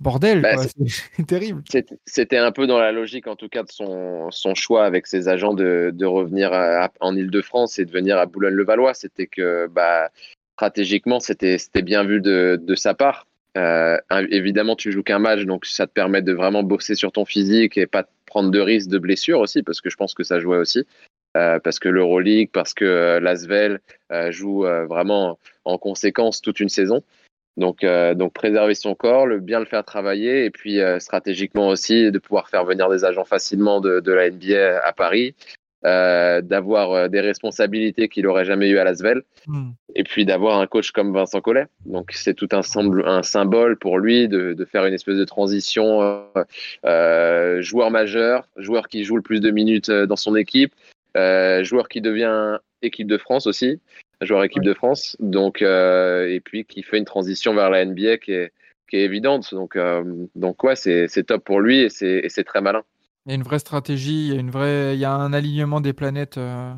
Bordel, 0.00 0.40
Bah, 0.40 0.56
c'est 1.16 1.26
terrible. 1.26 1.62
C'était- 2.06 2.38
un 2.38 2.52
peu 2.52 2.66
dans 2.66 2.78
la 2.78 2.90
logique, 2.90 3.26
en 3.26 3.36
tout 3.36 3.50
cas, 3.50 3.62
de 3.64 3.70
son, 3.70 4.30
son 4.30 4.54
choix 4.54 4.86
avec 4.86 5.06
ses 5.06 5.28
agents 5.28 5.52
de, 5.52 5.90
de 5.94 6.06
revenir 6.06 6.54
à- 6.54 6.90
en 7.00 7.14
Ile-de-France 7.14 7.78
et 7.78 7.84
de 7.84 7.90
venir 7.92 8.16
à 8.18 8.24
Boulogne-le-Valois. 8.24 8.94
C'était 8.94 9.26
que, 9.26 9.66
bah, 9.66 10.08
stratégiquement, 10.60 11.20
c'était 11.20 11.56
bien 11.82 12.04
vu 12.04 12.20
de, 12.20 12.74
sa 12.74 12.92
part. 12.92 13.26
Euh, 13.56 13.96
évidemment, 14.30 14.76
tu 14.76 14.92
joues 14.92 15.02
qu'un 15.02 15.18
match, 15.18 15.44
donc 15.44 15.64
ça 15.64 15.86
te 15.86 15.92
permet 15.92 16.20
de 16.20 16.34
vraiment 16.34 16.62
bosser 16.62 16.94
sur 16.94 17.12
ton 17.12 17.24
physique 17.24 17.78
et 17.78 17.86
pas 17.86 18.04
prendre 18.26 18.50
de 18.50 18.60
risques 18.60 18.90
de 18.90 18.98
blessure 18.98 19.40
aussi, 19.40 19.62
parce 19.62 19.80
que 19.80 19.88
je 19.88 19.96
pense 19.96 20.12
que 20.12 20.22
ça 20.22 20.38
jouait 20.38 20.58
aussi. 20.58 20.84
Euh, 21.34 21.58
parce 21.60 21.78
que 21.78 21.88
l'Euroleague, 21.88 22.50
parce 22.52 22.74
que 22.74 22.84
euh, 22.84 23.20
l'Asvel 23.20 23.80
euh, 24.12 24.30
joue 24.30 24.64
vraiment 24.86 25.38
en 25.64 25.78
conséquence 25.78 26.42
toute 26.42 26.60
une 26.60 26.68
saison. 26.68 27.02
Donc, 27.56 27.84
préserver 28.34 28.74
son 28.74 28.94
corps, 28.94 29.26
bien 29.40 29.60
le 29.60 29.66
faire 29.66 29.84
travailler, 29.84 30.44
et 30.44 30.50
puis 30.50 30.78
stratégiquement 30.98 31.68
aussi 31.68 32.10
de 32.10 32.18
pouvoir 32.18 32.48
faire 32.48 32.64
venir 32.64 32.88
des 32.90 33.04
agents 33.04 33.24
facilement 33.24 33.80
de 33.80 34.12
la 34.12 34.30
NBA 34.30 34.80
à 34.82 34.92
Paris, 34.92 35.34
euh, 35.86 36.42
d'avoir 36.42 36.92
euh, 36.92 37.08
des 37.08 37.20
responsabilités 37.20 38.08
qu'il 38.08 38.26
aurait 38.26 38.44
jamais 38.44 38.68
eu 38.68 38.78
à 38.78 38.84
l'Asvel, 38.84 39.22
Hmm. 39.46 39.70
et 39.94 40.04
puis 40.04 40.26
d'avoir 40.26 40.60
un 40.60 40.66
coach 40.66 40.90
comme 40.90 41.14
Vincent 41.14 41.40
Collet. 41.40 41.66
Donc 41.86 42.10
c'est 42.12 42.34
tout 42.34 42.48
un, 42.52 42.60
semble, 42.60 43.08
un 43.08 43.22
symbole 43.22 43.78
pour 43.78 43.98
lui 43.98 44.28
de, 44.28 44.52
de 44.52 44.64
faire 44.66 44.84
une 44.84 44.92
espèce 44.92 45.16
de 45.16 45.24
transition 45.24 46.22
euh, 46.84 47.62
joueur 47.62 47.90
majeur, 47.90 48.46
joueur 48.58 48.88
qui 48.88 49.04
joue 49.04 49.16
le 49.16 49.22
plus 49.22 49.40
de 49.40 49.50
minutes 49.50 49.90
dans 49.90 50.16
son 50.16 50.36
équipe, 50.36 50.74
euh, 51.16 51.64
joueur 51.64 51.88
qui 51.88 52.02
devient 52.02 52.58
équipe 52.82 53.08
de 53.08 53.16
France 53.16 53.46
aussi, 53.46 53.80
joueur 54.20 54.44
équipe 54.44 54.62
de 54.62 54.74
France, 54.74 55.16
donc 55.18 55.62
et 55.62 56.42
puis 56.44 56.66
qui 56.66 56.82
fait 56.82 56.98
une 56.98 57.06
transition 57.06 57.54
vers 57.54 57.70
la 57.70 57.86
NBA 57.86 58.18
qui 58.18 58.32
est, 58.32 58.52
qui 58.90 58.96
est 58.96 59.04
évidente. 59.04 59.54
Donc, 59.54 59.78
donc 60.34 60.62
ouais, 60.62 60.76
c'est 60.76 61.24
top 61.26 61.42
pour 61.42 61.60
lui 61.60 61.80
et 61.80 61.88
c'est 61.88 62.44
très 62.44 62.60
malin. 62.60 62.82
Il 63.26 63.30
y 63.30 63.32
a 63.32 63.34
une 63.36 63.42
vraie 63.42 63.58
stratégie, 63.58 64.28
il 64.28 64.34
y 64.34 64.36
a, 64.36 64.40
une 64.40 64.50
vraie, 64.50 64.94
il 64.94 65.00
y 65.00 65.04
a 65.06 65.12
un 65.14 65.32
alignement 65.32 65.80
des 65.80 65.92
planètes. 65.92 66.38
euh, 66.38 66.74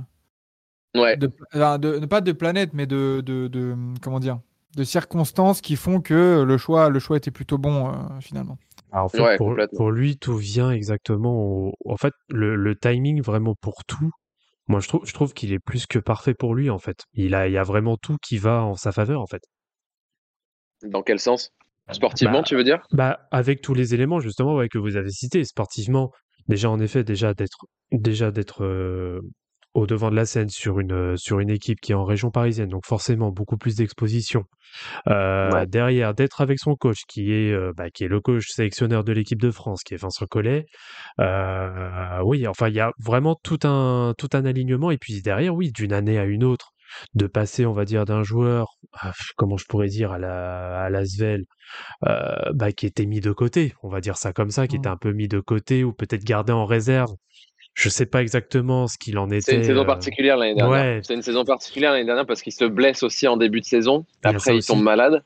Ouais. 0.95 1.17
de, 1.17 1.31
enfin, 1.55 1.79
de- 1.79 2.05
pas 2.07 2.21
de 2.21 2.33
planètes, 2.33 2.73
mais 2.75 2.87
de, 2.87 3.23
de, 3.25 3.49
de- 3.49 3.77
comment 4.03 4.21
dire, 4.21 4.41
de 4.77 4.85
circonstances 4.85 5.61
qui 5.61 5.77
font 5.77 6.01
que 6.01 6.43
le 6.47 6.59
choix, 6.59 6.91
le 6.91 6.99
choix 6.99 7.17
était 7.17 7.31
plutôt 7.31 7.57
bon 7.59 7.89
euh, 7.89 8.21
finalement. 8.21 8.59
Alors, 8.91 9.07
en 9.07 9.09
fait, 9.09 9.23
Ouais, 9.23 9.37
pour, 9.39 9.91
lui, 9.91 10.19
tout 10.19 10.37
vient 10.37 10.71
exactement 10.71 11.35
au... 11.35 11.73
En 11.87 11.97
fait, 11.97 12.13
le, 12.29 12.57
le 12.57 12.77
timing 12.77 13.23
vraiment 13.23 13.55
pour 13.55 13.85
tout, 13.87 14.11
moi, 14.69 14.81
je 14.81 14.89
trouve, 14.89 15.07
je 15.07 15.15
trouve 15.15 15.33
qu'il 15.33 15.53
est 15.53 15.59
plus 15.59 15.87
que 15.87 15.99
parfait 15.99 16.35
pour 16.35 16.55
lui, 16.55 16.69
en 16.71 16.79
fait. 16.79 17.05
Il 17.15 17.35
a, 17.35 17.49
il 17.49 17.53
y 17.53 17.59
a 17.59 17.63
vraiment 17.63 17.97
tout 17.97 18.17
qui 18.23 18.37
va 18.39 18.63
en 18.63 18.75
sa 18.75 18.93
faveur, 18.93 19.21
en 19.23 19.27
fait. 19.27 19.43
Dans 20.83 21.03
quel 21.03 21.19
sens? 21.19 21.53
Sportivement, 21.91 22.41
Bah, 22.41 22.45
tu 22.45 22.55
veux 22.55 22.65
dire? 22.65 22.83
Bah, 22.93 23.29
avec 23.31 23.61
tous 23.61 23.75
les 23.75 23.95
éléments, 23.95 24.21
justement, 24.21 24.55
ouais, 24.55 24.69
que 24.69 24.79
vous 24.79 24.97
avez 24.97 25.11
cités, 25.11 25.45
sportivement, 25.45 26.11
déjà, 26.49 26.71
en 26.71 26.79
effet, 26.81 27.05
déjà 27.05 27.35
d'être, 27.35 27.67
déjà 27.93 28.31
d'être 28.31 28.65
euh, 28.65 29.21
au 29.75 29.87
devant 29.87 30.11
de 30.11 30.17
la 30.17 30.27
scène 30.27 30.51
sur 30.51 30.81
une, 30.81 30.93
euh, 30.93 31.17
sur 31.17 31.41
une 31.41 31.51
équipe 31.51 31.81
qui 31.81 31.93
est 31.93 31.95
en 31.95 32.05
région 32.05 32.31
parisienne, 32.31 32.69
donc 32.69 32.87
forcément 32.87 33.31
beaucoup 33.31 33.57
plus 33.57 33.77
d'exposition. 33.77 34.45
Euh, 35.09 35.51
Ouais. 35.53 35.67
Derrière, 35.67 36.15
d'être 36.15 36.41
avec 36.41 36.59
son 36.59 36.75
coach, 36.77 37.01
qui 37.09 37.33
est, 37.33 37.55
bah, 37.77 37.91
qui 37.91 38.05
est 38.05 38.09
le 38.09 38.21
coach 38.21 38.49
sélectionneur 38.49 39.05
de 39.05 39.13
l'équipe 39.13 39.41
de 39.41 39.51
France, 39.51 39.83
qui 39.85 39.95
est 39.95 39.99
Vincent 39.99 40.27
Collet. 40.27 40.67
Oui, 41.19 42.47
enfin, 42.47 42.69
il 42.69 42.75
y 42.75 42.81
a 42.81 42.93
vraiment 42.99 43.37
tout 43.43 43.59
un, 43.65 44.15
tout 44.19 44.29
un 44.33 44.45
alignement. 44.45 44.91
Et 44.91 44.99
puis 44.99 45.21
derrière, 45.23 45.55
oui, 45.55 45.73
d'une 45.73 45.93
année 45.93 46.19
à 46.19 46.25
une 46.25 46.45
autre, 46.45 46.72
de 47.15 47.27
passer, 47.27 47.67
on 47.67 47.73
va 47.73 47.85
dire, 47.85 48.05
d'un 48.05 48.23
joueur, 48.23 48.77
à- 48.93 49.13
comment 49.37 49.57
je 49.57 49.67
pourrais 49.67 49.89
dire, 49.89 50.13
à 50.13 50.19
la, 50.19 50.83
à 50.85 50.91
l'Asvel, 50.91 51.45
euh, 52.09 52.35
bah, 52.55 52.73
qui 52.73 52.87
était 52.87 53.07
mis 53.07 53.21
de 53.21 53.33
côté, 53.33 53.75
on 53.83 53.89
va 53.89 54.01
dire 54.01 54.17
ça 54.17 54.33
comme 54.33 54.51
ça, 54.51 54.67
qui 54.67 54.77
était 54.77 54.89
un 54.89 54.97
peu 54.97 55.13
mis 55.13 55.29
de 55.29 55.41
côté 55.41 55.85
ou 55.85 55.93
peut-être 55.93 56.25
gardé 56.25 56.53
en 56.53 56.65
réserve. 56.65 57.11
Je 57.75 57.89
sais 57.89 58.05
pas 58.05 58.21
exactement 58.21 58.87
ce 58.87 58.99
qu'il 58.99 59.19
en 59.19 59.31
était. 59.31 59.41
C'est 59.53 59.57
une 59.57 59.65
saison 59.65 59.83
euh, 59.83 59.87
particulière 59.87 60.37
l'année 60.37 60.55
dernière. 60.55 60.97
ouais. 60.97 61.01
C'est 61.03 61.15
une 61.15 61.23
saison 61.23 61.45
particulière 61.45 61.93
l'année 61.93 62.05
dernière 62.05 62.27
parce 62.27 62.43
qu'il 62.43 62.53
se 62.53 62.67
blesse 62.67 63.03
aussi 63.03 63.27
en 63.27 63.39
début 63.39 63.61
de 63.61 63.65
saison. 63.65 64.05
Après, 64.23 64.57
il 64.57 64.65
tombe 64.65 64.83
malade. 64.83 65.25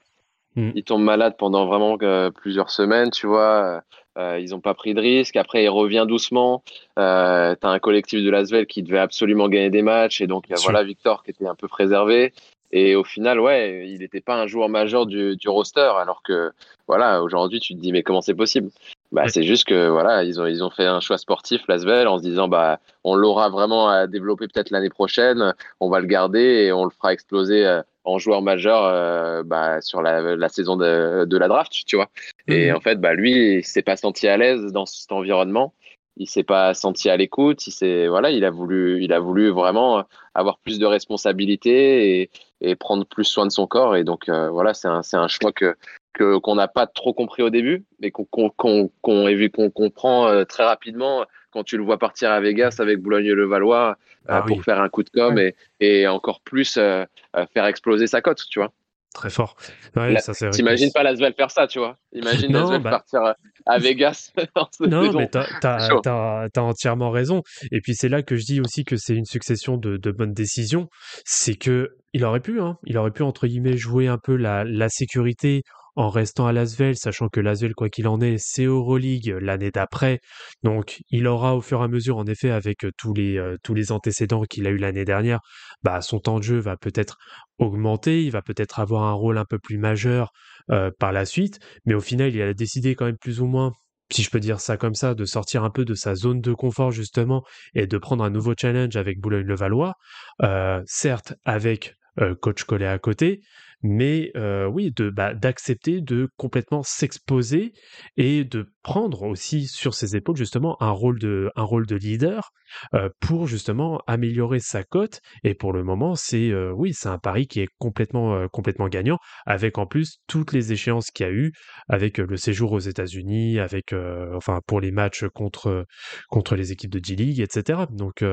Mm. 0.54 0.70
Il 0.76 0.84
tombe 0.84 1.02
malade 1.02 1.34
pendant 1.38 1.66
vraiment 1.66 1.98
euh, 2.02 2.30
plusieurs 2.30 2.70
semaines, 2.70 3.10
tu 3.10 3.26
vois. 3.26 3.82
Euh, 4.16 4.38
ils 4.40 4.50
n'ont 4.50 4.60
pas 4.60 4.74
pris 4.74 4.94
de 4.94 5.00
risque. 5.00 5.36
Après, 5.36 5.64
il 5.64 5.68
revient 5.68 6.04
doucement. 6.08 6.62
Euh, 6.98 7.54
tu 7.60 7.66
as 7.66 7.70
un 7.70 7.78
collectif 7.78 8.24
de 8.24 8.30
Lasvel 8.30 8.66
qui 8.66 8.82
devait 8.82 8.98
absolument 8.98 9.48
gagner 9.48 9.70
des 9.70 9.82
matchs. 9.82 10.20
Et 10.20 10.26
donc, 10.26 10.46
Bien 10.46 10.56
sûr. 10.56 10.70
voilà, 10.70 10.84
Victor 10.84 11.22
qui 11.22 11.30
était 11.32 11.46
un 11.46 11.54
peu 11.54 11.68
préservé. 11.68 12.32
Et 12.72 12.96
au 12.96 13.04
final, 13.04 13.38
ouais, 13.40 13.88
il 13.88 14.00
n'était 14.00 14.20
pas 14.20 14.34
un 14.34 14.46
joueur 14.46 14.68
majeur 14.68 15.06
du, 15.06 15.36
du 15.36 15.48
roster. 15.48 15.92
Alors 16.00 16.22
que, 16.22 16.50
voilà, 16.88 17.22
aujourd'hui, 17.22 17.60
tu 17.60 17.74
te 17.74 17.80
dis, 17.80 17.92
mais 17.92 18.02
comment 18.02 18.20
c'est 18.22 18.34
possible? 18.34 18.70
Bah, 19.12 19.22
Ouais. 19.22 19.28
C'est 19.28 19.44
juste 19.44 19.64
que, 19.68 19.88
voilà, 19.88 20.24
ils 20.24 20.40
ont, 20.40 20.46
ils 20.46 20.64
ont 20.64 20.70
fait 20.70 20.84
un 20.84 21.00
choix 21.00 21.16
sportif, 21.16 21.62
Lasvel, 21.68 22.08
en 22.08 22.18
se 22.18 22.24
disant, 22.24 22.48
bah, 22.48 22.80
on 23.04 23.14
l'aura 23.14 23.50
vraiment 23.50 23.88
à 23.88 24.06
développer 24.08 24.48
peut-être 24.48 24.70
l'année 24.70 24.90
prochaine. 24.90 25.54
On 25.78 25.88
va 25.88 26.00
le 26.00 26.06
garder 26.06 26.64
et 26.66 26.72
on 26.72 26.84
le 26.84 26.90
fera 26.90 27.12
exploser 27.12 27.64
euh, 27.64 27.82
en 28.07 28.18
joueur 28.18 28.40
majeur 28.40 28.84
euh, 28.84 29.42
bah, 29.44 29.80
sur 29.80 30.00
la, 30.00 30.36
la 30.36 30.48
saison 30.48 30.76
de, 30.76 31.24
de 31.24 31.36
la 31.36 31.48
draft, 31.48 31.72
tu 31.86 31.96
vois. 31.96 32.09
Et 32.46 32.70
Mhm. 32.70 32.76
en 32.76 32.80
fait, 32.80 33.00
bah, 33.00 33.14
lui, 33.14 33.57
il 33.59 33.64
s'est 33.64 33.82
pas 33.82 33.96
senti 33.96 34.28
à 34.28 34.36
l'aise 34.36 34.72
dans 34.72 34.86
cet 34.86 35.12
environnement. 35.12 35.74
Il 36.16 36.26
s'est 36.26 36.44
pas 36.44 36.72
senti 36.72 37.11
à 37.11 37.16
l'écoute. 37.16 37.66
Il 37.66 37.72
s'est, 37.72 38.07
voilà, 38.07 38.30
il 38.30 38.44
a 38.44 38.50
voulu, 38.50 39.02
il 39.02 39.12
a 39.12 39.20
voulu 39.20 39.50
vraiment 39.50 40.04
avoir 40.34 40.59
plus 40.59 40.78
de 40.78 40.86
responsabilités 40.86 42.20
et, 42.22 42.30
et 42.62 42.74
prendre 42.74 43.04
plus 43.04 43.24
soin 43.24 43.44
de 43.44 43.52
son 43.52 43.66
corps. 43.66 43.96
Et 43.96 44.04
donc, 44.04 44.28
euh, 44.28 44.48
voilà, 44.48 44.72
c'est 44.72 44.88
un, 44.88 45.02
c'est 45.02 45.18
un 45.18 45.28
choix 45.28 45.52
que, 45.52 45.74
que, 46.14 46.38
qu'on 46.38 46.54
n'a 46.54 46.68
pas 46.68 46.86
trop 46.86 47.12
compris 47.12 47.42
au 47.42 47.50
début, 47.50 47.84
mais 48.00 48.11
qu'on, 48.11 48.24
qu'on, 48.24 48.48
qu'on, 48.50 48.90
qu'on, 49.02 49.28
et 49.28 49.50
qu'on 49.50 49.68
comprend 49.70 50.28
euh, 50.28 50.44
très 50.44 50.64
rapidement 50.64 51.26
quand 51.57 51.64
tu 51.64 51.78
le 51.78 51.84
vois 51.84 51.98
partir 51.98 52.30
à 52.30 52.40
Vegas 52.40 52.76
avec 52.80 53.00
Boulogne-le-Valois 53.00 53.90
euh, 53.90 53.94
Ah 54.28 54.42
pour 54.42 54.59
oui. 54.59 54.62
faire 54.62 54.80
un 54.80 54.88
coup 54.90 55.02
de 55.02 55.09
com 55.11 55.38
et, 55.38 55.54
et 55.80 56.07
encore 56.07 56.40
plus 56.42 56.76
euh, 56.76 57.04
euh, 57.36 57.46
faire 57.54 57.64
exploser 57.64 58.07
sa 58.07 58.20
cote, 58.20 58.42
tu 58.50 58.59
vois. 58.59 58.72
Très 59.14 59.30
fort. 59.30 59.57
Ouais, 59.96 60.12
La- 60.12 60.20
ça 60.20 60.34
c'est 60.34 60.44
vrai 60.44 60.50
que- 60.50 60.57
T'imagines 60.57 60.90
pas 60.92 61.02
Lasvel 61.02 61.32
faire 61.32 61.50
ça, 61.50 61.66
tu 61.66 61.78
vois. 61.78 61.96
Imagine 62.12 62.52
Non, 62.52 62.61
Lasvel 62.64 62.82
bah- 62.82 62.90
partir 62.90 63.20
à 63.64 63.78
Vegas 63.78 64.30
Non, 64.80 65.11
mais 65.14 65.28
t'as, 65.28 65.46
t'as, 65.62 65.78
chaud. 65.88 66.00
t'as- 66.02 66.48
t'as 66.52 66.61
entièrement 66.61 67.11
raison. 67.11 67.42
Et 67.72 67.80
puis 67.80 67.94
c'est 67.94 68.11
là 68.11 68.22
que 68.22 68.36
je 68.36 68.44
dis 68.44 68.61
aussi 68.61 68.84
que 68.84 68.96
c'est 68.96 69.14
une 69.14 69.24
succession 69.24 69.78
de, 69.78 69.96
de 69.96 70.11
bonnes 70.11 70.34
décisions. 70.34 70.88
C'est 71.24 71.54
que 71.54 71.92
il 72.12 72.24
aurait 72.26 72.40
pu, 72.40 72.61
hein, 72.61 72.76
il 72.84 72.98
aurait 72.98 73.11
pu 73.11 73.22
entre 73.22 73.46
guillemets 73.46 73.78
jouer 73.78 74.07
un 74.07 74.18
peu 74.22 74.36
la, 74.36 74.64
la 74.64 74.90
sécurité 74.90 75.62
en 75.97 76.11
restant 76.11 76.47
à 76.47 76.53
Lasvel, 76.53 76.97
sachant 76.97 77.28
que 77.28 77.40
Lasvel, 77.40 77.74
quoi 77.74 77.88
qu'il 77.88 78.07
en 78.07 78.20
est, 78.20 78.36
c'est 78.38 78.64
Euroleague 78.64 79.34
l'année 79.40 79.70
d'après. 79.70 80.20
Donc 80.62 81.01
il 81.11 81.26
aura 81.26 81.57
au 81.57 81.62
fur 81.62 81.80
et 81.80 81.84
à 81.84 81.88
mesure, 81.88 82.18
en 82.18 82.26
effet, 82.26 82.51
avec 82.51 82.84
euh, 82.84 82.90
tous 82.99 83.14
les 83.14 83.38
euh, 83.38 83.57
tous 83.62 83.74
les 83.74 83.92
antécédents 83.92 84.42
qu'il 84.42 84.66
a 84.66 84.70
eu 84.70 84.76
l'année 84.76 85.07
dernière, 85.07 85.40
bah 85.82 86.03
son 86.03 86.20
temps 86.20 86.38
de 86.38 86.44
jeu 86.44 86.59
va 86.59 86.76
peut-être 86.76 87.16
augmenter, 87.59 88.22
il 88.22 88.30
va 88.30 88.42
peut-être 88.42 88.78
avoir 88.78 89.05
un 89.05 89.12
rôle 89.12 89.38
un 89.38 89.47
peu 89.47 89.59
plus 89.59 89.78
majeur 89.78 90.30
euh, 90.70 90.90
par 90.99 91.12
la 91.12 91.24
suite. 91.24 91.59
Mais 91.86 91.94
au 91.94 92.01
final, 92.01 92.34
il 92.34 92.42
a 92.42 92.53
décidé 92.53 92.94
quand 92.94 93.07
même 93.07 93.18
plus 93.18 93.40
ou 93.40 93.47
moins 93.47 93.72
si 94.12 94.22
je 94.22 94.30
peux 94.30 94.38
dire 94.38 94.61
ça 94.61 94.76
comme 94.76 94.94
ça, 94.94 95.14
de 95.14 95.24
sortir 95.24 95.64
un 95.64 95.70
peu 95.70 95.84
de 95.84 95.94
sa 95.94 96.14
zone 96.14 96.40
de 96.40 96.53
confort 96.53 96.92
justement 96.92 97.42
et 97.74 97.88
de 97.88 97.99
prendre 97.99 98.22
un 98.22 98.30
nouveau 98.30 98.55
challenge 98.57 98.94
avec 98.94 99.18
Boulogne-le-Valois, 99.18 99.94
euh, 100.42 100.80
certes 100.86 101.34
avec 101.44 101.94
coach 102.40 102.64
Collet 102.64 102.86
à 102.86 102.99
côté, 102.99 103.42
mais 103.87 104.30
euh, 104.37 104.66
oui, 104.66 104.93
de 104.95 105.11
bah, 105.11 105.34
d'accepter 105.34 106.01
de 106.01 106.28
complètement 106.37 106.82
s'exposer 106.82 107.72
et 108.16 108.45
de 108.45 108.66
prendre 108.82 109.22
aussi 109.22 109.66
sur 109.66 109.95
ses 109.95 110.16
épaules 110.16 110.37
justement 110.37 110.76
un 110.82 110.91
rôle 110.91 111.18
de 111.18 111.51
un 111.57 111.62
rôle 111.62 111.87
de 111.87 111.97
leader 111.97 112.51
euh, 112.95 113.09
pour 113.20 113.47
justement 113.47 114.01
améliorer 114.07 114.59
sa 114.59 114.82
cote. 114.82 115.20
Et 115.45 115.55
pour 115.55 115.72
le 115.72 115.84
moment, 115.84 116.14
c'est 116.14 116.51
euh, 116.51 116.72
oui, 116.74 116.93
c'est 116.95 117.09
un 117.09 117.18
pari 117.18 117.47
qui 117.47 117.61
est 117.61 117.68
complètement 117.78 118.49
complètement 118.49 118.89
gagnant, 118.89 119.18
avec 119.47 119.78
en 119.78 119.87
plus 119.87 120.18
toutes 120.26 120.53
les 120.53 120.72
échéances 120.72 121.11
qu'il 121.11 121.26
y 121.26 121.28
a 121.28 121.32
eu, 121.32 121.53
avec 121.89 122.18
le 122.18 122.37
séjour 122.37 122.72
aux 122.72 122.80
États-Unis, 122.80 123.61
avec 123.61 123.95
enfin 124.34 124.61
pour 124.66 124.80
les 124.80 124.91
matchs 124.91 125.24
contre 125.32 125.87
contre 126.28 126.57
les 126.57 126.72
équipes 126.72 126.91
de 126.91 127.01
G 127.03 127.14
League, 127.14 127.41
etc. 127.41 127.80
Donc 127.91 128.24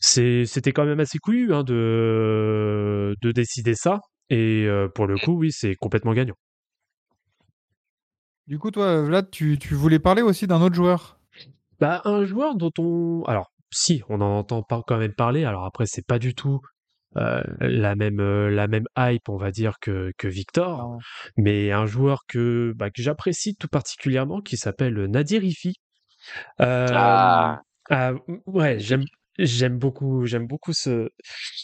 c'était 0.00 0.72
quand 0.72 0.84
même 0.84 1.00
assez 1.00 1.18
couillu 1.18 1.54
hein, 1.54 1.64
de 1.64 3.14
de 3.20 3.32
décider 3.32 3.74
ça. 3.74 4.00
Et 4.30 4.64
euh, 4.66 4.88
pour 4.88 5.06
le 5.06 5.16
coup, 5.16 5.32
oui, 5.32 5.52
c'est 5.52 5.74
complètement 5.74 6.14
gagnant. 6.14 6.36
Du 8.46 8.58
coup, 8.58 8.70
toi, 8.70 9.02
Vlad, 9.02 9.30
tu, 9.30 9.58
tu 9.58 9.74
voulais 9.74 9.98
parler 9.98 10.22
aussi 10.22 10.46
d'un 10.46 10.60
autre 10.60 10.74
joueur? 10.74 11.18
Bah, 11.80 12.02
un 12.04 12.24
joueur 12.24 12.54
dont 12.56 12.72
on. 12.78 13.22
Alors, 13.26 13.52
si, 13.70 14.02
on 14.08 14.20
en 14.20 14.38
entend 14.38 14.62
pas 14.62 14.82
quand 14.86 14.98
même 14.98 15.14
parler. 15.14 15.44
Alors 15.44 15.64
après, 15.64 15.86
c'est 15.86 16.06
pas 16.06 16.18
du 16.18 16.34
tout 16.34 16.60
euh, 17.16 17.42
la 17.60 17.94
même 17.94 18.20
euh, 18.20 18.50
la 18.50 18.66
même 18.66 18.86
hype, 18.98 19.28
on 19.28 19.36
va 19.36 19.50
dire, 19.50 19.78
que, 19.80 20.12
que 20.18 20.28
Victor, 20.28 20.98
mais 21.36 21.72
un 21.72 21.86
joueur 21.86 22.22
que, 22.26 22.72
bah, 22.76 22.90
que 22.90 23.02
j'apprécie 23.02 23.56
tout 23.56 23.68
particulièrement, 23.68 24.40
qui 24.40 24.56
s'appelle 24.56 24.94
Nadir 25.06 25.44
Ifi. 25.44 25.74
Euh, 26.60 26.88
Ah. 26.92 27.60
ah, 27.90 28.12
ouais, 28.46 28.78
j'aime 28.78 29.04
j'aime 29.38 29.78
beaucoup 29.78 30.26
j'aime 30.26 30.46
beaucoup 30.46 30.72
ce 30.72 31.10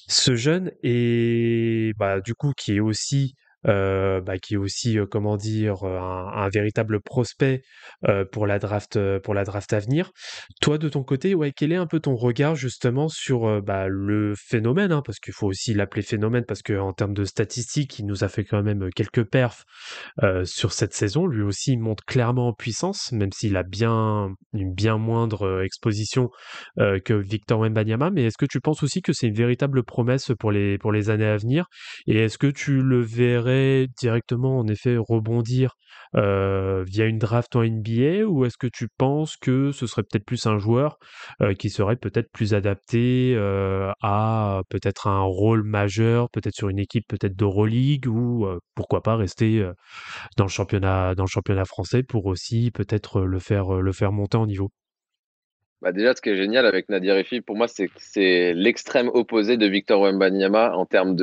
ce 0.09 0.35
jeune 0.37 0.73
et 0.83 1.93
bah 1.99 2.21
du 2.21 2.35
coup 2.35 2.53
qui 2.57 2.77
est 2.77 2.81
aussi 2.81 3.35
euh, 3.67 4.23
bah, 4.23 4.39
qui 4.39 4.55
est 4.55 4.57
aussi 4.57 4.99
euh, 4.99 5.05
comment 5.05 5.37
dire 5.37 5.85
euh, 5.85 5.99
un, 5.99 6.49
véritable 6.49 7.01
prospect 7.01 7.63
pour 8.33 8.47
la 8.47 8.59
draft 8.59 8.99
pour 9.19 9.35
la 9.35 9.45
draft 9.45 9.73
à 9.73 9.79
venir. 9.79 10.11
Toi 10.61 10.79
de 10.79 10.89
ton 10.89 11.05
côté, 11.05 11.35
ouais, 11.35 11.53
quel 11.55 11.71
est 11.71 11.77
un 11.77 11.87
peu 11.87 12.01
ton 12.01 12.17
regard 12.17 12.55
justement 12.55 13.09
sur 13.09 13.63
bah, 13.63 13.87
le 13.89 14.35
phénomène, 14.37 14.91
hein, 14.91 15.03
parce 15.05 15.19
qu'il 15.19 15.35
faut 15.35 15.47
aussi 15.47 15.75
l'appeler 15.75 16.03
phénomène 16.03 16.45
parce 16.47 16.63
que 16.63 16.73
en 16.79 16.93
termes 16.93 17.13
de 17.13 17.25
statistiques, 17.25 17.99
il 17.99 18.07
nous 18.07 18.25
a 18.25 18.29
fait 18.29 18.45
quand 18.45 18.63
même 18.63 18.89
quelques 18.97 19.25
perfs 19.25 19.65
sur 20.45 20.73
cette 20.73 20.95
saison. 20.95 21.27
Lui 21.27 21.43
aussi 21.43 21.73
il 21.73 21.79
monte 21.79 22.01
clairement 22.03 22.49
en 22.49 22.53
puissance, 22.53 23.13
même 23.13 23.33
s'il 23.33 23.57
a 23.57 23.63
bien 23.63 24.31
une 24.55 24.73
bien 24.73 24.97
moindre 24.97 25.63
exposition 25.63 26.31
que 26.79 27.15
Victor 27.15 27.61
Wembanyama. 27.61 28.11
Mais 28.11 28.25
est-ce 28.25 28.39
que 28.39 28.47
tu 28.47 28.61
penses 28.61 28.83
aussi 28.83 29.03
que 29.03 29.13
c'est 29.13 29.29
une 29.29 29.35
véritable 29.35 29.85
promesse 29.85 30.33
pour 30.39 30.51
les 30.51 30.79
pour 30.79 30.91
les 30.91 31.11
années 31.11 31.27
à 31.27 31.37
venir? 31.37 31.67
Et 32.07 32.17
est-ce 32.17 32.39
que 32.39 32.49
tu 32.49 32.83
le 32.83 33.03
verrais 33.03 33.50
directement 34.01 34.59
en 34.59 34.67
effet 34.69 34.97
rebondir 34.99 35.75
via 36.15 37.05
une 37.07 37.19
draft 37.19 37.55
en 37.57 37.63
NBA 37.63 38.25
ou 38.27 38.45
est-ce 38.45 38.57
que 38.59 38.67
tu 38.67 38.89
penses 38.99 39.37
que 39.37 39.73
ce 39.73 39.87
serait 39.87 40.03
peut-être 40.03 40.25
plus 40.25 40.47
un 40.47 40.59
joueur 40.59 40.99
qui 41.59 41.71
serait 41.71 41.97
peut-être 41.97 42.31
plus 42.33 42.55
adapté 42.55 43.37
à 44.03 44.63
peut-être 44.69 45.07
un 45.09 45.23
rôle 45.23 45.63
majeur, 45.63 46.29
peut-être 46.31 46.55
sur 46.55 46.69
une 46.69 46.79
équipe 46.79 47.07
peut-être 47.09 47.37
d'Euroleague 47.37 48.07
ou 48.07 48.47
pourquoi 48.75 49.03
pas 49.03 49.17
rester 49.17 49.65
dans 50.37 50.45
le 50.45 50.51
championnat 50.51 51.15
dans 51.15 51.25
le 51.25 51.29
championnat 51.29 51.65
français 51.65 52.03
pour 52.03 52.27
aussi 52.27 52.71
peut-être 52.73 53.23
le 53.23 53.39
faire 53.39 53.73
le 53.83 53.93
faire 53.93 54.13
monter 54.13 54.37
en 54.39 54.47
niveau? 54.47 54.71
Bah 55.83 55.93
déjà, 55.93 56.15
ce 56.15 56.21
qui 56.21 56.29
est 56.31 56.37
génial 56.37 56.67
avec 56.67 56.89
Nadir 56.91 57.17
Efi, 57.17 57.41
pour 57.41 57.57
moi, 57.57 57.67
c'est 57.67 57.89
que 57.89 57.95
c'est 57.97 58.53
l'extrême 58.55 59.09
opposé 59.15 59.57
de 59.57 59.67
Victor 59.67 60.01
Wembanyama 60.03 60.77
en 60.77 60.85
termes 60.85 61.17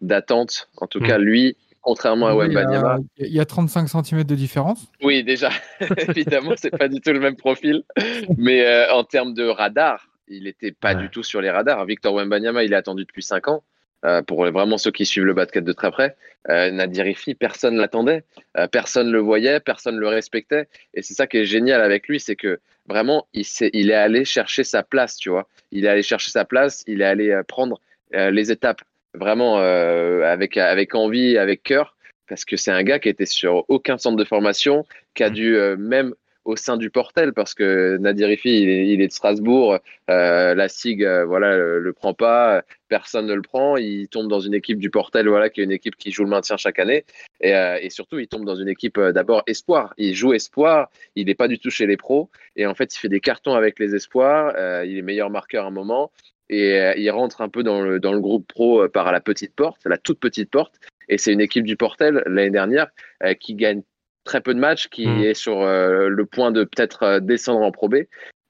d'attente. 0.00 0.68
En 0.78 0.86
tout 0.86 1.00
Mm. 1.00 1.06
cas, 1.06 1.18
lui, 1.18 1.56
contrairement 1.82 2.28
à 2.28 2.34
oui, 2.34 2.46
il, 2.46 2.52
y 2.52 2.56
Wembanyama, 2.56 2.94
a, 2.94 2.98
il 3.18 3.32
y 3.32 3.40
a 3.40 3.44
35 3.44 3.88
cm 3.88 4.24
de 4.24 4.34
différence. 4.34 4.90
oui, 5.02 5.22
déjà, 5.24 5.50
évidemment, 6.08 6.52
c'est 6.56 6.70
pas 6.70 6.88
du 6.88 7.00
tout 7.00 7.12
le 7.12 7.20
même 7.20 7.36
profil, 7.36 7.82
mais 8.38 8.64
euh, 8.64 8.90
en 8.92 9.04
termes 9.04 9.34
de 9.34 9.44
radar, 9.44 10.08
il 10.28 10.46
était 10.46 10.72
pas 10.72 10.94
Ouais. 10.94 11.02
du 11.02 11.10
tout 11.10 11.22
sur 11.22 11.40
les 11.42 11.50
radars. 11.50 11.84
Victor 11.84 12.14
Wembanyama, 12.14 12.64
il 12.64 12.72
est 12.72 12.76
attendu 12.76 13.04
depuis 13.04 13.22
5 13.22 13.48
ans. 13.48 13.62
Euh, 14.04 14.20
pour 14.20 14.44
vraiment 14.50 14.78
ceux 14.78 14.90
qui 14.90 15.06
suivent 15.06 15.26
le 15.26 15.32
basket 15.34 15.62
de 15.64 15.72
très 15.72 15.92
près, 15.92 16.16
euh, 16.48 16.72
Nadir 16.72 17.06
Efi, 17.06 17.36
personne 17.36 17.76
l'attendait, 17.76 18.24
euh, 18.56 18.66
personne 18.66 19.12
le 19.12 19.20
voyait, 19.20 19.60
personne 19.60 19.96
le 19.96 20.08
respectait, 20.08 20.66
et 20.92 21.02
c'est 21.02 21.14
ça 21.14 21.28
qui 21.28 21.36
est 21.36 21.44
génial 21.44 21.80
avec 21.80 22.08
lui, 22.08 22.18
c'est 22.18 22.34
que 22.34 22.58
vraiment, 22.88 23.28
il, 23.32 23.44
s'est- 23.44 23.70
il 23.72 23.92
est 23.92 23.94
allé 23.94 24.24
chercher 24.24 24.64
sa 24.64 24.82
place, 24.82 25.16
tu 25.18 25.30
vois. 25.30 25.46
Il 25.70 25.84
est 25.84 25.88
allé 25.88 26.02
chercher 26.02 26.32
sa 26.32 26.44
place, 26.44 26.82
il 26.88 27.00
est 27.00 27.04
allé 27.04 27.30
euh, 27.30 27.44
prendre 27.44 27.80
les 28.12 28.50
étapes 28.52 28.82
vraiment 29.14 29.56
avec, 29.56 30.58
avec 30.58 30.94
envie, 30.94 31.38
avec 31.38 31.62
cœur, 31.62 31.96
parce 32.28 32.44
que 32.44 32.56
c'est 32.58 32.70
un 32.70 32.82
gars 32.82 32.98
qui 32.98 33.08
était 33.08 33.24
sur 33.24 33.64
aucun 33.68 33.96
centre 33.96 34.16
de 34.18 34.24
formation, 34.24 34.84
qui 35.14 35.22
a 35.24 35.30
Mm. 35.30 35.32
dû 35.32 35.56
même 35.78 36.14
au 36.44 36.56
sein 36.56 36.76
du 36.76 36.90
Portel, 36.90 37.32
parce 37.32 37.54
que 37.54 37.96
Nadir 37.98 38.30
Ifi, 38.30 38.62
il 38.62 39.00
est, 39.00 39.06
de 39.06 39.12
Strasbourg, 39.12 39.78
euh, 40.10 40.54
la 40.54 40.68
SIG, 40.68 41.04
euh, 41.04 41.24
voilà, 41.24 41.56
le, 41.56 41.78
le 41.78 41.92
prend 41.92 42.14
pas, 42.14 42.56
euh, 42.56 42.62
personne 42.88 43.26
ne 43.26 43.34
le 43.34 43.42
prend, 43.42 43.76
il 43.76 44.08
tombe 44.08 44.28
dans 44.28 44.40
une 44.40 44.54
équipe 44.54 44.78
du 44.78 44.90
Portel, 44.90 45.28
voilà, 45.28 45.50
qui 45.50 45.60
est 45.60 45.64
une 45.64 45.72
équipe 45.72 45.96
qui 45.96 46.10
joue 46.10 46.24
le 46.24 46.30
maintien 46.30 46.56
chaque 46.56 46.78
année, 46.78 47.04
et, 47.40 47.90
surtout, 47.90 48.18
il 48.18 48.26
tombe 48.26 48.44
dans 48.44 48.56
une 48.56 48.68
équipe 48.68 48.98
d'abord 48.98 49.42
espoir, 49.46 49.94
il 49.98 50.14
joue 50.14 50.32
espoir, 50.32 50.90
il 51.14 51.26
n'est 51.26 51.34
pas 51.34 51.48
du 51.48 51.58
tout 51.58 51.70
chez 51.70 51.86
les 51.86 51.96
pros, 51.96 52.28
et 52.56 52.66
en 52.66 52.74
fait, 52.74 52.94
il 52.94 52.98
fait 52.98 53.08
des 53.08 53.20
cartons 53.20 53.54
avec 53.54 53.78
les 53.78 53.94
espoirs, 53.94 54.52
il 54.84 54.98
est 54.98 55.02
meilleur 55.02 55.30
marqueur 55.30 55.64
à 55.64 55.68
un 55.68 55.70
moment, 55.70 56.10
et 56.50 56.76
il 56.96 57.10
rentre 57.10 57.40
un 57.40 57.48
peu 57.48 57.62
dans 57.62 57.80
le, 57.80 57.98
dans 57.98 58.12
le 58.12 58.20
groupe 58.20 58.46
pro 58.46 58.88
par 58.88 59.10
la 59.12 59.20
petite 59.20 59.54
porte, 59.54 59.80
la 59.86 59.96
toute 59.96 60.18
petite 60.18 60.50
porte, 60.50 60.74
et 61.08 61.18
c'est 61.18 61.32
une 61.32 61.40
équipe 61.40 61.64
du 61.64 61.76
Portel 61.76 62.22
l'année 62.26 62.50
dernière 62.50 62.88
qui 63.40 63.54
gagne 63.54 63.82
très 64.24 64.40
peu 64.40 64.54
de 64.54 64.58
matchs, 64.58 64.88
qui 64.88 65.06
Mm. 65.06 65.22
est 65.24 65.34
sur 65.34 65.62
euh, 65.62 66.08
le 66.08 66.26
point 66.26 66.50
de 66.52 66.64
peut-être 66.64 67.02
euh, 67.02 67.20
descendre 67.20 67.60
en 67.60 67.70
Pro 67.72 67.88
B. 67.88 67.96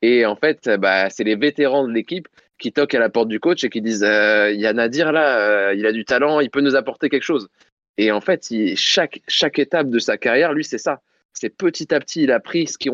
Et 0.03 0.27
en 0.27 0.37
fait, 0.37 0.67
euh, 0.67 0.77
bah, 0.77 1.11
c'est 1.11 1.25
les 1.25 1.37
vétérans 1.37 1.87
de 1.87 1.93
l'équipe 1.93 2.29
qui 2.59 2.73
toquent 2.73 2.95
à 2.95 3.01
la 3.01 3.09
porte 3.09 3.29
du 3.29 3.41
coach 3.41 3.65
et 3.65 3.71
qui 3.71 3.81
disent 3.81 4.07
il 4.07 4.61
y 4.61 4.67
a 4.67 4.73
Nadir 4.73 5.11
là, 5.13 5.73
il 5.73 5.85
a 5.85 5.93
du 5.93 6.05
talent, 6.05 6.39
il 6.41 6.51
peut 6.51 6.61
nous 6.61 6.77
apporter 6.77 7.09
quelque 7.09 7.25
chose. 7.25 7.49
Et 7.99 8.13
en 8.13 8.21
fait, 8.21 8.51
il- 8.51 8.77
chaque, 8.77 9.21
chaque 9.27 9.59
étape 9.59 9.91
de 9.91 9.99
sa 9.99 10.17
carrière, 10.17 10.53
lui, 10.53 10.65
c'est 10.65 10.79
ça. 10.79 11.01
C'est 11.35 11.51
petit 11.51 11.93
à 11.93 11.99
petit, 11.99 12.23
il 12.23 12.31
a 12.31 12.39
pris 12.41 12.69
ce 12.69 12.79
qu'il 12.79 12.93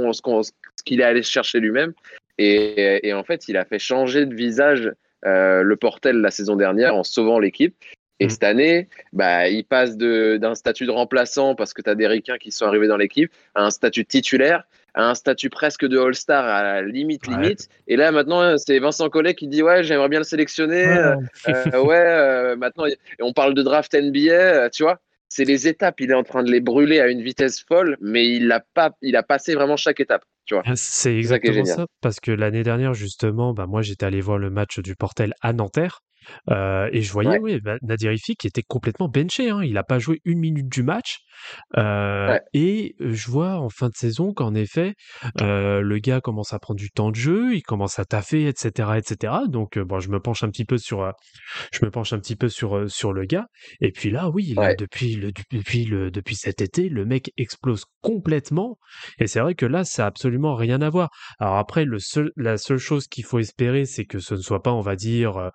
qu'il 0.84 1.00
est 1.00 1.04
allé 1.04 1.22
chercher 1.22 1.60
lui-même. 1.60 1.92
Et, 2.38 3.06
et 3.08 3.12
en 3.12 3.24
fait, 3.24 3.48
il 3.48 3.56
a 3.56 3.64
fait 3.64 3.78
changer 3.78 4.24
de 4.24 4.34
visage 4.34 4.90
euh, 5.26 5.62
le 5.62 5.76
Portel 5.76 6.16
la 6.16 6.30
saison 6.30 6.56
dernière 6.56 6.94
en 6.94 7.02
sauvant 7.02 7.38
l'équipe. 7.38 7.74
Et 8.20 8.26
Mm. 8.26 8.30
cette 8.30 8.44
année, 8.44 8.88
bah, 9.12 9.48
il 9.48 9.64
passe 9.64 9.96
d'un 9.96 10.54
statut 10.54 10.86
de 10.86 10.90
remplaçant 10.90 11.54
parce 11.54 11.72
que 11.72 11.82
tu 11.82 11.90
as 11.90 11.94
des 11.94 12.06
ricains 12.06 12.38
qui 12.38 12.50
sont 12.50 12.66
arrivés 12.66 12.88
dans 12.88 12.96
l'équipe 12.96 13.32
à 13.54 13.62
un 13.64 13.70
statut 13.70 14.02
de 14.02 14.08
titulaire, 14.08 14.64
à 14.94 15.08
un 15.08 15.14
statut 15.14 15.50
presque 15.50 15.86
de 15.86 15.98
All-Star 15.98 16.44
à 16.44 16.62
la 16.62 16.82
limite, 16.82 17.26
Ouais. 17.28 17.34
limite. 17.34 17.68
Et 17.86 17.96
là, 17.96 18.10
maintenant, 18.10 18.56
c'est 18.58 18.78
Vincent 18.80 19.08
Collet 19.08 19.34
qui 19.34 19.46
dit 19.46 19.62
Ouais, 19.62 19.84
j'aimerais 19.84 20.08
bien 20.08 20.18
le 20.20 20.24
sélectionner. 20.24 20.88
Euh, 20.88 21.14
euh, 21.48 21.80
ouais, 21.82 21.96
euh, 21.96 22.56
maintenant, 22.56 22.84
on 23.20 23.32
parle 23.32 23.54
de 23.54 23.62
draft 23.62 23.94
NBA, 23.94 24.32
euh, 24.32 24.68
tu 24.68 24.82
vois. 24.82 24.98
C'est 25.30 25.44
les 25.44 25.68
étapes, 25.68 26.00
il 26.00 26.10
est 26.10 26.14
en 26.14 26.22
train 26.24 26.42
de 26.42 26.50
les 26.50 26.60
brûler 26.60 27.00
à 27.00 27.08
une 27.08 27.20
vitesse 27.22 27.60
folle, 27.62 27.98
mais 28.00 28.26
il 28.26 28.50
a, 28.50 28.60
pas, 28.74 28.92
il 29.02 29.14
a 29.14 29.22
passé 29.22 29.54
vraiment 29.54 29.76
chaque 29.76 30.00
étape, 30.00 30.24
tu 30.46 30.54
vois. 30.54 30.64
Ah, 30.66 30.74
C'est 30.74 31.10
ça 31.10 31.10
exactement 31.18 31.52
génial. 31.52 31.76
ça, 31.76 31.86
parce 32.00 32.18
que 32.18 32.30
l'année 32.32 32.62
dernière, 32.62 32.94
justement, 32.94 33.52
bah, 33.52 33.66
moi 33.66 33.82
j'étais 33.82 34.06
allé 34.06 34.22
voir 34.22 34.38
le 34.38 34.48
match 34.50 34.78
du 34.80 34.96
Portel 34.96 35.34
à 35.42 35.52
Nanterre, 35.52 36.00
euh, 36.50 36.88
et 36.92 37.02
je 37.02 37.12
voyais, 37.12 37.38
Ouais. 37.38 37.60
oui, 37.64 37.72
Nadir 37.82 38.12
Ifi 38.12 38.36
qui 38.36 38.46
était 38.46 38.62
complètement 38.62 39.08
benché, 39.08 39.50
hein, 39.50 39.62
il 39.62 39.72
n'a 39.74 39.82
pas 39.82 39.98
joué 39.98 40.20
une 40.24 40.38
minute 40.38 40.68
du 40.68 40.82
match, 40.82 41.18
euh, 41.76 42.28
Ouais. 42.28 42.40
et 42.54 42.94
je 43.00 43.30
vois 43.30 43.56
en 43.58 43.68
fin 43.68 43.88
de 43.88 43.94
saison 43.94 44.32
qu'en 44.32 44.54
effet, 44.54 44.94
euh, 45.40 45.80
le 45.80 45.98
gars 45.98 46.20
commence 46.20 46.52
à 46.52 46.58
prendre 46.58 46.78
du 46.78 46.90
temps 46.90 47.10
de 47.10 47.16
jeu, 47.16 47.54
il 47.54 47.62
commence 47.62 47.98
à 47.98 48.04
taffer, 48.04 48.46
etc., 48.48 48.90
etc. 48.96 49.34
Donc, 49.48 49.78
bon, 49.78 50.00
je 50.00 50.08
me 50.10 50.20
penche 50.20 50.42
un 50.42 50.48
petit 50.50 50.64
peu 50.64 50.78
sur, 50.78 51.12
je 51.72 51.84
me 51.84 51.90
penche 51.90 52.12
un 52.12 52.18
petit 52.18 52.36
peu 52.36 52.48
sur 52.48 52.90
sur 52.90 53.12
le 53.12 53.24
gars, 53.24 53.46
et 53.80 53.92
puis 53.92 54.10
là, 54.10 54.28
oui, 54.30 54.54
là, 54.54 54.62
Ouais. 54.62 54.76
depuis 54.76 55.14
le 55.14 55.30
depuis 55.52 55.84
le 55.84 56.10
depuis 56.10 56.34
cet 56.36 56.60
été, 56.60 56.88
le 56.88 57.04
mec 57.04 57.30
explose 57.36 57.84
complètement, 58.02 58.78
et 59.18 59.26
c'est 59.26 59.40
vrai 59.40 59.54
que 59.54 59.66
là, 59.66 59.84
ça 59.84 60.04
a 60.04 60.06
absolument 60.08 60.54
rien 60.54 60.80
à 60.82 60.90
voir. 60.90 61.10
Alors 61.38 61.56
après, 61.56 61.84
le 61.84 61.98
seul, 61.98 62.30
la 62.36 62.56
seule 62.58 62.78
chose 62.78 63.06
qu'il 63.06 63.24
faut 63.24 63.38
espérer, 63.38 63.84
c'est 63.84 64.04
que 64.04 64.18
ce 64.18 64.34
ne 64.34 64.40
soit 64.40 64.62
pas, 64.62 64.72
on 64.72 64.80
va 64.80 64.96
dire, 64.96 65.50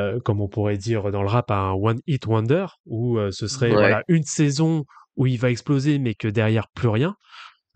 euh, 0.00 0.20
comme 0.24 0.40
on 0.40 0.48
pourrait 0.48 0.76
dire 0.78 1.10
dans 1.10 1.22
le 1.22 1.28
rap, 1.28 1.50
un 1.50 1.72
one 1.72 2.00
hit 2.06 2.26
wonder, 2.26 2.66
où 2.86 3.18
euh, 3.18 3.30
ce 3.30 3.46
serait 3.46 3.68
Ouais. 3.70 3.76
voilà 3.76 4.02
une 4.08 4.24
saison 4.24 4.84
où 5.16 5.26
il 5.26 5.38
va 5.38 5.50
exploser, 5.50 5.98
mais 5.98 6.14
que 6.14 6.28
derrière 6.28 6.66
plus 6.74 6.88
rien. 6.88 7.14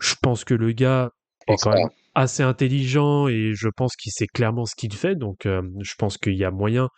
Je 0.01 0.15
pense 0.23 0.45
que 0.45 0.55
le 0.55 0.73
gars 0.73 1.11
est 1.49 1.57
quand 1.63 1.73
même 1.75 1.89
assez 2.15 2.43
intelligent 2.43 3.27
et 3.29 3.53
je 3.55 3.69
pense 3.69 3.97
qu'il 3.97 4.13
sait 4.13 4.27
clairement 4.27 4.67
ce 4.67 4.75
qu'il 4.77 4.95
fait. 4.95 5.17
Donc, 5.17 5.47
euh, 5.47 5.63
je 5.83 5.95
pense 5.99 6.17
qu'il 6.17 6.37
y 6.37 6.45
a 6.45 6.51
moyen 6.51 6.89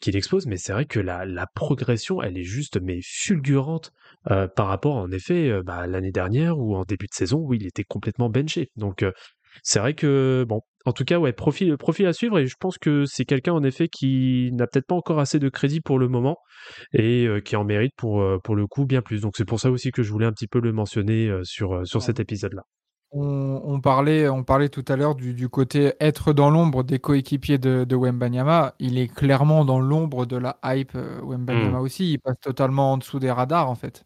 qu'il 0.00 0.16
explose. 0.16 0.46
Mais 0.46 0.56
c'est 0.56 0.72
vrai 0.72 0.86
que 0.86 0.98
la, 1.00 1.24
la 1.26 1.46
progression, 1.54 2.22
elle 2.22 2.38
est 2.38 2.42
juste 2.44 2.80
mais 2.82 3.00
fulgurante 3.02 3.92
par 4.24 4.66
rapport, 4.66 4.96
en 4.96 5.10
effet, 5.12 5.62
bah, 5.62 5.76
à 5.80 5.86
l'année 5.86 6.10
dernière 6.10 6.58
ou 6.58 6.74
en 6.74 6.84
début 6.84 7.06
de 7.06 7.14
saison 7.14 7.38
où 7.38 7.54
il 7.54 7.66
était 7.66 7.84
complètement 7.84 8.28
benché. 8.30 8.70
Donc, 8.76 9.04
c'est 9.62 9.78
vrai 9.78 9.94
que 9.94 10.44
bon, 10.48 10.60
en 10.86 10.92
tout 10.92 11.04
cas, 11.04 11.18
ouais, 11.18 11.32
profil, 11.32 11.76
profil 11.76 12.06
à 12.06 12.12
suivre. 12.12 12.38
Et 12.38 12.46
je 12.46 12.54
pense 12.58 12.78
que 12.78 13.04
c'est 13.06 13.24
quelqu'un, 13.24 13.52
en 13.52 13.62
effet, 13.64 13.88
qui 13.88 14.50
n'a 14.52 14.66
peut-être 14.66 14.86
pas 14.86 14.94
encore 14.94 15.18
assez 15.18 15.38
de 15.40 15.48
crédit 15.48 15.80
pour 15.80 15.98
le 15.98 16.08
moment 16.08 16.36
et 16.92 17.26
euh, 17.26 17.40
qui 17.40 17.56
en 17.56 17.64
mérite 17.64 17.92
pour, 17.96 18.22
euh, 18.22 18.38
pour 18.42 18.54
le 18.54 18.66
coup 18.68 18.86
bien 18.86 19.02
plus. 19.02 19.20
Donc, 19.20 19.34
c'est 19.36 19.44
pour 19.44 19.58
ça 19.58 19.70
aussi 19.70 19.90
que 19.90 20.04
je 20.04 20.12
voulais 20.12 20.26
un 20.26 20.32
petit 20.32 20.46
peu 20.46 20.60
le 20.60 20.72
mentionner 20.72 21.28
euh, 21.28 21.42
sur, 21.42 21.84
sur 21.86 22.02
cet 22.02 22.20
épisode-là. 22.20 22.62
On, 23.10 23.60
on 23.64 23.80
parlait, 23.80 24.28
on 24.28 24.44
parlait 24.44 24.68
tout 24.68 24.84
à 24.88 24.96
l'heure 24.96 25.16
du, 25.16 25.34
du 25.34 25.48
côté 25.48 25.94
être 26.00 26.32
dans 26.32 26.50
l'ombre 26.50 26.84
des 26.84 26.98
coéquipiers 26.98 27.58
de, 27.58 27.84
de 27.84 27.96
Wembanyama. 27.96 28.74
Il 28.78 28.98
est 28.98 29.12
clairement 29.12 29.64
dans 29.64 29.80
l'ombre 29.80 30.24
de 30.24 30.36
la 30.36 30.58
hype 30.64 30.96
Wembanyama 31.22 31.80
aussi. 31.80 32.12
Il 32.12 32.18
passe 32.18 32.38
totalement 32.40 32.92
en 32.92 32.98
dessous 32.98 33.18
des 33.18 33.30
radars, 33.30 33.68
en 33.70 33.74
fait. 33.74 34.04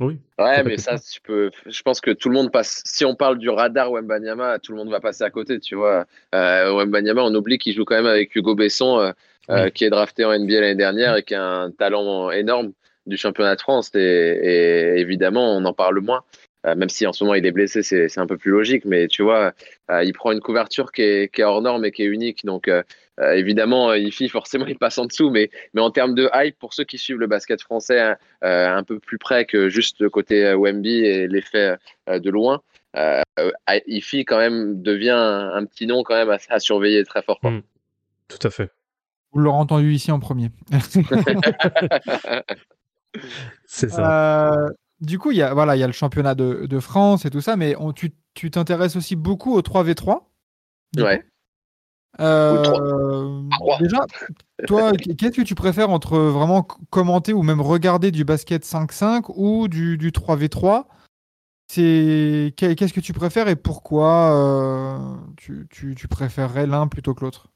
Oui. 0.00 0.18
Ouais, 0.38 0.62
mais 0.62 0.76
ça, 0.76 0.96
tu 0.98 1.20
peux. 1.20 1.50
Je 1.66 1.82
pense 1.82 2.00
que 2.00 2.10
tout 2.10 2.28
le 2.28 2.34
monde 2.34 2.52
passe. 2.52 2.82
Si 2.86 3.04
on 3.04 3.14
parle 3.14 3.38
du 3.38 3.48
radar 3.48 3.90
Wembanyama, 3.90 4.58
tout 4.60 4.72
le 4.72 4.78
monde 4.78 4.90
va 4.90 5.00
passer 5.00 5.24
à 5.24 5.30
côté, 5.30 5.58
tu 5.58 5.74
vois. 5.74 6.06
Euh, 6.34 6.72
Wembanyama, 6.72 7.22
on 7.22 7.34
oublie 7.34 7.58
qu'il 7.58 7.74
joue 7.74 7.84
quand 7.84 7.96
même 7.96 8.06
avec 8.06 8.34
Hugo 8.34 8.54
Besson, 8.54 8.98
euh, 9.00 9.12
euh, 9.50 9.70
qui 9.70 9.84
est 9.84 9.90
drafté 9.90 10.24
en 10.24 10.38
NBA 10.38 10.60
l'année 10.60 10.74
dernière 10.74 11.16
et 11.16 11.22
qui 11.22 11.34
a 11.34 11.44
un 11.44 11.70
talent 11.70 12.30
énorme 12.30 12.72
du 13.06 13.16
championnat 13.16 13.56
de 13.56 13.60
France. 13.60 13.90
Et, 13.94 13.98
et 14.00 15.00
évidemment, 15.00 15.56
on 15.56 15.64
en 15.64 15.72
parle 15.72 16.00
moins. 16.00 16.22
Euh, 16.66 16.74
même 16.74 16.88
si 16.88 17.06
en 17.06 17.12
ce 17.12 17.22
moment 17.24 17.34
il 17.34 17.46
est 17.46 17.52
blessé, 17.52 17.82
c'est 17.82 18.18
un 18.18 18.26
peu 18.26 18.36
plus 18.36 18.52
logique. 18.52 18.84
Mais 18.84 19.08
tu 19.08 19.22
vois, 19.22 19.52
il 20.02 20.12
prend 20.12 20.32
une 20.32 20.40
couverture 20.40 20.92
qui 20.92 21.02
est, 21.02 21.34
qui 21.34 21.40
est 21.40 21.44
hors 21.44 21.60
norme 21.60 21.84
et 21.84 21.90
qui 21.90 22.02
est 22.02 22.06
unique. 22.06 22.44
Donc 22.44 22.70
euh, 23.18 23.22
euh, 23.24 23.32
évidemment, 23.32 23.92
il 23.94 24.12
fit 24.12 24.28
forcément, 24.28 24.66
il 24.66 24.78
passe 24.78 24.98
en 24.98 25.06
dessous. 25.06 25.30
Mais, 25.30 25.50
mais 25.74 25.80
en 25.80 25.90
termes 25.90 26.14
de 26.14 26.28
hype, 26.34 26.58
pour 26.58 26.72
ceux 26.74 26.84
qui 26.84 26.98
suivent 26.98 27.18
le 27.18 27.26
basket 27.26 27.60
français 27.62 28.00
hein, 28.00 28.16
euh, 28.44 28.68
un 28.68 28.82
peu 28.84 28.98
plus 28.98 29.18
près 29.18 29.44
que 29.44 29.68
juste 29.68 30.00
le 30.00 30.10
côté 30.10 30.44
euh, 30.46 30.56
Wemby 30.56 31.04
et 31.04 31.26
l'effet 31.28 31.76
euh, 32.08 32.18
de 32.18 32.30
loin, 32.30 32.62
euh, 32.96 33.20
euh, 33.38 33.50
Ifi 33.86 34.24
quand 34.24 34.38
même 34.38 34.80
devient 34.82 35.10
un, 35.10 35.50
un 35.54 35.64
petit 35.64 35.86
nom 35.86 36.02
quand 36.02 36.14
même 36.14 36.30
à, 36.30 36.38
à 36.48 36.58
surveiller 36.60 37.04
très 37.04 37.22
fort. 37.22 37.40
quoi. 37.40 37.50
Mm. 37.50 37.62
Tout 38.28 38.46
à 38.46 38.50
fait. 38.50 38.70
Vous 39.32 39.40
l'aurez 39.40 39.58
entendu 39.58 39.92
ici 39.92 40.10
en 40.10 40.20
premier. 40.20 40.50
C'est 43.66 43.88
ça. 43.90 44.52
Euh, 44.52 44.68
du 45.00 45.18
coup, 45.18 45.30
il 45.30 45.38
y 45.38 45.42
a, 45.42 45.52
voilà, 45.54 45.76
il 45.76 45.80
y 45.80 45.82
a 45.82 45.86
le 45.86 45.92
championnat 45.92 46.34
de, 46.34 46.66
de 46.66 46.80
France 46.80 47.24
et 47.24 47.30
tout 47.30 47.40
ça, 47.40 47.56
mais 47.56 47.74
on- 47.78 47.92
tu 47.92 48.12
tu 48.34 48.50
t'intéresses 48.52 48.94
aussi 48.94 49.16
beaucoup 49.16 49.54
au 49.54 49.62
3v3. 49.62 50.20
du 50.94 51.02
Ouais. 51.02 51.18
coup? 51.18 51.24
Euh, 52.20 53.42
déjà, 53.78 54.04
toi, 54.66 54.92
qu'est-ce 55.18 55.36
que 55.36 55.42
tu 55.42 55.54
préfères 55.54 55.90
entre 55.90 56.18
vraiment 56.18 56.62
commenter 56.90 57.32
ou 57.32 57.42
même 57.42 57.60
regarder 57.60 58.10
du 58.10 58.24
basket 58.24 58.64
5-5 58.64 59.28
ou 59.36 59.68
du, 59.68 59.96
du 59.98 60.10
3v3 60.10 60.88
C'est 61.70 62.54
qu'est- 62.56 62.74
Qu'est-ce 62.74 62.92
que 62.92 63.00
tu 63.00 63.12
préfères 63.12 63.48
et 63.48 63.56
pourquoi 63.56 64.34
euh, 64.34 64.98
tu, 65.36 65.66
tu- 65.70 65.94
tu 65.94 66.08
préférerais 66.08 66.66
l'un 66.66 66.88
plutôt 66.88 67.14
que 67.14 67.24
l'autre? 67.24 67.48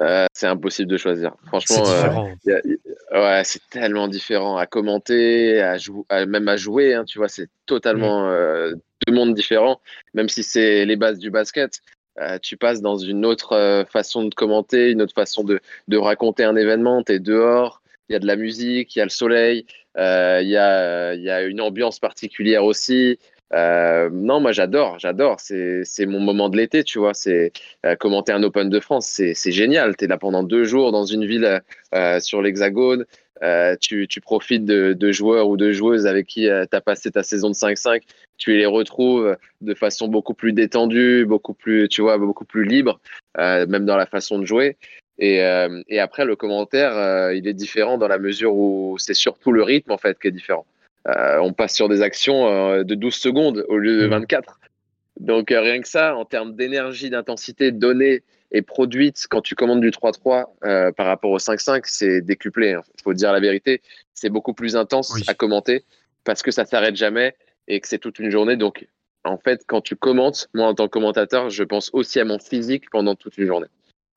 Euh, 0.00 0.26
c'est 0.32 0.46
impossible 0.46 0.90
de 0.90 0.96
choisir. 0.96 1.32
C'est 1.42 1.48
Franchement, 1.48 2.24
euh, 2.46 2.72
ouais, 3.12 3.42
c'est 3.44 3.60
tellement 3.70 4.06
différent 4.08 4.56
à 4.56 4.66
commenter, 4.66 5.60
à 5.60 5.76
jou- 5.78 6.06
à- 6.08 6.24
même 6.26 6.46
à 6.48 6.56
jouer. 6.56 6.94
hein, 6.94 7.04
tu 7.04 7.18
vois, 7.18 7.28
c'est 7.28 7.48
totalement 7.66 8.28
euh, 8.28 8.72
deux 9.06 9.12
mondes 9.12 9.34
différents. 9.34 9.80
Même 10.14 10.28
si 10.28 10.42
c'est 10.44 10.86
les 10.86 10.96
bases 10.96 11.18
du 11.18 11.30
basket, 11.30 11.80
euh, 12.20 12.38
tu 12.38 12.56
passes 12.56 12.82
dans 12.82 12.96
une 12.96 13.24
autre 13.24 13.52
euh, 13.52 13.84
façon 13.84 14.24
de 14.24 14.34
commenter, 14.34 14.90
une 14.90 15.02
autre 15.02 15.14
façon 15.14 15.44
de, 15.44 15.60
raconter 15.96 16.44
un 16.44 16.56
événement. 16.56 17.02
Tu 17.02 17.12
es 17.12 17.18
dehors, 17.18 17.82
il 18.08 18.12
y 18.12 18.16
a 18.16 18.18
de 18.18 18.26
la 18.26 18.36
musique, 18.36 18.94
il 18.94 18.98
y 18.98 19.02
a 19.02 19.04
le 19.04 19.10
soleil, 19.10 19.66
euh, 19.96 20.40
il 20.42 20.48
y 20.48 20.56
a 20.56 21.42
une 21.42 21.60
ambiance 21.60 21.98
particulière 21.98 22.64
aussi. 22.64 23.18
Euh, 23.52 24.10
non, 24.12 24.40
moi 24.40 24.52
j'adore, 24.52 24.98
j'adore. 24.98 25.40
C'est 25.40 26.06
mon 26.06 26.20
moment 26.20 26.48
de 26.48 26.56
l'été, 26.56 26.84
tu 26.84 26.98
vois. 26.98 27.14
C'est 27.14 27.52
euh, 27.84 27.96
commenter 27.96 28.32
un 28.32 28.42
Open 28.42 28.68
de 28.70 28.80
France, 28.80 29.06
c'est 29.06 29.52
génial. 29.52 29.96
Tu 29.96 30.04
es 30.04 30.08
là 30.08 30.18
pendant 30.18 30.42
deux 30.42 30.64
jours 30.64 30.92
dans 30.92 31.04
une 31.04 31.26
ville 31.26 31.60
euh, 31.94 32.20
sur 32.20 32.42
l'Hexagone. 32.42 33.04
Euh, 33.42 33.74
tu, 33.80 34.06
tu 34.06 34.20
profites 34.20 34.66
de, 34.66 34.92
de 34.92 35.12
joueurs 35.12 35.48
ou 35.48 35.56
de 35.56 35.72
joueuses 35.72 36.06
avec 36.06 36.26
qui 36.26 36.42
tu 36.42 36.76
as 36.76 36.80
passé 36.80 37.10
ta 37.10 37.22
saison 37.22 37.48
de 37.48 37.54
5-5. 37.54 38.02
Tu 38.36 38.56
les 38.56 38.66
retrouves 38.66 39.36
de 39.60 39.74
façon 39.74 40.08
beaucoup 40.08 40.34
plus 40.34 40.52
détendue, 40.52 41.24
beaucoup 41.26 41.54
plus, 41.54 41.88
tu 41.88 42.02
vois, 42.02 42.18
beaucoup 42.18 42.44
plus 42.44 42.64
libre, 42.64 43.00
euh, 43.38 43.66
même 43.66 43.86
dans 43.86 43.96
la 43.96 44.06
façon 44.06 44.38
de 44.38 44.44
jouer. 44.44 44.76
Et, 45.20 45.42
euh, 45.44 45.82
et 45.88 46.00
après, 46.00 46.24
le 46.24 46.34
commentaire, 46.34 46.96
euh, 46.96 47.34
il 47.34 47.46
est 47.46 47.54
différent 47.54 47.98
dans 47.98 48.08
la 48.08 48.18
mesure 48.18 48.54
où 48.54 48.96
c'est 48.98 49.14
surtout 49.14 49.52
le 49.52 49.62
rythme 49.62 49.92
en 49.92 49.98
fait 49.98 50.18
qui 50.18 50.28
est 50.28 50.32
différent. 50.32 50.64
Euh, 51.08 51.38
on 51.38 51.52
passe 51.52 51.74
sur 51.74 51.88
des 51.88 52.02
actions 52.02 52.46
euh, 52.46 52.84
de 52.84 52.94
12 52.94 53.14
secondes 53.14 53.64
au 53.68 53.78
lieu 53.78 53.96
de 54.00 54.04
Mhm. 54.04 54.10
24. 54.10 54.60
Donc 55.18 55.50
euh, 55.50 55.60
rien 55.60 55.80
que 55.80 55.88
ça, 55.88 56.14
en 56.16 56.24
termes 56.24 56.54
d'énergie, 56.54 57.10
d'intensité 57.10 57.72
donnée 57.72 58.22
et 58.52 58.62
produite 58.62 59.26
quand 59.30 59.40
tu 59.42 59.54
commandes 59.54 59.80
du 59.80 59.90
3-3 59.90 60.46
euh, 60.64 60.92
par 60.92 61.06
rapport 61.06 61.30
au 61.30 61.38
5-5, 61.38 61.82
c'est 61.84 62.20
décuplé. 62.20 62.76
Il 62.98 63.02
faut 63.02 63.14
dire 63.14 63.32
la 63.32 63.40
vérité, 63.40 63.80
c'est 64.14 64.28
beaucoup 64.30 64.54
plus 64.54 64.76
intense 64.76 65.12
Oui. 65.14 65.22
à 65.26 65.34
commenter 65.34 65.84
parce 66.24 66.42
que 66.42 66.50
ça 66.50 66.64
s'arrête 66.64 66.96
jamais 66.96 67.34
et 67.68 67.80
que 67.80 67.88
c'est 67.88 67.98
toute 67.98 68.18
une 68.18 68.30
journée. 68.30 68.56
Donc 68.56 68.86
en 69.24 69.38
fait, 69.38 69.62
quand 69.66 69.80
tu 69.80 69.96
commentes, 69.96 70.48
moi 70.54 70.66
en 70.68 70.74
tant 70.74 70.86
que 70.86 70.90
commentateur, 70.90 71.48
je 71.50 71.64
pense 71.64 71.90
aussi 71.92 72.20
à 72.20 72.24
mon 72.24 72.38
physique 72.38 72.90
pendant 72.90 73.14
toute 73.14 73.38
une 73.38 73.46
journée. 73.46 73.68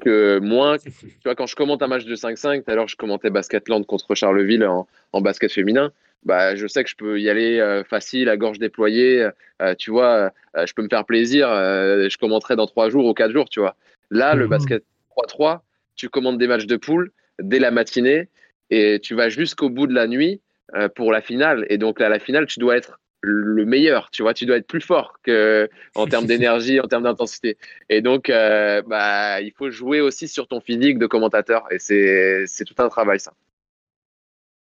Que 0.02 0.40
moins, 0.40 0.78
tu 0.80 0.92
vois, 1.26 1.36
quand 1.36 1.46
je 1.46 1.56
commente 1.56 1.82
un 1.84 1.88
match 1.88 2.06
de 2.06 2.16
5-5, 2.16 2.64
tout 2.64 2.72
à 2.72 2.76
l'heure 2.76 2.88
je 2.88 2.96
commentais 2.98 3.30
Basketland 3.30 3.86
contre 3.86 4.16
Charleville 4.16 4.66
en, 4.66 4.88
en 5.14 5.22
basket 5.22 5.52
féminin, 5.52 5.92
bah, 6.26 6.56
je 6.56 6.68
sais 6.68 6.84
que 6.84 6.90
je 6.90 6.96
peux 6.96 7.20
y 7.20 7.30
aller 7.30 7.60
euh, 7.60 7.84
facile, 7.84 8.30
à 8.30 8.38
gorge 8.38 8.60
déployée, 8.60 9.30
euh, 9.62 9.76
tu 9.76 9.92
vois, 9.92 10.32
euh, 10.58 10.66
je 10.66 10.74
peux 10.74 10.82
me 10.82 10.90
faire 10.90 11.06
plaisir, 11.06 11.48
je 11.50 12.18
commenterai 12.18 12.56
dans 12.56 12.68
trois 12.68 12.90
jours 12.90 13.06
ou 13.06 13.14
quatre 13.14 13.32
jours, 13.32 13.50
tu 13.50 13.60
vois. 13.60 13.76
Là, 14.12 14.36
le 14.36 14.46
Mhm. 14.46 14.50
basket 14.50 14.84
3-3, 15.10 15.64
tu 15.96 16.10
commandes 16.10 16.38
des 16.38 16.48
matchs 16.48 16.66
de 16.66 16.76
poule 16.76 17.12
dès 17.40 17.60
la 17.60 17.72
matinée 17.72 18.30
et 18.70 19.00
tu 19.02 19.16
vas 19.16 19.30
jusqu'au 19.30 19.70
bout 19.70 19.88
de 19.88 19.94
la 19.94 20.08
nuit 20.08 20.42
pour 20.96 21.12
la 21.12 21.22
finale. 21.22 21.66
Et 21.70 21.78
donc, 21.78 22.02
à 22.02 22.10
la 22.10 22.20
finale, 22.20 22.46
tu 22.48 22.60
dois 22.60 22.78
être 22.78 23.00
le 23.22 23.64
meilleur, 23.66 24.10
tu 24.12 24.22
vois, 24.22 24.34
tu 24.34 24.46
dois 24.46 24.58
être 24.58 24.68
plus 24.68 24.82
fort 24.82 25.14
que 25.24 25.70
en 25.96 26.08
termes 26.08 26.26
d'énergie, 26.28 26.80
en 26.80 26.88
termes 26.88 27.04
d'intensité. 27.04 27.58
Et 27.90 28.02
donc, 28.02 28.28
bah, 28.30 29.42
il 29.42 29.52
faut 29.52 29.70
jouer 29.70 30.02
aussi 30.02 30.28
sur 30.28 30.48
ton 30.48 30.62
physique 30.62 31.00
de 31.00 31.08
commentateur. 31.08 31.66
Et 31.72 31.80
c'est 31.80 32.46
c'est 32.48 32.66
tout 32.66 32.76
un 32.80 32.90
travail, 32.90 33.20
ça. 33.20 33.34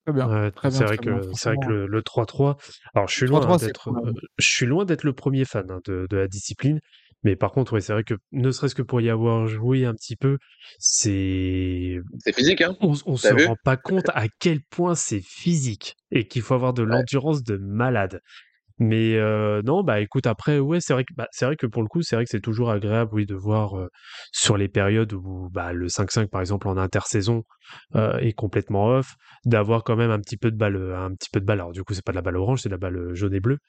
Très 0.05 0.13
bien. 0.13 0.27
Ouais, 0.27 0.51
très 0.51 0.69
bien, 0.69 0.77
c'est 0.77 0.83
vrai 0.85 0.97
très 0.97 1.11
bien, 1.11 1.19
que 1.19 1.27
c'est 1.33 1.49
vrai 1.49 1.57
que 1.65 1.71
le, 1.71 1.87
le 1.87 2.01
3-3. 2.01 2.57
Alors 2.93 3.07
je 3.07 3.15
suis 3.15 3.25
3-3, 3.25 3.45
loin 3.45 3.53
hein, 3.53 3.57
d'être 3.57 3.83
cool, 3.83 3.97
hein. 3.99 4.01
euh, 4.09 4.13
je 4.37 4.47
suis 4.49 4.65
loin 4.65 4.85
d'être 4.85 5.03
le 5.03 5.13
premier 5.13 5.45
fan 5.45 5.69
hein, 5.71 5.79
de, 5.85 6.07
de 6.09 6.17
la 6.17 6.27
discipline, 6.27 6.79
mais 7.23 7.35
par 7.37 7.51
contre 7.51 7.73
ouais, 7.73 7.81
c'est 7.81 7.93
vrai 7.93 8.03
que 8.03 8.15
ne 8.33 8.51
serait-ce 8.51 8.75
que 8.75 8.81
pour 8.81 8.99
y 8.99 9.09
avoir 9.09 9.47
joué 9.47 9.85
un 9.85 9.93
petit 9.93 10.17
peu, 10.17 10.37
c'est 10.77 11.99
C'est 12.19 12.35
physique, 12.35 12.61
hein 12.61 12.75
on, 12.81 12.93
on 13.05 13.15
se 13.17 13.33
rend 13.33 13.55
pas 13.63 13.77
compte 13.77 14.09
à 14.13 14.25
quel 14.39 14.59
point 14.69 14.95
c'est 14.95 15.21
physique 15.21 15.95
et 16.11 16.27
qu'il 16.27 16.41
faut 16.41 16.53
avoir 16.53 16.73
de 16.73 16.83
l'endurance 16.83 17.43
de 17.43 17.55
malade. 17.57 18.19
Mais 18.79 19.15
euh, 19.17 19.61
non, 19.63 19.83
bah 19.83 19.99
écoute, 19.99 20.25
après, 20.25 20.59
ouais, 20.59 20.79
c'est 20.81 20.93
vrai 20.93 21.03
que 21.03 21.13
bah, 21.15 21.27
c'est 21.31 21.45
vrai 21.45 21.55
que 21.55 21.67
pour 21.67 21.83
le 21.83 21.87
coup, 21.87 22.01
c'est 22.01 22.15
vrai 22.15 22.25
que 22.25 22.31
c'est 22.31 22.41
toujours 22.41 22.71
agréable, 22.71 23.11
oui, 23.13 23.25
de 23.25 23.35
voir 23.35 23.77
euh, 23.77 23.87
sur 24.31 24.57
les 24.57 24.67
périodes 24.67 25.13
où 25.13 25.49
bah, 25.51 25.73
le 25.73 25.87
5-5, 25.87 26.27
par 26.27 26.41
exemple, 26.41 26.67
en 26.67 26.77
intersaison 26.77 27.43
euh, 27.95 28.17
est 28.17 28.33
complètement 28.33 28.87
off, 28.87 29.15
d'avoir 29.45 29.83
quand 29.83 29.95
même 29.95 30.09
un 30.09 30.19
petit 30.19 30.37
peu 30.37 30.49
de 30.49 30.57
balle, 30.57 30.75
un 30.95 31.13
petit 31.13 31.29
peu 31.31 31.39
de 31.39 31.45
balle. 31.45 31.59
Alors 31.59 31.71
du 31.71 31.83
coup, 31.83 31.93
c'est 31.93 32.03
pas 32.03 32.13
de 32.13 32.17
la 32.17 32.23
balle 32.23 32.37
orange, 32.37 32.61
c'est 32.61 32.69
de 32.69 32.73
la 32.73 32.79
balle 32.79 33.13
jaune 33.13 33.35
et 33.35 33.39
bleue. 33.39 33.59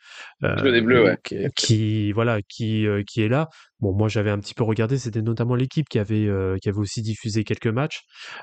Jaune 0.43 0.75
et 0.75 0.81
bleu, 0.81 1.05
ouais. 1.05 1.51
Qui, 1.55 2.13
voilà, 2.13 2.41
qui 2.43 2.87
qui 3.07 3.23
est 3.23 3.29
là. 3.29 3.49
Bon, 3.85 3.93
moi, 3.93 4.09
j'avais 4.09 4.31
un 4.31 4.39
petit 4.39 4.55
peu 4.55 4.65
regardé, 4.65 4.97
c'était 4.97 5.21
notamment 5.21 5.55
l'équipe 5.55 5.87
qui 5.91 5.99
avait 5.99 6.27
euh, 6.27 6.57
qui 6.63 6.71
avait 6.71 6.79
aussi 6.79 7.03
diffusé 7.03 7.45
quelques 7.45 7.67
matchs. 7.67 8.01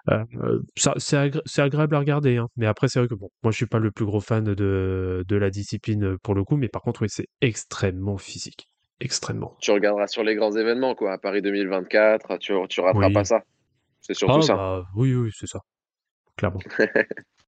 Euh, 0.09 0.23
euh, 0.43 0.59
ça, 0.77 0.93
c'est 0.97 1.17
agré- 1.17 1.41
c'est 1.45 1.63
agréable 1.63 1.95
à 1.95 1.99
regarder, 1.99 2.37
hein. 2.37 2.47
Mais 2.57 2.67
après, 2.67 2.87
c'est 2.87 2.99
vrai 2.99 3.07
que 3.07 3.15
bon, 3.15 3.29
moi, 3.41 3.51
je 3.51 3.57
suis 3.57 3.65
pas 3.65 3.79
le 3.79 3.89
plus 3.89 4.05
gros 4.05 4.19
fan 4.21 4.43
de 4.43 5.23
de 5.27 5.35
la 5.35 5.49
discipline 5.49 6.15
pour 6.21 6.35
le 6.35 6.43
coup, 6.43 6.57
mais 6.57 6.67
par 6.69 6.83
contre, 6.83 7.01
oui, 7.01 7.07
c'est 7.09 7.25
extrêmement 7.41 8.19
physique, 8.19 8.67
extrêmement. 8.99 9.57
Tu 9.59 9.71
regarderas 9.71 10.05
sur 10.05 10.23
les 10.23 10.35
grands 10.35 10.51
événements, 10.55 10.93
quoi. 10.93 11.13
À 11.13 11.17
Paris 11.17 11.41
2024, 11.41 12.37
tu, 12.37 12.53
tu 12.69 12.81
rateras 12.81 13.07
Oui. 13.07 13.13
pas 13.13 13.23
ça. 13.25 13.41
C'est 13.99 14.13
surtout 14.13 14.37
Ah, 14.37 14.41
ça. 14.43 14.55
bah, 14.55 14.83
oui, 14.95 15.15
oui, 15.15 15.31
c'est 15.33 15.47
ça, 15.47 15.59
clairement. 16.37 16.59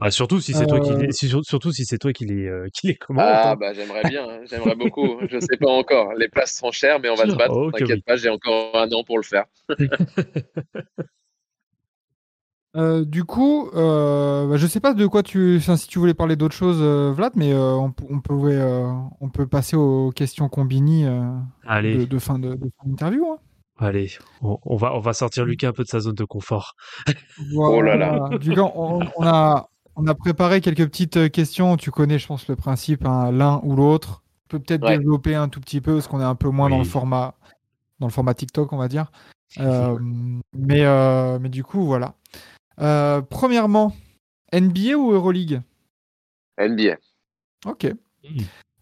Bah, 0.00 0.10
surtout 0.10 0.40
si 0.40 0.52
c'est 0.52 0.66
toi 0.66 0.78
qui 0.80 0.90
Euh, 0.92 0.96
les, 0.98 1.12
si- 1.12 1.28
surtout 1.42 1.72
si 1.72 1.84
c'est 1.84 1.98
toi 1.98 2.12
qui 2.12 2.24
les 2.24 2.46
euh, 2.46 2.68
qui 2.72 2.86
les 2.88 2.94
commente. 2.94 3.24
Ah, 3.26 3.50
hein. 3.52 3.56
bah 3.56 3.72
j'aimerais 3.72 4.02
bien, 4.08 4.28
hein. 4.28 4.40
j'aimerais 4.48 4.74
beaucoup. 4.76 5.18
Je 5.28 5.40
sais 5.40 5.56
pas 5.56 5.70
encore. 5.70 6.12
Les 6.14 6.28
places 6.28 6.54
sont 6.56 6.70
chères, 6.70 7.00
mais 7.00 7.08
on 7.10 7.14
va 7.16 7.28
se 7.28 7.34
battre. 7.34 7.54
Oh, 7.56 7.70
T'inquiète 7.72 7.96
oui. 7.96 8.02
pas, 8.06 8.16
j'ai 8.16 8.28
encore 8.30 8.76
un 8.76 8.88
an 8.92 9.02
pour 9.04 9.18
le 9.18 9.24
faire. 9.24 9.44
Euh, 12.74 13.04
du 13.04 13.24
coup, 13.24 13.68
euh, 13.74 14.46
bah, 14.48 14.56
je 14.56 14.66
sais 14.66 14.80
pas 14.80 14.94
de 14.94 15.06
quoi 15.06 15.22
tu, 15.22 15.56
enfin, 15.58 15.76
si 15.76 15.88
tu 15.88 15.98
voulais 15.98 16.14
parler 16.14 16.36
d'autre 16.36 16.54
chose, 16.54 16.78
euh, 16.80 17.12
Vlad, 17.12 17.32
mais 17.36 17.52
euh, 17.52 17.74
on, 17.74 17.92
on 18.08 18.20
pouvait, 18.20 18.54
euh, 18.56 18.90
on 19.20 19.28
peut 19.28 19.46
passer 19.46 19.76
aux 19.76 20.10
questions 20.10 20.48
combini 20.48 21.04
euh, 21.04 21.20
Allez, 21.66 21.98
de, 21.98 22.04
de 22.06 22.18
fin 22.18 22.38
de, 22.38 22.54
de 22.54 22.70
fin 22.78 22.88
d'interview. 22.88 23.26
hein. 23.30 23.36
allez, 23.78 24.08
on, 24.40 24.58
on 24.64 24.76
va 24.76 24.94
on 24.94 25.00
va 25.00 25.12
sortir 25.12 25.44
Lucas 25.44 25.68
un 25.68 25.72
peu 25.74 25.82
de 25.82 25.88
sa 25.88 26.00
zone 26.00 26.14
de 26.14 26.24
confort. 26.24 26.74
Oh 27.56 27.82
là 27.82 27.96
là. 27.96 28.38
Du 28.40 28.54
coup, 28.54 28.60
on, 28.74 29.00
on 29.16 29.26
a, 29.26 29.68
on 29.96 30.06
a 30.06 30.14
préparé 30.14 30.60
quelques 30.60 30.86
petites 30.86 31.16
euh, 31.16 31.28
questions. 31.28 31.76
Tu 31.76 31.90
connais, 31.90 32.18
je 32.18 32.26
pense, 32.26 32.48
le 32.48 32.56
principe, 32.56 33.04
hein, 33.06 33.30
l'un 33.30 33.60
ou 33.62 33.76
l'autre. 33.76 34.22
On 34.46 34.48
peut 34.48 34.58
peut-être 34.58 34.84
Ouais. 34.84 34.98
développer 34.98 35.34
un 35.34 35.48
tout 35.48 35.60
petit 35.60 35.80
peu 35.80 35.94
parce 35.94 36.08
qu'on 36.08 36.20
est 36.20 36.24
un 36.24 36.34
peu 36.34 36.48
moins 36.48 36.68
dans 36.68 36.78
le 36.78 36.84
format 36.84 37.34
dans 38.02 38.08
le 38.08 38.12
format 38.12 38.34
TikTok, 38.34 38.72
on 38.72 38.76
va 38.76 38.88
dire. 38.88 39.12
Euh, 39.60 39.96
mais, 40.52 40.84
euh, 40.84 41.38
mais 41.38 41.48
du 41.48 41.62
coup, 41.62 41.84
voilà. 41.84 42.14
Euh, 42.80 43.20
premièrement, 43.22 43.94
NBA 44.52 44.96
ou 44.96 45.12
Euroleague? 45.12 45.62
NBA. 46.58 46.96
Ok. 47.66 47.86
Hmm. 48.24 48.38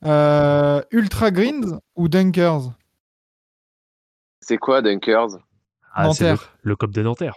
Euh, 0.06 0.82
Ultra 0.90 1.30
Greens 1.30 1.80
ou 1.96 2.08
Dunkers? 2.08 2.72
C'est 4.40 4.56
quoi 4.56 4.80
Dunkers? 4.80 5.38
Ah, 5.92 6.08
le, 6.62 6.76
COP 6.76 6.92
de 6.92 7.02
Nanterre. 7.02 7.34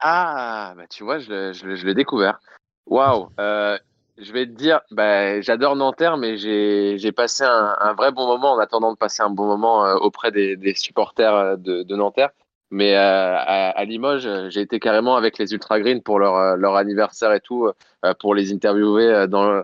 Ah, 0.00 0.72
bah 0.76 0.86
tu 0.88 1.04
vois, 1.04 1.18
je 1.18 1.84
l'ai 1.84 1.94
découvert. 1.94 2.40
Waouh. 2.86 3.28
Euh, 3.40 3.78
je 4.18 4.32
vais 4.32 4.46
te 4.46 4.52
dire, 4.52 4.80
bah, 4.90 5.40
j'adore 5.40 5.74
Nanterre, 5.74 6.16
mais 6.16 6.36
j'ai 6.36 7.12
passé 7.12 7.44
un, 7.44 7.76
un 7.80 7.94
vrai 7.94 8.12
bon 8.12 8.26
moment 8.26 8.52
en 8.52 8.58
attendant 8.58 8.92
de 8.92 8.96
passer 8.96 9.22
un 9.22 9.30
bon 9.30 9.46
moment 9.46 9.86
euh, 9.86 9.94
auprès 9.96 10.30
des, 10.30 10.56
des 10.56 10.74
supporters 10.74 11.34
euh, 11.34 11.56
de, 11.56 11.82
de 11.82 11.96
Nanterre. 11.96 12.30
Mais 12.70 12.94
euh, 12.96 13.36
à, 13.36 13.70
à 13.70 13.84
Limoges, 13.84 14.26
euh, 14.26 14.50
j'ai 14.50 14.60
été 14.60 14.80
carrément 14.80 15.16
avec 15.16 15.38
les 15.38 15.52
Ultra 15.52 15.80
Green 15.80 16.02
pour 16.02 16.18
leur, 16.18 16.56
leur 16.56 16.76
anniversaire 16.76 17.32
et 17.32 17.40
tout, 17.40 17.70
euh, 18.04 18.14
pour 18.20 18.34
les 18.34 18.52
interviewer 18.52 19.26
dans, 19.28 19.62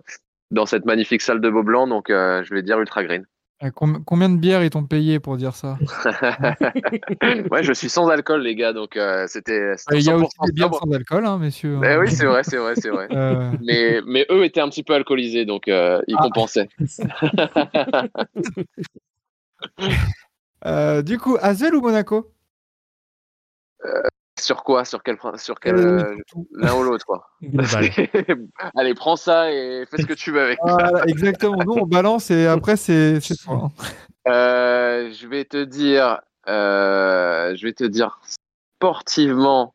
dans 0.50 0.66
cette 0.66 0.84
magnifique 0.84 1.22
salle 1.22 1.40
de 1.40 1.50
Beaublanc. 1.50 1.86
Donc, 1.86 2.06
je 2.08 2.54
vais 2.54 2.62
dire 2.62 2.78
Ultra 2.78 3.04
Green. 3.04 3.26
Euh, 3.62 3.70
com- 3.70 4.02
Combien 4.06 4.30
de 4.30 4.38
bières 4.38 4.64
ils 4.64 4.70
t'ont 4.70 4.84
payé 4.84 5.20
pour 5.20 5.36
dire 5.36 5.54
ça? 5.54 5.76
Ouais, 7.50 7.62
je 7.62 7.72
suis 7.72 7.88
sans 7.90 8.08
alcool, 8.08 8.42
les 8.42 8.54
gars, 8.54 8.72
donc 8.72 8.96
euh, 8.96 9.26
c'était 9.28 9.74
c'était 9.76 9.98
Il 9.98 10.04
y 10.04 10.10
a 10.10 10.16
100% 10.16 10.26
aussi 10.26 10.36
des 10.46 10.52
bières 10.52 10.74
sans 10.74 10.90
alcool, 10.92 11.26
hein, 11.26 11.38
messieurs. 11.38 11.78
Eh 11.84 11.96
oui, 11.96 12.10
c'est 12.10 12.24
vrai, 12.24 12.42
c'est 12.42 12.56
vrai, 12.56 12.74
c'est 12.74 12.88
vrai. 12.88 13.08
Euh, 13.10 13.52
mais, 13.62 14.00
mais 14.06 14.26
eux 14.30 14.44
étaient 14.44 14.60
un 14.60 14.68
petit 14.70 14.82
peu 14.82 14.94
alcoolisés, 14.94 15.44
donc 15.44 15.68
euh, 15.68 16.00
ils 16.08 16.16
Ah. 16.18 16.22
compensaient. 16.22 16.68
euh, 20.66 21.02
du 21.02 21.18
coup, 21.18 21.36
Asvel 21.40 21.74
ou 21.74 21.80
Monaco? 21.82 22.32
Sur 24.40 24.62
quoi? 24.64 24.84
Sur 24.84 25.02
quel, 25.02 25.16
sur 25.36 25.60
quel 25.60 25.76
Euh, 25.76 26.02
euh, 26.02 26.16
l'un 26.52 26.74
ou 26.74 26.82
l'autre 26.82 27.04
quoi. 27.06 27.28
Allez, 28.76 28.94
prends 28.94 29.16
ça 29.16 29.52
et 29.52 29.84
fais 29.86 30.02
ce 30.02 30.06
que 30.06 30.14
tu 30.14 30.30
veux 30.32 30.40
avec. 30.42 30.58
Voilà, 30.62 31.04
exactement. 31.06 31.58
Nous, 31.64 31.72
on 31.74 31.86
balance 31.86 32.30
et 32.30 32.46
après, 32.46 32.76
c'est 32.76 33.20
c'est 33.20 33.36
toi. 33.36 33.64
hein. 33.64 33.84
Euh, 34.28 35.10
je 35.12 35.26
vais 35.26 35.44
te 35.44 35.62
dire, 35.64 36.20
euh, 36.48 37.54
je 37.56 37.66
vais 37.66 37.72
te 37.72 37.84
dire 37.84 38.20
sportivement, 38.78 39.74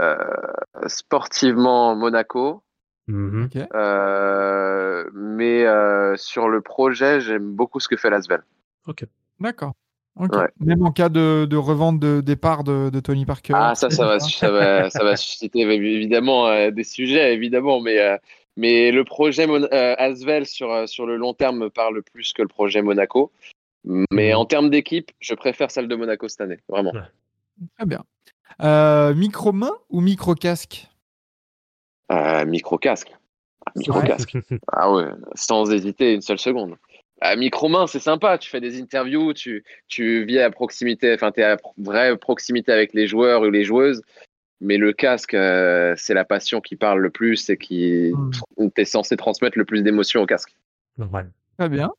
euh, 0.00 0.16
sportivement 0.86 1.94
Monaco. 1.96 2.62
Mhm. 3.08 3.44
Ok. 3.44 3.62
Euh, 3.74 5.10
mais 5.12 5.66
euh, 5.66 6.16
sur 6.16 6.48
le 6.48 6.60
projet, 6.60 7.20
j'aime 7.20 7.50
beaucoup 7.52 7.80
ce 7.80 7.88
que 7.88 7.96
fait 7.96 8.10
Lasvel. 8.10 8.42
D'accord. 9.40 9.72
Ouais. 10.16 10.28
Même 10.60 10.84
en 10.84 10.92
cas 10.92 11.08
de, 11.08 11.46
de 11.48 11.56
revente 11.56 11.98
de 11.98 12.20
départ 12.20 12.64
de, 12.64 12.90
de 12.90 13.00
Tony 13.00 13.24
Parker. 13.24 13.54
Ah, 13.56 13.74
ça, 13.74 13.88
ça 13.90 14.06
va, 14.06 14.20
ça 14.20 14.50
va, 14.50 14.90
ça 14.90 15.02
va 15.02 15.16
susciter 15.16 15.60
évidemment 15.60 16.48
euh, 16.48 16.70
des 16.70 16.84
sujets, 16.84 17.32
évidemment, 17.34 17.80
mais, 17.80 17.98
euh, 17.98 18.16
mais 18.56 18.90
le 18.90 19.04
projet 19.04 19.46
Mon- 19.46 19.62
euh, 19.72 19.94
Asvel 19.98 20.44
sur, 20.46 20.86
sur 20.88 21.06
le 21.06 21.16
long 21.16 21.32
terme 21.32 21.58
me 21.58 21.70
parle 21.70 22.02
plus 22.02 22.32
que 22.34 22.42
le 22.42 22.48
projet 22.48 22.82
Monaco. 22.82 23.32
Mais 24.12 24.30
Mhm. 24.32 24.36
en 24.36 24.44
termes 24.44 24.70
d'équipe, 24.70 25.10
je 25.18 25.34
préfère 25.34 25.70
celle 25.70 25.88
de 25.88 25.96
Monaco 25.96 26.28
cette 26.28 26.42
année, 26.42 26.60
vraiment. 26.68 26.92
Très 27.78 27.86
bien. 27.86 28.04
Euh, 28.62 29.14
micro 29.14 29.52
main 29.52 29.72
ou 29.88 30.00
micro 30.02 30.34
casque 30.34 30.88
Euh, 32.12 32.44
micro 32.44 32.76
casque. 32.76 33.10
Micro 33.76 33.98
Ouais. 34.00 34.06
casque. 34.06 34.36
Ah 34.70 34.92
ouais, 34.92 35.06
sans 35.34 35.72
hésiter 35.72 36.12
une 36.14 36.20
seule 36.20 36.38
seconde. 36.38 36.76
Euh, 37.24 37.36
micro 37.36 37.68
main, 37.68 37.86
c'est 37.86 38.00
sympa. 38.00 38.38
Tu 38.38 38.50
fais 38.50 38.60
des 38.60 38.80
interviews, 38.80 39.32
tu, 39.32 39.64
tu 39.88 40.24
vis 40.24 40.40
à 40.40 40.50
proximité, 40.50 41.14
enfin, 41.14 41.30
tu 41.30 41.40
es 41.40 41.44
à 41.44 41.56
vraie 41.78 42.16
proximité 42.16 42.72
avec 42.72 42.94
les 42.94 43.06
joueurs 43.06 43.42
ou 43.42 43.50
les 43.50 43.64
joueuses. 43.64 44.02
Mais 44.60 44.76
le 44.76 44.92
casque, 44.92 45.34
euh, 45.34 45.94
c'est 45.96 46.14
la 46.14 46.24
passion 46.24 46.60
qui 46.60 46.76
parle 46.76 47.00
le 47.00 47.10
plus 47.10 47.50
et 47.50 47.56
qui. 47.56 48.12
Hmm. 48.12 48.30
Tu 48.58 48.80
es 48.80 48.84
censé 48.84 49.16
transmettre 49.16 49.58
le 49.58 49.64
plus 49.64 49.82
d'émotions 49.82 50.22
au 50.22 50.26
casque. 50.26 50.54
Normal. 50.98 51.32
Très 51.58 51.68
bien. 51.68 51.92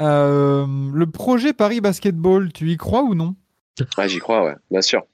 Euh, 0.00 0.66
le 0.92 1.06
projet 1.06 1.52
Paris 1.52 1.80
Basketball, 1.80 2.52
tu 2.52 2.70
y 2.70 2.76
crois 2.76 3.02
ou 3.02 3.14
non? 3.14 3.34
Ouais, 3.96 4.08
j'y 4.08 4.18
crois, 4.18 4.44
ouais, 4.44 4.54
bien 4.70 4.82
sûr. 4.82 5.06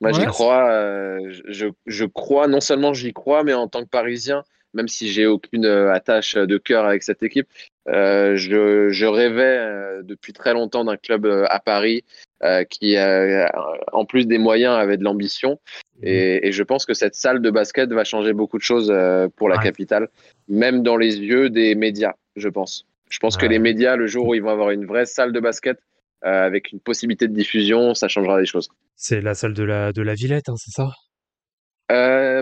Moi, 0.00 0.12
j'y 0.12 0.24
crois. 0.26 0.70
euh, 0.70 1.18
je, 1.48 1.68
je 1.86 2.04
crois, 2.04 2.48
non 2.48 2.60
seulement 2.60 2.92
j'y 2.92 3.12
crois, 3.12 3.44
mais 3.44 3.54
en 3.54 3.68
tant 3.68 3.82
que 3.82 3.88
Parisien, 3.88 4.44
même 4.74 4.88
si 4.88 5.08
j'ai 5.08 5.26
aucune 5.26 5.66
attache 5.66 6.34
de 6.34 6.58
cœur 6.58 6.84
avec 6.84 7.02
cette 7.02 7.22
équipe, 7.22 7.48
euh, 7.88 8.36
je, 8.36 8.90
je 8.90 9.06
rêvais 9.06 9.58
euh, 9.58 10.02
depuis 10.02 10.32
très 10.32 10.52
longtemps 10.52 10.84
d'un 10.84 10.96
club 10.96 11.26
euh, 11.26 11.46
à 11.48 11.60
Paris 11.60 12.04
euh, 12.42 12.64
qui, 12.64 12.96
euh, 12.96 13.46
en 13.92 14.04
plus 14.04 14.26
des 14.26 14.38
moyens, 14.38 14.74
avait 14.74 14.96
de 14.96 15.04
l'ambition. 15.04 15.60
Et, 16.02 16.46
et 16.48 16.52
je 16.52 16.62
pense 16.62 16.86
que 16.86 16.94
cette 16.94 17.14
salle 17.14 17.40
de 17.42 17.50
basket 17.50 17.90
va 17.92 18.04
changer 18.04 18.32
beaucoup 18.32 18.56
de 18.58 18.62
choses 18.62 18.92
pour 19.36 19.48
la 19.48 19.56
Ouais. 19.56 19.62
capitale, 19.62 20.08
même 20.48 20.82
dans 20.82 20.96
les 20.96 21.18
yeux 21.18 21.50
des 21.50 21.74
médias, 21.74 22.14
je 22.36 22.48
pense. 22.48 22.86
Je 23.10 23.18
pense 23.18 23.36
que 23.36 23.44
les 23.46 23.58
médias, 23.58 23.96
le 23.96 24.06
jour 24.06 24.28
où 24.28 24.34
ils 24.34 24.42
vont 24.42 24.50
avoir 24.50 24.70
une 24.70 24.86
vraie 24.86 25.04
salle 25.04 25.32
de 25.32 25.40
basket, 25.40 25.78
avec 26.22 26.72
une 26.72 26.80
possibilité 26.80 27.28
de 27.28 27.34
diffusion, 27.34 27.92
ça 27.94 28.08
changera 28.08 28.38
des 28.38 28.46
choses. 28.46 28.68
C'est 28.96 29.20
la 29.20 29.34
salle 29.34 29.52
de 29.54 29.64
la, 29.64 29.92
de 29.92 30.00
la 30.02 30.14
Villette, 30.14 30.48
hein, 30.48 30.54
c'est 30.56 30.70
ça? 30.70 30.90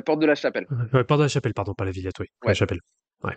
Porte 0.04 0.20
de 0.20 0.26
la 0.26 0.34
Chapelle. 0.34 0.66
Euh, 0.94 1.02
Pardon, 1.04 1.22
la 1.24 1.28
Chapelle, 1.28 1.54
pardon, 1.54 1.74
pas 1.74 1.84
la 1.84 1.90
Villette, 1.90 2.18
oui. 2.20 2.26
La. 2.44 2.54
Chapelle. 2.54 2.80
Ouais. 3.24 3.36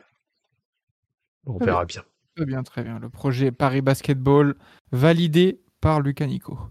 On 1.45 1.57
Très 1.57 1.65
verra 1.65 1.85
bien. 1.85 2.03
Très 2.35 2.45
bien, 2.45 2.63
très 2.63 2.83
bien. 2.83 2.99
Le 2.99 3.09
projet 3.09 3.51
Paris 3.51 3.81
Basketball 3.81 4.55
validé 4.91 5.59
par 5.81 6.01
Lucas 6.01 6.25
Nico. 6.27 6.57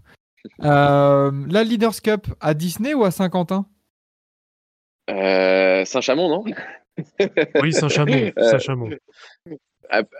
Euh, 0.63 1.31
la 1.49 1.63
Leaders 1.63 2.01
Cup 2.01 2.25
à 2.39 2.55
Disney 2.55 2.95
ou 2.95 3.03
à 3.03 3.11
Saint-Quentin? 3.11 3.67
Euh, 5.09 5.85
Saint-Chamond, 5.85 6.29
non? 6.29 6.43
Oui, 7.61 7.71
Saint-Chamond. 7.73 8.31
Euh, 8.37 8.49
Saint-Chamond. 8.49 8.89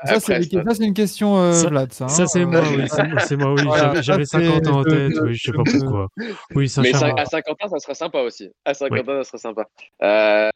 Ça, 0.03 0.19
c'est 0.19 0.43
ça, 0.43 0.83
une 0.83 0.93
question, 0.93 1.37
euh, 1.39 1.53
Ça- 1.53 1.69
Vlad. 1.69 1.93
Ça, 1.93 2.07
Ça, 2.09 2.23
hein. 2.23 2.27
c'est 2.27 2.45
moi, 2.45 2.61
oui. 2.61 2.85
C'est 2.89 3.35
moi, 3.37 3.47
moi, 3.47 3.53
oui. 3.61 3.63
Voilà, 3.65 3.83
J'avais- 3.83 3.95
ça, 3.95 4.01
J'avais 4.01 4.25
c'est- 4.25 4.45
50 4.61 4.67
ans 4.67 4.79
en 4.79 4.83
tête, 4.83 5.11
je- 5.15 5.21
oui, 5.21 5.33
je 5.33 5.43
sais 5.43 5.51
pas 5.57 5.63
pourquoi. 5.63 6.07
Oui, 6.17 6.27
Mais 6.55 6.67
Saint-Chamond. 6.67 6.99
Saint- 6.99 7.15
à 7.17 7.25
Saint-Quentin, 7.25 7.67
ça 7.69 7.79
serait 7.79 7.95
sympa 7.95 8.19
aussi. 8.19 8.51
À 8.65 8.73
Saint-Quentin, 8.73 9.23
ça 9.23 9.23
serait 9.23 9.37
sympa. 9.37 9.65
Euh, 10.03 10.49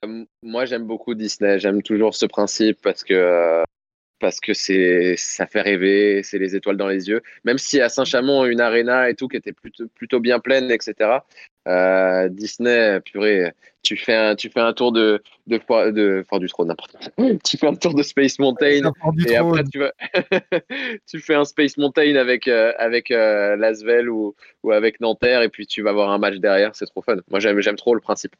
moi, 0.43 0.65
j'aime 0.65 0.85
beaucoup 0.85 1.15
Disney. 1.15 1.57
J'aime 1.59 1.81
toujours 1.81 2.13
ce 2.13 2.25
principe 2.25 2.79
parce 2.83 3.03
que 3.03 3.13
euh, 3.13 3.63
parce 4.19 4.39
que 4.39 4.53
c'est 4.53 5.15
ça 5.17 5.45
fait 5.45 5.61
rêver, 5.61 6.21
c'est 6.23 6.37
les 6.39 6.55
étoiles 6.55 6.77
dans 6.77 6.87
les 6.87 7.09
yeux. 7.09 7.21
Même 7.43 7.57
si 7.57 7.81
à 7.81 7.89
Saint-Chamond, 7.89 8.45
une 8.45 8.61
arena 8.61 9.09
et 9.09 9.15
tout 9.15 9.27
qui 9.27 9.37
était 9.37 9.53
plutôt 9.53 9.85
plutôt 9.95 10.19
bien 10.19 10.39
pleine, 10.39 10.71
etc. 10.71 11.19
Euh, 11.67 12.29
Disney, 12.29 12.99
purée, 13.01 13.51
tu 13.81 13.97
fais 13.97 14.13
un 14.13 14.35
tu 14.35 14.49
fais 14.49 14.59
un 14.59 14.73
tour 14.73 14.91
de 14.91 15.21
de 15.47 15.59
Foire- 15.59 15.91
de 15.91 16.23
Foire 16.27 16.39
du 16.39 16.47
Trône, 16.47 16.67
n'importe 16.67 16.91
quoi. 16.93 17.01
Tu 17.43 17.57
fais 17.57 17.67
un 17.67 17.75
tour 17.75 17.93
de 17.93 18.03
Space 18.03 18.39
Mountain. 18.39 18.91
Et 19.27 19.35
après, 19.35 19.63
tu, 19.71 19.79
vas... 19.79 19.93
tu 21.07 21.19
fais 21.19 21.35
un 21.35 21.45
Space 21.45 21.77
Mountain 21.77 22.15
avec, 22.15 22.47
euh, 22.47 22.71
avec 22.77 23.11
euh, 23.11 23.55
Lasvel 23.55 24.09
ou, 24.09 24.35
ou 24.63 24.71
avec 24.71 24.99
Nanterre, 25.01 25.41
et 25.41 25.49
puis 25.49 25.67
tu 25.67 25.81
vas 25.81 25.91
voir 25.91 26.09
un 26.09 26.17
match 26.17 26.35
derrière, 26.37 26.75
c'est 26.75 26.85
trop 26.85 27.01
fun. 27.01 27.17
Moi, 27.29 27.39
j'aime 27.39 27.75
trop 27.75 27.93
le 27.95 28.01
principe. 28.01 28.35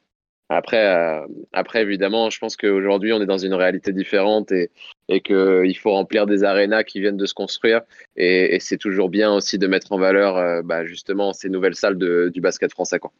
Après, 0.48 0.86
euh, 0.86 1.26
après, 1.52 1.82
évidemment, 1.82 2.30
je 2.30 2.38
pense 2.38 2.56
qu'aujourd'hui, 2.56 3.12
on 3.12 3.20
est 3.20 3.26
dans 3.26 3.38
une 3.38 3.54
réalité 3.54 3.92
différente 3.92 4.52
et, 4.52 4.70
et 5.08 5.20
qu'il 5.20 5.76
faut 5.76 5.90
remplir 5.90 6.26
des 6.26 6.44
arénas 6.44 6.84
qui 6.84 7.00
viennent 7.00 7.16
de 7.16 7.26
se 7.26 7.34
construire. 7.34 7.80
Et, 8.14 8.54
et 8.54 8.60
c'est 8.60 8.76
toujours 8.76 9.08
bien 9.08 9.32
aussi 9.32 9.58
de 9.58 9.66
mettre 9.66 9.90
en 9.90 9.98
valeur 9.98 10.36
euh, 10.36 10.62
bah, 10.62 10.84
justement 10.84 11.32
ces 11.32 11.48
nouvelles 11.48 11.74
salles 11.74 11.98
de, 11.98 12.30
du 12.32 12.40
basket 12.40 12.70
français. 12.70 13.00
Quoi. 13.00 13.12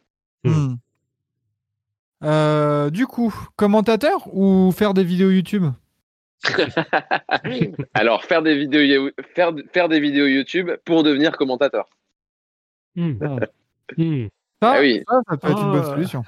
Hmm. 0.44 0.74
Euh, 2.22 2.90
du 2.90 3.06
coup, 3.06 3.34
commentateur 3.56 4.32
ou 4.32 4.70
faire 4.70 4.94
des 4.94 5.04
vidéos 5.04 5.30
YouTube? 5.30 5.64
Alors, 7.94 8.24
faire 8.24 8.42
des, 8.42 8.56
vidéos, 8.56 9.10
faire, 9.34 9.52
faire 9.72 9.88
des 9.88 9.98
vidéos 9.98 10.26
YouTube 10.26 10.70
pour 10.84 11.02
devenir 11.02 11.36
commentateur. 11.36 11.88
Hmm. 12.94 13.18
Hmm. 13.96 14.26
Ça, 14.62 14.72
Ah 14.76 14.80
oui. 14.80 15.02
ça, 15.08 15.20
ça 15.28 15.36
peut 15.36 15.50
être 15.50 15.62
une 15.62 15.72
bonne 15.72 15.82
Ah. 15.84 15.90
solution. 15.90 16.22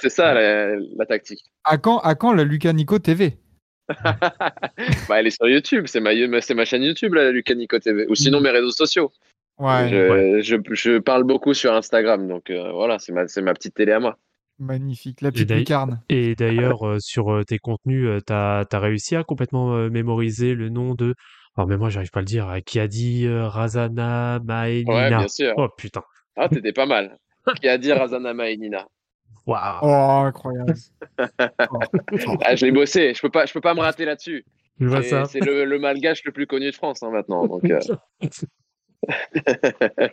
C'est 0.00 0.08
ça 0.10 0.34
la, 0.34 0.76
la 0.76 1.06
tactique. 1.06 1.42
À 1.64 1.78
quand, 1.78 1.98
à 1.98 2.14
quand 2.14 2.32
la 2.32 2.44
Lucas 2.44 2.72
Nico 2.72 2.98
TV 2.98 3.38
Bah, 5.08 5.20
elle 5.20 5.26
est 5.26 5.30
sur 5.30 5.48
YouTube, 5.48 5.84
c'est 5.86 6.00
ma, 6.00 6.64
chaîne 6.64 6.82
YouTube, 6.82 7.14
là, 7.14 7.30
Lucas 7.30 7.54
Nico 7.54 7.78
TV. 7.78 8.06
Ou 8.08 8.14
sinon 8.14 8.40
mes 8.40 8.50
réseaux 8.50 8.70
sociaux. 8.70 9.12
Ouais, 9.58 9.88
je, 9.88 10.40
je, 10.42 10.56
je 10.74 10.98
parle 10.98 11.22
beaucoup 11.24 11.54
sur 11.54 11.72
Instagram, 11.74 12.26
donc 12.26 12.50
euh, 12.50 12.72
voilà, 12.72 12.98
c'est 12.98 13.12
ma, 13.12 13.54
petite 13.54 13.74
télé 13.74 13.92
à 13.92 14.00
moi. 14.00 14.18
magnifique. 14.58 15.20
La 15.20 15.30
petite 15.30 15.50
lucarne. 15.50 16.00
Et 16.08 16.34
d'ailleurs, 16.34 16.86
euh, 16.86 16.98
sur 16.98 17.32
euh, 17.32 17.44
tes 17.44 17.58
contenus, 17.58 18.20
t'as 18.26 18.64
as 18.70 18.78
réussi 18.80 19.14
à 19.16 19.22
complètement 19.22 19.74
euh, 19.76 19.90
mémoriser 19.90 20.54
le 20.54 20.70
nom 20.70 20.94
de. 20.94 21.14
Alors, 21.56 21.68
mais 21.68 21.76
moi, 21.76 21.88
j'arrive 21.88 22.10
pas 22.10 22.18
à 22.18 22.22
le 22.22 22.26
dire. 22.26 22.52
Qui 22.66 22.80
a 22.80 22.88
dit 22.88 23.26
euh, 23.26 23.46
Razana 23.46 24.38
Ouais, 24.38 24.44
Maenina 24.44 25.08
bien 25.18 25.28
sûr. 25.28 25.52
Oh 25.56 25.68
putain. 25.76 26.02
Ah, 26.36 26.48
t'étais 26.48 26.72
pas 26.72 26.86
mal. 26.86 27.16
Qui 27.60 27.68
a 27.68 27.78
dit 27.78 27.92
Razanama 27.92 28.48
et 28.50 28.56
Nina 28.56 28.86
Waouh. 29.46 29.78
Oh, 29.82 30.24
incroyable. 30.26 30.74
ah, 31.18 32.56
Je 32.56 32.64
l'ai 32.64 32.72
bossé, 32.72 33.12
je 33.14 33.20
peux 33.20 33.28
pas, 33.30 33.44
je 33.46 33.52
peux 33.52 33.60
pas 33.60 33.74
me 33.74 33.80
rater 33.80 34.04
là-dessus. 34.06 34.44
Je 34.80 34.86
vois 34.88 35.02
C'est 35.02 35.10
ça. 35.10 35.24
c'est 35.26 35.40
le, 35.40 35.64
le 35.66 35.78
malgache 35.78 36.24
le 36.24 36.32
plus 36.32 36.46
connu 36.46 36.70
de 36.70 36.74
France 36.74 37.02
hein, 37.02 37.10
maintenant. 37.10 37.46
Donc, 37.46 37.64
euh, 37.64 37.78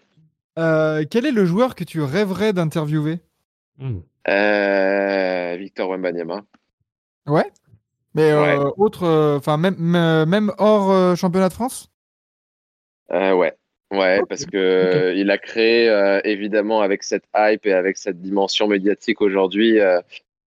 Euh, 0.60 1.06
quel 1.10 1.26
est 1.26 1.32
le 1.32 1.46
joueur 1.46 1.76
que 1.76 1.86
tu 1.86 2.02
rêverais 2.02 2.52
d'interviewer? 2.52 3.20
Hmm. 3.78 4.00
Euh, 4.28 5.56
Victor 5.58 5.90
Wembanyama. 5.90 6.42
Ouais. 7.26 7.50
Mais 8.16 8.32
euh, 8.32 8.42
Ouais. 8.66 8.72
autre, 8.78 9.36
enfin 9.38 9.56
même 9.56 9.76
même 9.78 10.28
même 10.28 10.52
hors 10.58 10.92
euh, 10.92 11.16
championnat 11.16 11.48
de 11.48 11.54
France? 11.54 11.90
Euh, 13.14 13.34
ouais. 13.34 13.54
Ouais, 13.92 14.22
parce 14.30 14.46
que 14.46 15.14
il 15.16 15.30
a 15.32 15.38
créé 15.38 15.90
euh, 15.90 16.22
évidemment 16.24 16.82
avec 16.82 17.04
cette 17.04 17.26
hype 17.36 17.66
et 17.66 17.74
avec 17.74 17.98
cette 17.98 18.22
dimension 18.22 18.68
médiatique 18.68 19.22
aujourd'hui 19.22 19.82
euh, 19.82 20.00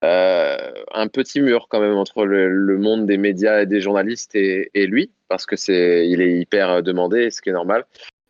euh, 0.04 0.58
un 0.94 1.08
petit 1.08 1.42
mur 1.42 1.68
quand 1.68 1.80
même 1.80 1.96
entre 1.96 2.26
le, 2.26 2.48
le 2.50 2.78
monde 2.78 3.08
des 3.08 3.18
médias 3.18 3.62
et 3.62 3.66
des 3.66 3.82
journalistes 3.82 4.36
et, 4.36 4.70
et 4.76 4.86
lui, 4.86 5.10
parce 5.28 5.48
que 5.48 5.56
c'est 5.56 6.08
il 6.08 6.22
est 6.22 6.40
hyper 6.40 6.84
demandé, 6.84 7.32
ce 7.32 7.42
qui 7.42 7.50
est 7.50 7.54
normal, 7.54 7.86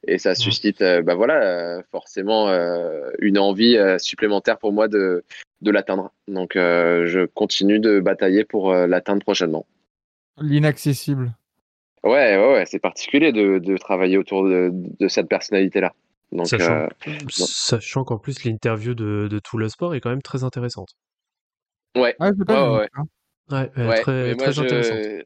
et 0.07 0.18
ça 0.18 0.34
suscite 0.34 0.82
euh, 0.82 1.01
bah 1.01 1.16
voilà 1.16 1.43
euh, 1.43 1.82
forcément 1.91 2.49
euh, 2.49 3.09
une 3.20 3.38
envie 3.38 3.78
supplémentaire 3.99 4.57
pour 4.57 4.72
moi 4.72 4.88
de 4.88 5.24
de 5.62 5.72
l'atteindre. 5.72 6.12
Donc 6.28 6.53
je 6.55 7.26
continue 7.26 7.80
de 7.80 7.99
batailler 7.99 8.45
pour 8.45 8.74
l'atteindre 8.74 9.22
prochainement. 9.22 9.66
L'inaccessible. 10.41 11.34
Ouais, 12.04 12.38
ouais, 12.38 12.54
ouais, 12.54 12.66
c'est 12.66 12.80
particulier 12.80 13.32
de, 13.32 13.60
de 13.60 13.78
travailler 13.78 14.18
autour 14.18 14.43
de, 14.43 14.72
de 14.72 15.08
cette 15.08 15.28
personnalité-là. 15.28 15.93
Sachant, 16.45 16.74
euh, 16.74 16.88
sachant 17.30 18.04
qu'en 18.04 18.18
plus 18.18 18.43
l'interview 18.43 18.95
de, 18.95 19.28
de 19.30 19.39
tout 19.39 19.58
le 19.58 19.68
sport 19.70 19.93
est 19.93 19.99
quand 19.99 20.10
même 20.10 20.22
très 20.22 20.43
intéressante. 20.43 20.89
ouais, 21.95 22.16
Ah, 22.20 22.32
pas 22.47 22.80
ouais. 22.80 22.89
hein. 22.95 23.04
Ouais, 23.78 24.02
très, 24.02 24.36
très 24.36 24.60
intéressante. 24.60 24.97
je, 25.04 25.24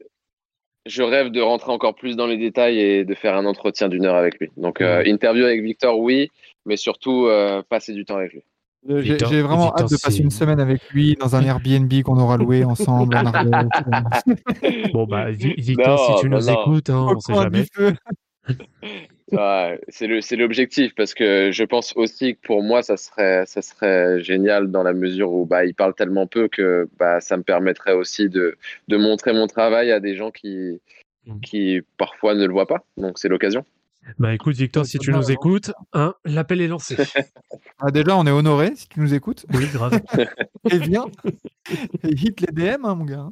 je 0.86 1.02
rêve 1.02 1.30
de 1.30 1.40
rentrer 1.40 1.70
encore 1.70 1.94
plus 1.94 2.16
dans 2.16 2.26
les 2.26 2.36
détails 2.36 2.78
et 2.80 3.04
de 3.04 3.14
faire 3.14 3.36
un 3.36 3.46
entretien 3.46 3.88
d'une 3.88 4.04
heure 4.04 4.16
avec 4.16 4.38
lui. 4.40 4.50
Donc, 4.56 4.80
euh, 4.80 5.04
interview 5.04 5.44
avec 5.44 5.62
Victor, 5.62 5.98
oui, 5.98 6.28
mais 6.64 6.76
surtout 6.76 7.26
euh, 7.26 7.62
passer 7.68 7.92
du 7.92 8.04
temps 8.04 8.16
avec 8.16 8.32
lui. 8.32 8.42
J'ai 8.88 9.00
Victor- 9.00 9.30
j'ai 9.30 9.42
vraiment 9.42 9.74
hâte 9.74 9.90
de 9.90 9.96
passer 10.02 10.20
une 10.22 10.30
semaine 10.30 10.60
avec 10.60 10.80
lui 10.90 11.16
dans 11.20 11.34
un 11.36 11.42
Airbnb 11.44 11.92
qu'on 12.02 12.18
aura 12.18 12.36
loué 12.36 12.64
ensemble. 12.64 13.16
en. 13.16 13.22
Bon, 14.92 15.06
bah, 15.06 15.30
Vi- 15.30 15.54
Victor, 15.58 15.96
Non, 15.98 16.16
si 16.16 16.22
tu 16.22 16.28
non, 16.30 16.38
nous 16.38 16.46
non. 16.46 16.62
écoutes, 16.62 16.90
hein, 16.90 17.06
on 17.16 17.20
sait 17.20 17.34
jamais. 17.34 17.64
Ouais, 19.32 19.80
c'est 19.88 20.06
le, 20.06 20.20
c'est 20.20 20.36
l'objectif 20.36 20.94
parce 20.94 21.12
que 21.12 21.50
je 21.52 21.64
pense 21.64 21.92
aussi 21.96 22.36
que 22.36 22.40
pour 22.46 22.62
moi, 22.62 22.82
ça 22.84 22.96
serait, 22.96 23.44
ça 23.46 23.60
serait 23.60 24.22
génial 24.22 24.70
dans 24.70 24.84
la 24.84 24.92
mesure 24.92 25.32
où 25.32 25.44
bah, 25.46 25.64
il 25.64 25.74
parle 25.74 25.94
tellement 25.94 26.28
peu 26.28 26.46
que 26.46 26.88
bah, 26.96 27.20
ça 27.20 27.36
me 27.36 27.42
permettrait 27.42 27.92
aussi 27.94 28.28
de, 28.28 28.56
de 28.86 28.96
montrer 28.96 29.32
mon 29.32 29.48
travail 29.48 29.90
à 29.90 29.98
des 30.00 30.14
gens 30.14 30.30
qui, 30.30 30.80
Mm. 31.26 31.40
qui 31.40 31.80
parfois 31.96 32.36
ne 32.36 32.46
le 32.46 32.52
voient 32.52 32.68
pas. 32.68 32.84
Donc, 32.96 33.18
c'est 33.18 33.26
l'occasion. 33.26 33.64
Bah 34.18 34.32
écoute, 34.32 34.56
Victor, 34.56 34.86
si 34.86 34.98
tu 34.98 35.12
nous 35.12 35.30
écoutes, 35.30 35.72
hein, 35.92 36.14
l'appel 36.24 36.60
est 36.60 36.68
lancé. 36.68 36.96
Ah, 37.78 37.90
déjà, 37.90 38.16
on 38.16 38.26
est 38.26 38.30
honoré 38.30 38.72
si 38.74 38.88
tu 38.88 39.00
nous 39.00 39.12
écoutes. 39.12 39.44
oui, 39.52 39.66
grave. 39.70 40.00
Et 40.70 40.78
viens. 40.78 41.04
Et 42.02 42.08
hit 42.08 42.40
les 42.40 42.50
DM, 42.50 42.86
hein, 42.86 42.94
mon 42.94 43.04
gars. 43.04 43.28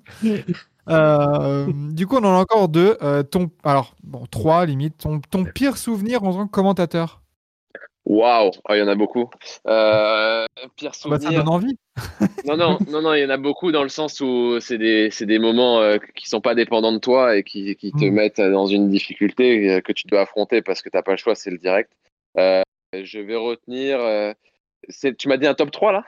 Euh, 0.91 1.67
du 1.93 2.07
coup, 2.07 2.17
on 2.17 2.25
en 2.25 2.35
a 2.37 2.41
encore 2.41 2.69
deux. 2.69 2.99
Euh, 3.01 3.23
ton, 3.23 3.51
alors, 3.65 3.95
bon, 4.03 4.27
trois 4.27 4.67
limite. 4.67 4.99
Ton, 4.99 5.21
ton 5.21 5.45
pire 5.47 5.79
souvenir 5.79 6.25
en 6.25 6.33
tant 6.35 6.47
que 6.47 6.51
commentateur. 6.51 7.23
Waouh, 8.07 8.51
Oh, 8.69 8.75
il 8.75 8.79
y 8.79 8.83
en 8.83 8.89
a 8.89 8.95
beaucoup. 8.95 9.31
Euh, 9.67 10.45
pire 10.77 10.93
Ah 11.05 11.09
bah, 11.09 11.17
ça 11.19 11.23
souvenir. 11.23 11.45
donne 11.45 11.49
envie. 11.49 11.79
Non, 12.47 12.57
non, 12.59 12.79
non, 12.91 13.01
non, 13.01 13.15
il 13.15 13.21
y 13.23 13.25
en 13.25 13.31
a 13.31 13.39
beaucoup 13.39 13.73
dans 13.73 13.83
le 13.83 13.89
sens 13.89 14.21
où 14.21 14.59
c'est 14.61 14.77
des, 14.77 15.09
des 15.21 15.39
moments 15.39 15.81
euh, 15.81 15.97
qui 16.15 16.29
sont 16.29 16.43
pas 16.43 16.55
dépendants 16.55 16.93
de 16.93 16.99
toi 16.99 17.37
et 17.37 17.43
qui, 17.43 17.75
qui 17.77 17.91
te 17.93 18.05
Mm. 18.05 18.11
mettent 18.11 18.41
dans 18.41 18.67
une 18.67 18.91
difficulté 18.91 19.71
euh, 19.71 19.81
que 19.81 19.93
tu 19.93 20.07
dois 20.07 20.21
affronter 20.23 20.61
parce 20.61 20.83
que 20.83 20.91
t'as 20.91 21.01
pas 21.03 21.13
le 21.13 21.17
choix, 21.17 21.35
c'est 21.35 21.51
le 21.51 21.57
direct. 21.57 21.91
Euh, 22.37 22.61
je 22.93 23.19
vais 23.21 23.37
retenir. 23.37 23.99
tu 25.19 25.29
m'as 25.29 25.37
dit 25.39 25.47
un 25.47 25.55
top 25.55 25.71
3 25.71 25.93
là? 25.93 26.05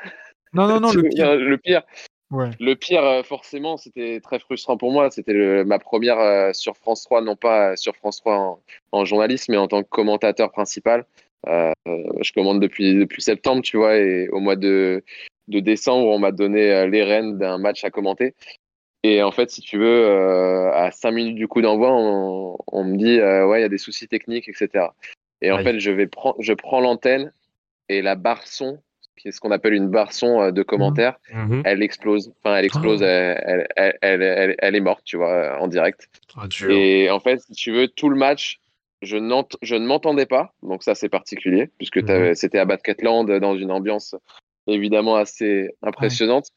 Non, 0.52 0.66
non, 0.68 0.80
non, 0.80 0.90
le 0.92 1.08
pire. 1.08 1.34
le 1.36 1.56
pire. 1.56 1.82
Ouais. 2.30 2.50
Le 2.60 2.74
pire, 2.74 3.24
forcément, 3.24 3.76
c'était 3.78 4.20
très 4.20 4.38
frustrant 4.40 4.76
pour 4.76 4.92
moi. 4.92 5.10
C'était 5.10 5.64
ma 5.64 5.78
première 5.78 6.54
sur 6.54 6.76
France 6.76 7.04
3, 7.04 7.22
non 7.22 7.36
pas 7.36 7.76
sur 7.76 7.96
France 7.96 8.18
3 8.20 8.36
en, 8.36 8.60
en 8.92 9.04
journaliste, 9.06 9.48
mais 9.48 9.56
en 9.56 9.68
tant 9.68 9.82
que 9.82 9.88
commentateur 9.88 10.50
principal. 10.52 11.06
Euh, 11.46 11.72
je 12.22 12.32
commande 12.32 12.60
depuis, 12.60 12.94
depuis 12.94 13.22
septembre, 13.22 13.62
tu 13.62 13.76
vois, 13.76 13.96
et 13.96 14.28
au 14.30 14.40
mois 14.40 14.56
de, 14.56 15.04
de 15.48 15.60
décembre, 15.60 16.06
on 16.08 16.18
m'a 16.18 16.32
donné 16.32 16.72
euh, 16.72 16.86
les 16.88 17.04
rênes 17.04 17.38
d'un 17.38 17.58
match 17.58 17.84
à 17.84 17.90
commenter. 17.90 18.34
Et 19.04 19.22
en 19.22 19.30
fait, 19.30 19.50
si 19.50 19.60
tu 19.60 19.78
veux, 19.78 19.86
euh, 20.06 20.72
à 20.72 20.90
5 20.90 21.12
minutes 21.12 21.36
du 21.36 21.46
coup 21.46 21.62
d'envoi, 21.62 21.90
on, 21.92 22.56
on 22.66 22.84
me 22.84 22.96
dit, 22.96 23.20
euh, 23.20 23.46
ouais, 23.46 23.60
il 23.60 23.62
y 23.62 23.64
a 23.66 23.68
des 23.68 23.78
soucis 23.78 24.08
techniques, 24.08 24.48
etc. 24.48 24.86
Et 25.42 25.52
en 25.52 25.58
fait, 25.62 25.78
je, 25.78 25.90
vais 25.92 26.06
prendre 26.08 26.36
je 26.40 26.52
prends 26.54 26.80
l'antenne 26.80 27.32
et 27.88 28.02
la 28.02 28.16
barre 28.16 28.46
son, 28.46 28.80
qui 29.16 29.28
est 29.28 29.32
ce 29.32 29.38
qu'on 29.40 29.52
appelle 29.52 29.74
une 29.74 29.88
barre 29.88 30.12
son 30.12 30.50
de 30.50 30.62
commentaires, 30.64 31.18
Mhm. 31.32 31.62
elle 31.64 31.82
explose. 31.82 32.32
Enfin, 32.42 32.56
elle 32.56 32.64
explose, 32.64 33.02
Oh. 33.02 33.06
elle, 33.06 33.68
elle, 33.76 33.98
elle, 34.02 34.22
elle, 34.22 34.54
elle 34.58 34.74
est 34.74 34.80
morte, 34.80 35.02
tu 35.04 35.16
vois, 35.18 35.58
en 35.60 35.68
direct. 35.68 36.08
Ah. 36.36 36.46
Et 36.68 37.08
en 37.10 37.20
fait, 37.20 37.40
si 37.42 37.52
tu 37.52 37.70
veux, 37.70 37.86
tout 37.86 38.08
le 38.08 38.16
match, 38.16 38.58
je, 39.02 39.16
ne 39.16 39.86
m'entendais 39.86 40.26
pas. 40.26 40.54
Donc 40.62 40.82
ça, 40.82 40.94
c'est 40.94 41.08
particulier, 41.08 41.70
puisque 41.78 41.98
Mhm. 41.98 42.34
c'était 42.34 42.58
à 42.58 42.64
Basketland, 42.64 43.30
dans 43.30 43.56
une 43.56 43.70
ambiance 43.70 44.14
évidemment 44.66 45.16
assez 45.16 45.70
impressionnante. 45.82 46.48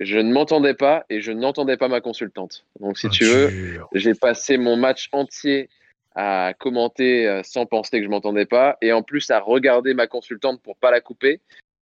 Je 0.00 0.18
ne 0.18 0.32
m'entendais 0.32 0.74
pas 0.74 1.04
et 1.10 1.20
je 1.20 1.32
n'entendais 1.32 1.76
pas 1.76 1.88
ma 1.88 2.00
consultante. 2.00 2.64
Donc 2.80 2.96
si 2.98 3.08
Ah, 3.08 3.10
tu 3.10 3.24
veux, 3.24 3.50
j'ai 3.92 4.14
passé 4.14 4.56
mon 4.56 4.76
match 4.76 5.08
entier 5.12 5.68
à 6.14 6.54
commenter 6.58 7.26
euh, 7.26 7.42
sans 7.44 7.66
penser 7.66 7.98
que 7.98 8.04
je 8.04 8.10
m'entendais 8.10 8.46
pas 8.46 8.76
et 8.82 8.92
en 8.92 9.02
plus 9.02 9.30
à 9.30 9.38
regarder 9.38 9.94
ma 9.94 10.06
consultante 10.06 10.60
pour 10.62 10.76
pas 10.76 10.90
la 10.90 11.00
couper. 11.00 11.40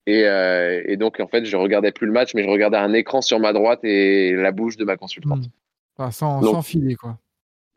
Et, 0.08 0.24
euh, 0.26 0.82
et 0.86 0.95
donc 0.97 1.20
en 1.20 1.28
fait, 1.28 1.43
je 1.45 1.56
regardais 1.58 1.91
plus 1.91 2.08
le 2.08 2.14
match, 2.14 2.34
mais 2.34 2.43
je 2.43 2.50
regardais 2.50 2.78
un 2.78 2.93
écran 2.93 3.22
sur 3.22 3.39
ma 3.39 3.54
droite 3.54 3.82
et 3.84 4.34
la 4.34 4.52
bouche 4.52 4.76
de 4.78 4.86
ma 4.86 4.95
consultante. 4.97 5.45
Mm. 5.45 5.52
Enfin, 5.97 6.12
sans, 6.12 6.41
Donc- 6.41 6.56
sans 6.56 6.62
filer, 6.62 6.95
quoi. 6.95 7.18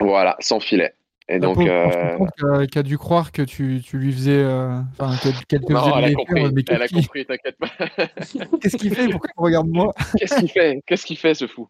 Voilà, 0.00 0.36
sans 0.40 0.60
filet. 0.60 0.94
Et 1.34 1.38
donc, 1.38 1.58
euh, 1.58 2.66
qui 2.66 2.78
a, 2.78 2.82
dû 2.82 2.98
croire 2.98 3.32
que 3.32 3.42
tu, 3.42 3.80
tu 3.84 3.96
lui 3.98 4.12
faisais. 4.12 4.36
euh, 4.42 4.78
Enfin, 4.98 5.16
que- 5.16 5.28
qu'elle 5.48 5.60
te 5.62 5.72
non, 5.72 5.80
faisait 5.80 5.92
elle 5.98 6.04
a 6.04 6.14
compris. 6.14 6.52
mais 6.52 6.62
Elle 6.68 6.82
a 6.82 6.88
qu'est-ce 6.88 6.94
qu'il- 6.94 7.02
compris, 7.06 7.26
t'inquiète 7.26 7.56
pas. 7.58 7.68
Qu'est-ce 8.60 8.76
qu'il 8.76 8.94
fait? 8.94 9.08
Pourquoi 9.08 9.30
il 9.36 9.42
regarde 9.44 9.68
moi? 9.68 9.94
Qu'est-ce 10.18 10.36
qu'il 10.38 10.48
fait? 10.50 10.82
Qu'est-ce 10.86 11.06
qu'il 11.06 11.16
fait, 11.18 11.34
ce 11.34 11.46
fou? 11.46 11.68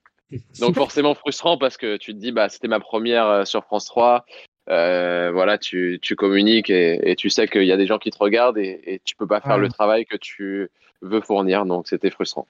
Donc 0.60 0.74
forcément 0.76 1.14
frustrant 1.14 1.58
parce 1.58 1.76
que 1.76 1.96
tu 1.98 2.14
te 2.14 2.18
dis, 2.18 2.32
bah, 2.32 2.48
c'était 2.48 2.68
ma 2.68 2.80
première 2.80 3.26
euh, 3.26 3.44
sur 3.44 3.64
France 3.64 3.84
3. 3.84 4.24
Euh, 4.70 5.30
voilà, 5.32 5.58
tu, 5.58 5.98
tu 6.00 6.16
communiques 6.16 6.70
et, 6.70 7.10
et 7.10 7.16
tu 7.16 7.28
sais 7.30 7.46
qu'il 7.48 7.64
y 7.64 7.72
a 7.72 7.76
des 7.76 7.86
gens 7.86 7.98
qui 7.98 8.10
te 8.10 8.18
regardent 8.18 8.58
et, 8.58 8.80
et 8.84 9.00
tu 9.04 9.14
peux 9.16 9.26
pas 9.26 9.40
faire 9.40 9.56
Ouais. 9.56 9.60
le 9.62 9.68
travail 9.68 10.06
que 10.06 10.16
tu 10.16 10.70
veux 11.02 11.20
fournir. 11.20 11.66
Donc 11.66 11.86
c'était 11.88 12.10
frustrant. 12.10 12.46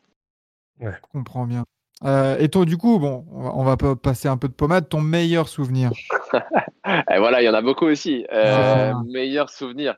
Je 0.80 0.88
comprends 1.12 1.46
bien. 1.46 1.64
Euh, 2.04 2.36
et 2.38 2.48
toi, 2.48 2.64
du 2.64 2.76
coup, 2.76 2.98
bon, 2.98 3.24
on 3.30 3.62
va, 3.62 3.76
passer 3.76 4.28
un 4.28 4.36
peu 4.36 4.48
de 4.48 4.52
pommade. 4.52 4.88
Ton 4.88 5.00
meilleur 5.00 5.48
souvenir? 5.48 5.90
Et 6.84 7.18
voilà, 7.18 7.42
il 7.42 7.44
y 7.44 7.48
en 7.48 7.54
a 7.54 7.62
beaucoup 7.62 7.86
aussi. 7.86 8.26
Euh, 8.32 8.92
Ah. 8.94 9.02
Meilleur 9.06 9.50
souvenir. 9.50 9.96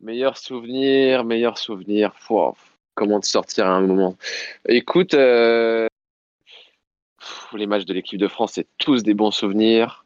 Meilleur 0.00 0.36
souvenir, 0.36 1.24
meilleur 1.24 1.58
souvenir. 1.58 2.12
Comment 2.94 3.20
te 3.20 3.26
sortir 3.26 3.66
à 3.66 3.70
un 3.70 3.80
moment? 3.80 4.16
Écoute, 4.68 5.14
euh, 5.14 5.86
pff, 7.18 7.48
les 7.54 7.66
matchs 7.66 7.84
de 7.84 7.94
l'équipe 7.94 8.18
de 8.18 8.28
France, 8.28 8.52
c'est 8.54 8.66
tous 8.78 9.02
des 9.02 9.14
bons 9.14 9.30
souvenirs. 9.30 10.04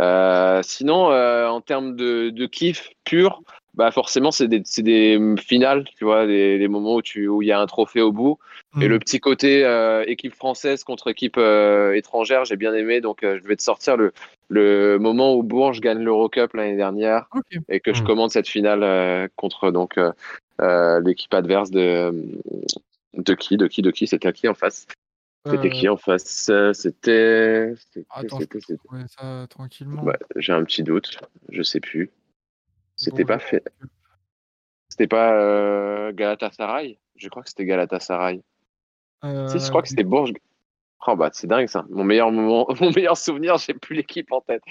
Euh, 0.00 0.60
sinon, 0.62 1.10
euh, 1.10 1.46
en 1.48 1.60
termes 1.60 1.96
de, 1.96 2.30
de 2.30 2.46
kiff 2.46 2.90
pur, 3.04 3.42
bah 3.74 3.90
forcément, 3.90 4.30
c'est 4.30 4.48
des, 4.48 4.62
finales, 5.38 5.84
tu 5.96 6.04
vois, 6.04 6.26
des, 6.26 6.58
des 6.58 6.68
moments 6.68 6.96
où 6.96 7.02
tu- 7.02 7.28
où 7.28 7.42
il 7.42 7.48
y 7.48 7.52
a 7.52 7.60
un 7.60 7.66
trophée 7.66 8.00
au 8.02 8.12
bout. 8.12 8.38
Et 8.80 8.88
le 8.88 8.98
petit 8.98 9.20
côté 9.20 9.64
euh, 9.64 10.02
équipe 10.06 10.34
française 10.34 10.82
contre 10.82 11.08
équipe 11.08 11.36
euh, 11.36 11.92
étrangère, 11.94 12.46
j'ai 12.46 12.56
bien 12.56 12.72
aimé. 12.74 13.02
Donc, 13.02 13.22
euh, 13.22 13.38
je 13.42 13.46
vais 13.46 13.56
te 13.56 13.62
sortir 13.62 13.98
le, 13.98 14.12
le 14.48 14.98
moment 14.98 15.34
où 15.34 15.42
Bourges 15.42 15.80
gagne 15.80 16.02
l'Eurocup 16.02 16.54
l'année 16.54 16.76
dernière 16.76 17.26
et 17.68 17.80
que 17.80 17.92
je 17.92 18.02
Mm. 18.02 18.06
commande 18.06 18.30
cette 18.30 18.48
finale 18.48 18.82
euh, 18.82 19.28
contre 19.36 19.70
donc 19.70 19.98
euh, 19.98 20.12
euh, 20.62 21.00
l'équipe 21.00 21.32
adverse 21.34 21.70
de 21.70 22.14
de 23.14 23.34
qui 23.34 23.58
de 23.58 23.66
qui 23.66 23.82
de 23.82 23.90
qui 23.90 24.06
c'était 24.06 24.28
à 24.28 24.32
qui 24.32 24.48
en 24.48 24.54
face 24.54 24.86
c'était 25.44 25.66
Euh, 25.68 25.70
qui 25.70 25.88
en 25.88 25.96
face 25.96 26.48
Euh, 26.48 26.72
c'était 26.72 27.74
c'était 27.76 28.06
Attends, 28.10 28.38
c'était- 28.38 28.58
je 28.58 28.60
c'était- 28.60 28.74
peux 28.74 28.78
trouver 28.86 29.04
ça 29.08 29.46
tranquillement. 29.50 30.02
Ouais, 30.04 30.18
j'ai 30.36 30.52
un 30.52 30.64
petit 30.64 30.82
doute 30.82 31.18
je 31.50 31.62
sais 31.62 31.80
plus. 31.80 32.10
C'était 32.96 33.24
Bon, 33.24 33.28
pas 33.28 33.38
fait. 33.38 33.64
c'était 34.88 35.06
pas 35.08 35.34
euh, 35.34 36.12
Galatasaray? 36.12 36.98
Je 37.16 37.28
crois 37.28 37.42
que 37.42 37.48
c'était 37.48 37.64
Galatasaray. 37.64 38.42
Euh, 39.24 39.48
si 39.48 39.58
je 39.58 39.68
crois 39.68 39.82
que 39.82 39.88
c'était 39.88 40.04
Bourges 40.04 40.32
Oh 41.08 41.16
bah 41.16 41.30
c'est 41.32 41.48
dingue 41.48 41.66
ça. 41.66 41.84
Mon 41.90 42.04
meilleur 42.04 42.30
moment, 42.30 42.66
mon 42.80 42.90
meilleur 42.92 43.16
souvenir, 43.16 43.56
j'ai 43.56 43.74
plus 43.74 43.96
l'équipe 43.96 44.30
en 44.30 44.40
tête. 44.40 44.62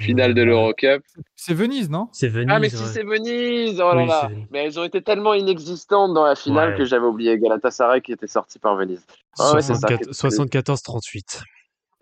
Finale 0.00 0.32
de 0.32 0.42
l'Eurocup. 0.42 1.02
C'est 1.36 1.52
Venise, 1.52 1.90
non? 1.90 2.08
C'est 2.12 2.28
Venise. 2.28 2.48
Ah 2.50 2.58
mais 2.58 2.70
si 2.70 2.76
ouais. 2.76 2.88
c'est 2.90 3.02
Venise, 3.04 3.80
oh 3.80 3.92
là 3.94 4.02
Oui, 4.02 4.06
là. 4.08 4.28
Venise. 4.28 4.46
Mais 4.50 4.64
elles 4.64 4.80
ont 4.80 4.84
été 4.84 5.02
tellement 5.02 5.34
inexistantes 5.34 6.14
dans 6.14 6.24
la 6.24 6.36
finale 6.36 6.70
Ouais. 6.70 6.78
que 6.78 6.84
j'avais 6.86 7.04
oublié 7.04 7.38
Galatasaray 7.38 8.00
qui 8.00 8.12
était 8.12 8.26
sorti 8.26 8.58
par 8.58 8.76
Venise. 8.76 9.04
Ah 9.38 9.52
ouais, 9.54 9.60
c'est 9.62 9.74
ça. 9.74 9.88
74-38. 9.88 11.42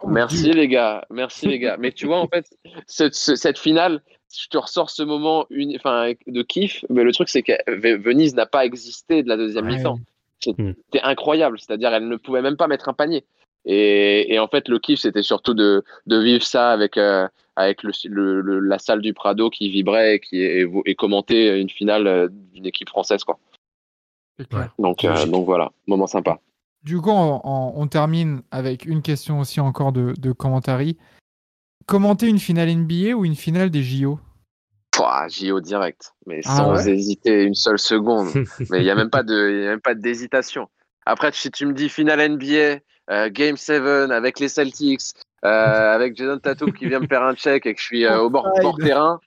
Oh, 0.05 0.09
Merci 0.09 0.53
les 0.53 0.68
gars, 0.68 1.05
merci 1.11 1.47
les 1.47 1.59
gars. 1.59 1.76
Mais 1.78 1.93
tu 1.93 2.07
vois 2.07 2.18
en 2.18 2.28
fait, 2.28 2.45
cette, 2.87 3.14
ce- 3.14 3.35
cette 3.37 3.59
finale, 3.59 4.03
je 4.37 4.49
te 4.49 4.59
ressors 4.59 4.91
ce 4.91 5.03
moment 5.03 5.47
enfin, 5.76 6.12
de 6.26 6.43
kiff, 6.43 6.85
mais 6.89 7.05
le 7.05 7.12
truc, 7.12 7.28
c'est 7.28 7.43
que 7.43 7.53
Ve- 7.68 8.01
Venise 8.01 8.35
n'a 8.35 8.47
pas 8.47 8.64
existé 8.64 9.22
de 9.22 9.28
la 9.28 9.37
deuxième 9.37 9.66
Ouais. 9.66 9.76
mi-temps. 9.76 9.99
C'était 10.41 11.03
incroyable, 11.05 11.61
c'est-à-dire 11.61 11.93
elle 11.95 12.09
ne 12.09 12.16
pouvait 12.16 12.43
même 12.43 12.57
pas 12.57 12.66
mettre 12.66 12.89
un 12.89 12.93
panier. 12.95 13.24
Et, 13.65 14.33
et 14.35 14.39
en 14.39 14.49
fait, 14.49 14.69
le 14.69 14.79
kiff, 14.79 15.01
c'était 15.01 15.23
surtout 15.23 15.55
de, 15.55 15.85
de 16.07 16.19
vivre 16.19 16.43
ça 16.43 16.71
avec, 16.73 16.97
euh, 16.97 17.29
avec 17.57 17.83
le, 17.83 17.93
le- 18.09 18.41
le- 18.41 18.59
la 18.61 18.79
salle 18.79 19.01
du 19.01 19.15
Prado 19.15 19.51
qui 19.51 19.69
vibrait 19.71 20.17
et, 20.17 20.21
qui, 20.21 20.39
et, 20.39 20.67
et 20.85 20.95
commenter 20.95 21.61
une 21.61 21.71
finale 21.71 22.07
euh, 22.07 22.29
d'une 22.53 22.67
équipe 22.67 22.89
française. 22.89 23.23
Quoi. 23.25 23.39
Donc, 24.79 25.05
euh, 25.05 25.27
donc 25.27 25.45
voilà, 25.47 25.71
moment 25.87 26.07
sympa. 26.07 26.41
Du 26.83 27.01
coup, 27.01 27.11
on, 27.11 27.41
on- 27.45 27.73
on 27.77 27.87
termine 27.87 28.43
avec 28.51 28.85
une 28.87 29.03
question 29.03 29.39
aussi 29.39 29.61
encore 29.61 29.93
de, 29.93 30.15
de 30.19 30.33
commentary. 30.33 30.97
Commenter 31.87 32.27
une 32.29 32.39
finale 32.41 32.69
NBA 32.71 33.15
ou 33.15 33.25
une 33.25 33.37
finale 33.37 33.71
des 33.71 33.83
JO 33.83 34.19
Pouah, 34.91 35.27
JO 35.29 35.61
direct, 35.61 36.13
mais 36.27 36.41
Ah 36.45 36.57
sans 36.57 36.73
ouais 36.73 36.91
hésiter 36.91 37.45
une 37.45 37.55
seule 37.55 37.79
seconde. 37.79 38.29
mais 38.71 38.81
il 38.81 38.85
n'y 38.85 38.91
a 38.91 38.95
même 38.97 39.11
pas 39.11 39.95
d'hésitation. 39.95 40.69
Après, 41.07 41.31
si 41.33 41.51
tu 41.51 41.65
me 41.67 41.73
dis 41.73 41.89
finale 41.89 42.21
NBA, 42.21 42.47
euh, 42.55 42.79
Game 43.09 43.57
7 43.57 44.11
avec 44.11 44.38
les 44.38 44.48
Celtics, 44.48 45.14
euh, 45.44 45.94
avec 45.94 46.16
Jason 46.16 46.38
Tatum 46.38 46.72
qui 46.72 46.86
vient 46.86 47.00
me 47.00 47.09
faire 47.09 47.22
un 47.22 47.34
check 47.34 47.66
et 47.66 47.74
que 47.74 47.80
je 47.80 47.84
suis 47.84 48.07
euh, 48.07 48.20
au 48.20 48.30
bord, 48.30 48.48
bord 48.61 48.76
terrain, 48.78 49.18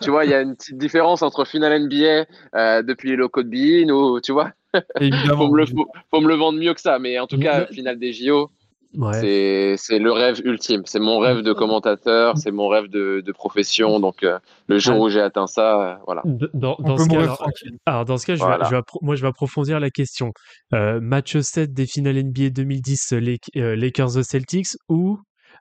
tu 0.00 0.10
vois, 0.10 0.24
il 0.24 0.30
y 0.30 0.34
a 0.34 0.40
une 0.40 0.54
petite 0.54 0.78
différence 0.78 1.22
entre 1.22 1.44
finale 1.44 1.86
NBA 1.86 2.26
euh, 2.54 2.82
depuis 2.82 3.10
les 3.10 3.16
locaux 3.16 3.42
de 3.42 3.48
Bein 3.48 3.92
ou 3.92 4.20
tu 4.20 4.30
vois, 4.30 4.52
Évidemment. 5.00 5.36
faut 5.38 5.52
me, 5.52 5.58
le, 5.58 5.66
faut, 5.66 5.90
faut 6.10 6.20
me 6.20 6.28
le 6.28 6.34
vendre 6.34 6.58
mieux 6.60 6.72
que 6.72 6.80
ça. 6.80 6.98
Mais 6.98 7.18
en 7.18 7.26
tout 7.26 7.38
cas, 7.38 7.66
finale 7.66 7.98
des 7.98 8.12
JO, 8.12 8.50
Ouais. 8.96 9.12
c'est 9.20 9.74
c'est 9.76 9.98
le 9.98 10.10
rêve 10.10 10.40
ultime. 10.44 10.82
C'est 10.86 10.98
mon 11.00 11.18
rêve 11.18 11.42
de 11.42 11.52
commentateur, 11.52 12.38
c'est 12.38 12.50
mon 12.50 12.68
rêve 12.68 12.88
de, 12.88 13.20
de 13.24 13.32
profession. 13.32 14.00
Donc, 14.00 14.22
euh, 14.22 14.38
le 14.68 14.78
jour 14.78 14.96
Ouais. 14.96 15.02
où 15.02 15.08
j'ai 15.10 15.20
atteint 15.20 15.46
ça, 15.46 15.82
euh, 15.82 15.94
voilà. 16.06 16.22
Dans, 16.54 16.76
ce 16.96 17.08
cas, 17.08 17.36
alors, 17.86 18.04
dans 18.06 18.16
ce 18.18 18.26
cas, 18.26 18.34
je 18.34 18.40
vais- 18.40 18.46
Voilà. 18.46 18.64
je 18.64 18.70
vais 18.70 18.78
appro- 18.80 18.98
moi, 19.02 19.14
je 19.16 19.22
vais 19.22 19.28
approfondir 19.28 19.78
la 19.80 19.90
question. 19.90 20.32
Euh, 20.72 21.00
match 21.00 21.36
7 21.38 21.72
des 21.74 21.86
finales 21.86 22.16
NBA 22.16 22.50
2010, 22.50 23.12
les, 23.12 23.38
euh, 23.56 23.76
Lakers 23.76 24.14
the 24.14 24.22
Celtics 24.22 24.68
ou 24.88 25.18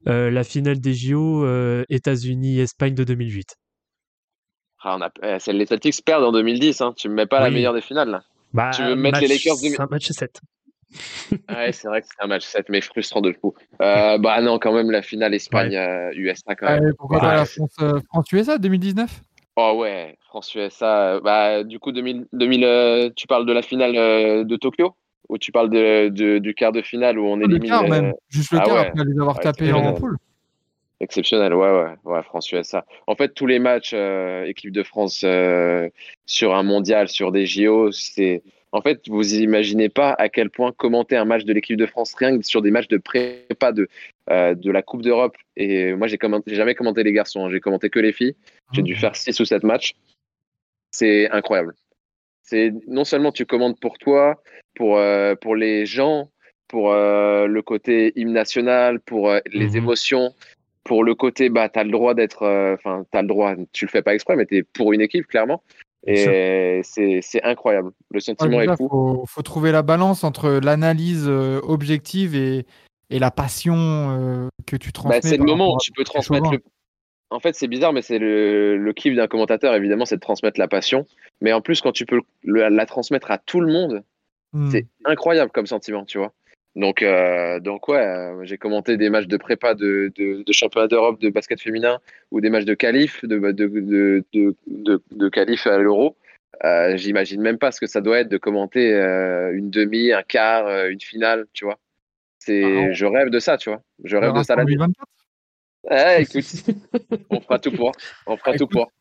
euh, 0.08 0.30
la 0.32 0.44
finale 0.44 0.80
des 0.80 0.94
JO 0.94 1.44
euh, 1.46 1.84
États-Unis-Espagne 1.90 2.94
de 2.96 3.04
2008 3.04 3.56
Ah, 4.84 4.98
on 4.98 5.02
a, 5.02 5.10
eh, 5.24 5.40
c'est 5.40 5.52
les 5.54 5.66
Celtics 5.66 6.04
perdent 6.06 6.24
en 6.26 6.32
2010. 6.32 6.80
Hein. 6.82 6.94
Tu 6.96 7.10
me 7.10 7.16
mets 7.16 7.26
pas 7.26 7.40
la 7.42 7.50
meilleure 7.50 7.74
des 7.74 7.82
finales. 7.82 8.10
Là. 8.10 8.22
bah, 8.54 8.72
Tu 8.74 8.84
veux 8.84 8.96
mettre 8.96 9.20
les 9.20 9.28
Lakers 9.28 9.56
de- 9.56 9.60
c'est 9.70 9.82
un 9.82 9.88
match 9.90 10.10
7. 10.12 10.40
Ouais, 11.50 11.72
c'est 11.72 11.88
vrai 11.88 12.02
que 12.02 12.08
c'est 12.08 12.24
un 12.24 12.28
match 12.28 12.46
7, 12.46 12.70
mais 12.70 12.82
frustrant 12.82 13.22
de 13.22 13.34
fou. 13.34 13.54
Euh, 13.82 14.18
bah 14.18 14.42
non, 14.42 14.60
quand 14.60 14.74
même, 14.74 14.92
la 14.92 15.02
finale 15.02 15.34
Espagne-USA, 15.34 16.56
quand 16.56 16.68
même. 16.68 16.84
Allez, 16.84 16.94
pourquoi 16.98 17.18
Ouais. 17.18 17.24
pas 17.24 17.36
la 17.36 17.46
France, 17.46 17.76
euh, 17.82 18.00
France-USA 18.10 18.58
2019 18.58 19.22
Oh 19.58 19.74
ouais, 19.80 20.18
France-USA. 20.28 21.16
euh, 21.16 21.22
Bah, 21.22 21.64
du 21.64 21.80
coup, 21.80 21.92
2000, 21.92 22.28
2000, 22.34 22.64
euh, 22.64 23.10
tu 23.16 23.26
parles 23.28 23.46
de 23.46 23.54
la 23.54 23.62
finale 23.62 23.96
euh, 23.96 24.44
de 24.44 24.56
Tokyo? 24.56 24.96
Ou 25.30 25.40
tu 25.40 25.52
parles 25.52 25.72
de, 25.72 26.10
de- 26.10 26.38
du 26.38 26.54
quart 26.54 26.72
de 26.72 26.84
finale 26.84 27.18
où 27.18 27.26
on 27.26 27.38
Le 27.38 27.46
élimine 27.46 27.70
quart 27.72 27.84
euh, 27.86 27.88
même. 27.88 28.14
Juste 28.30 28.52
le 28.52 28.60
ah 28.60 28.64
quart 28.66 28.76
ouais. 28.76 28.88
après 28.90 29.04
les 29.06 29.20
avoir 29.20 29.38
Ouais, 29.38 29.42
tapés 29.44 29.74
en 29.74 29.94
poule. 29.94 30.18
Exceptionnel, 31.02 31.54
ouais, 31.54 31.72
ouais, 31.72 31.96
ouais, 32.06 32.24
France-USA. 32.24 32.86
En 33.08 33.16
fait, 33.16 33.34
tous 33.34 33.48
les 33.48 33.60
matchs 33.60 33.92
euh, 33.94 34.46
équipe 34.46 34.72
de 34.72 34.84
France 34.84 35.22
euh, 35.26 35.90
sur 36.26 36.54
un 36.56 36.64
mondial, 36.64 37.08
sur 37.10 37.32
des 37.32 37.46
JO, 37.46 37.92
c'est. 37.92 38.44
En 38.72 38.82
fait, 38.82 39.08
vous 39.08 39.36
imaginez 39.36 39.88
pas 39.90 40.14
à 40.18 40.28
quel 40.28 40.50
point 40.50 40.72
commenter 40.74 41.16
un 41.16 41.24
match 41.26 41.46
de 41.46 41.54
l'équipe 41.54 41.78
de 41.78 41.86
France 41.86 42.14
rien 42.16 42.38
que 42.38 42.44
sur 42.46 42.62
des 42.62 42.72
matchs 42.72 42.90
de 42.90 42.98
prépa 42.98 43.72
de, 43.72 43.88
euh, 44.30 44.54
de 44.54 44.70
la 44.72 44.82
Coupe 44.82 45.02
d'Europe. 45.02 45.36
Et 45.56 45.94
moi, 45.94 46.08
j'ai 46.08 46.18
jamais 46.48 46.76
commenté 46.76 47.04
les 47.04 47.14
garçons, 47.14 47.46
hein, 47.46 47.50
j'ai 47.52 47.62
commenté 47.62 47.90
que 47.90 48.00
les 48.00 48.12
filles. 48.12 48.36
J'ai 48.74 48.82
dû 48.82 48.96
faire 48.96 49.16
6 49.16 49.40
ou 49.40 49.46
7 49.46 49.64
matchs. 49.64 49.94
C'est 50.92 51.30
incroyable. 51.30 51.74
C'est 52.44 52.74
non 52.88 53.06
seulement 53.06 53.32
tu 53.32 53.46
commandes 53.46 53.80
pour 53.80 53.98
toi, 53.98 54.42
pour, 54.76 54.98
euh, 54.98 55.36
pour 55.36 55.56
les 55.56 55.86
gens, 55.86 56.30
pour 56.68 56.92
euh, 56.92 57.48
le 57.48 57.62
côté 57.62 58.12
hymne 58.16 58.34
national, 58.34 59.00
pour 59.00 59.30
euh, 59.30 59.40
les 59.52 59.70
Mhm. 59.70 59.76
émotions, 59.78 60.34
pour 60.84 61.04
le 61.04 61.16
côté, 61.16 61.50
bah, 61.50 61.70
tu 61.70 61.80
as 61.80 61.84
le 61.84 61.92
droit 61.92 62.14
d'être. 62.14 62.44
euh, 62.44 62.74
Enfin, 62.76 63.06
tu 63.12 63.18
as 63.18 63.22
le 63.22 63.28
droit, 63.28 63.56
tu 63.72 63.86
le 63.86 63.90
fais 63.90 64.02
pas 64.02 64.14
exprès, 64.14 64.36
mais 64.36 64.46
tu 64.46 64.58
es 64.58 64.64
pour 64.64 64.94
une 64.94 65.02
équipe, 65.02 65.28
clairement. 65.28 65.64
Et 66.06 66.82
c'est 66.84 67.44
incroyable. 67.44 67.92
Le 68.12 68.18
Ouais, 68.18 68.22
sentiment 68.22 68.62
est 68.62 68.76
fou. 68.78 68.88
faut, 68.90 69.24
faut 69.28 69.42
trouver 69.42 69.72
la 69.72 69.82
balance 69.82 70.24
entre 70.24 70.60
l'analyse 70.64 71.26
euh, 71.28 71.60
objective 71.64 72.36
et, 72.36 72.66
et 73.10 73.20
la 73.20 73.32
passion 73.32 73.76
euh, 73.76 74.48
que 74.68 74.76
tu 74.76 74.92
transmets. 74.92 75.20
Bah, 75.22 75.28
c'est 75.28 75.38
le 75.38 75.44
moment 75.44 75.74
où 75.74 75.78
tu 75.82 75.92
peux 75.92 76.04
transmettre 76.04 76.52
le. 76.52 76.60
En 77.32 77.40
fait, 77.40 77.56
c'est 77.56 77.68
bizarre, 77.68 77.92
mais 77.92 78.04
c'est 78.04 78.20
le, 78.20 78.78
le 78.78 78.94
kiff 78.94 79.16
d'un 79.16 79.28
commentateur, 79.28 79.74
évidemment, 79.74 80.06
c'est 80.06 80.16
de 80.16 80.22
transmettre 80.22 80.60
la 80.60 80.68
passion. 80.68 81.08
Mais 81.42 81.52
en 81.54 81.62
plus, 81.62 81.82
quand 81.82 81.92
tu 81.92 82.06
peux 82.06 82.22
le- 82.44 82.70
la 82.70 82.86
transmettre 82.86 83.32
à 83.32 83.38
tout 83.40 83.60
le 83.62 83.72
monde, 83.72 84.04
Hmm. 84.54 84.70
c'est 84.72 84.86
incroyable 85.04 85.52
comme 85.52 85.66
sentiment, 85.66 86.06
tu 86.06 86.18
vois. 86.18 86.32
Donc, 86.76 87.02
euh, 87.02 87.60
donc 87.62 87.88
ouais, 87.88 88.06
euh, 88.06 88.44
j'ai 88.44 88.58
commenté 88.58 88.98
des 88.98 89.10
matchs 89.10 89.28
de 89.28 89.38
prépa 89.38 89.76
de, 89.76 90.12
de, 90.16 90.44
de 90.44 90.54
championnat 90.54 90.88
d'Europe 90.88 91.22
de 91.22 91.30
basket 91.30 91.62
féminin 91.62 92.00
ou 92.32 92.42
des 92.42 92.50
matchs 92.50 92.66
de 92.66 92.74
qualif, 92.74 93.24
de, 93.24 93.38
de, 93.52 94.24
de, 94.32 95.30
qualif 95.30 95.68
à 95.68 95.78
l'Euro. 95.78 96.18
Euh, 96.66 96.98
J'imagine 96.98 97.42
même 97.42 97.58
pas 97.58 97.72
ce 97.72 97.80
que 97.80 97.88
ça 97.88 98.02
doit 98.02 98.20
être 98.20 98.30
de 98.30 98.38
commenter 98.38 98.94
euh, 98.94 99.56
une 99.56 99.70
demi, 99.70 100.12
un 100.12 100.24
quart, 100.24 100.68
une 100.88 101.00
finale, 101.00 101.46
tu 101.54 101.64
vois. 101.64 101.80
C'est, 102.40 102.64
Ah, 102.64 102.92
je 102.92 103.06
rêve 103.06 103.30
de 103.30 103.40
ça, 103.40 103.58
tu 103.58 103.70
vois. 103.70 103.82
Je 104.04 104.18
rêve 104.18 104.34
de 104.34 104.44
ça 104.44 104.56
la 104.56 104.66
vie. 104.66 104.76
2024. 104.76 105.08
Eh, 105.92 106.22
écoute, 106.24 107.26
on 107.30 107.40
fera 107.40 107.60
tout 107.60 107.72
pour. 107.72 107.92
On 108.28 108.36
fera 108.36 108.54
tout 108.58 108.68
pour. 108.68 108.92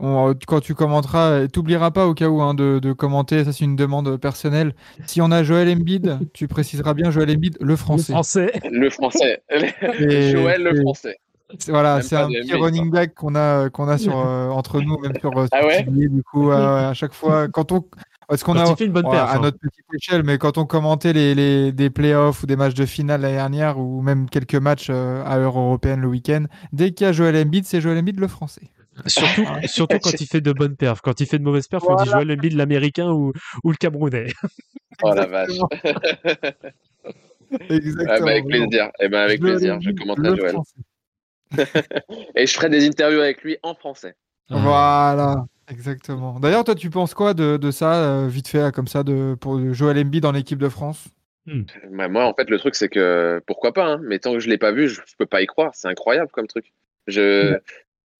On- 0.00 0.32
quand 0.46 0.60
tu 0.60 0.74
commenteras, 0.74 1.48
tu 1.48 1.58
n'oublieras 1.58 1.90
pas 1.90 2.06
au 2.06 2.14
cas 2.14 2.28
où 2.28 2.40
hein, 2.40 2.54
de, 2.54 2.78
de 2.78 2.92
commenter, 2.92 3.44
ça 3.44 3.52
c'est 3.52 3.64
une 3.64 3.74
demande 3.76 4.16
personnelle. 4.16 4.74
Si 5.06 5.20
on 5.20 5.30
a 5.32 5.42
Joël 5.42 5.68
Embiid, 5.76 6.18
tu 6.32 6.46
préciseras 6.48 6.94
bien 6.94 7.10
Joël 7.10 7.30
Embiid, 7.30 7.56
le 7.60 7.66
Le 7.66 7.76
français. 7.76 8.12
français. 8.12 8.52
Le 8.70 8.90
français. 8.90 9.42
Et- 9.50 10.30
Joël, 10.30 10.62
le 10.62 10.76
et- 10.78 10.80
français. 10.82 11.16
Voilà, 11.68 12.02
c'est 12.02 12.14
un 12.14 12.28
petit 12.28 12.52
running 12.54 12.90
back 12.90 13.14
qu'on 13.14 13.34
a, 13.34 13.70
qu'on 13.70 13.88
a 13.88 13.96
sur, 13.98 14.16
euh, 14.26 14.50
entre 14.50 14.80
nous, 14.82 14.98
même 14.98 15.14
sur, 15.18 15.36
euh, 15.36 15.46
Ah 15.50 15.58
sur 15.60 15.66
ouais 15.68 15.82
du 15.84 16.22
coup, 16.22 16.50
euh, 16.50 16.90
à 16.90 16.94
chaque 16.94 17.14
fois, 17.14 17.48
quand 17.48 17.72
on, 17.72 17.82
parce 18.28 18.44
qu'on 18.44 18.52
Quand 18.52 18.78
a, 18.78 18.84
une 18.84 18.92
bonne 18.92 19.04
bon, 19.04 19.10
perf, 19.10 19.30
à 19.30 19.36
hein. 19.36 19.40
notre 19.40 19.58
petite 19.58 19.86
échelle, 19.94 20.22
mais 20.22 20.36
quand 20.36 20.58
on 20.58 20.66
commentait 20.66 21.14
les, 21.14 21.34
les, 21.34 21.72
des 21.72 21.88
playoffs 21.88 22.42
ou 22.42 22.46
des 22.46 22.56
matchs 22.56 22.74
de 22.74 22.84
finale 22.84 23.22
l'année 23.22 23.36
dernière, 23.36 23.78
ou 23.78 24.02
même 24.02 24.28
quelques 24.28 24.54
matchs 24.56 24.88
euh, 24.90 25.22
à 25.24 25.38
l'heure 25.38 25.58
européenne 25.58 26.02
le 26.02 26.08
week-end, 26.08 26.44
dès 26.74 26.90
qu'il 26.90 27.06
y 27.06 27.08
a 27.08 27.12
Joël 27.12 27.34
Embiid, 27.36 27.64
c'est 27.64 27.80
Joël 27.80 27.96
Embiid 27.98 28.20
le 28.20 28.28
français. 28.28 28.68
Surtout, 29.06 29.44
surtout 29.66 29.98
quand 29.98 30.12
il 30.20 30.26
fait 30.26 30.40
de 30.40 30.52
bonnes 30.52 30.76
perfs. 30.76 31.00
Quand 31.00 31.20
il 31.20 31.26
fait 31.26 31.38
de 31.38 31.44
mauvaises 31.44 31.68
perfs, 31.68 31.84
on 31.88 31.96
dit 31.96 32.08
Joel 32.08 32.32
Embiid 32.32 32.54
l'américain 32.54 33.10
ou, 33.10 33.32
ou 33.64 33.70
le 33.70 33.76
camerounais. 33.76 34.28
Oh 35.00 35.14
la 35.14 35.26
vache. 35.26 35.50
Exactement. 37.70 38.08
Ah 38.10 38.20
bah, 38.20 38.30
avec 38.32 38.46
plaisir. 38.46 38.90
Eh 38.98 39.08
ben, 39.08 39.20
avec 39.20 39.40
Joël 39.40 39.54
plaisir. 39.54 39.80
Je 39.80 39.90
commenterai 39.92 40.36
Joël. 40.36 40.56
Et 42.34 42.46
je 42.46 42.52
ferai 42.52 42.68
des 42.68 42.84
interviews 42.84 43.20
avec 43.20 43.44
lui 43.44 43.58
en 43.62 43.74
français. 43.74 44.16
Voilà, 44.50 45.46
exactement. 45.70 46.40
D'ailleurs, 46.40 46.64
toi, 46.64 46.74
tu 46.74 46.90
penses 46.90 47.14
quoi 47.14 47.32
de, 47.34 47.56
de 47.56 47.70
ça, 47.70 47.94
euh, 47.94 48.26
vite 48.26 48.48
fait, 48.48 48.74
comme 48.74 48.88
ça, 48.88 49.04
de, 49.04 49.36
pour 49.40 49.72
Joël 49.72 49.98
Embiid 49.98 50.24
dans 50.24 50.32
l'équipe 50.32 50.58
de 50.58 50.68
France? 50.68 51.04
Bah, 51.90 52.08
moi, 52.08 52.26
en 52.26 52.34
fait, 52.34 52.50
le 52.50 52.58
truc, 52.58 52.74
c'est 52.74 52.88
que 52.88 53.40
pourquoi 53.46 53.72
pas, 53.72 53.86
hein, 53.86 54.00
mais 54.02 54.18
tant 54.18 54.32
que 54.32 54.40
je 54.40 54.48
l'ai 54.48 54.58
pas 54.58 54.72
vu, 54.72 54.88
je, 54.88 55.00
je 55.06 55.14
peux 55.16 55.26
pas 55.26 55.40
y 55.42 55.46
croire. 55.46 55.70
C'est 55.74 55.88
incroyable 55.88 56.30
comme 56.32 56.48
truc. 56.48 56.72
Je, 57.06 57.58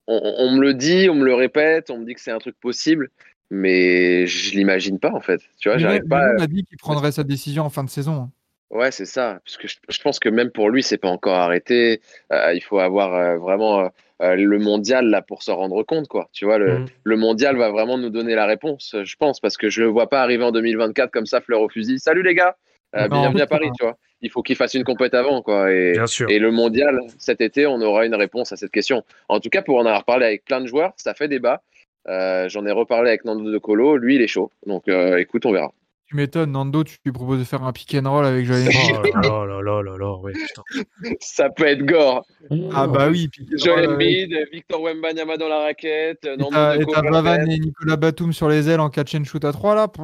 on, 0.08 0.34
on 0.38 0.52
me 0.56 0.60
le 0.60 0.74
dit, 0.74 1.08
on 1.08 1.14
me 1.14 1.24
le 1.24 1.34
répète, 1.34 1.90
on 1.90 1.98
me 1.98 2.04
dit 2.04 2.14
que 2.14 2.20
c'est 2.20 2.32
un 2.32 2.38
truc 2.38 2.56
possible, 2.60 3.10
mais 3.50 4.26
je 4.26 4.56
l'imagine 4.56 4.98
pas, 4.98 5.12
en 5.12 5.20
fait. 5.20 5.40
Tu 5.60 5.68
vois, 5.68 5.78
j'arrive 5.78 6.06
pas. 6.08 6.32
on 6.38 6.42
a 6.42 6.46
dit 6.46 6.64
qu'il 6.64 6.78
prendrait 6.78 7.12
sa 7.12 7.22
décision 7.24 7.62
en 7.64 7.70
fin 7.70 7.84
de 7.84 7.90
saison. 7.90 8.14
hein. 8.14 8.30
Ouais, 8.70 8.90
c'est 8.90 9.06
ça. 9.06 9.40
Parce 9.44 9.56
que 9.56 9.66
je, 9.66 9.76
je 9.88 10.00
pense 10.02 10.18
que 10.18 10.28
même 10.28 10.50
pour 10.50 10.68
lui, 10.68 10.82
c'est 10.82 10.98
pas 10.98 11.08
encore 11.08 11.36
arrêté. 11.36 12.02
Euh, 12.32 12.52
il 12.52 12.60
faut 12.62 12.78
avoir 12.78 13.14
euh, 13.14 13.38
vraiment 13.38 13.90
euh, 14.20 14.34
le 14.34 14.58
mondial 14.58 15.06
là 15.06 15.22
pour 15.22 15.42
se 15.42 15.50
rendre 15.50 15.82
compte, 15.84 16.06
quoi. 16.08 16.28
Tu 16.32 16.44
vois, 16.44 16.58
le, 16.58 16.80
Mm. 16.80 16.86
le 17.04 17.16
mondial 17.16 17.56
va 17.56 17.70
vraiment 17.70 17.96
nous 17.96 18.10
donner 18.10 18.34
la 18.34 18.44
réponse, 18.44 18.94
je 19.02 19.16
pense, 19.16 19.40
parce 19.40 19.56
que 19.56 19.70
je 19.70 19.80
le 19.82 19.88
vois 19.88 20.10
pas 20.10 20.20
arriver 20.22 20.44
en 20.44 20.52
2024 20.52 21.10
comme 21.10 21.24
ça, 21.24 21.40
fleur 21.40 21.62
au 21.62 21.68
fusil. 21.70 21.98
Salut 21.98 22.22
les 22.22 22.34
gars, 22.34 22.56
Euh, 22.94 23.06
bienvenue 23.08 23.40
à 23.42 23.46
Paris, 23.46 23.68
tu 23.78 23.84
vois. 23.84 23.96
Il 24.20 24.30
faut 24.30 24.42
qu'il 24.42 24.56
fasse 24.56 24.74
une 24.74 24.84
compète 24.84 25.14
avant, 25.14 25.42
quoi. 25.42 25.72
Et, 25.72 25.92
Bien 25.92 26.06
sûr. 26.06 26.28
et 26.28 26.38
le 26.38 26.50
mondial, 26.50 26.98
cet 27.18 27.40
été, 27.40 27.66
on 27.66 27.80
aura 27.80 28.04
une 28.04 28.14
réponse 28.14 28.52
à 28.52 28.56
cette 28.56 28.72
question. 28.72 29.04
En 29.28 29.38
tout 29.40 29.48
cas, 29.48 29.62
pour 29.62 29.76
en 29.78 29.86
avoir 29.86 30.04
parlé 30.04 30.26
avec 30.26 30.44
plein 30.44 30.60
de 30.60 30.66
joueurs, 30.66 30.92
ça 30.96 31.14
fait 31.14 31.28
débat. 31.28 31.62
Euh, 32.08 32.48
J'en 32.48 32.64
ai 32.66 32.72
reparlé 32.72 33.10
avec 33.10 33.24
Nando 33.24 33.50
De 33.50 33.58
Colo, 33.58 33.96
lui, 33.96 34.16
il 34.16 34.22
est 34.22 34.26
chaud. 34.28 34.50
Donc, 34.66 34.88
euh, 34.88 35.18
écoute, 35.18 35.46
on 35.46 35.52
verra. 35.52 35.72
Tu 36.06 36.16
m'étonnes, 36.16 36.52
Nando, 36.52 36.84
tu 36.84 36.96
lui 37.04 37.12
proposes 37.12 37.38
de 37.38 37.44
faire 37.44 37.62
un 37.62 37.72
pick 37.72 37.94
and 37.94 38.10
roll 38.10 38.24
avec 38.24 38.46
Joël 38.46 38.62
Embiid. 38.62 39.12
Oh 39.30 39.44
là 39.44 39.46
là 39.46 39.62
là 39.62 39.82
là 39.82 39.96
là, 39.98 40.16
ouais, 40.16 40.32
putain. 40.32 40.62
Ça 41.20 41.50
peut 41.50 41.66
être 41.66 41.84
gore. 41.84 42.24
ah 42.72 42.86
bah 42.86 43.08
oui, 43.10 43.28
pick 43.28 43.46
and 43.52 43.58
Joel 43.58 43.80
roll, 43.80 43.90
euh, 43.90 43.94
Embiid, 43.94 44.34
Victor 44.50 44.80
Wembanyama 44.80 45.36
dans 45.36 45.48
la 45.48 45.58
raquette, 45.58 46.24
et 46.24 46.36
Nando 46.38 46.50
t'as 46.50 46.76
et 46.76 47.58
Nicolas 47.58 47.96
Batum 47.96 48.32
sur 48.32 48.48
les 48.48 48.70
ailes 48.70 48.80
en 48.80 48.88
catch 48.88 49.14
and 49.14 49.24
shoot 49.24 49.44
à 49.44 49.52
3 49.52 49.74
là. 49.74 49.86
pff. 49.86 50.02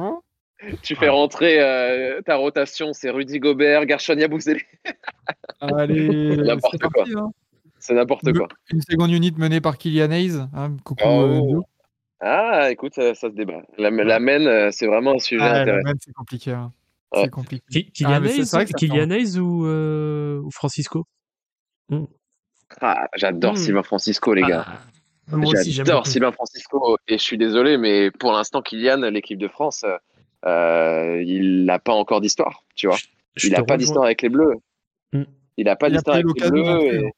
Tu 0.81 0.95
fais 0.95 1.09
rentrer 1.09 1.59
euh, 1.61 2.21
ta 2.21 2.35
rotation, 2.35 2.93
c'est 2.93 3.09
Rudy 3.09 3.39
Gobert, 3.39 3.87
Gershon 3.87 4.17
Yabusele. 4.17 4.61
Allez, 5.59 6.07
N'importe 6.37 6.77
c'est 6.81 6.89
parti, 6.93 7.11
hein. 7.17 7.31
c'est 7.79 7.93
n'importe 7.93 8.23
Le- 8.23 8.33
quoi. 8.33 8.47
Une 8.71 8.81
seconde 8.81 9.11
unit 9.11 9.33
menée 9.37 9.61
par 9.61 9.77
Kylian 9.77 10.11
Hayes. 10.11 10.37
hein, 10.53 10.75
coucou. 10.83 11.03
Oh. 11.05 11.55
euh. 11.57 11.61
Ah, 12.21 12.71
écoute, 12.71 12.93
ça, 12.95 13.13
ça 13.13 13.29
se 13.29 13.35
débat. 13.35 13.61
La, 13.77 13.89
la 13.89 14.19
mène, 14.19 14.47
euh, 14.47 14.69
c'est 14.71 14.87
vraiment 14.87 15.15
un 15.15 15.19
sujet 15.19 15.43
Ah, 15.43 15.53
la 15.53 15.61
intéressant. 15.61 15.87
mène, 15.89 15.97
c'est 15.99 16.13
compliqué. 16.13 16.51
hein. 16.51 16.71
Ouais. 17.13 17.21
C'est 17.23 17.29
compliqué. 17.29 17.83
Kylian 17.93 18.21
Ah, 18.23 18.25
Hayes, 18.27 18.43
vrai 18.51 18.65
Kylian 18.65 19.39
ou, 19.41 19.65
euh, 19.65 20.39
ou 20.41 20.49
Francisco? 20.51 21.05
Hmm. 21.89 22.05
Ah, 22.81 23.07
j'adore 23.15 23.53
Hmm. 23.53 23.57
Sylvain 23.57 23.83
Francisco, 23.83 24.33
les 24.33 24.41
gars. 24.41 24.65
Ah, 25.31 25.35
moi 25.37 25.51
aussi, 25.53 25.71
j'aime 25.71 25.85
J'adore. 25.85 26.07
Sylvain 26.07 26.31
Francisco 26.31 26.97
et 27.07 27.17
je 27.17 27.23
suis 27.23 27.37
désolé, 27.37 27.77
mais 27.77 28.11
pour 28.11 28.31
l'instant, 28.31 28.61
Kylian, 28.61 29.01
l'équipe 29.11 29.37
de 29.37 29.47
France, 29.47 29.85
euh, 30.45 31.23
il 31.25 31.65
n'a 31.65 31.79
pas 31.79 31.93
encore 31.93 32.21
d'histoire, 32.21 32.63
tu 32.75 32.87
vois. 32.87 32.97
Je 33.35 33.47
il 33.47 33.53
n'a 33.53 33.63
pas 33.63 33.77
d'histoire 33.77 34.05
avec 34.05 34.21
les 34.21 34.29
Bleus. 34.29 34.55
Hmm. 35.11 35.23
Il 35.57 35.65
n'a 35.65 35.75
pas 35.75 35.89
d'histoire 35.89 36.17
avec 36.17 36.27
les 36.39 36.49
Bleus. 36.49 37.11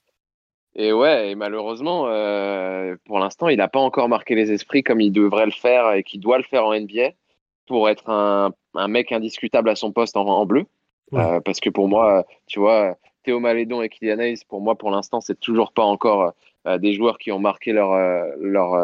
Et, 0.75 0.87
et 0.87 0.93
ouais, 0.93 1.31
et 1.31 1.35
malheureusement, 1.35 2.07
euh, 2.07 2.95
pour 3.05 3.19
l'instant, 3.19 3.49
il 3.49 3.57
n'a 3.57 3.67
pas 3.67 3.79
encore 3.79 4.09
marqué 4.09 4.35
les 4.35 4.51
esprits 4.51 4.83
comme 4.83 5.01
il 5.01 5.11
devrait 5.11 5.45
le 5.45 5.51
faire 5.51 5.93
et 5.93 6.03
qu'il 6.03 6.19
doit 6.19 6.37
le 6.37 6.43
faire 6.43 6.65
en 6.65 6.79
NBA 6.79 7.11
pour 7.65 7.89
être 7.89 8.09
un, 8.09 8.53
un 8.75 8.87
mec 8.87 9.11
indiscutable 9.11 9.69
à 9.69 9.75
son 9.75 9.91
poste 9.91 10.15
en, 10.15 10.25
en 10.25 10.45
bleu. 10.45 10.65
Ouais. 11.11 11.21
Euh, 11.21 11.39
parce 11.41 11.59
que 11.59 11.69
pour 11.69 11.87
moi, 11.87 12.25
tu 12.47 12.59
vois, 12.59 12.97
Théo 13.23 13.39
Malédon 13.39 13.81
et 13.81 13.89
Kylian 13.89 14.19
Hayes, 14.19 14.41
pour 14.47 14.61
moi, 14.61 14.75
pour 14.75 14.91
l'instant, 14.91 15.21
c'est 15.21 15.39
toujours 15.39 15.73
pas 15.73 15.83
encore 15.83 16.33
des 16.79 16.91
joueurs 16.91 17.17
qui 17.17 17.31
ont 17.31 17.39
marqué 17.39 17.71
leur, 17.71 17.95
leur, 18.41 18.75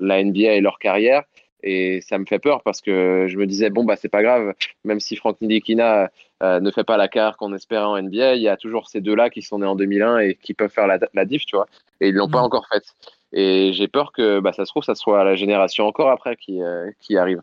la 0.00 0.24
NBA 0.24 0.54
et 0.54 0.60
leur 0.60 0.80
carrière. 0.80 1.22
Et 1.62 2.00
ça 2.02 2.18
me 2.18 2.24
fait 2.24 2.38
peur 2.38 2.62
parce 2.62 2.80
que 2.80 3.26
je 3.28 3.36
me 3.36 3.46
disais, 3.46 3.70
bon, 3.70 3.84
bah, 3.84 3.96
c'est 3.96 4.08
pas 4.08 4.22
grave, 4.22 4.54
même 4.84 5.00
si 5.00 5.16
Frank 5.16 5.36
Ntilikina 5.40 6.10
euh, 6.42 6.60
ne 6.60 6.70
fait 6.70 6.84
pas 6.84 6.96
la 6.96 7.08
carrière 7.08 7.36
qu'on 7.36 7.52
espérait 7.52 7.84
en 7.84 7.96
NBA, 7.96 8.36
il 8.36 8.42
y 8.42 8.48
a 8.48 8.56
toujours 8.56 8.88
ces 8.88 9.00
deux-là 9.00 9.28
qui 9.28 9.42
sont 9.42 9.58
nés 9.58 9.66
en 9.66 9.74
2001 9.74 10.18
et 10.18 10.34
qui 10.36 10.54
peuvent 10.54 10.70
faire 10.70 10.86
la, 10.86 10.98
la 11.14 11.24
diff, 11.24 11.44
tu 11.46 11.56
vois. 11.56 11.66
Et 12.00 12.08
ils 12.10 12.14
l'ont 12.14 12.28
pas 12.28 12.40
Mm. 12.40 12.44
encore 12.44 12.66
faite. 12.68 12.94
Et 13.32 13.72
j'ai 13.72 13.88
peur 13.88 14.12
que 14.12 14.38
bah, 14.40 14.52
ça 14.52 14.64
se 14.64 14.70
trouve, 14.70 14.84
ça 14.84 14.94
soit 14.94 15.24
la 15.24 15.34
génération 15.34 15.86
encore 15.86 16.10
après 16.10 16.36
qui, 16.36 16.62
euh, 16.62 16.90
qui 17.00 17.16
arrive. 17.16 17.42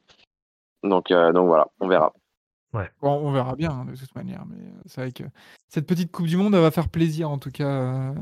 Donc, 0.84 1.11
euh, 1.11 1.34
donc 1.34 1.47
voilà, 1.47 1.68
on 1.80 1.88
verra. 1.88 2.13
Bon, 3.01 3.11
on 3.13 3.32
verra 3.32 3.55
bien 3.55 3.72
hein, 3.72 3.86
de 3.86 3.95
toute 3.97 4.13
manière. 4.16 4.43
Mais 4.47 4.57
c'est 4.86 5.01
vrai 5.01 5.11
que 5.11 5.24
cette 5.70 5.88
petite 5.88 6.11
Coupe 6.11 6.28
du 6.28 6.36
Monde, 6.38 6.55
elle 6.55 6.61
va 6.61 6.72
faire 6.72 6.89
plaisir 6.89 7.30
en 7.30 7.38
tout 7.38 7.51
cas. 7.51 7.68
euh, 7.68 8.13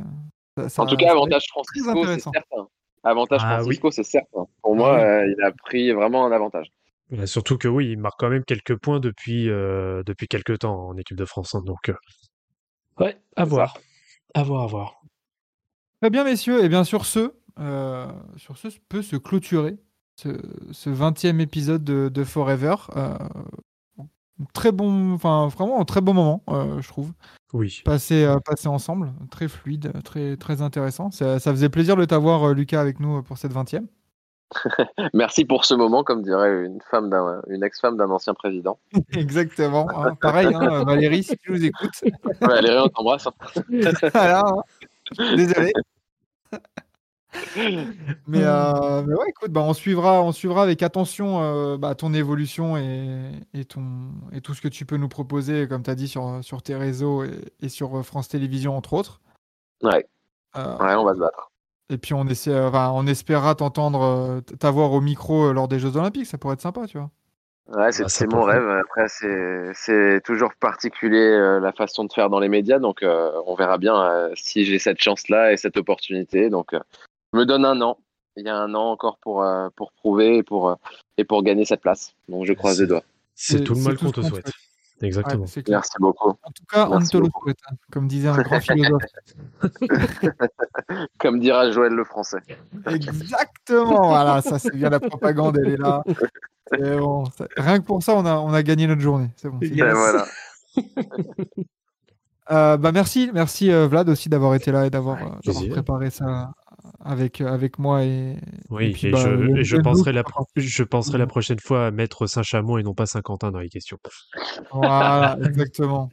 ça- 0.58 0.70
ça- 0.70 0.82
en 0.84 0.86
tout 0.86 0.96
cas, 0.96 1.12
avantage 1.12 1.46
Francisco, 1.50 1.82
c'est 1.84 2.00
intéressant. 2.00 2.32
certain. 2.32 2.68
Avantage 3.04 3.41
Ah 3.43 3.56
Francisco, 3.60 3.91
c'est 3.91 4.04
certain. 4.04 4.45
Pour 4.62 4.74
Ah 4.74 4.76
moi, 4.76 4.95
oui. 4.95 5.01
euh, 5.01 5.34
il 5.38 5.43
a 5.43 5.51
pris 5.51 5.91
vraiment 5.91 6.26
un 6.26 6.32
avantage. 6.32 6.68
Ouais, 7.12 7.28
surtout 7.28 7.58
que 7.58 7.68
oui, 7.68 7.91
il 7.91 7.97
marque 7.99 8.20
quand 8.20 8.30
même 8.30 8.45
quelques 8.45 8.76
points 8.78 8.99
depuis, 8.99 9.49
euh, 9.49 10.04
depuis 10.06 10.28
quelques 10.28 10.60
temps 10.60 10.88
en 10.88 10.97
équipe 10.97 11.18
de 11.18 11.26
France. 11.26 11.54
hein, 11.54 11.62
donc, 11.66 11.89
euh, 11.89 11.95
ouais, 12.99 13.18
à 13.36 13.45
voir. 13.45 13.78
À 14.34 14.43
voir, 14.43 14.64
à 14.64 14.68
voir. 14.68 15.01
Très 16.01 16.10
bien, 16.10 16.24
messieurs. 16.24 16.64
Et 16.64 16.70
bien 16.70 16.84
sur 16.84 17.06
ce, 17.06 17.34
euh, 17.60 18.08
sur 18.38 18.58
ce 18.58 18.68
peut 18.89 19.01
se 19.01 19.16
clôturer 19.16 19.78
ce, 20.16 20.30
ce 20.72 20.89
20e 20.89 21.39
épisode 21.39 21.84
de, 21.84 22.10
de 22.10 22.24
Forever. 22.24 22.76
Très 24.54 24.72
bon, 24.72 25.14
enfin 25.14 25.48
vraiment 25.48 25.80
un 25.80 25.86
très 25.86 26.02
bon 26.02 26.14
moment, 26.14 26.44
euh, 26.50 26.82
je 26.82 26.88
trouve. 26.88 27.12
Oui. 27.54 27.82
Passé, 27.86 28.26
euh, 28.26 28.40
passé 28.44 28.68
ensemble, 28.68 29.14
très 29.30 29.48
fluide, 29.48 29.94
très, 30.04 30.38
très 30.38 30.62
intéressant. 30.64 31.12
Ça, 31.12 31.40
ça 31.40 31.52
faisait 31.52 31.70
plaisir 31.70 31.96
de 31.96 32.06
t'avoir, 32.06 32.50
euh, 32.50 32.54
Lucas, 32.54 32.82
avec 32.82 33.00
nous 33.00 33.22
pour 33.22 33.38
cette 33.38 33.54
20e. 33.54 33.86
Merci 35.14 35.46
pour 35.46 35.66
ce 35.66 35.76
moment, 35.76 36.04
comme 36.04 36.24
dirait 36.24 36.66
une 36.66 36.80
femme 36.90 37.10
d'un, 37.10 37.42
une 37.48 37.64
ex-femme 37.64 37.96
d'un 37.98 38.10
ancien 38.10 38.34
président. 38.34 38.80
Exactement. 39.16 39.88
hein. 39.96 40.16
Pareil, 40.16 40.54
hein, 40.54 40.84
Valérie, 40.88 41.24
si 41.24 41.38
tu 41.38 41.52
nous 41.52 41.64
écoutes. 41.64 42.04
Valérie, 42.42 42.80
on 42.84 42.90
t'embrasse. 42.90 43.28
hein. 43.28 43.34
voilà. 44.14 44.44
hein. 44.48 45.36
Désolé. 45.36 45.72
Mais, 48.28 48.44
euh, 48.44 49.04
mais 49.06 49.14
ouais, 49.14 49.30
écoute, 49.30 49.52
bah, 49.52 49.62
on, 49.62 49.74
suivra, 49.74 50.22
on 50.24 50.32
suivra 50.32 50.64
avec 50.64 50.82
attention 50.84 51.42
euh, 51.42 51.78
bah, 51.78 51.96
ton 51.96 52.14
évolution 52.14 52.78
et, 52.78 53.32
et, 53.54 53.66
ton, 53.66 53.84
et 54.32 54.42
tout 54.42 54.54
ce 54.54 54.62
que 54.62 54.68
tu 54.68 54.86
peux 54.86 54.98
nous 54.98 55.10
proposer, 55.10 55.68
comme 55.68 55.84
tu 55.84 55.90
as 55.90 55.96
dit, 55.96 56.08
sur, 56.08 56.40
sur 56.42 56.62
tes 56.62 56.76
réseaux 56.76 57.24
et, 57.24 57.32
et 57.62 57.70
sur 57.70 57.98
euh, 57.98 58.04
France 58.04 58.28
Télévisions, 58.30 58.76
entre 58.78 58.94
autres. 58.94 59.22
Ouais. 59.82 60.06
Euh, 60.56 60.78
Ouais, 60.78 60.96
on 60.96 61.04
va 61.06 61.14
se 61.14 61.20
battre. 61.20 61.52
et 61.90 61.98
puis 61.98 62.14
on, 62.14 62.26
essaie, 62.28 62.58
enfin, 62.60 62.92
on 62.94 63.06
espérera 63.08 63.56
t'entendre, 63.56 64.02
euh, 64.04 64.42
t'avoir 64.42 64.92
au 64.92 65.02
micro 65.02 65.46
euh, 65.50 65.54
lors 65.54 65.68
des 65.68 65.80
Jeux 65.80 65.98
Olympiques. 65.98 66.28
Ça 66.28 66.38
pourrait 66.38 66.54
être 66.54 66.62
sympa, 66.62 66.86
tu 66.88 66.98
vois. 66.98 67.10
Ouais, 67.70 67.94
c'est 67.94 68.28
peut 68.28 68.36
mon 68.36 68.44
rêve. 68.44 68.68
Après, 68.68 69.08
c'est 69.08 69.72
c'est 69.74 70.20
toujours 70.26 70.54
particulier 70.60 71.18
euh, 71.18 71.62
la 71.62 71.72
façon 71.72 72.04
de 72.04 72.12
faire 72.12 72.30
dans 72.30 72.40
les 72.42 72.50
médias. 72.50 72.78
Donc, 72.78 73.02
euh, 73.04 73.32
on 73.48 73.56
verra 73.56 73.78
bien 73.78 73.96
euh, 74.04 74.32
si 74.36 74.66
j'ai 74.66 74.80
cette 74.80 75.00
chance-là 75.02 75.54
et 75.54 75.58
cette 75.58 75.78
opportunité. 75.78 76.50
Donc, 76.50 76.74
euh, 76.74 76.80
je 77.34 77.38
me 77.38 77.46
donne 77.46 77.66
un 77.66 77.82
an. 77.82 77.98
Il 78.38 78.46
y 78.46 78.50
a 78.50 78.56
un 78.58 78.74
an 78.74 78.92
encore 78.92 79.18
pour, 79.20 79.44
euh, 79.44 79.70
pour 79.76 79.92
prouver 79.92 80.38
et 80.38 80.44
pour, 80.44 80.70
euh, 80.70 80.76
et 81.18 81.24
pour 81.24 81.44
gagner 81.44 81.66
cette 81.66 81.82
place. 81.82 82.14
Donc, 82.30 82.46
je 82.46 82.54
croise 82.54 82.80
les 82.80 82.88
doigts. 82.88 83.04
C'est 83.36 83.64
tout 83.64 83.74
le 83.76 83.82
mal 83.82 83.98
qu'on 83.98 84.12
te 84.12 84.22
souhaite. 84.22 84.32
souhaite. 84.48 84.54
Exactement. 85.02 85.44
Ouais. 85.46 85.64
Merci 85.68 85.92
beaucoup. 86.00 86.30
En 86.30 86.52
tout 86.52 86.64
cas, 86.72 86.88
on 86.88 86.92
Merci 86.92 87.10
te 87.12 87.18
le 87.18 87.26
souhaite, 87.42 87.58
hein, 87.70 87.76
comme 87.92 88.08
disait 88.08 88.30
un 88.30 88.42
grand 88.42 88.60
philosophe. 88.62 89.02
Comme 91.20 91.40
dira 91.40 91.72
Joël 91.72 91.94
le 91.94 92.04
Français. 92.06 92.38
Exactement, 92.86 94.08
voilà, 94.10 94.42
ça 94.42 94.60
c'est 94.60 94.74
bien 94.76 94.90
la 94.90 95.00
propagande, 95.00 95.58
elle 95.58 95.74
est 95.74 95.78
là. 95.78 96.04
C'est 96.72 96.98
bon, 96.98 97.26
ça- 97.26 97.48
Rien 97.58 97.80
que 97.80 97.86
pour 97.86 98.02
ça, 98.04 98.16
on 98.16 98.26
a, 98.26 98.36
on 98.38 98.54
a 98.54 98.64
gagné 98.64 98.88
notre 98.88 99.02
journée. 99.02 99.30
C'est 99.36 99.50
bon. 99.50 99.60
Yes. 99.62 99.72
Et 99.72 99.92
voilà. 99.94 100.26
Euh, 102.52 102.76
bah 102.78 102.92
merci, 102.92 103.30
merci 103.34 103.72
euh, 103.72 103.88
Vlad 103.88 104.10
aussi 104.10 104.28
d'avoir 104.30 104.54
été 104.56 104.72
là 104.72 104.86
et 104.86 104.90
d'avoir 104.90 105.18
euh, 105.22 105.70
préparé 105.70 106.10
ça 106.10 106.52
avec, 107.04 107.42
euh, 107.42 107.48
avec 107.48 107.80
moi 107.80 108.04
et, 108.04 108.38
Oui, 108.70 108.96
et 109.04 109.12
bah, 109.12 109.20
je, 109.20 109.60
et 109.60 109.64
je, 109.64 109.78
penserai 109.78 110.12
la, 110.12 110.24
je 110.56 110.84
penserai 110.84 111.18
la 111.18 111.28
prochaine 111.28 111.60
fois 111.60 111.88
à 111.88 111.92
mettre 111.92 112.28
Saint-Chamond 112.28 112.78
et 112.78 112.84
non 112.84 112.94
pas 112.94 113.06
Saint-Quentin 113.06 113.52
dans 113.52 113.60
les 113.60 113.70
questions. 113.70 113.98
Voilà, 114.72 115.38
exactement. 115.46 116.10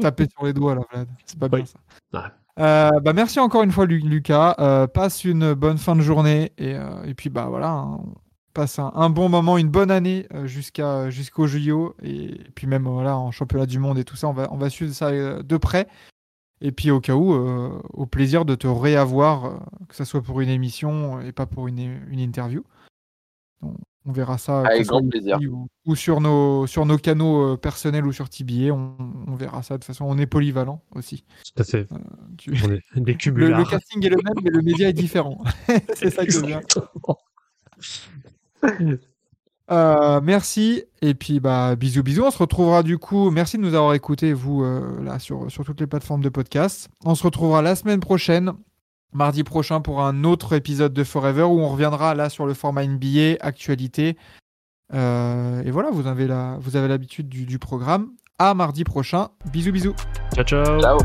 Taper 0.00 0.26
sur 0.30 0.44
les 0.46 0.52
doigts 0.52 0.74
là, 0.74 0.82
Vlad. 0.92 1.08
C'est 1.24 1.38
pas 1.38 1.48
bien 1.48 1.60
Oui. 1.60 1.66
ça. 2.12 2.20
Ouais. 2.20 2.28
Euh, 2.60 2.90
bah 3.02 3.12
merci 3.12 3.38
encore 3.38 3.62
une 3.62 3.70
fois 3.70 3.86
Lu- 3.86 4.00
Lucas. 4.00 4.56
Euh, 4.58 4.86
passe 4.88 5.24
une 5.24 5.54
bonne 5.54 5.78
fin 5.78 5.94
de 5.94 6.00
journée 6.00 6.52
et, 6.58 6.74
euh, 6.74 7.04
et 7.04 7.14
puis 7.14 7.30
bah 7.30 7.46
voilà, 7.48 7.70
hein, 7.70 8.00
passe 8.52 8.80
un, 8.80 8.90
un 8.96 9.10
bon 9.10 9.28
moment, 9.28 9.58
une 9.58 9.68
bonne 9.68 9.92
année 9.92 10.26
jusqu'à 10.44 11.08
jusqu'au 11.10 11.46
JO 11.46 11.94
et, 12.02 12.36
puis 12.56 12.66
même 12.66 12.82
voilà 12.84 13.16
en 13.16 13.30
championnat 13.30 13.66
du 13.66 13.78
monde 13.78 13.98
et 13.98 14.04
tout 14.04 14.16
ça, 14.16 14.26
on 14.26 14.32
va 14.32 14.48
on 14.50 14.56
va 14.56 14.70
suivre 14.70 14.92
ça 14.92 15.12
de 15.12 15.56
près. 15.56 15.86
Et 16.60 16.72
puis 16.72 16.90
au 16.90 17.00
cas 17.00 17.14
où, 17.14 17.32
euh, 17.34 17.80
au 17.92 18.06
plaisir 18.06 18.44
de 18.44 18.54
te 18.54 18.66
réavoir, 18.66 19.44
euh, 19.44 19.56
que 19.88 19.94
ce 19.94 20.04
soit 20.04 20.22
pour 20.22 20.40
une 20.40 20.48
émission 20.48 21.20
et 21.20 21.32
pas 21.32 21.46
pour 21.46 21.68
une, 21.68 21.78
une 22.10 22.18
interview. 22.20 22.64
On, 23.62 23.74
on 24.06 24.12
verra 24.12 24.38
ça 24.38 24.62
que 24.62 24.68
Avec 24.74 24.86
grand 24.86 25.06
plaisir. 25.08 25.38
Ou, 25.50 25.68
ou 25.86 25.94
sur 25.96 26.20
nos 26.20 26.66
sur 26.66 26.86
nos 26.86 26.96
canaux 26.98 27.52
euh, 27.52 27.56
personnels 27.56 28.06
ou 28.06 28.12
sur 28.12 28.28
TBA, 28.28 28.72
on, 28.72 28.96
on 29.26 29.34
verra 29.34 29.62
ça 29.62 29.74
de 29.74 29.78
toute 29.78 29.86
façon. 29.86 30.04
On 30.08 30.16
est 30.18 30.26
polyvalent 30.26 30.82
aussi. 30.94 31.24
Tout 31.54 31.62
à 31.62 31.64
fait. 31.64 31.86
Tu- 32.38 32.52
On 32.64 32.70
est 32.72 32.80
des 33.00 33.12
le, 33.30 33.46
le 33.58 33.64
casting 33.70 34.04
est 34.04 34.08
le 34.08 34.16
même, 34.16 34.34
mais 34.42 34.50
le 34.50 34.62
média 34.62 34.88
est 34.88 34.92
différent. 34.92 35.42
c'est 35.94 36.10
ça 36.10 36.24
qui 36.26 36.36
est 36.36 36.46
bien. 36.46 36.60
Euh, 39.70 40.20
merci 40.22 40.84
et 41.02 41.14
puis 41.14 41.40
bah 41.40 41.76
bisous 41.76 42.02
bisous. 42.02 42.24
On 42.24 42.30
se 42.30 42.38
retrouvera 42.38 42.82
du 42.82 42.98
coup. 42.98 43.30
Merci 43.30 43.58
de 43.58 43.62
nous 43.62 43.74
avoir 43.74 43.94
écoutés 43.94 44.32
vous 44.32 44.62
euh, 44.64 45.02
là 45.02 45.18
sur 45.18 45.50
sur 45.50 45.64
toutes 45.64 45.80
les 45.80 45.86
plateformes 45.86 46.22
de 46.22 46.28
podcast. 46.28 46.88
On 47.04 47.14
se 47.14 47.22
retrouvera 47.22 47.60
la 47.60 47.74
semaine 47.74 48.00
prochaine, 48.00 48.52
mardi 49.12 49.44
prochain 49.44 49.80
pour 49.80 50.02
un 50.02 50.24
autre 50.24 50.54
épisode 50.54 50.94
de 50.94 51.04
Forever 51.04 51.42
où 51.42 51.60
on 51.60 51.68
reviendra 51.68 52.14
là 52.14 52.30
sur 52.30 52.46
le 52.46 52.54
format 52.54 52.86
NBA 52.86 53.36
actualité. 53.40 54.16
Euh, 54.94 55.62
et 55.62 55.70
voilà, 55.70 55.90
vous 55.90 56.06
avez 56.06 56.26
la 56.26 56.56
vous 56.60 56.76
avez 56.76 56.88
l'habitude 56.88 57.28
du, 57.28 57.44
du 57.44 57.58
programme. 57.58 58.10
À 58.38 58.54
mardi 58.54 58.84
prochain. 58.84 59.28
Bisous 59.52 59.72
bisous. 59.72 59.96
Ciao, 60.34 60.44
ciao. 60.44 60.80
Ciao. 60.80 60.98